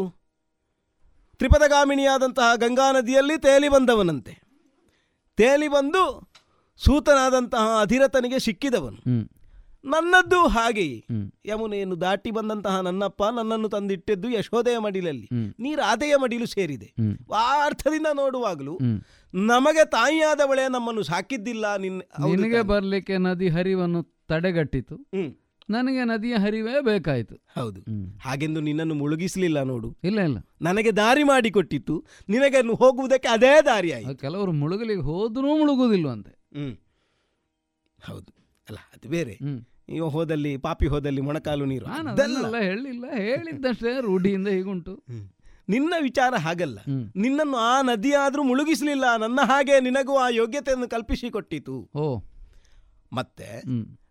ತ್ರಿಪದಗಾಮಿಣಿಯಾದಂತಹ 1.39 2.57
ಗಂಗಾ 2.57 2.87
ನದಿಯಲ್ಲಿ 2.93 3.37
ತೇಲಿ 3.39 3.69
ಬಂದವನಂತೆ. 3.69 4.35
ತೇಲಿ 5.39 5.69
ಬಂದು 5.69 6.05
ಸೂತನಾದಂತಹ 6.81 7.67
ಅಧಿರತನಿಗೆ 7.81 8.39
ಸಿಕ್ಕಿದವನು. 8.39 9.01
ನನ್ನದ್ದು 9.85 10.47
ಹಾಗೆಯೇ. 10.47 11.05
ಯಮುನೆಯನ್ನು 11.47 12.01
ದಾಟಿ 12.01 12.31
ಬಂದಂತಹ 12.31 12.81
ನನ್ನಪ್ಪ 12.81 13.23
ನನ್ನನ್ನು 13.37 13.69
ತಂದಿಟ್ಟಿದ್ದು 13.69 14.31
ಯಶೋದೆಯ 14.31 14.79
ಮಡಿಲಲ್ಲಿ. 14.79 15.29
ನೀರು 15.33 15.63
ನೀ 15.63 15.75
ರಾಧೆಯ 15.75 16.17
ಮಡಿಲು 16.17 16.47
ಸೇರಿದೆ. 16.47 16.95
ಆ 17.35 17.67
ಅರ್ಥದಿಂದ 17.67 18.07
ನೋಡುವಾಗಲೂ 18.15 18.79
ನಮಗೆ 19.35 19.85
ತಾಯಿಯಾದವಳೆ 19.85 20.69
ನಮ್ಮನ್ನು 20.69 21.03
ಸಾಕಿದ್ದಿಲ್ಲ 21.03 21.77
ನಿನ್ನ? 21.77 22.63
ಬರ್ಲಿಕ್ಕೆ 22.63 23.19
ನದಿ 23.19 23.49
ಹರಿವನ್ನು 23.49 24.03
ತಡೆಗಟ್ಟಿತು. 24.29 24.95
ಹ್ಮ್. 24.95 25.35
ನನಗೆ 25.71 26.05
ನದಿಯ 26.05 26.35
ಹರಿವೇ 26.35 26.81
ಬೇಕಾಯಿತು. 26.81 27.35
ಹೌದು. 27.35 27.81
ಹಾಗೆಂದು 28.19 28.61
ನಿನ್ನನ್ನು 28.61 28.95
ಮುಳುಗಿಸಲಿಲ್ಲ 28.95 29.63
ನೋಡು. 29.63 29.97
ಇಲ್ಲ 30.05 30.21
ಇಲ್ಲ. 30.21 30.39
ನನಗೆ 30.63 30.93
ದಾರಿ 30.93 31.25
ಮಾಡಿಕೊಟ್ಟಿತ್ತು. 31.25 32.05
ನಿನಗೆ 32.29 32.75
ಹೋಗುವುದಕ್ಕೆ 32.75 33.29
ಅದೇ 33.29 33.63
ದಾರಿ 33.63 33.93
ಆಯಿತು 33.93 34.17
ಕೆಲವರು 34.17 34.53
ಮುಳುಗಲಿಗೆ 34.53 35.01
ಹೋದ್ರೂ 35.01 35.59
ಮುಳುಗುದಿಲ್ವಂತೆ 35.59 36.31
ಹ್ಮ್. 36.31 36.77
ಹೌದು. 38.07 38.38
ಅಲ್ಲ 38.69 38.79
ಅದು 38.95 39.09
ಬೇರೆ. 39.09 39.35
ನೀವು 39.89 40.09
ಹೋದಲ್ಲಿ 40.09 40.57
ಪಾಪಿ 40.57 40.87
ಹೋದಲ್ಲಿ 40.87 41.21
ಮೊಣಕಾಲು 41.21 41.65
ನೀರು 41.65 41.87
ಹೇಳಿಲ್ಲ 42.57 43.05
ಹೇಳಿದ್ದಷ್ಟೇ 43.17 44.01
ರೂಢಿಯಿಂದ 44.01 44.49
ಹೀಗುಂಟು. 44.49 44.95
ನಿನ್ನ 45.69 45.95
ವಿಚಾರ 46.01 46.35
ಹಾಗಲ್ಲ. 46.35 46.79
ನಿನ್ನನ್ನು 47.17 47.57
ಆ 47.57 47.83
ನದಿಯಾದ್ರೂ 47.83 48.43
ಮುಳುಗಿಸಲಿಲ್ಲ 48.43 49.17
ನನ್ನ 49.17 49.41
ಹಾಗೆ 49.45 49.81
ನಿನಗೂ 49.81 50.17
ಆ 50.17 50.29
ಯೋಗ್ಯತೆಯನ್ನು 50.29 50.89
ಕಲ್ಪಿಸಿಕೊಟ್ಟಿತು. 50.89 51.77
ಓ 51.95 52.21
ಮತ್ತೆ 53.13 53.49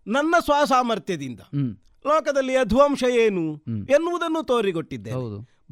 ನನ್ನ 0.07 0.35
ಸ್ವಸಾಮರ್ಥ್ಯದಿಂದ 0.45 1.39
ಲೋಕದಲ್ಲಿ 2.05 2.55
ಅಧ್ವಂಶ 2.55 3.03
ಏನು. 3.03 3.45
ಎನ್ನುವುದನ್ನು 3.89 4.43
ತೋರಿಕೊಟ್ಟಿದ್ದೆ 4.43 5.11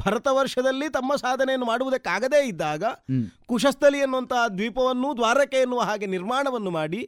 ಹೌದು 0.04 0.12
ಭರತ 0.12 0.28
ವರ್ಷದಲ್ಲಿ 0.32 0.90
ತಮ್ಮ 0.90 1.16
ಸಾಧನೆಯನ್ನು 1.16 1.66
ಮಾಡುವುದಕ್ಕಾಗದೇ 1.66 2.48
ಇದ್ದಾಗ 2.48 2.84
ಕುಶಸ್ಥಲಿ 3.46 3.98
ಎನ್ನುವಂತಹ 3.98 4.48
ದ್ವೀಪವನ್ನು 4.48 5.18
ದ್ವಾರಕೆ 5.18 5.58
ಎನ್ನುವ 5.58 5.80
ಹಾಗೆ 5.80 6.06
ನಿರ್ಮಾಣವನ್ನು 6.06 6.72
ಮಾಡಿ 6.72 7.06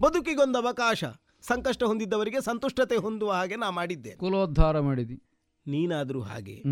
ಬದುಕಿಗೊಂದು 0.00 0.58
ಅವಕಾಶ 0.58 1.04
ಸಂಕಷ್ಟ 1.42 1.82
ಹೊಂದಿದ್ದವರಿಗೆ 1.82 2.40
ಸಂತುಷ್ಟತೆ 2.40 2.96
ಹೊಂದುವ 2.96 3.32
ಹಾಗೆ 3.32 3.56
ನಾ 3.56 3.70
ಮಾಡಿದ್ದೆ. 3.70 4.10
ಕುಲೋದ್ಧಾರ 4.10 4.80
ಮಾಡಿದಿ. 4.80 5.22
ನೀನಾದರೂ 5.66 6.20
ಹಾಗೆ. 6.20 6.62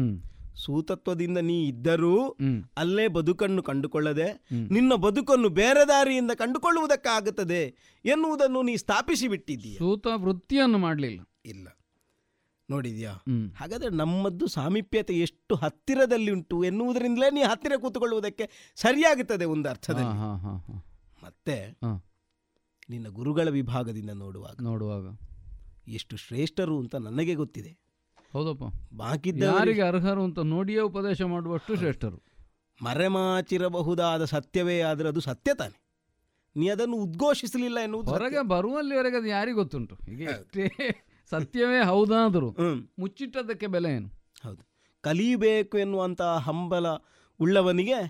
ಸೂತತ್ವದಿಂದ 0.65 1.39
ನೀ 1.39 1.65
ಇದ್ದರೂ 1.65 2.29
ಅಲ್ಲೇ 2.77 3.09
ಬದುಕನ್ನು 3.09 3.63
ಕಂಡುಕೊಳ್ಳದೆ. 3.63 4.47
ನಿನ್ನ 4.53 4.95
ಬದುಕನ್ನು 4.95 5.49
ಬೇರೆ 5.49 5.89
ದಾರಿಯಿಂದ 5.89 6.31
ಕಂಡುಕೊಳ್ಳುವುದಕ್ಕಾಗುತ್ತದೆ 6.31 7.75
ಎನ್ನುವುದನ್ನು 8.05 8.63
ನೀ 8.63 8.77
ಸ್ಥಾಪಿಸಿ 8.77 9.29
ಬಿಟ್ಟಿದ್ದೀಯ 9.29 9.77
ಸೂತ 9.77 10.07
ವೃತ್ತಿಯನ್ನು 10.15 10.79
ಮಾಡಲಿಲ್ಲ. 10.79 11.21
ಇಲ್ಲ. 11.45 11.69
ನೋಡಿದ್ಯಾ? 12.71 13.13
ಹಾಗಾದ್ರೆ 13.57 13.91
ನಮ್ಮದ್ದು 13.91 14.47
ಸಾಮೀಪ್ಯತೆ 14.47 15.15
ಎಷ್ಟು 15.15 15.55
ಹತ್ತಿರದಲ್ಲಿ 15.55 16.31
ಉಂಟು 16.31 16.65
ಎನ್ನುವುದರಿಂದಲೇ 16.65 17.31
ನೀ 17.31 17.41
ಹತ್ತಿರ 17.41 17.77
ಕೂತುಕೊಳ್ಳುವುದಕ್ಕೆ 17.77 18.75
ಸರಿಯಾಗುತ್ತದೆ 18.77 19.45
ಒಂದು 19.45 19.69
ಅರ್ಥದಲ್ಲಿ. 19.69 20.17
ಮತ್ತೆ 21.25 21.57
ನಿನ್ನ 22.91 23.09
ಗುರುಗಳ 23.09 23.49
ವಿಭಾಗದಿಂದ 23.49 24.11
ನೋಡುವಾಗ 24.15 24.57
ನೋಡುವಾಗ. 24.63 25.07
ಎಷ್ಟು 25.89 26.17
ಶ್ರೇಷ್ಠರು 26.17 26.79
ಅಂತ 26.79 26.95
ನನಗೆ 26.95 27.35
ಗೊತ್ತಿದೆ. 27.35 27.71
ಹೌದಪ್ಪ. 28.33 28.65
ಬಾಕಿದ್ದ 28.97 29.43
ಯಾರಿಗೆ 29.43 29.83
ಅರ್ಹರು 29.83 30.23
ಅಂತ 30.25 30.39
ನೋಡಿಯೇ 30.39 30.81
ಉಪದೇಶ 30.81 31.23
ಮಾಡುವಷ್ಟು 31.23 31.77
ಶ್ರೇಷ್ಠರು. 31.77 32.19
ಮರೆಮಾಚಿರಬಹುದಾದ 32.81 34.25
ಸತ್ಯವೇ 34.25 34.81
ಆದರೆ 34.81 35.09
ಅದು 35.09 35.21
ಸತ್ಯ 35.21 35.55
ತಾನೆ. 35.55 35.77
ನೀ 36.57 36.69
ಅದನ್ನು 36.69 36.97
ಉದ್ಘೋಷಿಸಲಿಲ್ಲ 36.97 37.79
ಎನ್ನುವುದು. 37.79 38.11
ಹೊರಗೆ 38.11 38.41
ಬರುವಲ್ಲಿವರೆಗೆ 38.49 39.17
ಅದು 39.17 39.27
ಯಾರಿಗೆ 39.27 39.57
ಗೊತ್ತುಂಟು? 39.57 39.97
ಈಗ 40.13 40.21
ಎಷ್ಟೇ 40.21 40.65
ಸತ್ಯವೇ 41.31 41.85
ಹೌದಾದರೂ 41.85 42.57
ಮುಚ್ಚಿಟ್ಟದಕ್ಕೆ 42.99 43.67
ಬೆಲೆ 43.67 43.95
ಏನು? 43.95 44.09
ಹೌದು. 44.43 44.69
ಕಲಿಯಬೇಕು 45.01 45.79
ಎನ್ನುವಂತಹ 45.79 46.39
ಹಂಬಲ 46.39 46.87
ಉಳ್ಳವನಿಗೆ 47.41 48.09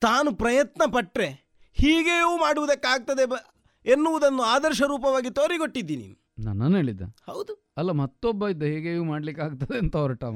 ತಾನು 0.00 0.34
ಪ್ರಯತ್ನ 0.34 0.82
ಪಟ್ಟರೆ 0.92 1.48
ಹೀಗೆಯೂ 1.72 2.36
ಮಾಡುವುದಕ್ಕಾಗ್ತದೆ 2.36 3.26
ಬ- 3.26 3.46
ಎನ್ನುವುದನ್ನು 3.86 4.42
ಆದರ್ಶ 4.42 4.82
ರೂಪವಾಗಿ 4.82 5.30
ತೋರಿಗೊಟ್ಟಿದ್ದೀನಿ 5.30 6.02
ನೀನು. 6.02 6.24
ನನ್ನನ್ನು 6.44 6.76
ಹೇಳಿದ್ದ? 6.76 7.02
ಹೌದು. 7.02 7.72
ಅಲ್ಲ 7.76 7.90
ಮತ್ತೊಬ್ಬ 7.90 8.48
ಇದ್ದ 8.48 8.62
ಹೀಗೆಯೂ 8.62 9.04
ಮಾಡ್ಲಿಕ್ಕೆ 9.04 9.42
ಆಗ್ತದೆ 9.42 9.78
ಅಂತ 9.78 9.96
ಹೊರಟವ 9.96 10.34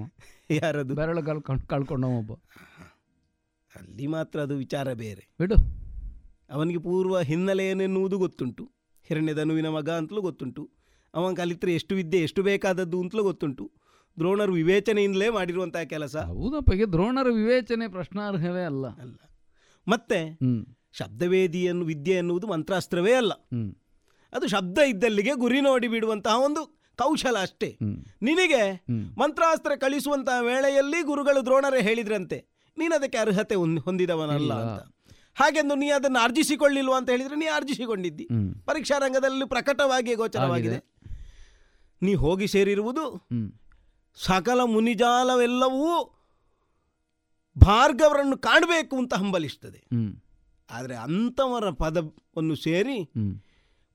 ಯಾರದು? 0.50 0.94
ಬೆರಳು 0.94 1.42
ಕಳ್ಕೊಂಡು 1.66 2.08
ಒಬ್ಬ. 2.08 2.32
ಅಲ್ಲಿ 3.76 4.06
ಮಾತ್ರ 4.06 4.40
ಅದು 4.40 4.56
ವಿಚಾರ 4.56 4.92
ಬೇರೆ. 4.92 5.28
ಬಿಡು. 5.40 5.54
ಅವನಿಗೆ 6.50 6.78
ಪೂರ್ವ 6.78 7.20
ಹಿನ್ನೆಲೆ 7.20 7.68
ಏನೆನ್ನುವುದು 7.68 8.18
ಗೊತ್ತುಂಟು. 8.18 8.72
ಹಿರಣ್ಯದನುವಿನ 9.04 9.68
ಮಗ 9.68 9.90
ಅಂತಲೂ 9.90 10.20
ಗೊತ್ತುಂಟು. 10.20 10.77
ಅವನ 11.18 11.34
ಕಲಿತ್ರೆ 11.34 11.74
ಎಷ್ಟು 11.74 11.94
ವಿದ್ಯೆ 11.94 12.22
ಎಷ್ಟು 12.22 12.42
ಬೇಕಾದದ್ದು 12.42 13.00
ಅಂತಲೂ 13.00 13.22
ಗೊತ್ತುಂಟು. 13.22 13.72
ದ್ರೋಣರು 14.18 14.52
ವಿವೇಚನೆಯಿಂದಲೇ 14.52 15.28
ಮಾಡಿರುವಂತಹ 15.28 15.82
ಕೆಲಸ. 15.82 16.16
ಹೌದಪ್ಪ 16.16 16.72
ಈಗ 16.74 16.84
ದ್ರೋಣರ 16.84 17.30
ವಿವೇಚನೆ 17.30 17.88
ಪ್ರಶ್ನಾರ್ಹವೇ 17.88 18.64
ಅಲ್ಲ. 18.64 18.86
ಅಲ್ಲ. 18.86 19.16
ಮತ್ತೆ 19.88 20.38
ಶಬ್ದವೇದಿಯನ್ನು 20.92 21.84
ವಿದ್ಯೆ 21.84 22.14
ಎನ್ನುವುದು 22.14 22.46
ಮಂತ್ರಾಸ್ತ್ರವೇ 22.46 23.12
ಅಲ್ಲ. 23.12 23.32
ಅದು 24.32 24.48
ಶಬ್ದ 24.48 24.78
ಇದ್ದಲ್ಲಿಗೆ 24.78 25.34
ಗುರಿ 25.34 25.60
ನೋಡಿ 25.60 25.88
ಬಿಡುವಂತಹ 25.88 26.40
ಒಂದು 26.40 26.78
ಕೌಶಲ 26.98 27.36
ಅಷ್ಟೇ. 27.42 27.78
ನಿನಗೆ 28.22 28.84
ಮಂತ್ರಾಸ್ತ್ರ 29.18 29.72
ಕಳಿಸುವಂತಹ 29.76 30.42
ವೇಳೆಯಲ್ಲಿ 30.42 31.02
ಗುರುಗಳು 31.02 31.44
ದ್ರೋಣರೇ 31.44 31.82
ಹೇಳಿದ್ರಂತೆ. 31.82 32.44
ನೀನು 32.78 32.94
ಅದಕ್ಕೆ 32.94 33.18
ಅರ್ಹತೆ 33.18 33.54
ಹೊಂದ್- 33.54 33.80
ಹೊಂದಿದವನಲ್ಲ 33.80 34.54
ಅಂತ. 34.54 34.82
ಹಾಗೆಂದು 35.34 35.74
ನೀ 35.74 35.88
ಅದನ್ನು 35.88 36.18
ಅರ್ಜಿಸಿಕೊಳ್ಳಿಲ್ವಾ 36.18 36.96
ಅಂತ 36.96 37.10
ಹೇಳಿದ್ರೆ 37.10 37.36
ನೀ 37.36 37.46
ಅರ್ಜಿಸಿಕೊಂಡಿದ್ದಿ 37.46 38.24
ಹ್ಮ್. 38.24 38.54
ಪರೀಕ್ಷಾ 38.54 38.98
ರಂಗದಲ್ಲಿ 38.98 39.48
ಪ್ರಕಟವಾಗಿ 39.48 40.14
ಗೋಚರವಾಗಿದೆ. 40.14 40.97
ನೀ 42.02 42.14
ಹೋಗಿ 42.14 42.48
ಸೇರಿರುವುದು. 42.48 43.28
ಸಕಲ 44.14 44.60
ಮುನಿಜಾಲವೆಲ್ಲವೂ 44.64 46.14
ಭಾರ್ಗವರನ್ನು 47.58 48.38
ಕಾಣಬೇಕು 48.38 48.96
ಅಂತ 48.96 49.14
ಹಂಬಲಿಸ್ತದೆ. 49.14 49.84
ಆದರೆ 50.70 50.96
ಅಂಥವರ 50.96 51.70
ಪದವನ್ನು 51.70 52.54
ಸೇರಿ. 52.54 53.10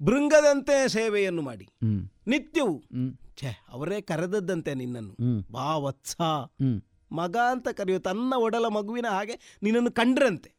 ಭೃಂಗದಂತೆ 0.02 0.88
ಸೇವೆಯನ್ನು 0.88 1.42
ಮಾಡಿ. 1.42 1.70
ನಿತ್ಯವು. 2.28 2.84
ಛೇ 3.38 3.66
ಅವರೇ 3.70 4.02
ಕರೆದದ್ದಂತೆ 4.02 4.74
ನಿನ್ನನ್ನು. 4.74 5.14
ಬಾ 5.52 5.78
ವತ್ಸ. 5.78 6.16
ಮಗ 7.12 7.38
ಅಂತ 7.52 7.68
ಕರೆಯೋ 7.68 8.00
ತನ್ನ 8.00 8.34
ಒಡಲ 8.38 8.68
ಮಗುವಿನ 8.68 9.06
ಹಾಗೆ 9.10 9.58
ನಿನ್ನನ್ನು 9.64 9.92
ಕಂಡ್ರಂತೆ. 9.92 10.52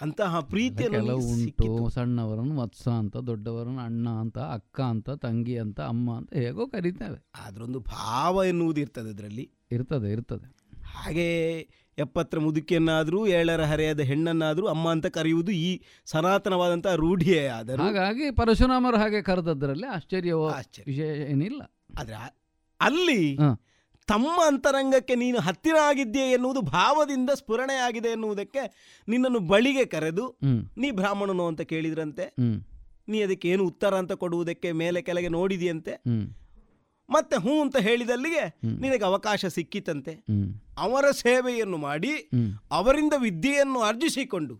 ಅಂತಹ 0.00 0.40
ಪ್ರೀತಿಯನ್ನು 0.40 0.98
ಕೆಲವು 0.98 1.32
ಉಂಟು 1.32 1.90
ಸಣ್ಣವರನ್ನು 1.90 2.60
ವತ್ಸ 2.60 2.88
ಅಂತ 2.88 3.16
ದೊಡ್ಡವರನ್ನು 3.16 3.80
ಅಣ್ಣ 3.80 4.08
ಅಂತ 4.08 4.38
ಅಕ್ಕ 4.38 4.80
ಅಂತ 4.80 5.10
ತಂಗಿ 5.10 5.58
ಅಂತ 5.58 5.80
ಅಮ್ಮ 5.80 6.16
ಅಂತ 6.16 6.34
ಹೇಗೋ 6.34 6.66
ಕರೀತಾರೆ 6.66 7.28
ಅದರೊಂದು 7.46 7.80
ಭಾವ 7.80 8.44
ಎನ್ನುವುದು 8.44 8.80
ಇರ್ತದೆ 8.80 9.10
ಅದರಲ್ಲಿ. 9.10 9.50
ಇರ್ತದೆ 9.72 10.12
ಇರ್ತದೆ. 10.12 10.58
ಹಾಗೆ 10.82 11.58
ಎಪ್ಪತ್ತರ 11.98 12.38
ಮುದುಕಿಯನ್ನಾದರೂ 12.38 13.26
ಏಳರ 13.26 13.64
ಹರೆಯದ 13.64 14.00
ಹೆಣ್ಣನ್ನಾದರೂ 14.00 14.66
ಅಮ್ಮ 14.66 14.90
ಅಂತ 14.90 15.06
ಕರೆಯುವುದು 15.06 15.52
ಈ 15.52 15.80
ಸನಾತನವಾದಂತಹ 16.04 16.94
ರೂಢಿಯೇ 16.94 17.46
ಆದ 17.46 17.80
ಹಾಗಾಗಿ 17.80 18.30
ಪರಶುರಾಮರು 18.30 18.96
ಹಾಗೆ 18.96 19.22
ಕರೆದದ್ರಲ್ಲಿ 19.22 19.86
ಆಶ್ಚರ್ಯವೋ 19.86 20.46
ವಿಷಯ 20.86 21.32
ಏನಿಲ್ಲ. 21.32 21.62
ಆದರೆ 21.98 22.14
ಅಲ್ಲಿ. 22.80 23.36
ತಮ್ಮ 24.08 24.36
ಅಂತರಂಗಕ್ಕೆ 24.46 25.14
ನೀನು 25.14 25.40
ಹತ್ತಿರ 25.40 25.76
ಆಗಿದ್ದೀಯ 25.82 26.32
ಎನ್ನುವುದು 26.32 26.60
ಭಾವದಿಂದ 26.60 27.30
ಸ್ಫುರಣೆಯಾಗಿದೆ 27.30 28.08
ಎನ್ನುವುದಕ್ಕೆ 28.08 28.62
ನಿನ್ನನ್ನು 29.08 29.40
ಬಳಿಗೆ 29.40 29.84
ಕರೆದು 29.84 30.38
ನೀ 30.78 30.90
ಬ್ರಾಹ್ಮಣನು 30.90 31.46
ಅಂತ 31.46 31.60
ಕೇಳಿದ್ರಂತೆ. 31.60 32.34
ನೀ 33.08 33.22
ಅದಕ್ಕೆ 33.22 33.48
ಏನು 33.48 33.66
ಉತ್ತರ 33.66 33.94
ಅಂತ 33.94 34.12
ಕೊಡುವುದಕ್ಕೆ 34.12 34.72
ಮೇಲೆ 34.72 35.02
ಕೆಳಗೆ 35.02 35.28
ನೋಡಿದೆಯಂತೆ. 35.28 35.92
ಮತ್ತೆ 37.10 37.36
ಹ್ಞೂ 37.36 37.60
ಅಂತ 37.60 37.76
ಹೇಳಿದಲ್ಲಿಗೆ 37.76 38.42
ನಿನಗೆ 38.80 39.04
ಅವಕಾಶ 39.04 39.46
ಸಿಕ್ಕಿತಂತೆ. 39.46 40.14
ಅವರ 40.78 41.10
ಸೇವೆಯನ್ನು 41.10 41.76
ಮಾಡಿ 41.76 42.12
ಅವರಿಂದ 42.70 43.12
ವಿದ್ಯೆಯನ್ನು 43.18 43.80
ಅರ್ಜಿಸಿಕೊಂಡು 43.80 44.56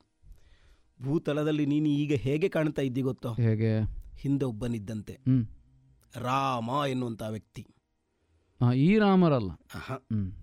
ಭೂತಲದಲ್ಲಿ 1.03 1.67
ನೀನು 1.67 1.89
ಈಗ 1.89 2.13
ಹೇಗೆ 2.15 2.49
ಕಾಣ್ತಾ 2.49 2.83
ಇದ್ದಿ 2.83 3.01
ಗೊತ್ತೋ? 3.01 3.33
ಹೇಗೆ? 3.33 3.73
ಹಿಂದೆ 4.19 4.45
ಒಬ್ಬನಿದ್ದಂತೆ. 4.45 5.15
ರಾಮ 6.21 6.71
ಎನ್ನುವಂಥ 6.89 7.23
ವ್ಯಕ್ತಿ. 7.29 7.63
ಈ 8.75 8.99
ರಾಮರಲ್ಲ. 8.99 9.51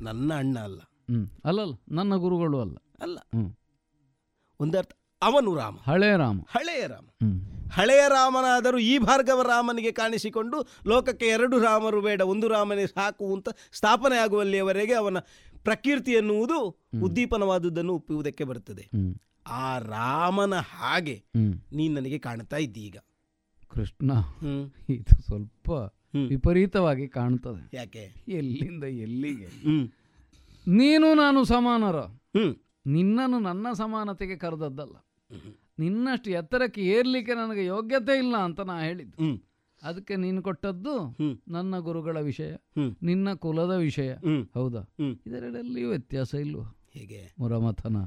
ನನ್ನ 0.01 0.33
ಅಣ್ಣ 0.33 0.59
ಅಲ್ಲ. 0.59 0.79
ಅಲ್ಲ 0.79 1.25
ಅಲ್ಲಲ್ಲ 1.45 1.73
ನನ್ನ 1.91 2.15
ಗುರುಗಳು 2.15 2.61
ಅಲ್ಲ. 2.61 2.75
ಅಲ್ಲ. 3.01 3.17
ಒಂದರ್ಥ 4.59 4.91
ಅವನು 5.21 5.55
ರಾಮ. 5.55 5.77
ಹಳೆಯ 5.81 6.17
ರಾಮ. 6.17 6.39
ಹಳೆಯ 6.49 6.87
ರಾಮ. 6.87 7.05
ಹಳೆಯ 7.71 8.01
ರಾಮನಾದರೂ 8.09 8.77
ಈ 8.77 8.97
ಭಾರ್ಗವ 8.97 9.41
ರಾಮನಿಗೆ 9.41 9.91
ಕಾಣಿಸಿಕೊಂಡು 9.91 10.67
ಲೋಕಕ್ಕೆ 10.87 11.25
ಎರಡು 11.25 11.59
ರಾಮರು 11.59 12.01
ಬೇಡ 12.01 12.21
ಒಂದು 12.21 12.47
ರಾಮನೇ 12.47 12.87
ಸಾಕು 12.87 13.35
ಅಂತ 13.35 13.49
ಸ್ಥಾಪನೆ 13.71 14.17
ಆಗುವಲ್ಲಿಯವರೆಗೆ 14.17 14.93
ಅವನ 14.93 15.19
ಪ್ರಕೃತಿ 15.63 16.11
ಎನ್ನುವುದು 16.11 16.77
ಉದ್ದೀಪನವಾದುದನ್ನು 17.03 17.95
ಒಪ್ಪುವುದಕ್ಕೆ 17.95 18.43
ಬರುತ್ತದೆ. 18.43 18.89
ಆ 19.47 19.79
ರಾಮನ 19.79 20.55
ಹಾಗೆ. 20.55 21.23
ನೀನು 21.73 21.95
ನನಗೆ 21.95 22.19
ಕಾಣ್ತಾ 22.19 22.57
ಇದ್ದೀಗ. 22.57 22.95
ಈಗ 22.95 22.97
ಕೃಷ್ಣ. 23.69 24.11
ಇದು 24.89 25.21
ಸ್ವಲ್ಪ 25.21 25.71
ವಿಪರೀತವಾಗಿ 26.27 27.07
ಕಾಣ್ತದೆ 27.07 27.77
ಯಾಕೆ 27.77 28.25
ಎಲ್ಲಿಂದ 28.27 28.83
ಎಲ್ಲಿಗೆ. 28.83 29.47
ನೀನು 30.67 31.13
ನಾನು 31.13 31.43
ಸಮಾನರ. 31.43 31.95
ನಿನ್ನನ್ನು 32.87 33.39
ನನ್ನ 33.39 33.67
ಸಮಾನತೆಗೆ 33.73 34.35
ಕರೆದದ್ದಲ್ಲ 34.35 35.05
ನಿನ್ನಷ್ಟು 35.79 36.31
ಎತ್ತರಕ್ಕೆ 36.31 36.81
ಏರ್ಲಿಕ್ಕೆ 36.81 37.33
ನನಗೆ 37.33 37.65
ಯೋಗ್ಯತೆ 37.65 38.17
ಇಲ್ಲ 38.17 38.37
ಅಂತ 38.37 38.59
ನಾ 38.59 38.79
ಹೇಳಿದ್ದು. 38.79 39.45
ಅದಕ್ಕೆ 39.83 40.15
ನೀನು 40.15 40.41
ಕೊಟ್ಟದ್ದು. 40.41 41.17
ನನ್ನ 41.47 41.77
ಗುರುಗಳ 41.77 42.19
ವಿಷಯ. 42.19 42.55
ನಿನ್ನ 43.03 43.33
ಕುಲದ 43.33 43.71
ವಿಷಯ. 43.71 44.13
ಹೌದಾ 44.53 44.79
ಹ್ಮ್. 44.79 45.15
ಇದರಲ್ಲಿಯೂ 45.27 45.89
ವ್ಯತ್ಯಾಸ 45.89 46.33
ಇಲ್ವಾ 46.33 46.77
ಹೀಗೆ 46.93 47.33
ಮುರಮಥನ 47.39 47.97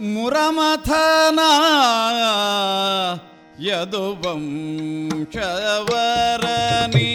ಮುರಮಥನ 0.00 1.38
यदुवं 3.62 4.42
च 5.32 5.36
वरनि 5.88 7.10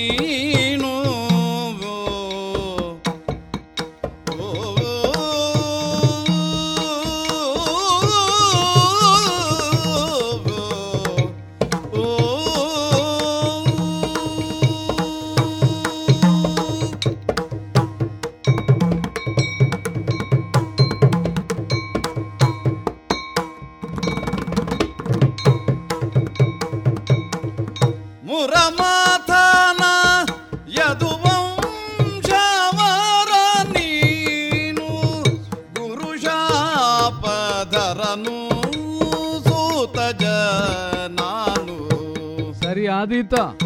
ಸರಿ 43.31 43.64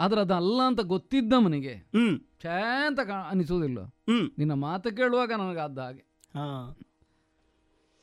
ಆದ್ರೆ 0.00 0.20
ಅದಲ್ಲ 0.20 0.62
ಅಂತ 0.66 0.80
ಗೊತ್ತಿದ್ದವನಿಗೆ 0.80 1.74
ಹ್ಮ್. 1.74 2.18
ಛೇ 2.42 2.86
ಅಂತ 2.86 3.00
ಹ್ಮ್. 3.80 4.30
ನಿನ್ನ 4.38 4.52
ಮಾತು 4.52 4.96
ಕೇಳುವಾಗ 4.96 5.32
ನನಗಾದ 5.32 5.78
ಹಾಗೆ. 5.78 6.00
ಹಾ. 6.34 6.76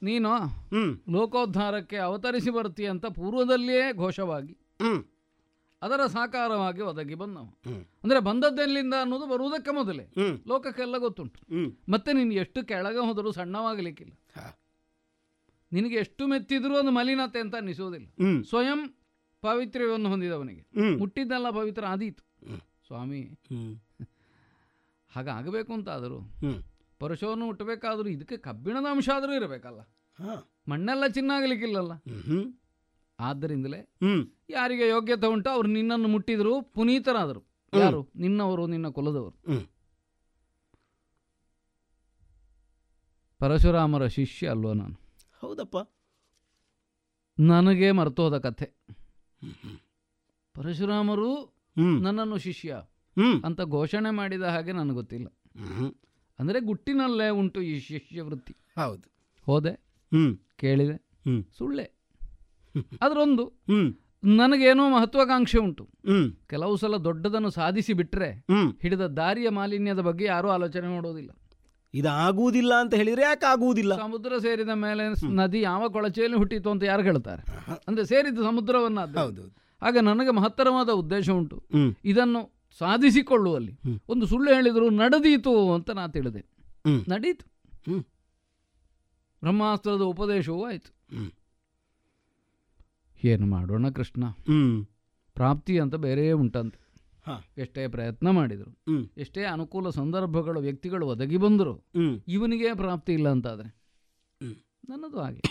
ನೀನು 0.04 0.30
ಹ್ಮ್. 0.48 1.00
ಲೋಕೋದ್ಧಾರಕ್ಕೆ 1.12 1.98
ಅವತರಿಸಿ 1.98 2.50
ಬರ್ತೀಯ 2.50 2.90
ಅಂತ 2.90 3.06
ಪೂರ್ವದಲ್ಲಿಯೇ 3.06 3.94
ಘೋಷವಾಗಿ 3.94 4.58
ಹ್ಮ್. 4.82 5.04
ಅದರ 5.82 6.06
ಸಾಕಾರವಾಗಿ 6.06 6.82
ಒದಗಿ 6.82 7.16
ಬಂದವು. 7.16 7.60
ಅಂದ್ರೆ 8.04 8.20
ಬಂದದ್ದೆಲ್ಲಿಂದ 8.20 8.94
ಅನ್ನೋದು 9.02 9.28
ಬರುವುದಕ್ಕೆ 9.28 9.72
ಮೊದಲೇ. 9.72 10.04
ಲೋಕಕ್ಕೆಲ್ಲ 10.48 10.98
ಗೊತ್ತುಂಟು. 10.98 11.40
ಮತ್ತೆ 11.92 12.14
ನೀನು 12.14 12.34
ಎಷ್ಟು 12.34 12.64
ಕೆಳಗೆ 12.64 12.98
ಹೋದರೂ 12.98 13.32
ಸಣ್ಣವಾಗಲಿಕ್ಕಿಲ್ಲ. 13.32 14.14
ನಿನಗೆ 15.72 15.96
ಎಷ್ಟು 15.96 16.28
ಮೆತ್ತಿದ್ರೂ 16.28 16.80
ಒಂದು 16.80 16.92
ಮಲಿನತೆ 16.92 17.40
ಅಂತ 17.40 17.56
ಅನಿಸುವುದಿಲ್ಲ. 17.56 18.08
ಹ್ಮ್. 18.08 18.44
ಸ್ವಯಂ 18.44 18.99
ಪಾವಿತ್ರ್ಯವನ್ನು 19.42 20.10
ಹೊಂದಿದವನಿಗೆ. 20.10 20.62
ಅವನಿಗೆ 20.62 20.98
ಮುಟ್ಟಿದ್ದೆಲ್ಲ 20.98 21.50
ಪವಿತ್ರ 21.50 21.86
ಆದೀತು. 21.86 22.24
ಸ್ವಾಮಿ. 22.88 23.22
ಹಾಗಾಗಬೇಕು 25.10 25.74
ಅಂತ 25.74 25.90
ಆದರೂ. 25.90 26.20
ಪರಶುವನ್ನು 27.00 27.46
ಹುಟ್ಟಬೇಕಾದ್ರೂ 27.46 28.10
ಇದಕ್ಕೆ 28.10 28.38
ಕಬ್ಬಿಣದ 28.38 28.86
ಅಂಶ 28.92 29.10
ಆದರೂ 29.16 29.34
ಇರಬೇಕಲ್ಲ. 29.34 29.80
ಮಣ್ಣೆಲ್ಲ 30.68 31.08
ಚಿನ್ನ 31.08 31.32
ಆಗಲಿಕ್ಕಿಲ್ಲಲ್ಲ 31.36 31.94
ಹ್ಮ್. 31.94 32.54
ಆದ್ದರಿಂದಲೇ. 33.20 33.90
ಯಾರಿಗೆ 34.50 34.88
ಯೋಗ್ಯತೆ 34.88 35.28
ಉಂಟು 35.28 35.50
ಅವ್ರು 35.50 35.70
ನಿನ್ನನ್ನು 35.70 36.08
ಮುಟ್ಟಿದ್ರು 36.08 36.62
ಪುನೀತರಾದರು. 36.62 37.44
ಯಾರು? 37.74 38.12
ನಿನ್ನವರು 38.16 38.68
ನಿನ್ನ 38.68 38.88
ಕುಲದವರು. 38.88 39.70
ಪರಶುರಾಮರ 43.40 44.08
ಶಿಷ್ಯ 44.08 44.50
ಅಲ್ವ 44.50 44.74
ನಾನು? 44.74 45.00
ಹೌದಪ್ಪ. 45.40 45.78
ನನಗೆ 47.40 47.92
ಮರ್ತೋದ 47.92 48.38
ಕಥೆ. 48.38 48.72
ಪರಶುರಾಮರು. 50.54 51.54
ನನ್ನನ್ನು 52.02 52.38
ಶಿಷ್ಯ. 52.38 52.82
ಅಂತ 53.46 53.62
ಘೋಷಣೆ 53.62 54.10
ಮಾಡಿದ 54.10 54.42
ಹಾಗೆ 54.42 54.72
ನನಗೆ 54.72 54.94
ಗೊತ್ತಿಲ್ಲ. 54.94 55.28
ಅಂದರೆ 56.40 56.60
ಗುಟ್ಟಿನಲ್ಲೇ 56.60 57.30
ಉಂಟು 57.30 57.62
ಈ 57.62 57.80
ಶಿಷ್ಯ 57.80 58.22
ವೃತ್ತಿ 58.22 58.56
ಹೌದು 58.78 59.12
ಹೋದೆ. 59.42 59.86
ಕೇಳಿದೆ. 60.56 60.98
ಸುಳ್ಳೆ 61.58 61.84
ಅದರೊಂದು. 63.02 63.54
ನನಗೇನೋ 64.24 64.90
ಮಹತ್ವಾಕಾಂಕ್ಷೆ 64.90 65.60
ಉಂಟು 65.60 65.90
ಕೆಲವು 66.48 66.78
ಸಲ 66.78 66.98
ದೊಡ್ಡದನ್ನು 66.98 67.50
ಸಾಧಿಸಿ 67.50 67.94
ಬಿಟ್ಟರೆ 67.94 68.46
ಹಿಡಿದ 68.82 69.02
ದಾರಿಯ 69.02 69.50
ಮಾಲಿನ್ಯದ 69.50 70.00
ಬಗ್ಗೆ 70.00 70.26
ಯಾರೂ 70.26 70.50
ಆಲೋಚನೆ 70.50 70.88
ಮಾಡೋದಿಲ್ಲ 70.88 71.39
ಇದು 71.94 72.10
ಆಗುವುದಿಲ್ಲ 72.10 72.74
ಅಂತ 72.80 72.94
ಹೇಳಿದ್ರೆ 72.94 73.22
ಯಾಕೆ 73.22 73.46
ಆಗುವುದಿಲ್ಲ? 73.46 73.98
ಸಮುದ್ರ 73.98 74.38
ಸೇರಿದ 74.38 74.70
ಮೇಲೆ 74.70 75.34
ನದಿ 75.34 75.62
ಯಾವ 75.62 75.90
ಕೊಳಚೆಯಲ್ಲಿ 75.90 76.38
ಹುಟ್ಟಿತು 76.38 76.72
ಅಂತ 76.72 76.84
ಯಾರು 76.84 77.02
ಹೇಳ್ತಾರೆ? 77.02 77.44
ಅಂದ್ರೆ 77.88 78.06
ಸೇರಿದ್ದು 78.06 78.44
ಸಮುದ್ರವನ್ನ 78.44 79.00
ಹೌದು 79.00 79.42
ಆಗ 79.82 79.98
ನನಗೆ 79.98 80.32
ಮಹತ್ತರವಾದ 80.32 80.90
ಉದ್ದೇಶ 80.90 81.30
ಉಂಟು. 81.30 81.64
ಇದನ್ನು 82.06 82.54
ಸಾಧಿಸಿಕೊಳ್ಳುವಲ್ಲಿ. 82.78 83.80
ಒಂದು 84.10 84.26
ಸುಳ್ಳು 84.26 84.54
ಹೇಳಿದ್ರು 84.54 84.90
ನಡೆದೀತು 84.90 85.74
ಅಂತ 85.74 85.90
ನಾ 85.90 86.08
ತಿಳಿದೆ. 86.08 86.46
ನಡೀತು 87.10 87.46
ಹ್ಮ್. 87.92 88.04
ಬ್ರಹ್ಮಾಸ್ತ್ರದ 89.42 90.02
ಉಪದೇಶವೂ 90.02 90.66
ಆಯಿತು. 90.66 90.94
ಏನು 93.24 93.48
ಮಾಡೋಣ 93.48 93.90
ಕೃಷ್ಣ? 93.90 94.24
ಪ್ರಾಪ್ತಿ 95.34 95.80
ಅಂತ 95.80 95.96
ಬೇರೆ 95.96 96.32
ಉಂಟಂತೆ. 96.32 96.89
ಎಷ್ಟೇ 97.58 97.88
ಪ್ರಯತ್ನ 97.88 98.30
ಮಾಡಿದರು. 98.30 98.94
ಎಷ್ಟೇ 99.18 99.44
ಅನುಕೂಲ 99.44 99.90
ಸಂದರ್ಭಗಳು 99.90 100.60
ವ್ಯಕ್ತಿಗಳು 100.60 101.08
ಒದಗಿ 101.08 101.38
ಬಂದರು 101.38 101.86
ಇವನಿಗೆ 102.28 102.74
ಪ್ರಾಪ್ತಿ 102.74 103.14
ಇಲ್ಲ 103.14 103.30
ಅಂತಾದರೆ. 103.30 103.78
ನನ್ನದು 104.90 105.20
ಹಾಗೆ. 105.20 105.42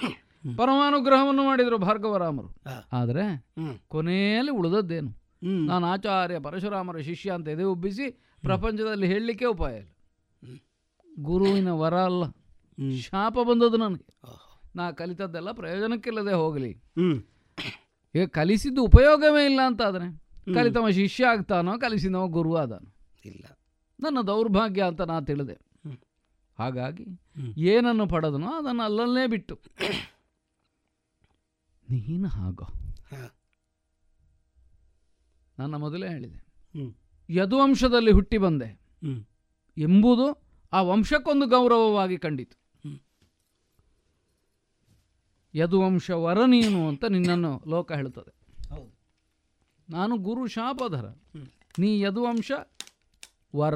ಪರಮಾನುಗ್ರಹವನ್ನು 0.56 1.44
ಮಾಡಿದರು 1.44 1.78
ಭಾರ್ಗವರಾಮರು. 1.78 2.48
ಆದರೆ 2.92 3.46
ಕೊನೆಯಲ್ಲಿ 3.88 4.52
ಉಳಿದದ್ದೇನು? 4.52 5.10
ನಾನು 5.66 5.86
ಆಚಾರ್ಯ 5.86 6.38
ಪರಶುರಾಮರ 6.38 6.98
ಶಿಷ್ಯ 6.98 7.32
ಅಂತ 7.32 7.48
ಎದೆ 7.48 7.62
ಒಬ್ಬಿಸಿ 7.62 8.10
ಪ್ರಪಂಚದಲ್ಲಿ 8.42 9.06
ಹೇಳಲಿಕ್ಕೆ 9.06 9.44
ಉಪಾಯ 9.44 9.76
ಇಲ್ಲ. 9.76 9.88
ಗುರುವಿನ 11.18 11.70
ವರ 11.70 11.94
ಅಲ್ಲ. 11.94 12.24
ಶಾಪ 13.00 13.32
ಬಂದದ್ದು 13.32 13.76
ನನಗೆ. 13.76 14.06
ನಾ 14.76 14.90
ಕಲಿತದ್ದೆಲ್ಲ 14.90 15.52
ಪ್ರಯೋಜನಕ್ಕಿಲ್ಲದೆ 15.52 16.32
ಹೋಗಲಿ. 16.34 16.82
ಈಗ 18.14 18.28
ಕಲಿಸಿದ್ದು 18.28 18.84
ಉಪಯೋಗವೇ 18.84 19.44
ಇಲ್ಲ 19.44 19.60
ಅಂತಾದರೆ. 19.66 20.27
ಕಲಿತವ 20.54 20.90
ಶಿಷ್ಯ 20.90 21.26
ಆಗ್ತಾನೋ 21.26 21.78
ಕಲಿಸಿದವ 21.78 22.26
ಗುರು 22.26 22.56
ಆದಾನೋ. 22.56 22.94
ಇಲ್ಲ. 23.24 23.44
ನನ್ನ 24.00 24.20
ದೌರ್ಭಾಗ್ಯ 24.20 24.82
ಅಂತ 24.82 25.00
ನಾ 25.00 25.20
ತಿಳಿದೆ. 25.20 25.68
ಹಾಗಾಗಿ. 26.58 27.04
ಏನನ್ನು 27.56 28.06
ಪಡೆದನೋ 28.06 28.46
ಅದನ್ನು 28.46 28.82
ಅಲ್ಲಲ್ಲೇ 28.82 29.26
ಬಿಟ್ಟು. 29.26 29.60
ನೀನು 31.90 32.28
ಹಾಗೋ. 32.28 32.64
ನನ್ನ 35.58 35.74
ಮೊದಲೇ 35.74 36.08
ಹೇಳಿದೆ. 36.08 36.46
ಯದುವಂಶದಲ್ಲಿ 37.30 38.10
ಹುಟ್ಟಿ 38.10 38.38
ಬಂದೆ. 38.38 38.80
ಎಂಬುದು 39.76 40.42
ಆ 40.72 40.82
ವಂಶಕ್ಕೊಂದು 40.82 41.46
ಗೌರವವಾಗಿ 41.46 42.18
ಕಂಡಿತು. 42.18 42.58
ಯದುವಂಶ 45.54 46.10
ವರ 46.10 46.44
ನೀನು 46.46 46.88
ಅಂತ 46.88 47.04
ನಿನ್ನನ್ನು 47.04 47.62
ಲೋಕ 47.68 47.92
ಹೇಳುತ್ತದೆ. 47.92 48.37
ನಾನು 49.90 50.16
ಗುರು 50.16 50.46
ಶಾಪಧರ. 50.46 51.06
ನೀ 51.78 52.00
ಯದುವಂಶ 52.00 52.52
ವರ. 53.56 53.74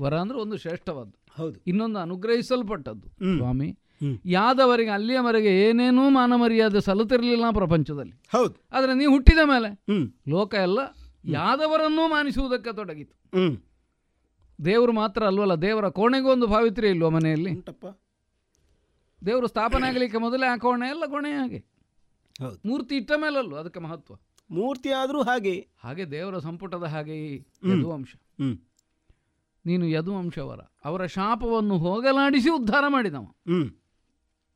ವರ 0.00 0.14
ಅಂದ್ರೆ 0.18 0.38
ಒಂದು 0.38 0.56
ಶ್ರೇಷ್ಠವಾದ್ದು. 0.56 1.18
ಹೌದು. 1.36 1.60
ಇನ್ನೊಂದು 1.66 1.98
ಅನುಗ್ರಹಿಸಲ್ಪಟ್ಟದ್ದು. 1.98 3.08
ಸ್ವಾಮಿ. 3.36 3.78
ಯಾದವರಿಗೆ 4.24 4.90
ಅಲ್ಲಿಯವರೆಗೆ 4.90 5.68
ಏನೇನೂ 5.68 6.10
ಮಾನ 6.10 6.32
ಮರ್ಯಾದೆ 6.34 6.80
ಸಲ್ಲುತ್ತಿರಲಿಲ್ಲ 6.80 7.50
ಪ್ರಪಂಚದಲ್ಲಿ. 7.50 8.12
ಹೌದು. 8.32 8.54
ಆದರೆ 8.72 8.94
ನೀವು 8.94 9.12
ಹುಟ್ಟಿದ 9.12 9.38
ಮೇಲೆ 9.44 9.84
ಲೋಕ 10.28 10.54
ಎಲ್ಲ 10.54 10.78
ಯಾದವರನ್ನೂ 11.24 12.08
ಮಾನಿಸುವುದಕ್ಕೆ 12.08 12.72
ತೊಡಗಿತು. 12.76 13.14
ದೇವರು 14.64 14.92
ಮಾತ್ರ 14.92 15.26
ಅಲ್ವಲ್ಲ 15.26 15.54
ದೇವರ 15.54 15.88
ಕೋಣೆಗೂ 15.88 16.30
ಒಂದು 16.32 16.46
ಭಾವಿತ್ರಿ 16.46 16.88
ಇಲ್ವ 16.88 17.10
ಮನೆಯಲ್ಲಿ? 17.10 17.50
ದೇವರು 19.26 19.46
ಸ್ಥಾಪನೆ 19.46 19.86
ಆಗಲಿಕ್ಕೆ 19.86 20.18
ಮೊದಲೇ 20.18 20.46
ಆ 20.46 20.56
ಕೋಣೆ 20.56 20.88
ಎಲ್ಲ 20.88 21.06
ಕೋಣೆ 21.06 21.30
ಹಾಗೆ 21.30 21.58
ಹೌದು. 22.40 22.68
ಮೂರ್ತಿ 22.68 22.94
ಇಟ್ಟ 22.96 23.12
ಮೇಲಲ್ವ 23.16 23.56
ಅದಕ್ಕೆ 23.56 23.80
ಮಹತ್ವ. 23.80 24.14
ಮೂರ್ತಿ 24.50 24.90
ಆದರೂ 24.90 25.22
ಹಾಗೆ. 25.22 25.68
ಹಾಗೆ 25.78 26.10
ದೇವರ 26.10 26.38
ಸಂಪುಟದ 26.38 26.82
ಹಾಗೆ 26.82 27.14
ಈ 27.16 27.42
ಯದುವಂಶ. 27.66 28.14
ನೀನು 29.66 29.86
ಯದುವಂಶವರ. 29.86 30.60
ಅವರ 30.84 31.06
ಶಾಪವನ್ನು 31.06 31.78
ಹೋಗಲಾಡಿಸಿ 31.78 32.50
ಉದ್ಧಾರ 32.50 32.84
ಮಾಡಿದವ. 32.88 33.34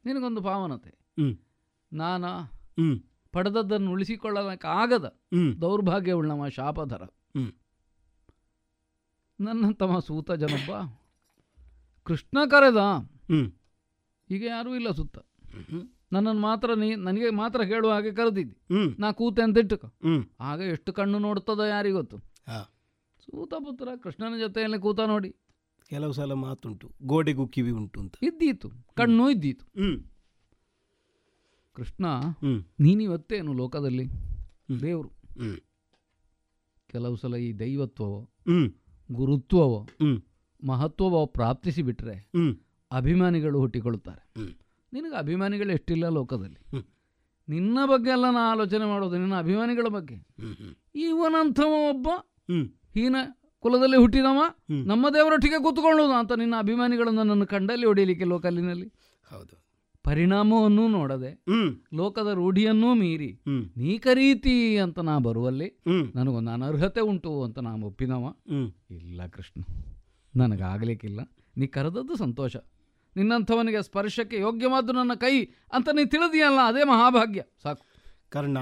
ನಿನಗೊಂದು 0.05 0.43
ಪಾವನತೆ 0.43 0.93
ನಾನ 1.93 2.25
ಪಡೆದದ್ದನ್ನು 3.33 3.91
ಉಳಿಸಿಕೊಳ್ಳಲಿಕ್ಕಾಗದ 3.91 5.05
ಹ್ಮ್. 5.05 5.61
ದೌರ್ಭಾಗ್ಯವುಳ್ಳವ 5.61 6.49
ಶಾಪಧರ. 6.49 7.03
ನನ್ನ 9.41 9.73
ತಮ್ಮ 9.73 9.99
ಸೂತ 9.99 10.33
ಜನಪ್ಪ 10.33 10.71
ಕೃಷ್ಣ 12.03 12.39
ಕರೆದ. 12.51 12.81
ಈಗ 14.31 14.45
ಯಾರೂ 14.45 14.75
ಇಲ್ಲ 14.75 14.91
ಸುತ್ತ. 14.91 15.19
ನನ್ನನ್ನು 16.13 16.43
ಮಾತ್ರ 16.43 16.75
ನೀ 16.75 16.95
ನನಗೆ 16.95 17.31
ಮಾತ್ರ 17.31 17.63
ಹೇಳುವ 17.63 17.93
ಹಾಗೆ 17.93 18.13
ಕರೆದಿದ್ದಿ. 18.13 18.57
ನಾ 18.99 19.13
ಕೂತೆ 19.13 19.43
ಅಂತ 19.43 19.59
ಇಟ್ಟುಕ. 19.59 19.85
ಆಗ 20.41 20.61
ಎಷ್ಟು 20.61 20.93
ಕಣ್ಣು 20.93 21.19
ನೋಡ್ತದೋ 21.19 21.65
ಯಾರಿಗೊತ್ತು? 21.65 22.17
ಹಾ. 22.17 22.75
ಸೂತ 23.21 23.55
ಪುತ್ರ 23.55 23.89
ಕೃಷ್ಣನ 24.03 24.39
ಜೊತೆಯಲ್ಲಿ 24.39 24.79
ಕೂತ 24.79 25.01
ನೋಡಿ. 25.01 25.35
ಕೆಲವು 25.91 26.13
ಸಲ 26.13 26.33
ಮಾತುಂಟು. 26.33 26.91
ಗೋಡೆಗೂ 27.03 27.47
ಕಿವಿ 27.47 27.71
ಉಂಟು 27.71 28.01
ಅಂತ. 28.01 28.15
ಇದ್ದೀತು. 28.23 28.71
ಕಣ್ಣು 28.95 29.31
ಇದ್ದೀತು. 29.31 29.65
ಹ್ಮ್. 29.81 30.05
ಕೃಷ್ಣ 31.75 32.07
ನೀನಿವತ್ತೇನು 32.81 33.53
ಲೋಕದಲ್ಲಿ. 33.53 34.09
ದೇವರು. 34.83 35.09
ಕೆಲವು 36.87 37.17
ಸಲ 37.17 37.37
ಈ 37.37 37.53
ದೈವತ್ವವೋ 37.53 38.31
ಗುರುತ್ವವೋ 39.13 39.89
ಮಹತ್ವವೋ 40.67 41.27
ಪ್ರಾಪ್ತಿಸಿ 41.27 41.83
ಬಿಟ್ಟರೆ 41.83 42.31
ಅಭಿಮಾನಿಗಳು 42.93 43.59
ಹುಟ್ಟಿಕೊಳ್ಳುತ್ತಾರೆ. 43.59 44.53
ನಿನಗೆ 44.93 45.17
ಅಭಿಮಾನಿಗಳು 45.17 45.73
ಎಷ್ಟಿಲ್ಲ 45.73 46.09
ಲೋಕದಲ್ಲಿ. 46.09 46.87
ನಿನ್ನ 47.49 47.79
ಬಗ್ಗೆ 47.87 48.11
ಎಲ್ಲ 48.11 48.31
ನಾ 48.31 48.51
ಆಲೋಚನೆ 48.51 48.85
ಮಾಡೋದು 48.85 49.19
ನಿನ್ನ 49.19 49.35
ಅಭಿಮಾನಿಗಳ 49.35 49.87
ಬಗ್ಗೆ. 49.89 50.15
ಇವನಂಥ 50.15 50.77
ಇವನಂಥವ 50.95 51.73
ಒಬ್ಬ 51.91 52.09
ಹೀನ 52.95 53.17
ಕುಲದಲ್ಲಿ 53.59 53.97
ಹುಟ್ಟಿದವ. 53.97 54.41
ನಮ್ಮ 54.71 55.11
ದೇವರೊಟ್ಟಿಗೆ 55.11 55.63
ಕೂತ್ಕೊಳ್ಳೋದು 55.63 56.13
ಅಂತ 56.13 56.33
ನಿನ್ನ 56.33 56.55
ಅಭಿಮಾನಿಗಳನ್ನು 56.59 57.23
ನನ್ನ 57.23 57.45
ಕಂಡಲ್ಲಿ 57.45 57.87
ಹೊಡಿಲಿಕ್ಕೆ 57.87 58.25
ಲೋಕಲ್ಲಿನಲ್ಲಿ. 58.25 58.89
ಹೌದು. 59.31 59.63
ಪರಿಣಾಮವನ್ನೂ 60.05 60.89
ನೋಡದೆ 60.89 61.45
ಲೋಕದ 61.95 62.31
ರೂಢಿಯನ್ನೂ 62.35 62.95
ಮೀರಿ 62.95 63.41
ನೀ 63.77 63.99
ಕರೀತಿ 63.99 64.79
ಅಂತ 64.79 64.99
ನಾ 64.99 65.19
ಬರುವಲ್ಲಿ 65.19 65.83
ನನಗೊಂದು 66.15 66.51
ಅನರ್ಹತೆ 66.51 67.01
ಉಂಟು 67.01 67.43
ಅಂತ 67.43 67.59
ನಾ 67.59 67.75
ಒಪ್ಪಿದವ. 67.75 68.27
ಹ್ಮ್. 68.49 68.73
ಇಲ್ಲ 68.91 69.27
ಕೃಷ್ಣ 69.27 69.63
ನನಗಾಗಲಿಕ್ಕಿಲ್ಲ. 70.37 71.21
ನೀ 71.57 71.67
ಕರೆದದ್ದು 71.67 72.17
ಸಂತೋಷ. 72.17 72.57
ನಿನ್ನಂಥವನಿಗೆ 73.17 73.83
ಸ್ಪರ್ಶಕ್ಕೆ 73.83 74.41
ಯೋಗ್ಯವಾದ್ದು 74.41 74.93
ನನ್ನ 74.93 75.15
ಕೈ 75.15 75.45
ಅಂತ 75.73 75.89
ನೀ 75.89 76.05
ತಿಳಿದಿಯಲ್ಲ 76.05 76.61
ಅದೇ 76.67 76.85
ಮಹಾಭಾಗ್ಯ. 76.85 77.43
ಸಾಕು. 77.63 77.85
ಕರ್ಣ? 78.29 78.59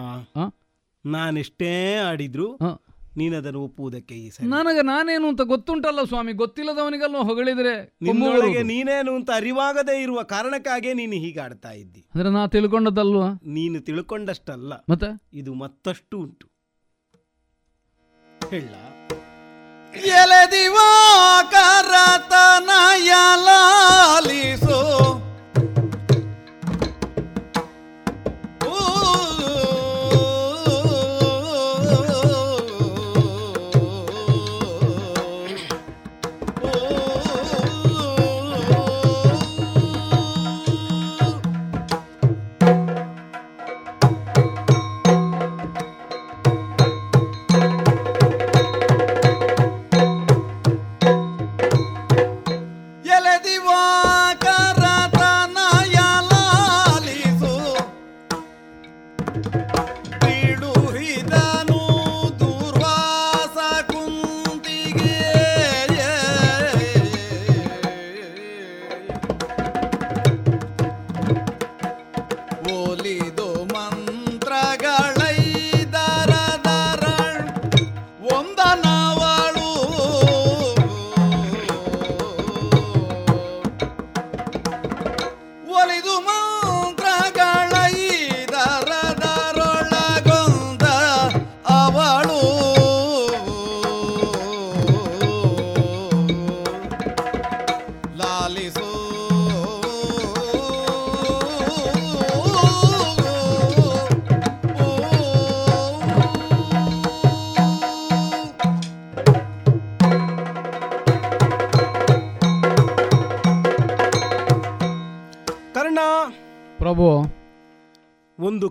ನಾನೆಷ್ಟೇ 1.06 1.96
ಆಡಿದ್ರು 1.96 2.52
ನೀನು 2.52 2.80
ನೀನದನ್ನು 3.16 3.60
ಒಪ್ಪುವುದಕ್ಕೆ 3.60 4.14
ಈ 4.14 4.30
ಸರಿ. 4.30 4.48
ನನಗೆ 4.48 4.82
ನಾನೇನು 4.82 5.28
ಅಂತ 5.28 5.40
ಗೊತ್ತುಂಟಲ್ಲ 5.40 6.04
ಸ್ವಾಮಿ 6.04 6.32
ಗೊತ್ತಿಲ್ಲದವನಿಗೆಲ್ಲ 6.32 7.16
ಹೊಗಳಿದ್ರೆ? 7.16 7.96
ನಿನ್ನೊಳಗೆ 8.02 8.62
ನೀನೇನು 8.62 9.14
ಅಂತ 9.14 9.30
ಅರಿವಾಗದೇ 9.34 10.02
ಇರುವ 10.02 10.22
ಕಾರಣಕ್ಕಾಗೇ 10.22 10.94
ನೀನು 10.94 11.12
ಹೀಗೆ 11.12 11.40
ಆಡ್ತಾ 11.40 11.70
ಇದ್ದಿ. 11.70 12.00
ಅಂದ್ರೆ 12.14 12.30
ನಾ 12.30 12.46
ತಿಳ್ಕೊಂಡದಲ್ವ? 12.46 13.22
ನೀನು 13.44 13.80
ತಿಳ್ಕೊಂಡಷ್ಟಲ್ಲ. 13.80 14.72
ಮತ್ತೆ? 14.90 15.22
ಇದು 15.32 15.54
ಮತ್ತಷ್ಟು 15.54 16.18
ಉಂಟು. 16.18 16.48
ಹೇಳ. 18.48 18.74
ಎಲೆದಿವಾಕರತನಯಲಾಲಿಸು 19.93 20.85
ಎಲೆದಿವಾಕರತನಯಲಾಲಿಸು 23.35 24.79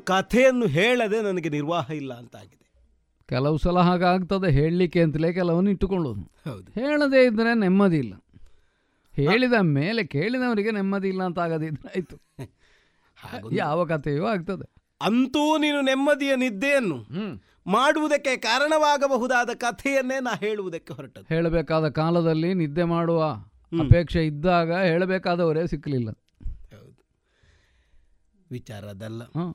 ಕಥೆಯನ್ನು 0.10 0.68
ಹೇಳದೆ 0.68 1.22
ನನಗೆ 1.22 1.50
ನಿರ್ವಾಹ 1.50 1.92
ಇಲ್ಲ 1.92 2.14
ಅಂತಾಗಿದೆ. 2.14 2.66
ಕೆಲವು 3.30 3.58
ಸಲ 3.58 3.80
ಹಾಗಾಗ್ತದೆ 3.80 4.52
ಹೇಳಲಿಕ್ಕೆ 4.52 5.02
ಅಂತಲೇ 5.02 5.34
ಕೆಲವನ್ನು 5.34 5.70
ಇಟ್ಟುಕೊಳ್ಳೋದು. 5.70 6.24
ಹೌದು. 6.50 6.72
ಹೇಳದೇ 6.72 7.26
ಇದ್ದರೆ 7.26 7.54
ನೆಮ್ಮದಿ 7.54 7.98
ಇಲ್ಲ. 7.98 8.14
ಹೇಳಿದ 9.14 9.54
ಮೇಲೆ 9.62 10.04
ಕೇಳಿದವರಿಗೆ 10.08 10.72
ನೆಮ್ಮದಿ 10.72 11.08
ಇಲ್ಲ 11.08 11.24
ಅಂತ 11.24 11.40
ಆಗದಿದ್ರೆ 11.40 11.90
ಆಯ್ತು. 11.90 12.16
ಯಾವ 13.52 13.86
ಕಥೆಯೂ 13.86 14.26
ಆಗ್ತದೆ. 14.26 14.66
ಅಂತೂ 15.02 15.58
ನೀನು 15.58 15.82
ನೆಮ್ಮದಿಯ 15.82 16.36
ನಿದ್ದೆಯನ್ನು 16.36 16.98
ಮಾಡುವುದಕ್ಕೆ 17.68 18.38
ಕಾರಣವಾಗಬಹುದಾದ 18.38 19.50
ಕಥೆಯನ್ನೇ 19.56 20.20
ನಾ 20.20 20.32
ಹೇಳುವುದಕ್ಕೆ 20.36 20.94
ಹೊರಟದ್ದು. 20.94 21.28
ಹೇಳಬೇಕಾದ 21.34 21.90
ಕಾಲದಲ್ಲಿ 21.90 22.54
ನಿದ್ದೆ 22.54 22.84
ಮಾಡುವ 22.84 23.22
ಅಪೇಕ್ಷೆ 23.80 24.26
ಇದ್ದಾಗ 24.26 24.72
ಹೇಳಬೇಕಾದವರೇ 24.86 25.68
ಸಿಕ್ಕಲಿಲ್ಲ. 25.68 26.10
ವಿಚಾರದಲ್ಲ 28.52 29.24
ಹಾಂ. 29.24 29.52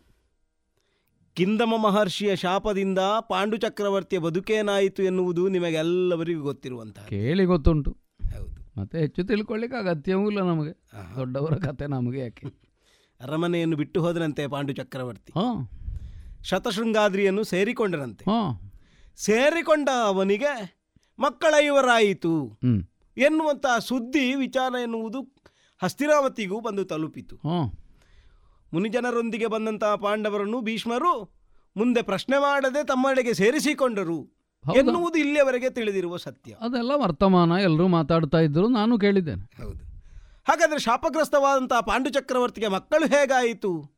ಕಿಂದಮ 1.35 1.74
ಮಹರ್ಷಿಯ 1.77 2.36
ಶಾಪದಿಂದ 2.36 2.98
ಪಾಂಡು 2.98 3.56
ಚಕ್ರವರ್ತಿಯ 3.56 4.19
ಬದುಕೇನಾಯಿತು 4.19 5.02
ಎನ್ನುವುದು 5.02 5.48
ನಿಮಗೆಲ್ಲವರಿಗೂ 5.48 6.43
ಗೊತ್ತಿರುವಂತಹ 6.43 7.02
ಕೇಳಿ 7.02 7.44
ಗೊತ್ತುಂಟು. 7.44 7.97
ಹೌದು. 8.39 8.81
ಮತ್ತೆ 8.81 8.98
ಹೆಚ್ಚು 8.98 9.24
ತಿಳ್ಕೊಳ್ಳಿಕ್ಕೆ 9.24 9.78
ಅಗತ್ಯವೂ 9.78 10.31
ಇಲ್ಲ 10.31 10.43
ನಮಗೆ. 10.43 10.70
ದೊಡ್ಡವರ 11.16 11.55
ಕತೆ 11.55 11.86
ನಮಗೆ 11.86 12.20
ಯಾಕೆ? 12.20 12.47
ಅರಮನೆಯನ್ನು 13.20 13.77
ಬಿಟ್ಟು 13.77 14.01
ಹೋದರಂತೆ 14.01 14.47
ಪಾಂಡು 14.47 14.73
ಚಕ್ರವರ್ತಿ. 14.73 15.32
ಶತಶೃಂಗಾದ್ರಿಯನ್ನು 16.44 17.44
ಸೇರಿಕೊಂಡರಂತೆ. 17.44 18.24
ಸೇರಿಕೊಂಡ 19.16 19.89
ಅವನಿಗೆ 20.05 20.81
ಮಕ್ಕಳ 21.19 21.55
ಇವರಾಯಿತು 21.65 22.59
ಎನ್ನುವಂತಹ 23.16 23.78
ಸುದ್ದಿ 23.78 24.35
ವಿಚಾರ 24.35 24.74
ಎನ್ನುವುದು 24.82 25.35
ಹಸ್ತಿರಾವತಿಗೂ 25.82 26.61
ಬಂದು 26.61 26.85
ತಲುಪಿತು. 26.85 27.36
ಮುನಿಜನರೊಂದಿಗೆ 28.75 29.47
ಬಂದಂತಹ 29.47 29.95
ಪಾಂಡವರನ್ನು 29.95 30.61
ಭೀಷ್ಮರು 30.61 31.35
ಮುಂದೆ 31.77 32.03
ಪ್ರಶ್ನೆ 32.03 32.39
ಮಾಡದೆ 32.39 32.87
ತಮ್ಮಡೆಗೆ 32.87 33.35
ಸೇರಿಸಿಕೊಂಡರು. 33.35 34.45
ಎನ್ನುವುದು 34.77 35.19
ಇಲ್ಲಿಯವರೆಗೆ 35.19 35.71
ತಿಳಿದಿರುವ 35.71 36.17
ಸತ್ಯ. 36.17 36.57
ಅದೆಲ್ಲ 36.61 36.91
ವರ್ತಮಾನ 36.95 37.51
ಎಲ್ಲರೂ 37.51 37.89
ಮಾತಾಡ್ತಾ 37.89 38.39
ಇದ್ರು 38.39 38.69
ನಾನು 38.69 38.99
ಕೇಳಿದ್ದೇನೆ. 38.99 39.65
ಹೌದು. 39.65 39.79
ಹಾಗಾದ್ರೆ 40.49 40.79
ಶಾಪಗ್ರಸ್ತವಾದಂತಹ 40.79 41.81
ಪಾಂಡು 41.81 42.11
ಚಕ್ರವರ್ತಿಗೆ 42.11 42.69
ಮಕ್ಕಳು 42.69 43.07
ಹೇಗಾಯಿತು? 43.07 43.95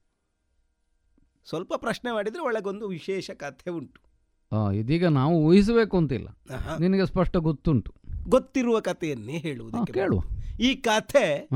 ಸ್ವಲ್ಪ 1.49 1.75
ಪ್ರಶ್ನೆ 1.77 2.13
ಮಾಡಿದ್ರೆ 2.13 2.43
ಒಳಗೊಂದು 2.43 2.89
ವಿಶೇಷ 2.89 3.31
ಕಥೆ 3.31 3.71
ಉಂಟು. 3.71 4.07
ಆ, 4.57 4.71
ಇದೀಗ 4.71 5.07
ನಾವು 5.07 5.37
ಊಹಿಸಬೇಕು 5.37 5.97
ಅಂತಿಲ್ಲ. 5.97 6.29
ನಿನಗೆ 6.81 7.07
ಸ್ಪಷ್ಟ 7.07 7.37
ಗೊತ್ತುಂಟು. 7.37 7.95
ಗೊತ್ತಿರುವ 8.29 8.81
ಕಥೆಯನ್ನೇ 8.81 9.33
ಹೇಳುವುದು 9.33 9.93
ಕೇಳುವ. 9.93 10.21
ಈ 10.61 10.75
ಕಥೆ. 10.75 11.49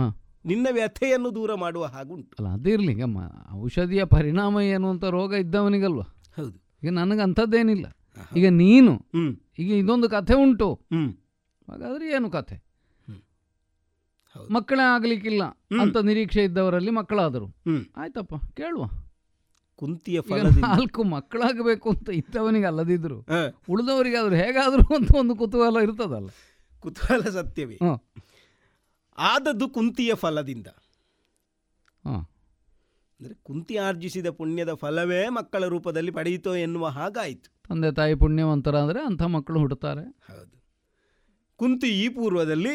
ನಿನ್ನ 0.44 0.66
ವ್ಯಥೆಯನ್ನು 0.72 1.34
ದೂರ 1.34 1.54
ಮಾಡುವ 1.54 1.84
ಹಾಗುಂಟು. 1.84 2.36
ಅಲ್ಲ 2.38 2.48
ಅದಿರಲಿ 2.54 3.02
ಅಮ್ಮ 3.02 3.18
ಔಷಧಿಯ 3.54 4.04
ಪರಿಣಾಮ 4.04 4.60
ಏನು 4.60 4.90
ಅಂತ 4.90 5.04
ರೋಗ 5.04 5.34
ಇದ್ದವನಿಗಲ್ವ? 5.34 6.00
ಹೌದು. 6.36 6.58
ಈಗ 6.82 6.90
ನನಗೆ 6.90 7.20
ಅಂಥದ್ದೇನಿಲ್ಲ 7.20 7.86
ಈಗ 8.36 8.48
ನೀನು 8.48 8.92
ಈಗ 9.58 9.70
ಇದೊಂದು 9.72 10.08
ಕಥೆ 10.08 10.34
ಉಂಟು. 10.34 10.68
ಹಾಗಾದ್ರೆ 11.68 12.08
ಏನು 12.10 12.30
ಕಥೆ. 12.30 12.56
ಮಕ್ಕಳೇ 14.50 14.82
ಆಗ್ಲಿಕ್ಕಿಲ್ಲ. 14.82 15.44
ಅಂತ 15.80 15.96
ನಿರೀಕ್ಷೆ 15.96 16.44
ಇದ್ದವರಲ್ಲಿ 16.44 16.90
ಮಕ್ಕಳಾದರು. 16.90 17.46
ಹ್ಮ್. 17.46 17.84
ಆಯ್ತಪ್ಪ 17.96 18.34
ಕೇಳುವ. 18.34 18.84
ಕುಂತಿಯ 19.76 20.20
ನಾಲ್ಕು 20.60 21.02
ಮಕ್ಕಳಾಗಬೇಕು 21.02 21.90
ಅಂತ 21.90 22.08
ಇದ್ದವನಿಗೆ 22.08 22.66
ಅಲ್ಲದಿದ್ರು 22.66 23.16
ಉಳಿದವರಿಗೆ 23.18 23.72
ಉಳಿದವರಿಗಾದ್ರೂ 23.72 24.36
ಹೇಗಾದ್ರೂ 24.36 24.94
ಅಂತ 24.94 25.10
ಒಂದು 25.18 25.34
ಕುತೂಹಲ 25.36 25.76
ಇರ್ತದಲ್ಲ. 25.82 26.28
ಕುತೂಹಲ 26.80 27.20
ಸತ್ಯವೇ. 27.20 27.78
ಆದದ್ದು 29.20 29.68
ಕುಂತಿಯ 29.68 30.12
ಫಲದಿಂದ. 30.14 30.68
ಅಂದರೆ 32.04 32.28
ಅಂದ್ರೆ 33.20 33.34
ಕುಂತಿ 33.42 33.74
ಆರ್ಜಿಸಿದ 33.76 34.28
ಪುಣ್ಯದ 34.30 34.72
ಫಲವೇ 34.74 35.28
ಮಕ್ಕಳ 35.28 35.64
ರೂಪದಲ್ಲಿ 35.66 36.10
ಪಡೆಯಿತೋ 36.10 36.52
ಎನ್ನುವ 36.56 36.86
ಹಾಗಾಯಿತು. 36.88 37.48
ತಂದೆ 37.68 37.90
ತಾಯಿ 37.94 38.14
ಪುಣ್ಯವಂತರ 38.14 38.76
ಅಂದರೆ 38.78 39.00
ಅಂಥ 39.02 39.22
ಮಕ್ಕಳು 39.34 39.58
ಹುಡ್ತಾರೆ. 39.58 40.04
ಹೌದು. 40.30 40.54
ಕುಂತಿ 41.56 41.90
ಈ 42.04 42.08
ಪೂರ್ವದಲ್ಲಿ 42.08 42.74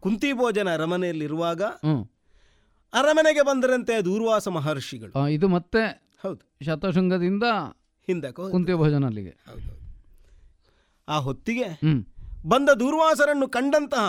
ಕುಂತಿ 0.00 0.30
ಭೋಜನ 0.32 0.68
ಅರಮನೆಯಲ್ಲಿರುವಾಗ 0.72 1.62
ಅರಮನೆಗೆ 2.92 3.42
ಬಂದರಂತೆ 3.42 3.94
ದೂರ್ವಾಸ 4.04 4.48
ಮಹರ್ಷಿಗಳು. 4.48 5.12
ಇದು 5.28 5.48
ಮತ್ತೆ 5.48 5.82
ಹೌದು. 6.22 6.42
ಶತಶೃಂಗದಿಂದ 6.64 7.46
ಹಿಂದಕ್ಕೆ 8.08 8.36
ಕುಂತಿ 8.36 8.52
ಕುಂತಿ 8.52 8.74
ಭೋಜನಲ್ಲಿಗೆ. 8.74 9.34
ಹೌದು 9.48 9.70
ಆ 11.08 11.16
ಹೊತ್ತಿಗೆ 11.18 11.68
ಬಂದ 12.48 12.68
ದೂರ್ವಾಸರನ್ನು 12.80 13.46
ಕಂಡಂತಹ 13.48 14.06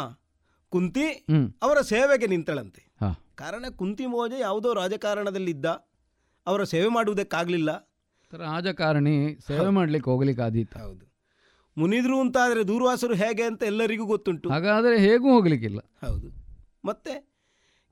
ಕುಂತಿ 0.73 1.05
ಹ್ಞೂ 1.07 1.41
ಅವರ 1.61 1.81
ಸೇವೆಗೆ 1.81 2.27
ನಿಂತಳಂತೆ. 2.27 2.93
ಹಾಂ. 3.01 3.15
ಕಾರಣ 3.35 3.65
ಕುಂತಿ 3.75 4.05
ಮೋಜ 4.05 4.33
ಯಾವುದೋ 4.39 4.73
ರಾಜಕಾರಣದಲ್ಲಿದ್ದ. 4.73 5.65
ಅವರ 6.47 6.63
ಸೇವೆ 6.63 6.87
ಮಾಡುವುದಕ್ಕಾಗಲಿಲ್ಲ. 6.87 7.93
ರಾಜಕಾರಣಿ 8.33 9.37
ಸೇವೆ 9.47 9.69
ಮಾಡ್ಲಿಕ್ಕೆ 9.69 10.11
ಹೋಗ್ಲಿಕ್ಕೆ 10.11 10.43
ಆದೀತ 10.43 10.77
ಹೌದು. 10.77 11.05
ಮುನಿದ್ರು 11.77 12.19
ಅಂತ 12.19 12.37
ಆದರೆ 12.37 12.67
ದೂರ್ವಾಸರು 12.67 13.13
ಹೇಗೆ 13.13 13.43
ಅಂತ 13.43 13.63
ಎಲ್ಲರಿಗೂ 13.63 14.05
ಗೊತ್ತುಂಟು. 14.05 14.49
ಹಾಗಾದರೆ 14.49 14.99
ಹೇಗೂ 14.99 15.33
ಹೋಗ್ಲಿಕ್ಕಿಲ್ಲ. 15.33 15.79
ಹೌದು. 15.79 16.27
ಮತ್ತೆ 16.85 17.33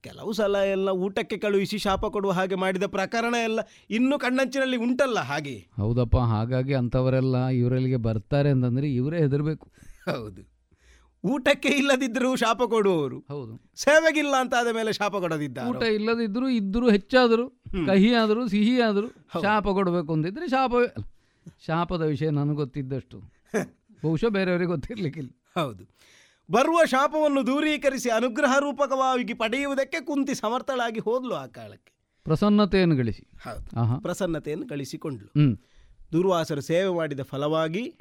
ಕೆಲವು 0.01 0.33
ಸಲ 0.33 0.55
ಎಲ್ಲ 0.55 0.89
ಊಟಕ್ಕೆ 0.89 1.37
ಕಳುಹಿಸಿ 1.37 1.77
ಶಾಪ 1.77 2.05
ಕೊಡುವ 2.05 2.31
ಹಾಗೆ 2.31 2.55
ಮಾಡಿದ 2.55 2.83
ಪ್ರಕರಣ 2.83 3.35
ಎಲ್ಲ 3.43 3.59
ಇನ್ನೂ 3.89 4.19
ಕಣ್ಣಂಚಿನಲ್ಲಿ 4.19 4.77
ಉಂಟಲ್ಲ 4.77 5.19
ಹಾಗೆ. 5.19 5.69
ಹೌದಪ್ಪ 5.77 6.17
ಹಾಗಾಗಿ 6.17 6.73
ಅಂಥವರೆಲ್ಲ 6.73 7.47
ಇವರಲ್ಲಿಗೆ 7.47 7.95
ಬರ್ತಾರೆ 7.95 8.49
ಅಂತಂದ್ರೆ 8.49 8.93
ಇವರೇ 8.93 9.17
ಹೆದರ್ಬೇಕು. 9.17 9.71
ಹೌದು. 10.11 10.50
ಊಟಕ್ಕೆ 11.23 11.69
ಇಲ್ಲದಿದ್ದರೂ 11.69 12.35
ಶಾಪ 12.35 12.63
ಕೊಡುವವರು. 12.63 13.19
ಹೌದು. 13.19 13.53
ಸೇವೆಗಿಲ್ಲ 13.75 14.35
ಅಂತ 14.39 14.53
ಆದ 14.59 14.67
ಮೇಲೆ 14.71 14.93
ಶಾಪ 14.93 15.15
ಕೊಡದಿದ್ದ 15.15 15.57
ಊಟ 15.67 15.83
ಇಲ್ಲದಿದ್ದರೂ 15.83 16.49
ಇದ್ದರೂ 16.49 16.89
ಹೆಚ್ಚಾದರೂ 16.89 17.49
ಕಹಿ 17.87 18.13
ಆದರೂ 18.13 18.47
ಸಿಹಿ 18.47 18.81
ಆದರೂ 18.81 19.07
ಶಾಪ 19.41 19.67
ಕೊಡಬೇಕು 19.67 20.13
ಅಂತಿದ್ರೆ 20.13 20.47
ಶಾಪವೇ 20.47 20.87
ಶಾಪದ 21.65 22.01
ವಿಷಯ 22.01 22.29
ನನಗೆ 22.29 22.55
ಗೊತ್ತಿದ್ದಷ್ಟು. 22.55 23.17
ಬಹುಶಃ 24.03 24.27
ಬೇರೆಯವರಿಗೆ 24.29 24.71
ಗೊತ್ತಿರಲಿಕ್ಕಿಲ್ಲ. 24.71 25.29
ಹೌದು. 25.59 25.83
ಬರುವ 26.51 26.85
ಶಾಪವನ್ನು 26.85 27.47
ದೂರೀಕರಿಸಿ 27.47 28.09
ಅನುಗ್ರಹ 28.09 28.55
ರೂಪಕವಾಗಿ 28.59 29.33
ಪಡೆಯುವುದಕ್ಕೆ 29.33 30.01
ಕುಂತಿ 30.01 30.35
ಸಮರ್ಥಳಾಗಿ 30.35 30.99
ಹೋದ್ಲು 30.99 31.35
ಆ 31.35 31.45
ಕಾಲಕ್ಕೆ. 31.45 31.91
ಪ್ರಸನ್ನತೆಯನ್ನು 32.23 32.95
ಗಳಿಸಿ. 32.95 33.23
ಪ್ರಸನ್ನತೆಯನ್ನು 34.01 34.67
ಗಳಿಸಿಕೊಂಡ್ಲು. 34.67 35.29
ದುರ್ವಾಸರು 36.11 36.61
ಸೇವೆ 36.61 36.89
ಮಾಡಿದ 36.95 37.19
ಫಲವಾಗಿ 37.21 37.97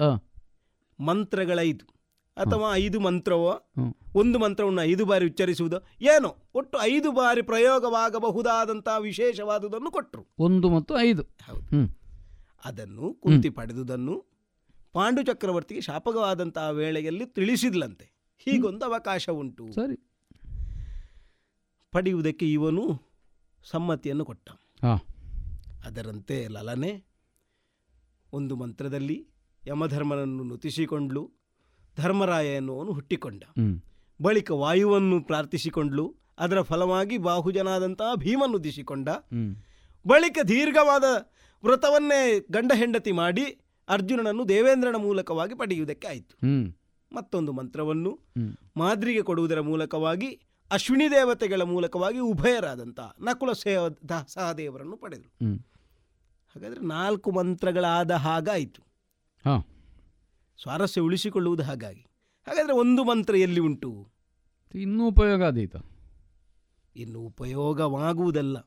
ಮಂತ್ರಗಳೈದು. 0.99 2.00
ಅಥವಾ 2.35 2.75
ಐದು 2.75 2.99
ಮಂತ್ರವೋ. 2.99 3.71
ಒಂದು 4.15 4.39
ಮಂತ್ರವನ್ನು 4.39 4.81
ಐದು 4.81 5.05
ಬಾರಿ 5.05 5.25
ಉಚ್ಚರಿಸುವುದು 5.25 5.77
ಏನು 6.01 6.49
ಒಟ್ಟು 6.53 6.77
ಐದು 6.81 7.11
ಬಾರಿ 7.11 7.41
ಪ್ರಯೋಗವಾಗಬಹುದಾದಂತಹ 7.41 8.97
ವಿಶೇಷವಾದುದನ್ನು 8.97 9.91
ಕೊಟ್ಟರು 9.91 10.27
ಒಂದು 10.39 10.69
ಮತ್ತು 10.69 10.99
ಐದು. 10.99 11.23
ಹೌದು. 11.23 12.01
ಅದನ್ನು 12.65 13.13
ಕುಂತಿ 13.13 13.49
ಪಡೆದುದನ್ನು 13.49 14.25
ಪಾಂಡು 14.93 15.23
ಚಕ್ರವರ್ತಿಗೆ 15.23 15.81
ಶಾಪಕವಾದಂತಹ 15.81 16.69
ವೇಳೆಯಲ್ಲಿ 16.69 17.25
ತಿಳಿಸಿದ್ಲಂತೆ. 17.25 18.35
ಹೀಗೊಂದು 18.37 18.85
ಅವಕಾಶ 18.85 19.29
ಉಂಟು. 19.29 19.71
ಸರಿ. 19.71 19.95
ಪಡೆಯುವುದಕ್ಕೆ 21.91 22.51
ಇವನು 22.51 23.01
ಸಮ್ಮತಿಯನ್ನು 23.63 24.25
ಕೊಟ್ಟ. 24.25 24.49
ಅದರಂತೆ 25.85 26.47
ಲಲನೆ 26.47 27.03
ಒಂದು 28.33 28.55
ಮಂತ್ರದಲ್ಲಿ 28.55 29.27
ಯಮಧರ್ಮನನ್ನು 29.67 30.43
ನುತಿಸಿಕೊಂಡ್ಲು. 30.43 31.40
ಧರ್ಮರಾಯ 31.97 32.47
ಎನ್ನುವನು 32.47 32.91
ಹುಟ್ಟಿಕೊಂಡ. 32.93 33.43
ಬಳಿಕ 34.21 34.51
ವಾಯುವನ್ನು 34.51 35.23
ಪ್ರಾರ್ಥಿಸಿಕೊಂಡ್ಲು. 35.23 36.15
ಅದರ 36.39 36.61
ಫಲವಾಗಿ 36.61 37.17
ಬಾಹುಜನಾದಂತಹ 37.17 38.15
ಭೀಮನ್ನು 38.15 38.55
ಉದ್ದಿಸಿಕೊಂಡ 38.55 39.09
ಬಳಿಕ 40.07 40.37
ದೀರ್ಘವಾದ 40.47 41.03
ವ್ರತವನ್ನೇ 41.63 42.39
ಗಂಡ 42.51 42.71
ಹೆಂಡತಿ 42.75 43.11
ಮಾಡಿ 43.11 43.59
ಅರ್ಜುನನನ್ನು 43.89 44.49
ದೇವೇಂದ್ರನ 44.49 44.95
ಮೂಲಕವಾಗಿ 44.95 45.55
ಪಡೆಯುವುದಕ್ಕೆ 45.55 46.07
ಆಯಿತು. 46.07 46.35
ಮತ್ತೊಂದು 47.15 47.51
ಮಂತ್ರವನ್ನು 47.51 48.19
ಮಾದ್ರಿಗೆ 48.77 49.21
ಕೊಡುವುದರ 49.21 49.61
ಮೂಲಕವಾಗಿ 49.61 50.39
ಅಶ್ವಿನಿ 50.71 51.11
ದೇವತೆಗಳ 51.11 51.61
ಮೂಲಕವಾಗಿ 51.61 52.19
ಉಭಯರಾದಂತಹ 52.19 53.15
ನಕುಲ 53.21 53.51
ಸೇವ 53.51 53.87
ಸಹದೇವರನ್ನು 54.27 54.97
ಪಡೆದರು. 54.97 55.55
ಹಾಗಾದರೆ 56.55 56.87
ನಾಲ್ಕು 56.87 57.31
ಮಂತ್ರಗಳಾದ 57.31 58.11
ಹಾಗಾಯಿತು. 58.11 58.81
ಹಾ. 59.45 59.70
ಸ್ವಾರಸ್ಯ 60.61 61.01
ಉಳಿಸಿಕೊಳ್ಳುವುದು 61.01 61.63
ಹಾಗಾಗಿ. 61.63 62.05
ಹಾಗಾದರೆ 62.47 62.73
ಒಂದು 62.73 63.03
ಮಂತ್ರ 63.03 63.35
ಎಲ್ಲಿ 63.35 63.59
ಉಂಟು? 63.59 64.07
ಇನ್ನೂ 64.75 65.07
ಉಪಯೋಗ 65.07 65.43
ಅದೀತ 65.43 65.75
ಇನ್ನು 66.95 67.19
ಉಪಯೋಗವಾಗುವುದಲ್ಲ. 67.19 68.57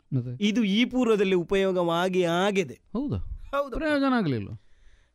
ಇದು 0.41 0.65
ಈ 0.65 0.85
ಪೂರ್ವದಲ್ಲಿ 0.85 1.35
ಉಪಯೋಗವಾಗಿ 1.35 2.25
ಆಗಿದೆ. 2.25 2.81
ಹೌದಾ? 2.93 3.16
ಹೌದು. 3.55 3.77
ಪ್ರಯೋಜನ 3.77 4.12
ಆಗಲಿಲ್ಲ. 4.16 4.49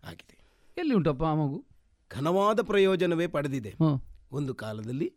ಆಗಿದೆ. 0.04 0.38
ಎಲ್ಲಿ 0.78 0.94
ಉಂಟಪ್ಪ 0.94 1.24
ಆ 1.24 1.34
ಮಗು? 1.34 1.66
ಘನವಾದ 2.12 2.62
ಪ್ರಯೋಜನವೇ 2.62 3.28
ಪಡೆದಿದೆ. 3.28 3.76
ಒಂದು 4.32 4.56
ಕಾಲದಲ್ಲಿ 4.56 5.14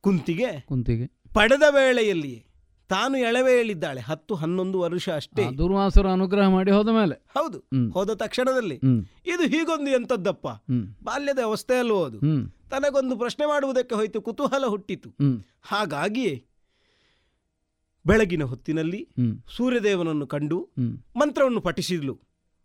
ಕುಂತಿಗೆ 0.00 0.60
ಕುಂತಿಗೆ. 0.60 1.06
ಪಡೆದ 1.34 1.62
ವೇಳೆಯಲ್ಲಿಯೇ 1.70 2.46
ತಾನು 2.92 3.18
ಎಳವೆಯಲ್ಲಿದ್ದಾಳೆ 3.18 4.00
ಹತ್ತು 4.00 4.34
ಹನ್ನೊಂದು 4.34 4.80
ವರ್ಷ 4.80 5.08
ಅಷ್ಟೇ. 5.08 5.56
ದುರ್ವಾಸುರ 5.58 6.06
ಅನುಗ್ರಹ 6.06 6.48
ಮಾಡಿ 6.48 6.70
ಹೋದ 6.70 6.88
ಮೇಲೆ. 6.88 7.14
ಹೌದು. 7.14 7.90
ಹೋದ 7.90 8.10
ತಕ್ಷಣದಲ್ಲಿ. 8.10 8.74
ಇದು 9.26 9.42
ಹೀಗೊಂದು 9.42 9.90
ಎಂತದ್ದಪ್ಪ. 9.90 10.48
ಬಾಲ್ಯದ 11.04 11.38
ಅವಸ್ಥೆಯಲ್ಲೂ 11.44 12.02
ಅದು. 12.02 12.18
ಹ್ಮ್. 12.18 12.50
ತನಗೊಂದು 12.70 13.16
ಪ್ರಶ್ನೆ 13.16 13.46
ಮಾಡುವುದಕ್ಕೆ 13.46 13.94
ಹೋಯಿತು 13.94 14.20
ಕುತೂಹಲ 14.20 14.66
ಹುಟ್ಟಿತು. 14.66 15.10
ಹಾಗಾಗಿಯೇ 15.62 16.44
ಬೆಳಗಿನ 18.06 18.44
ಹೊತ್ತಿನಲ್ಲಿ. 18.44 19.08
ಸೂರ್ಯದೇವನನ್ನು 19.56 20.26
ಕಂಡು. 20.26 20.68
ಮಂತ್ರವನ್ನು 21.16 21.60
ಪಠಿಸಿದ್ಲು. 21.60 22.20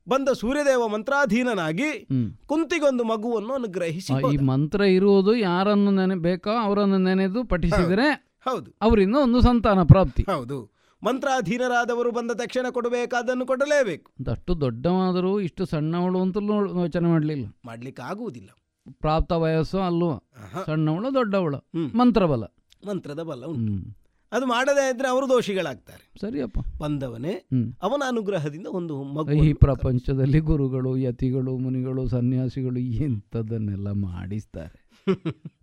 ಬಂದ 0.10 0.30
ಸೂರ್ಯದೇವ 0.30 0.88
ಮಂತ್ರಾಧೀನನಾಗಿ 0.88 2.08
ಕುಂತಿಗೊಂದು 2.46 3.04
ಮಗುವನ್ನು 3.04 3.54
ಅನುಗ್ರಹಿಸಿ 3.54 4.34
ಈ 4.34 4.38
ಮಂತ್ರ 4.38 4.82
ಇರುವುದು 4.82 5.36
ಯಾರನ್ನು 5.36 5.92
ನೆನೆ 5.92 6.16
ಬೇಕೋ 6.16 6.50
ಅವರನ್ನು 6.50 6.98
ನೆನೆದು 6.98 7.44
ಪಠಿಸಿದರೆ 7.44 8.27
ಹೌದು. 8.48 8.72
ಅವರಿಂದ 8.82 9.16
ಒಂದು 9.16 9.42
ಸಂತಾನ 9.42 9.84
ಪ್ರಾಪ್ತಿ. 9.84 10.24
ಹೌದು. 10.24 10.78
ಮಂತ್ರಾಧೀನರಾದವರು 11.04 12.12
ಬಂದ 12.12 12.32
ತಕ್ಷಣ 12.32 12.66
ಕೊಡಬೇಕಾದನ್ನು 12.72 13.46
ಕೊಡಲೇಬೇಕು. 13.46 14.12
ಅಷ್ಟು 14.32 14.62
ದೊಡ್ಡವಾದರೂ 14.62 15.40
ಇಷ್ಟು 15.40 15.66
ಸಣ್ಣವಳು 15.66 16.22
ಅಂತಲೂ 16.22 16.82
ಯೋಚನೆ 16.82 17.08
ಮಾಡಲಿಲ್ಲ. 17.08 17.46
ಮಾಡ್ಲಿಕ್ಕೆ 17.66 18.02
ಆಗುವುದಿಲ್ಲ. 18.02 18.50
ಪ್ರಾಪ್ತ 18.92 19.32
ವಯಸ್ಸು 19.32 19.80
ಅಲ್ಲುವ 19.80 20.20
ಸಣ್ಣವಳು 20.66 21.14
ದೊಡ್ಡವಳು. 21.14 21.58
ಮಂತ್ರಬಲ. 21.98 22.44
ಮಂತ್ರದ 22.88 23.24
ಬಲ 23.24 23.46
ಉಂಟು. 23.46 23.98
ಅದು 24.32 24.46
ಮಾಡದೇ 24.46 24.96
ಇದ್ರೆ 24.96 25.08
ಅವರು 25.08 25.30
ದೋಷಿಗಳಾಗ್ತಾರೆ. 25.30 26.12
ಸರಿಯಪ್ಪ. 26.22 26.58
ಬಂದವನೇ. 26.80 27.48
ಅವನ 27.82 28.04
ಅನುಗ್ರಹದಿಂದ 28.08 28.68
ಒಂದು 28.68 29.04
ಮಗು 29.04 29.32
ಈ 29.32 29.54
ಪ್ರಪಂಚದಲ್ಲಿ 29.54 30.40
ಗುರುಗಳು 30.40 30.98
ಯತಿಗಳು 30.98 31.58
ಮುನಿಗಳು 31.58 32.08
ಸನ್ಯಾಸಿಗಳು 32.08 32.80
ಎಂಥದನ್ನೆಲ್ಲ 32.80 33.92
ಮಾಡಿಸ್ತಾರೆ. 33.92 34.90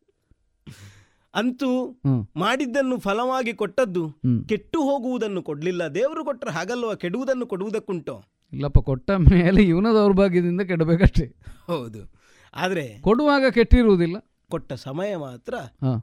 ಅಂತೂ. 1.35 2.01
ಮಾಡಿದ್ದನ್ನು 2.36 2.98
ಫಲವಾಗಿ 2.98 3.55
ಕೊಟ್ಟದ್ದು 3.55 4.11
ಕೆಟ್ಟು 4.48 4.82
ಹೋಗುವುದನ್ನು 4.82 5.43
ಕೊಡ್ಲಿಲ್ಲ. 5.43 5.89
ದೇವರು 5.89 6.24
ಕೊಟ್ಟರೆ 6.24 6.51
ಹಾಗಲ್ವ? 6.51 6.94
ಕೆಡುವುದನ್ನು 6.94 7.47
ಕೊಡುವುದಕ್ಕುಂಟು. 7.47 8.24
ಇಲ್ಲಪ್ಪ 8.52 8.78
ಕೊಟ್ಟ 8.78 9.11
ಮೇಲೆ 9.11 9.62
ಇವನ 9.62 9.86
ದೌರ್ಭಾಗ್ಯದಿಂದ 9.94 10.61
ಕೆಡಬೇಕಷ್ಟೇ. 10.61 11.36
ಹೌದು. 11.66 12.12
ಆದರೆ 12.55 13.01
ಕೊಡುವಾಗ 13.01 13.51
ಕೆಟ್ಟಿರುವುದಿಲ್ಲ. 13.51 14.16
ಕೊಟ್ಟ 14.51 14.73
ಸಮಯ 14.73 15.16
ಮಾತ್ರ 15.16 15.55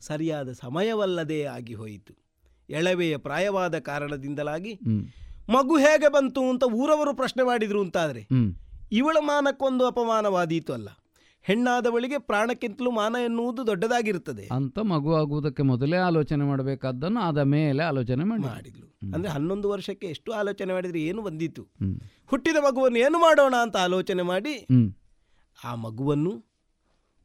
ಸರಿಯಾದ 0.02 0.52
ಸಮಯವಲ್ಲದೇ 0.52 1.44
ಆಗಿ 1.44 1.74
ಹೋಯಿತು. 1.74 2.14
ಎಳವೆಯ 2.70 3.18
ಪ್ರಾಯವಾದ 3.18 3.80
ಕಾರಣದಿಂದಲಾಗಿ 3.80 4.80
ಮಗು 5.50 5.78
ಹೇಗೆ 5.78 6.12
ಬಂತು 6.12 6.50
ಅಂತ 6.50 6.64
ಊರವರು 6.64 7.16
ಪ್ರಶ್ನೆ 7.16 7.44
ಮಾಡಿದ್ರು 7.44 7.82
ಅಂತಾದ್ರೆ. 7.82 8.28
ಇವಳ 8.92 9.18
ಮಾನಕ್ಕೊಂದು 9.20 9.86
ಅಪಮಾನವಾದೀತು 9.86 10.74
ಅಲ್ಲ. 10.74 10.90
ಹೆಣ್ಣಾದವಳಿಗೆ 11.42 12.18
ಪ್ರಾಣಕ್ಕಿಂತಲೂ 12.18 12.92
ಮಾನ 12.92 13.16
ಎನ್ನುವುದು 13.26 13.62
ದೊಡ್ಡದಾಗಿರುತ್ತದೆ. 13.68 14.48
ಅಂತ 14.52 14.80
ಮಗು 14.80 15.12
ಆಗುವುದಕ್ಕೆ 15.16 15.64
ಮೊದಲೇ 15.64 15.98
ಆಲೋಚನೆ 15.98 16.44
ಮಾಡಬೇಕಾದ್ದನ್ನು 16.44 17.20
ಆದ 17.20 17.38
ಮೇಲೆ 17.38 17.84
ಆಲೋಚನೆ 17.84 18.24
ಮಾಡಿ 18.24 18.42
ಮಾಡಿದ್ಲು. 18.42 18.88
ಅಂದ್ರೆ 19.14 19.32
ಹನ್ನೊಂದು 19.32 19.70
ವರ್ಷಕ್ಕೆ 19.70 20.08
ಎಷ್ಟು 20.08 20.32
ಆಲೋಚನೆ 20.32 20.74
ಮಾಡಿದ್ರೆ 20.74 21.02
ಏನು 21.02 21.22
ಬಂದಿತ್ತು? 21.22 21.64
ಹುಟ್ಟಿದ 22.28 22.56
ಮಗುವನ್ನು 22.56 23.00
ಏನು 23.00 23.20
ಮಾಡೋಣ 23.20 23.56
ಅಂತ 23.62 23.78
ಆಲೋಚನೆ 23.78 24.22
ಮಾಡಿ 24.24 24.68
ಆ 25.66 25.76
ಮಗುವನ್ನು 25.76 26.34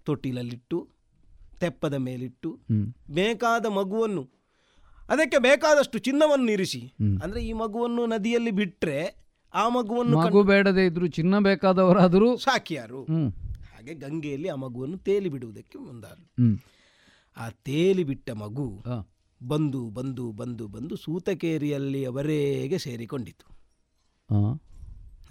ತೊಟ್ಟಿಲಲ್ಲಿಟ್ಟು 0.04 0.78
ತೆಪ್ಪದ 1.60 1.94
ಮೇಲಿಟ್ಟು. 1.94 2.50
ಬೇಕಾದ 3.10 3.66
ಮಗುವನ್ನು 3.66 4.22
ಅದಕ್ಕೆ 5.08 5.38
ಬೇಕಾದಷ್ಟು 5.38 5.98
ಚಿನ್ನವನ್ನು 5.98 6.50
ಇರಿಸಿ. 6.52 6.80
ಅಂದ್ರೆ 7.22 7.40
ಈ 7.44 7.52
ಮಗುವನ್ನು 7.52 8.06
ನದಿಯಲ್ಲಿ 8.06 8.50
ಬಿಟ್ರೆ 8.50 8.98
ಆ 9.54 9.68
ಮಗುವನ್ನು 9.68 10.16
ಮಗು 10.18 10.42
ಬೇಡದೇ 10.42 10.86
ಇದ್ರು 10.86 11.06
ಚಿನ್ನ 11.06 11.38
ಬೇಕಾದವರಾದರೂ 11.38 12.36
ಸಾಕಿಯಾರು. 12.36 13.00
ಹಾಗೆ 13.86 13.98
ಗಂಗೆಯಲ್ಲಿ 13.98 14.48
ಆ 14.48 14.54
ಮಗುವನ್ನು 14.54 14.98
ತೇಲಿ 14.98 15.28
ಬಿಡುವುದಕ್ಕೆ 15.28 15.78
ಹ್ಮ್. 15.78 16.58
ಆ 17.36 17.50
ತೇಲಿ 17.50 18.04
ಬಿಟ್ಟ 18.04 18.30
ಮಗು 18.30 18.82
ಬಂದು 19.46 19.90
ಬಂದು 19.90 20.32
ಬಂದು 20.32 20.68
ಬಂದು 20.68 20.96
ಸೂತಕೇರಿಯಲ್ಲಿ 20.96 22.04
ಅವರೇಗೆ 22.04 22.78
ಸೇರಿಕೊಂಡಿತು. 22.78 23.46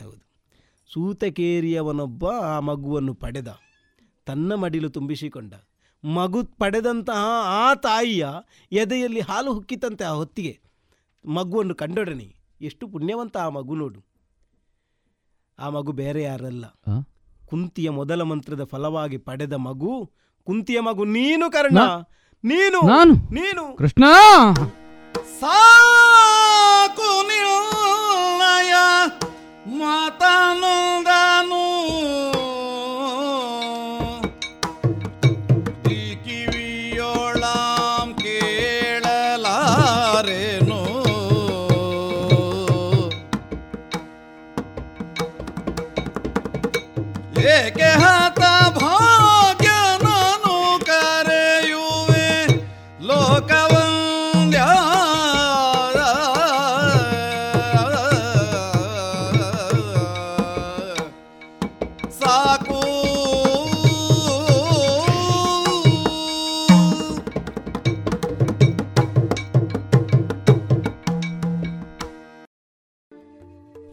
ಹೌದು. 0.03 0.26
ಸೂತಕೇರಿಯವನೊಬ್ಬ 0.94 2.26
ಆ 2.26 2.60
ಮಗುವನ್ನು 2.60 3.14
ಪಡೆದ. 3.14 3.60
ತನ್ನ 4.26 4.56
ಮಡಿಲು 4.56 4.90
ತುಂಬಿಸಿಕೊಂಡ. 4.90 5.53
ಮಗು 6.03 6.44
ಪಡೆದಂತಹ 6.44 7.26
ಆ 7.44 7.73
ತಾಯಿಯ 7.73 8.27
ಎದೆಯಲ್ಲಿ 8.72 9.19
ಹಾಲು 9.19 9.53
ಹುಕ್ಕಿತಂತೆ 9.53 10.03
ಆ 10.03 10.11
ಹೊತ್ತಿಗೆ. 10.11 10.60
ಮಗುವನ್ನು 11.26 11.76
ಕಂಡೊಡನೆ. 11.76 12.36
ಎಷ್ಟು 12.61 12.88
ಪುಣ್ಯವಂತ 12.88 13.38
ಆ 13.38 13.49
ಮಗು 13.49 13.76
ನೋಡು. 13.76 14.03
ಆ 15.60 15.69
ಮಗು 15.69 15.91
ಬೇರೆ 15.91 16.23
ಯಾರಲ್ಲ? 16.23 16.65
ಕುಂತಿಯ 17.46 17.90
ಮೊದಲ 17.90 18.22
ಮಂತ್ರದ 18.22 18.64
ಫಲವಾಗಿ 18.64 19.18
ಪಡೆದ 19.18 19.54
ಮಗು 19.54 20.12
ಕುಂತಿಯ 20.44 20.80
ಮಗು 20.80 21.06
ನೀನು 21.06 21.52
ಕರ್ಣ. 21.52 21.78
ನೀನು 22.44 22.88
ನಾನು? 22.88 23.14
ನೀನು. 23.14 23.76
ಕೃಷ್ಣ. 23.78 24.04
ಸಾಕು 25.40 27.28
ನಿಲ್ಲಯ 27.28 28.74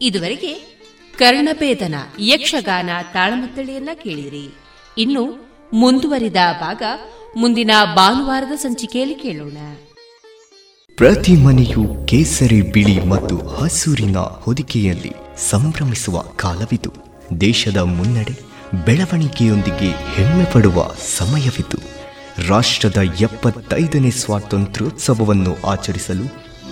ಇದುವರೆಗೆ 0.03 0.79
ಕರ್ಣಭೇದನ 1.17 1.95
ಯಕ್ಷಗಾನ 2.19 2.89
ತಾಳಮದ್ದಳೆಯನ್ನ 3.13 3.89
ಕೇಳಿರಿ. 3.93 4.55
ಇನ್ನು 4.97 5.23
ಮುಂದುವರಿದ 5.73 6.35
ಭಾಗ 6.61 6.83
ಮುಂದಿನ 7.37 7.71
ಭಾನುವಾರದ 7.95 8.55
ಸಂಚಿಕೆಯಲ್ಲಿ 8.55 9.15
ಕೇಳೋಣ. 9.15 9.57
ಪ್ರತಿ 10.95 11.35
ಮನೆಯು 11.35 12.05
ಕೇಸರಿ 12.05 12.61
ಬಿಳಿ 12.61 13.05
ಮತ್ತು 13.05 13.37
ಹಸೂರಿನ 13.47 14.17
ಹೊದಿಕೆಯಲ್ಲಿ 14.17 15.11
ಸಂಭ್ರಮಿಸುವ 15.49 16.21
ಕಾಲವಿದು. 16.21 16.93
ದೇಶದ 17.41 17.77
ಮುನ್ನಡೆ 17.77 18.39
ಬೆಳವಣಿಗೆಯೊಂದಿಗೆ 18.85 19.89
ಹೆಮ್ಮೆ 19.89 20.45
ಪಡುವ 20.45 20.91
ಸಮಯವಿದು. 21.17 21.77
ರಾಷ್ಟ್ರದ 22.47 22.97
ಎಪ್ಪತ್ತೈದನೇ 23.21 24.11
ಸ್ವಾತಂತ್ರ್ಯೋತ್ಸವವನ್ನು 24.11 25.67
ಆಚರಿಸಲು 25.67 26.42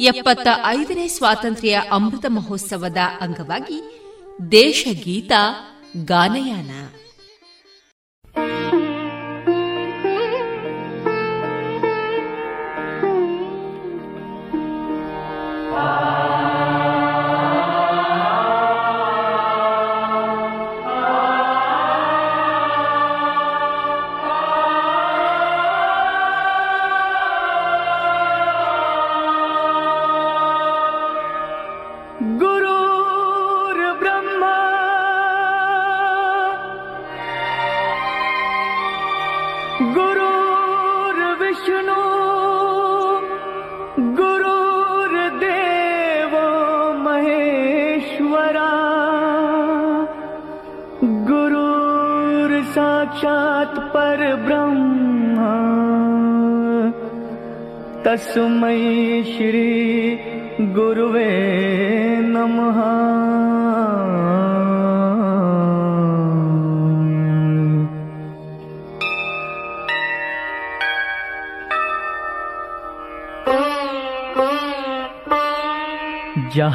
ಎಪ್ಪತ್ತ 0.00 0.48
ಐದನೇ 0.66 1.08
ಸ್ವಾತಂತ್ರ್ಯ 1.08 1.82
ಅಮೃತ 1.92 2.24
ಮಹೋತ್ಸವದ 2.28 2.96
ಅಂಗವಾಗಿ 3.20 3.82
ದೇಶಗೀತ 4.52 5.32
ಗಾನಯಾನ. 6.04 6.70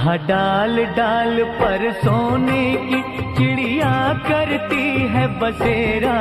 जहाँ 0.05 0.17
डाल 0.17 0.75
डाल 0.85 1.43
पर 1.59 1.81
सोने 1.93 2.65
की 2.77 3.01
चिड़िया 3.37 3.93
करती 4.27 4.85
है 5.13 5.25
बसेरा। 5.39 6.13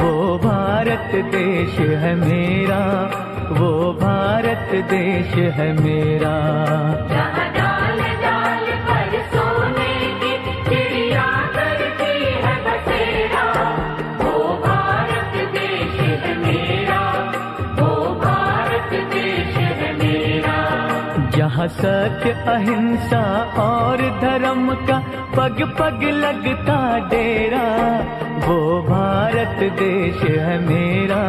वो 0.00 0.38
भारत 0.38 1.10
देश 1.34 1.78
है 2.04 2.14
मेरा, 2.14 2.80
वो 3.52 3.70
भारत 3.92 4.74
देश 4.90 5.34
है 5.56 5.72
मेरा। 5.82 6.32
जहाँ 21.62 21.68
सत्य 21.68 22.30
अहिंसा 22.50 23.22
और 23.62 23.98
धर्म 24.20 24.74
का 24.86 24.98
पग 25.36 25.62
पग 25.78 26.02
लगता 26.02 26.98
डेरा। 27.08 27.66
वो 28.46 28.82
भारत 28.82 29.58
देश 29.72 30.30
है 30.30 30.58
मेरा, 30.66 31.22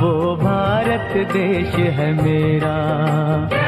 वो 0.00 0.36
भारत 0.36 1.26
देश 1.32 1.74
है 1.74 2.12
मेरा। 2.22 3.67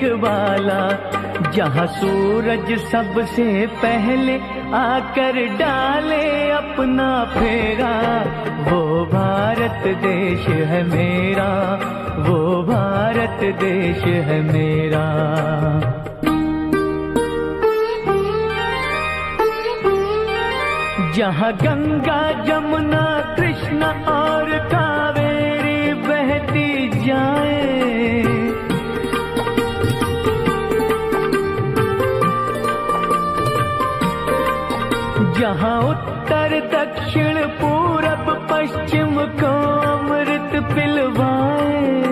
एक 0.00 0.20
बाला 0.20 0.80
जहाँ 1.52 1.86
सूरज 1.86 2.68
सबसे 2.88 3.44
पहले 3.82 4.36
आकर 4.76 5.36
डाले 5.58 6.24
अपना 6.50 7.08
फेरा। 7.34 7.92
वो 8.70 8.80
भारत 9.04 9.86
देश 10.04 10.46
है 10.70 10.82
मेरा, 10.88 11.50
वो 12.28 12.62
भारत 12.62 13.44
देश 13.60 14.04
है 14.28 14.40
मेरा। 14.42 15.06
जहाँ 21.16 21.52
गंगा 21.52 22.20
जमुना 22.44 23.06
कृष्ण 23.36 23.84
और 24.12 24.58
कावेरी 24.72 25.94
बहती 26.02 26.88
जाए 27.06 28.39
जहाँ 35.40 35.82
उत्तर, 35.82 36.48
दक्षिण, 36.60 37.34
पूरब, 37.34 38.48
पश्चिम 38.52 39.10
को 39.16 39.80
अमृत 39.80 40.62
पिलवाए। 40.62 42.02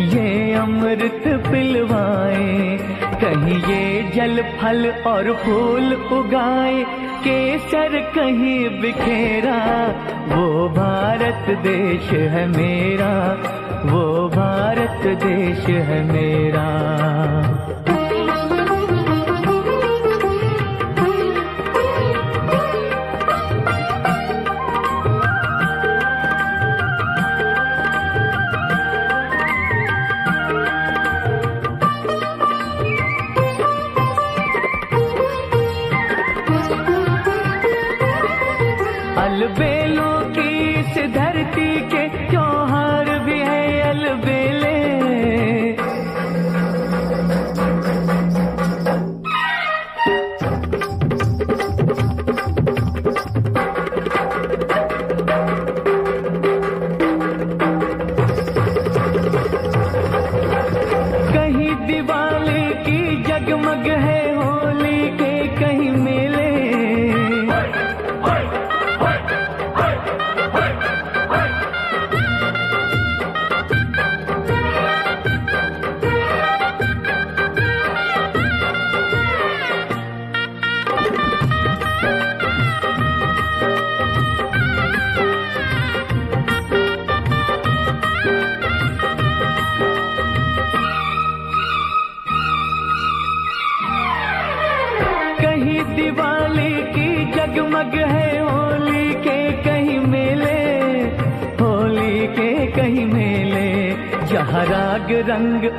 ये 0.00 0.54
अमृत 0.54 1.22
पिलवाए। 1.26 2.78
कहीं 3.24 3.58
ये 3.58 4.12
जल, 4.14 4.42
फल 4.42 4.90
और 5.06 5.34
फूल 5.34 5.94
उगाए। 5.94 6.84
केसर 7.24 8.12
कहीं 8.14 8.80
बिखेरा। 8.80 9.88
वो 10.36 10.68
भारत 10.68 11.58
देश 11.58 12.10
है 12.10 12.46
मेरा। 12.46 13.34
वो 13.84 14.28
भारत 14.28 15.06
देश 15.06 15.58
है 15.58 16.12
मेरा। 16.12 16.88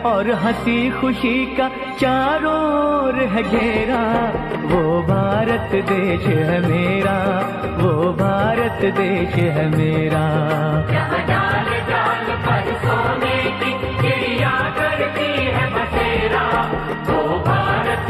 और 0.06 0.32
हँसी 0.32 0.92
खुशी 0.92 1.46
का 1.46 1.68
चारों 2.00 2.90
है 3.28 3.44
घेरा। 3.44 4.28
वो 4.64 5.02
भारत 5.02 5.86
देश 5.86 6.22
है 6.22 6.68
मेरा, 6.68 7.40
वो 7.80 8.14
भारत 8.14 8.96
देश 8.96 9.34
है 9.34 9.78
मेरा। 9.78 10.50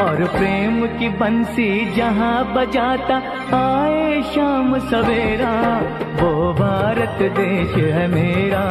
और 0.00 0.16
प्रेम 0.16 0.86
की 0.86 1.08
बंसी 1.08 1.94
जहाँ 1.94 2.54
बजाता, 2.54 3.16
आए 3.56 4.22
शाम 4.22 4.78
सवेरा। 4.78 5.80
वो 6.22 6.52
भारत 6.52 7.18
देश 7.20 7.84
है 7.84 8.08
मेरा, 8.08 8.64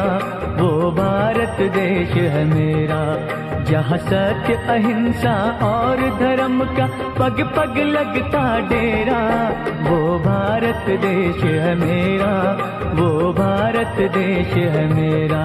वो 0.60 0.90
भारत 0.90 1.56
देश 1.60 2.08
है 2.08 2.44
मेरा। 2.44 3.02
जहाँ 3.64 3.98
सत्य, 3.98 4.54
अहिंसा 4.54 5.58
और 5.62 5.96
धर्म 5.96 6.64
का 6.64 6.86
पग 7.18 7.52
पग 7.56 7.78
लगता 7.78 8.60
डेरा। 8.60 9.48
वो 9.90 10.18
भारत 10.18 10.84
देश 11.00 11.44
है 11.44 11.74
मेरा, 11.74 12.32
वो 12.94 13.32
भारत 13.32 13.94
देश 13.98 14.46
है 14.46 14.94
मेरा। 14.94 15.42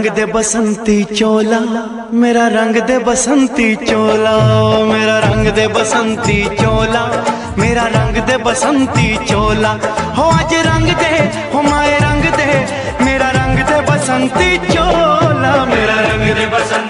रंग 0.00 0.08
दे 0.16 0.24
बसंती 0.32 1.02
चोला, 1.04 1.58
मेरा 2.12 2.46
रंग 2.48 2.76
दे 2.88 2.98
बसंती 3.04 3.66
चोला, 3.76 4.32
मेरा 4.88 5.18
रंग 5.18 5.46
दे 5.52 5.66
बसंती 5.68 6.38
चोला, 6.56 7.02
मेरा 7.58 7.84
रंग 7.96 8.16
दे 8.24 8.36
बसंती 8.44 9.08
चोला। 9.28 9.72
हो 10.16 10.24
आज 10.30 10.54
रंग 10.66 10.88
दे, 11.00 11.12
हो 11.52 11.62
माए 11.62 11.98
रंग 12.00 12.24
दे, 12.38 12.48
मेरा 13.04 13.28
रंग 13.30 13.58
दे 13.68 13.80
बसंती 13.92 14.56
चोला, 14.72 15.52
मेरा 15.68 15.98
रंग 16.08 16.26
दे 16.34 16.46
बसंती 16.46 16.89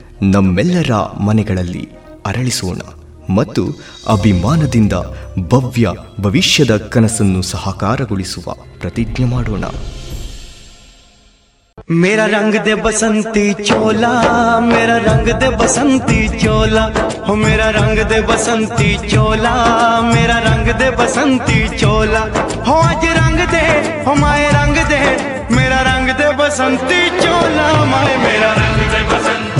ನಮ್ಮೆಲ್ಲರ 0.32 0.92
ಮನೆಗಳಲ್ಲಿ 1.20 1.84
ಅರಳಿಸೋಣ 2.26 2.80
ಮತ್ತು 3.36 3.62
ಅಭಿಮಾನದಿಂದ 4.14 4.96
ಭವ್ಯ 5.52 5.86
ಭವಿಷ್ಯದ 6.20 6.74
ಕನಸನ್ನು 6.94 7.42
ಸಹಕಾರಗೊಳಿಸುವ 7.52 8.56
ಪ್ರತಿಜ್ಞೆ 8.82 9.28
ಮಾಡೋಣ 9.34 9.64
मेरा 11.94 12.24
रंग 12.26 12.54
दे 12.66 12.74
बसंती 12.76 13.42
चोला 13.58 14.12
मेरा 14.62 14.96
रंग 14.98 15.26
दे 15.40 15.48
बसंती 15.58 16.16
चोला 16.38 16.84
हो 17.26 17.34
मेरा 17.36 17.68
रंग 17.70 17.98
दे 18.10 18.20
बसंती 18.30 18.88
चोला 19.04 19.52
मेरा 20.08 20.38
रंग 20.46 20.68
दे 20.80 20.88
बसंती 21.00 21.58
चोला 21.76 22.22
हो 22.68 22.74
आज 22.88 23.04
रंग 23.18 23.40
हो 24.06 24.14
माए 24.16 24.48
रंग 24.52 24.76
दे 24.90 25.00
मेरा 25.56 25.80
रंग 25.90 26.08
दे 26.20 26.28
बसंती 26.40 27.00
चोला 27.20 27.68
माए 27.92 28.16
मेरा 28.24 28.50
रंग 28.62 28.80
दे 28.94 29.02
बसंती 29.12 29.59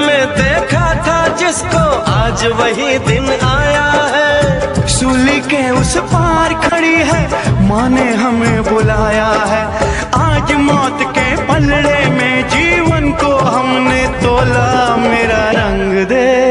जिसको 1.51 1.79
आज 2.11 2.45
वही 2.45 2.97
दिन 2.99 3.25
आया 3.43 3.87
है। 4.13 4.87
सूली 4.87 5.39
के 5.41 5.69
उस 5.69 5.97
पार 5.97 6.53
खड़ी 6.53 6.93
है, 6.93 7.23
माँ 7.67 7.89
ने 7.89 8.13
हमें 8.13 8.63
बुलाया 8.63 9.27
है। 9.51 9.63
आज 10.13 10.51
मौत 10.51 10.99
के 11.17 11.35
पलड़े 11.47 11.99
में 12.09 12.47
जीवन 12.49 13.11
को 13.11 13.35
हमने 13.35 14.07
तोला, 14.23 14.95
मेरा 14.95 15.43
रंग 15.51 16.05
दे। 16.05 16.50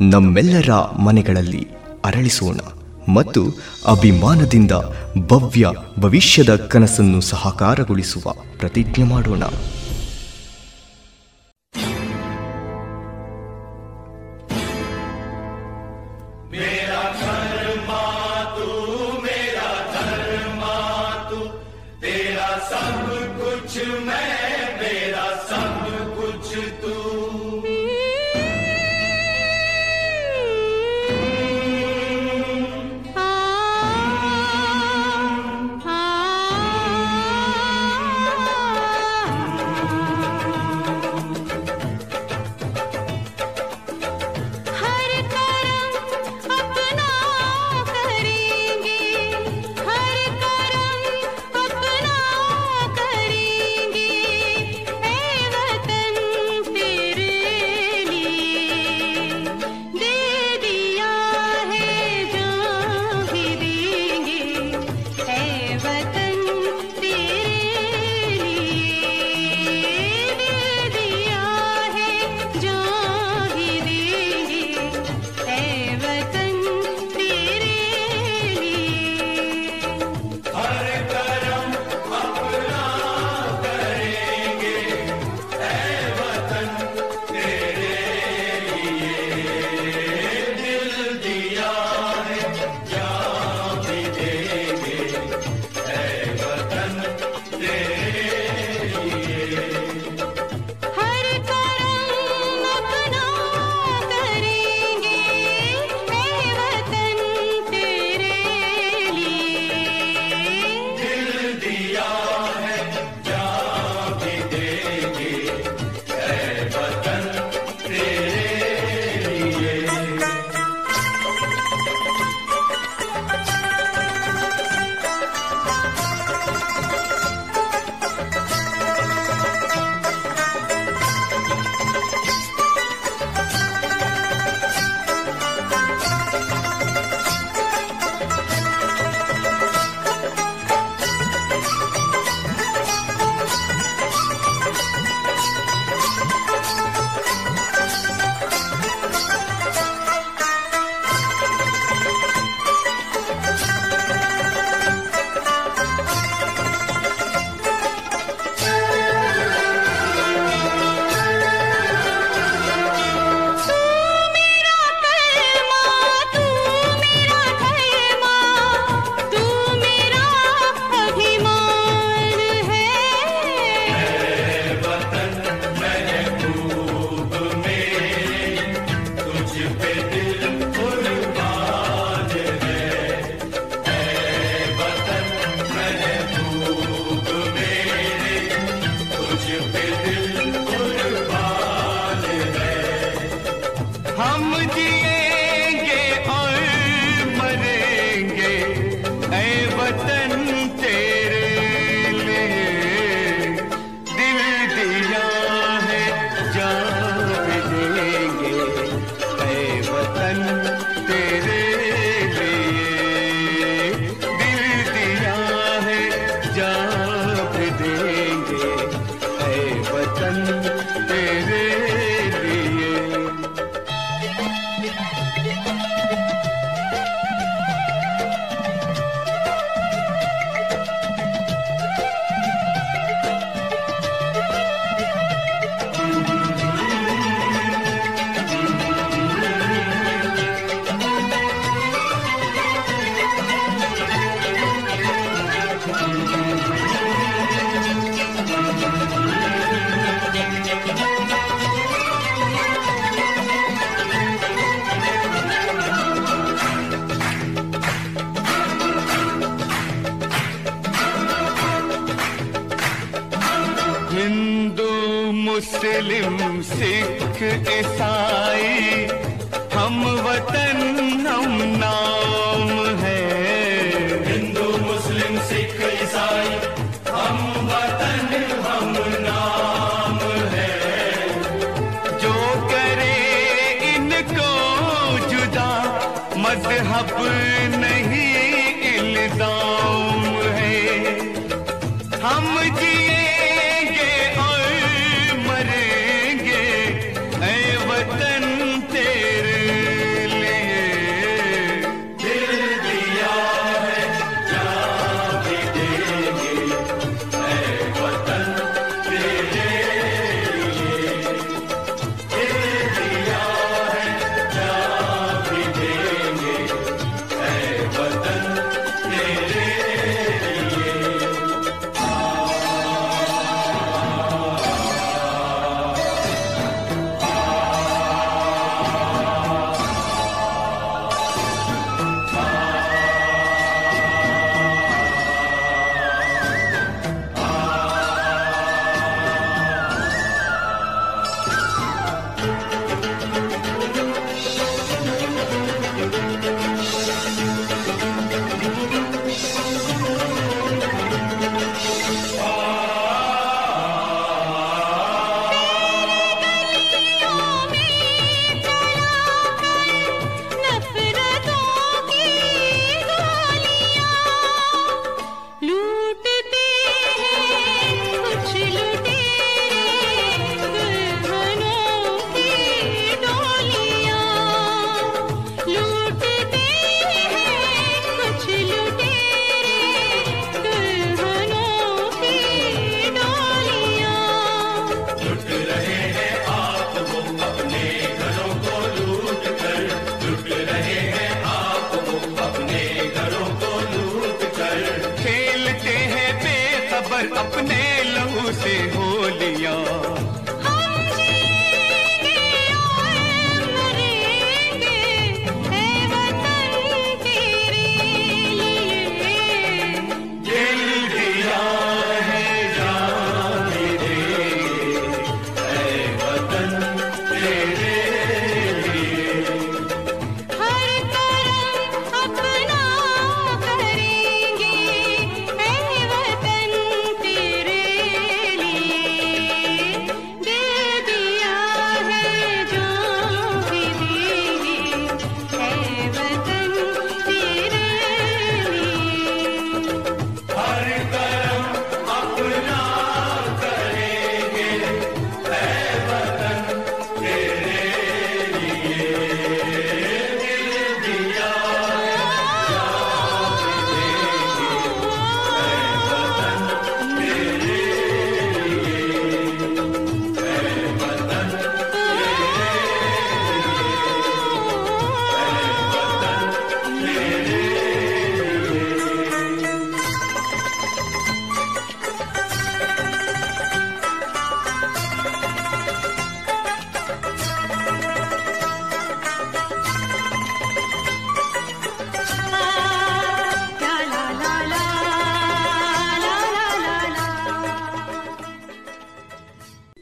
ನಮ್ಮೆಲ್ಲರ 0.00 0.72
ಮನೆಗಳಲ್ಲಿ 0.98 1.68
ಅರಳಿಸೋಣ 2.04 2.56
ಮತ್ತು 3.12 3.44
ಅಭಿಮಾನದಿಂದ 3.86 4.72
ಭವ್ಯ 5.26 5.66
ಭವಿಷ್ಯದ 5.98 6.56
ಕನಸನ್ನು 6.56 7.20
ಸಹಕಾರಗೊಳಿಸುವ 7.20 8.34
ಪ್ರತಿಜ್ಞೆ 8.58 9.04
ಮಾಡೋಣ. 9.04 9.42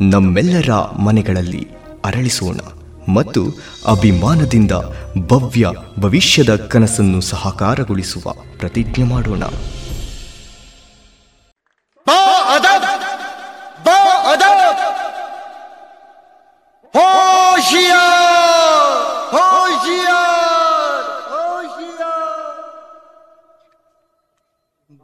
ನಮ್ಮೆಲ್ಲರ 0.00 0.72
ಮನೆಗಳಲ್ಲಿ 0.92 1.68
ಅರಳಿಸೋಣ 2.04 2.58
ಮತ್ತು 3.12 3.44
ಅಭಿಮಾನದಿಂದ 3.88 4.72
ಭವ್ಯ 5.26 5.66
ಭವಿಷ್ಯದ 6.00 6.56
ಕನಸನ್ನು 6.56 7.20
ಸಹಕಾರಗೊಳಿಸುವ 7.20 8.32
ಪ್ರತಿಜ್ಞೆ 8.58 9.04
ಮಾಡೋಣ. 9.04 9.42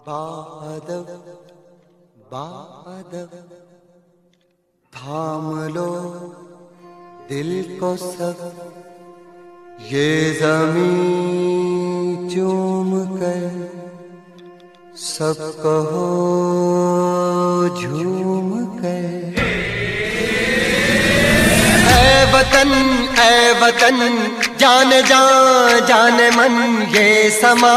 ಬಾದವ 0.06 1.36
ಬಾದವ 2.30 3.59
थाम 5.00 5.44
लो 5.74 5.92
दिल 7.28 7.50
को 7.80 7.90
सब। 7.96 8.40
ये 9.92 10.08
ज़मीन 10.40 12.28
चूम 12.28 12.90
कर 13.14 13.46
सब 14.96 15.38
कहो, 15.60 16.08
झूम 17.80 18.50
कर। 18.76 19.08
वतन, 22.34 22.70
ऐ 23.18 23.52
वतन, 23.62 23.98
जान 24.60 24.90
जा, 25.02 25.22
जान 25.88 26.20
मन, 26.36 26.54
ये 26.96 27.08
समा, 27.30 27.74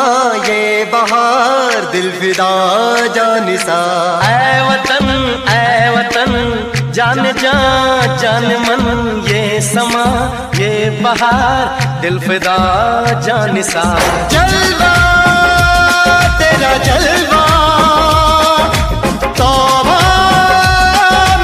ये 0.48 0.60
बहार, 0.94 1.92
दिल 1.92 2.12
फिदा 2.12 2.52
जानिसा 3.16 3.82
ऐ 4.26 4.62
वतन 4.70 5.10
ऐ 5.50 5.90
वतन 5.90 6.73
जान 6.96 7.24
जा, 7.34 7.52
जान 8.22 8.46
मन, 8.64 8.82
ये 9.28 9.62
समा, 9.62 10.04
ये 10.58 10.70
बहार, 11.02 12.02
दिल 12.02 12.20
फिदा 12.20 12.58
जानिसा 13.26 13.84
जलवा, 14.34 14.92
तेरा 16.40 16.74
जलवा, 16.88 17.42
तौबा, 19.40 19.98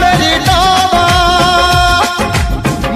मेरी 0.01 0.33
तौबा। 0.49 1.05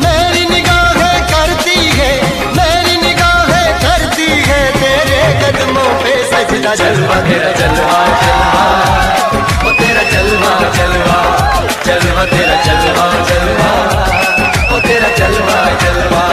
मेरी 0.03 0.45
निगाहें 0.49 1.17
करती 1.31 1.79
है, 1.99 2.11
मेरी 2.59 2.95
निगाहें 3.05 3.71
करती 3.85 4.29
है, 4.49 4.61
तेरे 4.81 5.23
पे 5.41 6.61
जलवा, 6.75 7.19
तेरा 7.21 7.51
जलवा। 7.61 8.22
जलवा 11.93 12.23
तेरा 12.33 12.55
जलवा 12.65 13.05
जलवा 13.29 13.71
ओ 14.75 14.79
तेरा 14.87 15.09
जलवा 15.19 15.57
जलवा 15.83 16.23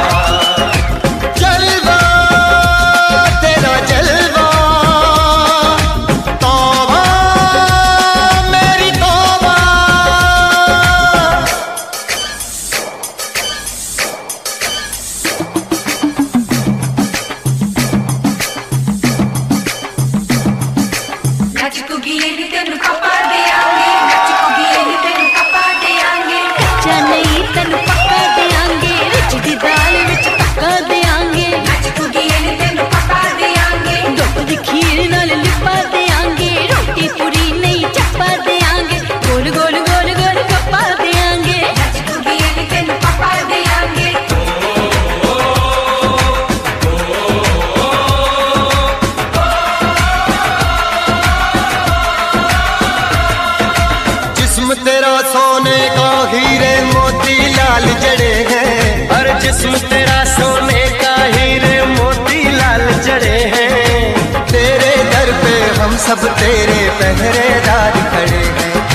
सब 66.01 66.29
तेरे 66.29 66.91
पहरेदार 66.91 67.91
खड़े 67.91 68.45
हैं। 68.45 68.89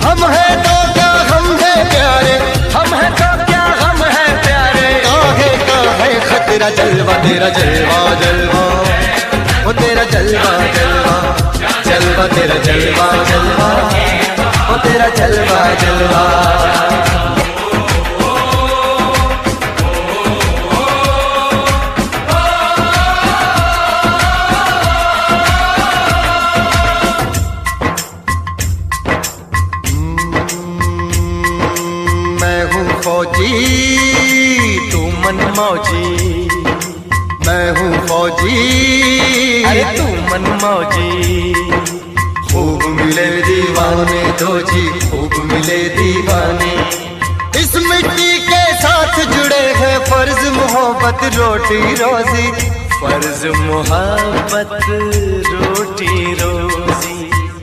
हम 0.00 0.24
हैं 0.24 0.62
तो 0.62 0.92
क्या 0.92 1.36
हम 1.36 1.56
हैं 1.56 1.88
प्यारे? 1.90 2.38
हम 2.76 2.94
हैं 2.94 3.12
तो 3.12 3.46
क्या 3.46 3.62
हम 3.62 4.04
हैं 4.04 4.42
प्यारे? 4.42 5.02
काहे 5.04 5.48
का 5.48 5.90
है 5.90 6.20
खतरा 6.20 6.70
जलवा, 6.70 7.12
तेरा 7.12 7.48
जलवा 7.48 8.14
जलवा। 8.14 8.64
ओ, 9.68 9.72
तेरा 9.72 10.04
जलवा 10.04 10.72
जलवा। 10.72 11.36
जलवा, 11.86 12.26
तेरा 12.26 12.54
जलवा 12.54 13.24
जलवा। 13.24 13.68
ओ, 14.70 14.76
तेरा 14.76 15.08
जलवा 15.08 15.74
जलवा। 15.74 16.48
मन 40.38 40.58
मौजी। 40.62 41.52
खूब 42.48 42.82
मिले 42.96 43.26
दीवाने 43.42 44.22
दो 44.40 44.58
जी 44.70 44.82
खूब 45.10 45.32
मिले 45.44 45.78
दीवाने। 45.96 46.72
इस 47.60 47.74
मिट्टी 47.76 48.38
के 48.38 48.62
साथ 48.82 49.14
जुड़े 49.32 49.62
हैं 49.80 49.98
फ़र्ज़ 50.04 50.48
मोहब्बत 50.48 51.24
रोटी 51.36 51.80
रोजी। 51.94 52.46
फ़र्ज़ 53.00 53.46
मोहब्बत 53.46 54.78
रोटी 55.50 56.34
रोजी। 56.34 57.16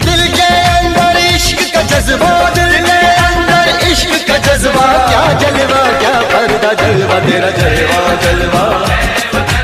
दिल 0.06 0.28
के 0.36 0.50
अंदर 0.74 1.20
इश्क 1.26 1.64
का 1.76 1.82
जज्बा 1.92 2.34
दिल 2.50 2.74
के 2.88 3.00
अंदर 3.24 3.88
इश्क 3.92 4.12
का 4.28 4.38
जज्बा। 4.48 4.88
क्या 5.08 5.26
जलवा 5.40 5.84
क्या 6.00 6.20
पर्दा 6.34 6.74
जलवा 6.84 7.20
तेरा 7.20 7.50
जलवा 7.60 8.16
जलवा। 8.24 8.66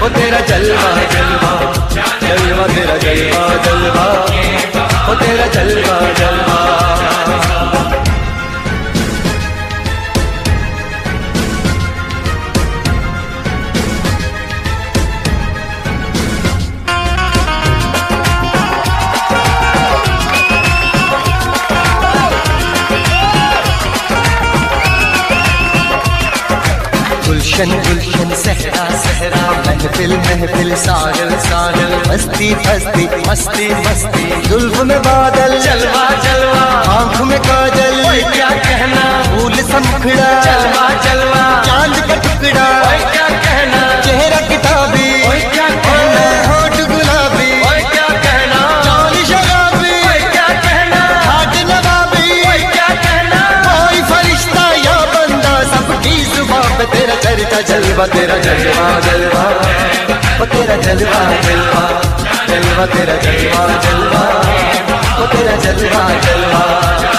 ओ 0.02 0.08
तेरा 0.10 0.40
जलवा 0.40 0.86
जलवा। 1.14 1.52
जलवा 2.22 2.68
तेरा 2.68 2.98
जलवा 2.98 3.42
जलवा। 3.66 4.06
ओ 5.10 5.16
तेरा 5.16 5.46
जलवा 5.48 5.98
जलवा। 6.20 6.60
गुलशन 27.52 27.72
गुलशन 27.72 28.30
सहरा 28.36 28.84
सहरा। 28.98 29.42
महफिल 29.52 30.18
महफिल 30.18 30.76
सागर 30.76 31.40
सागर। 31.40 32.12
मस्ती 32.12 32.56
मस्ती 32.56 33.08
मस्ती 33.30 33.68
मस्ती। 33.76 34.50
जुल्फ 34.50 34.82
में 34.82 35.00
बादल 35.00 35.60
जलवा 35.60 36.10
जलवा। 36.10 36.62
आँख 36.94 37.22
में 37.22 37.40
काजल। 37.40 38.32
क्या 38.32 38.50
कहना? 38.50 39.04
फूल 39.24 39.54
समखड़ा 39.54 40.30
जलवा 40.42 40.90
जलवा। 41.04 41.64
चाँद 41.64 41.96
का 41.96 42.16
टुकड़ा। 42.16 42.68
क्या 43.12 43.30
कहना? 43.30 44.02
चेहरा 44.02 44.48
किताबी। 44.48 45.22
जलवा, 57.62 58.08
तेरा 58.08 58.38
जलवा 58.38 59.00
जलवा। 59.00 59.44
ओ, 60.42 60.46
तेरा 60.46 60.76
जलवा 60.76 61.20
जलवा 61.42 62.02
जलवा, 62.48 62.86
तेरा 62.86 63.16
जलवा 63.16 63.68
जलवा। 63.82 64.24
ओ, 65.24 65.28
तेरा 65.28 65.56
जलवा 65.56 66.10
जलवा। 66.20 67.11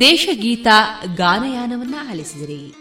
ದೇಶಗೀತ 0.00 0.66
ಗಾನಯಾನವನ್ನ 1.16 1.94
ಆಲಿಸಿದಿರಿ. 2.10 2.74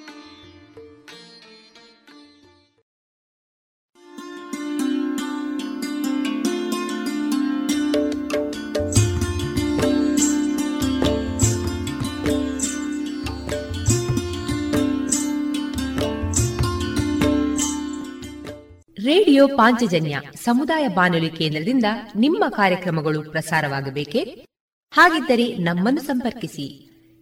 ರೇಡಿಯೋ 19.05 19.47
ಪಾಂಚಜನ್ಯ 19.47 20.21
ಸಮುದಾಯ 20.43 20.87
ಬಾನುಲಿ 20.87 21.29
ಕೇಂದ್ರದಿಂದ 21.29 21.85
ನಿಮ್ಮ 22.15 22.45
ಕಾರ್ಯಕ್ರಮಗಳು 22.49 23.31
ಪ್ರಸಾರವಾಗಬೇಕೆ? 23.31 24.47
ಹಾಗಿದ್ದರೆ 24.91 25.55
ನಮ್ಮನ್ನು 25.55 26.01
ಸಂಪರ್ಕಿಸಿ. 26.01 26.86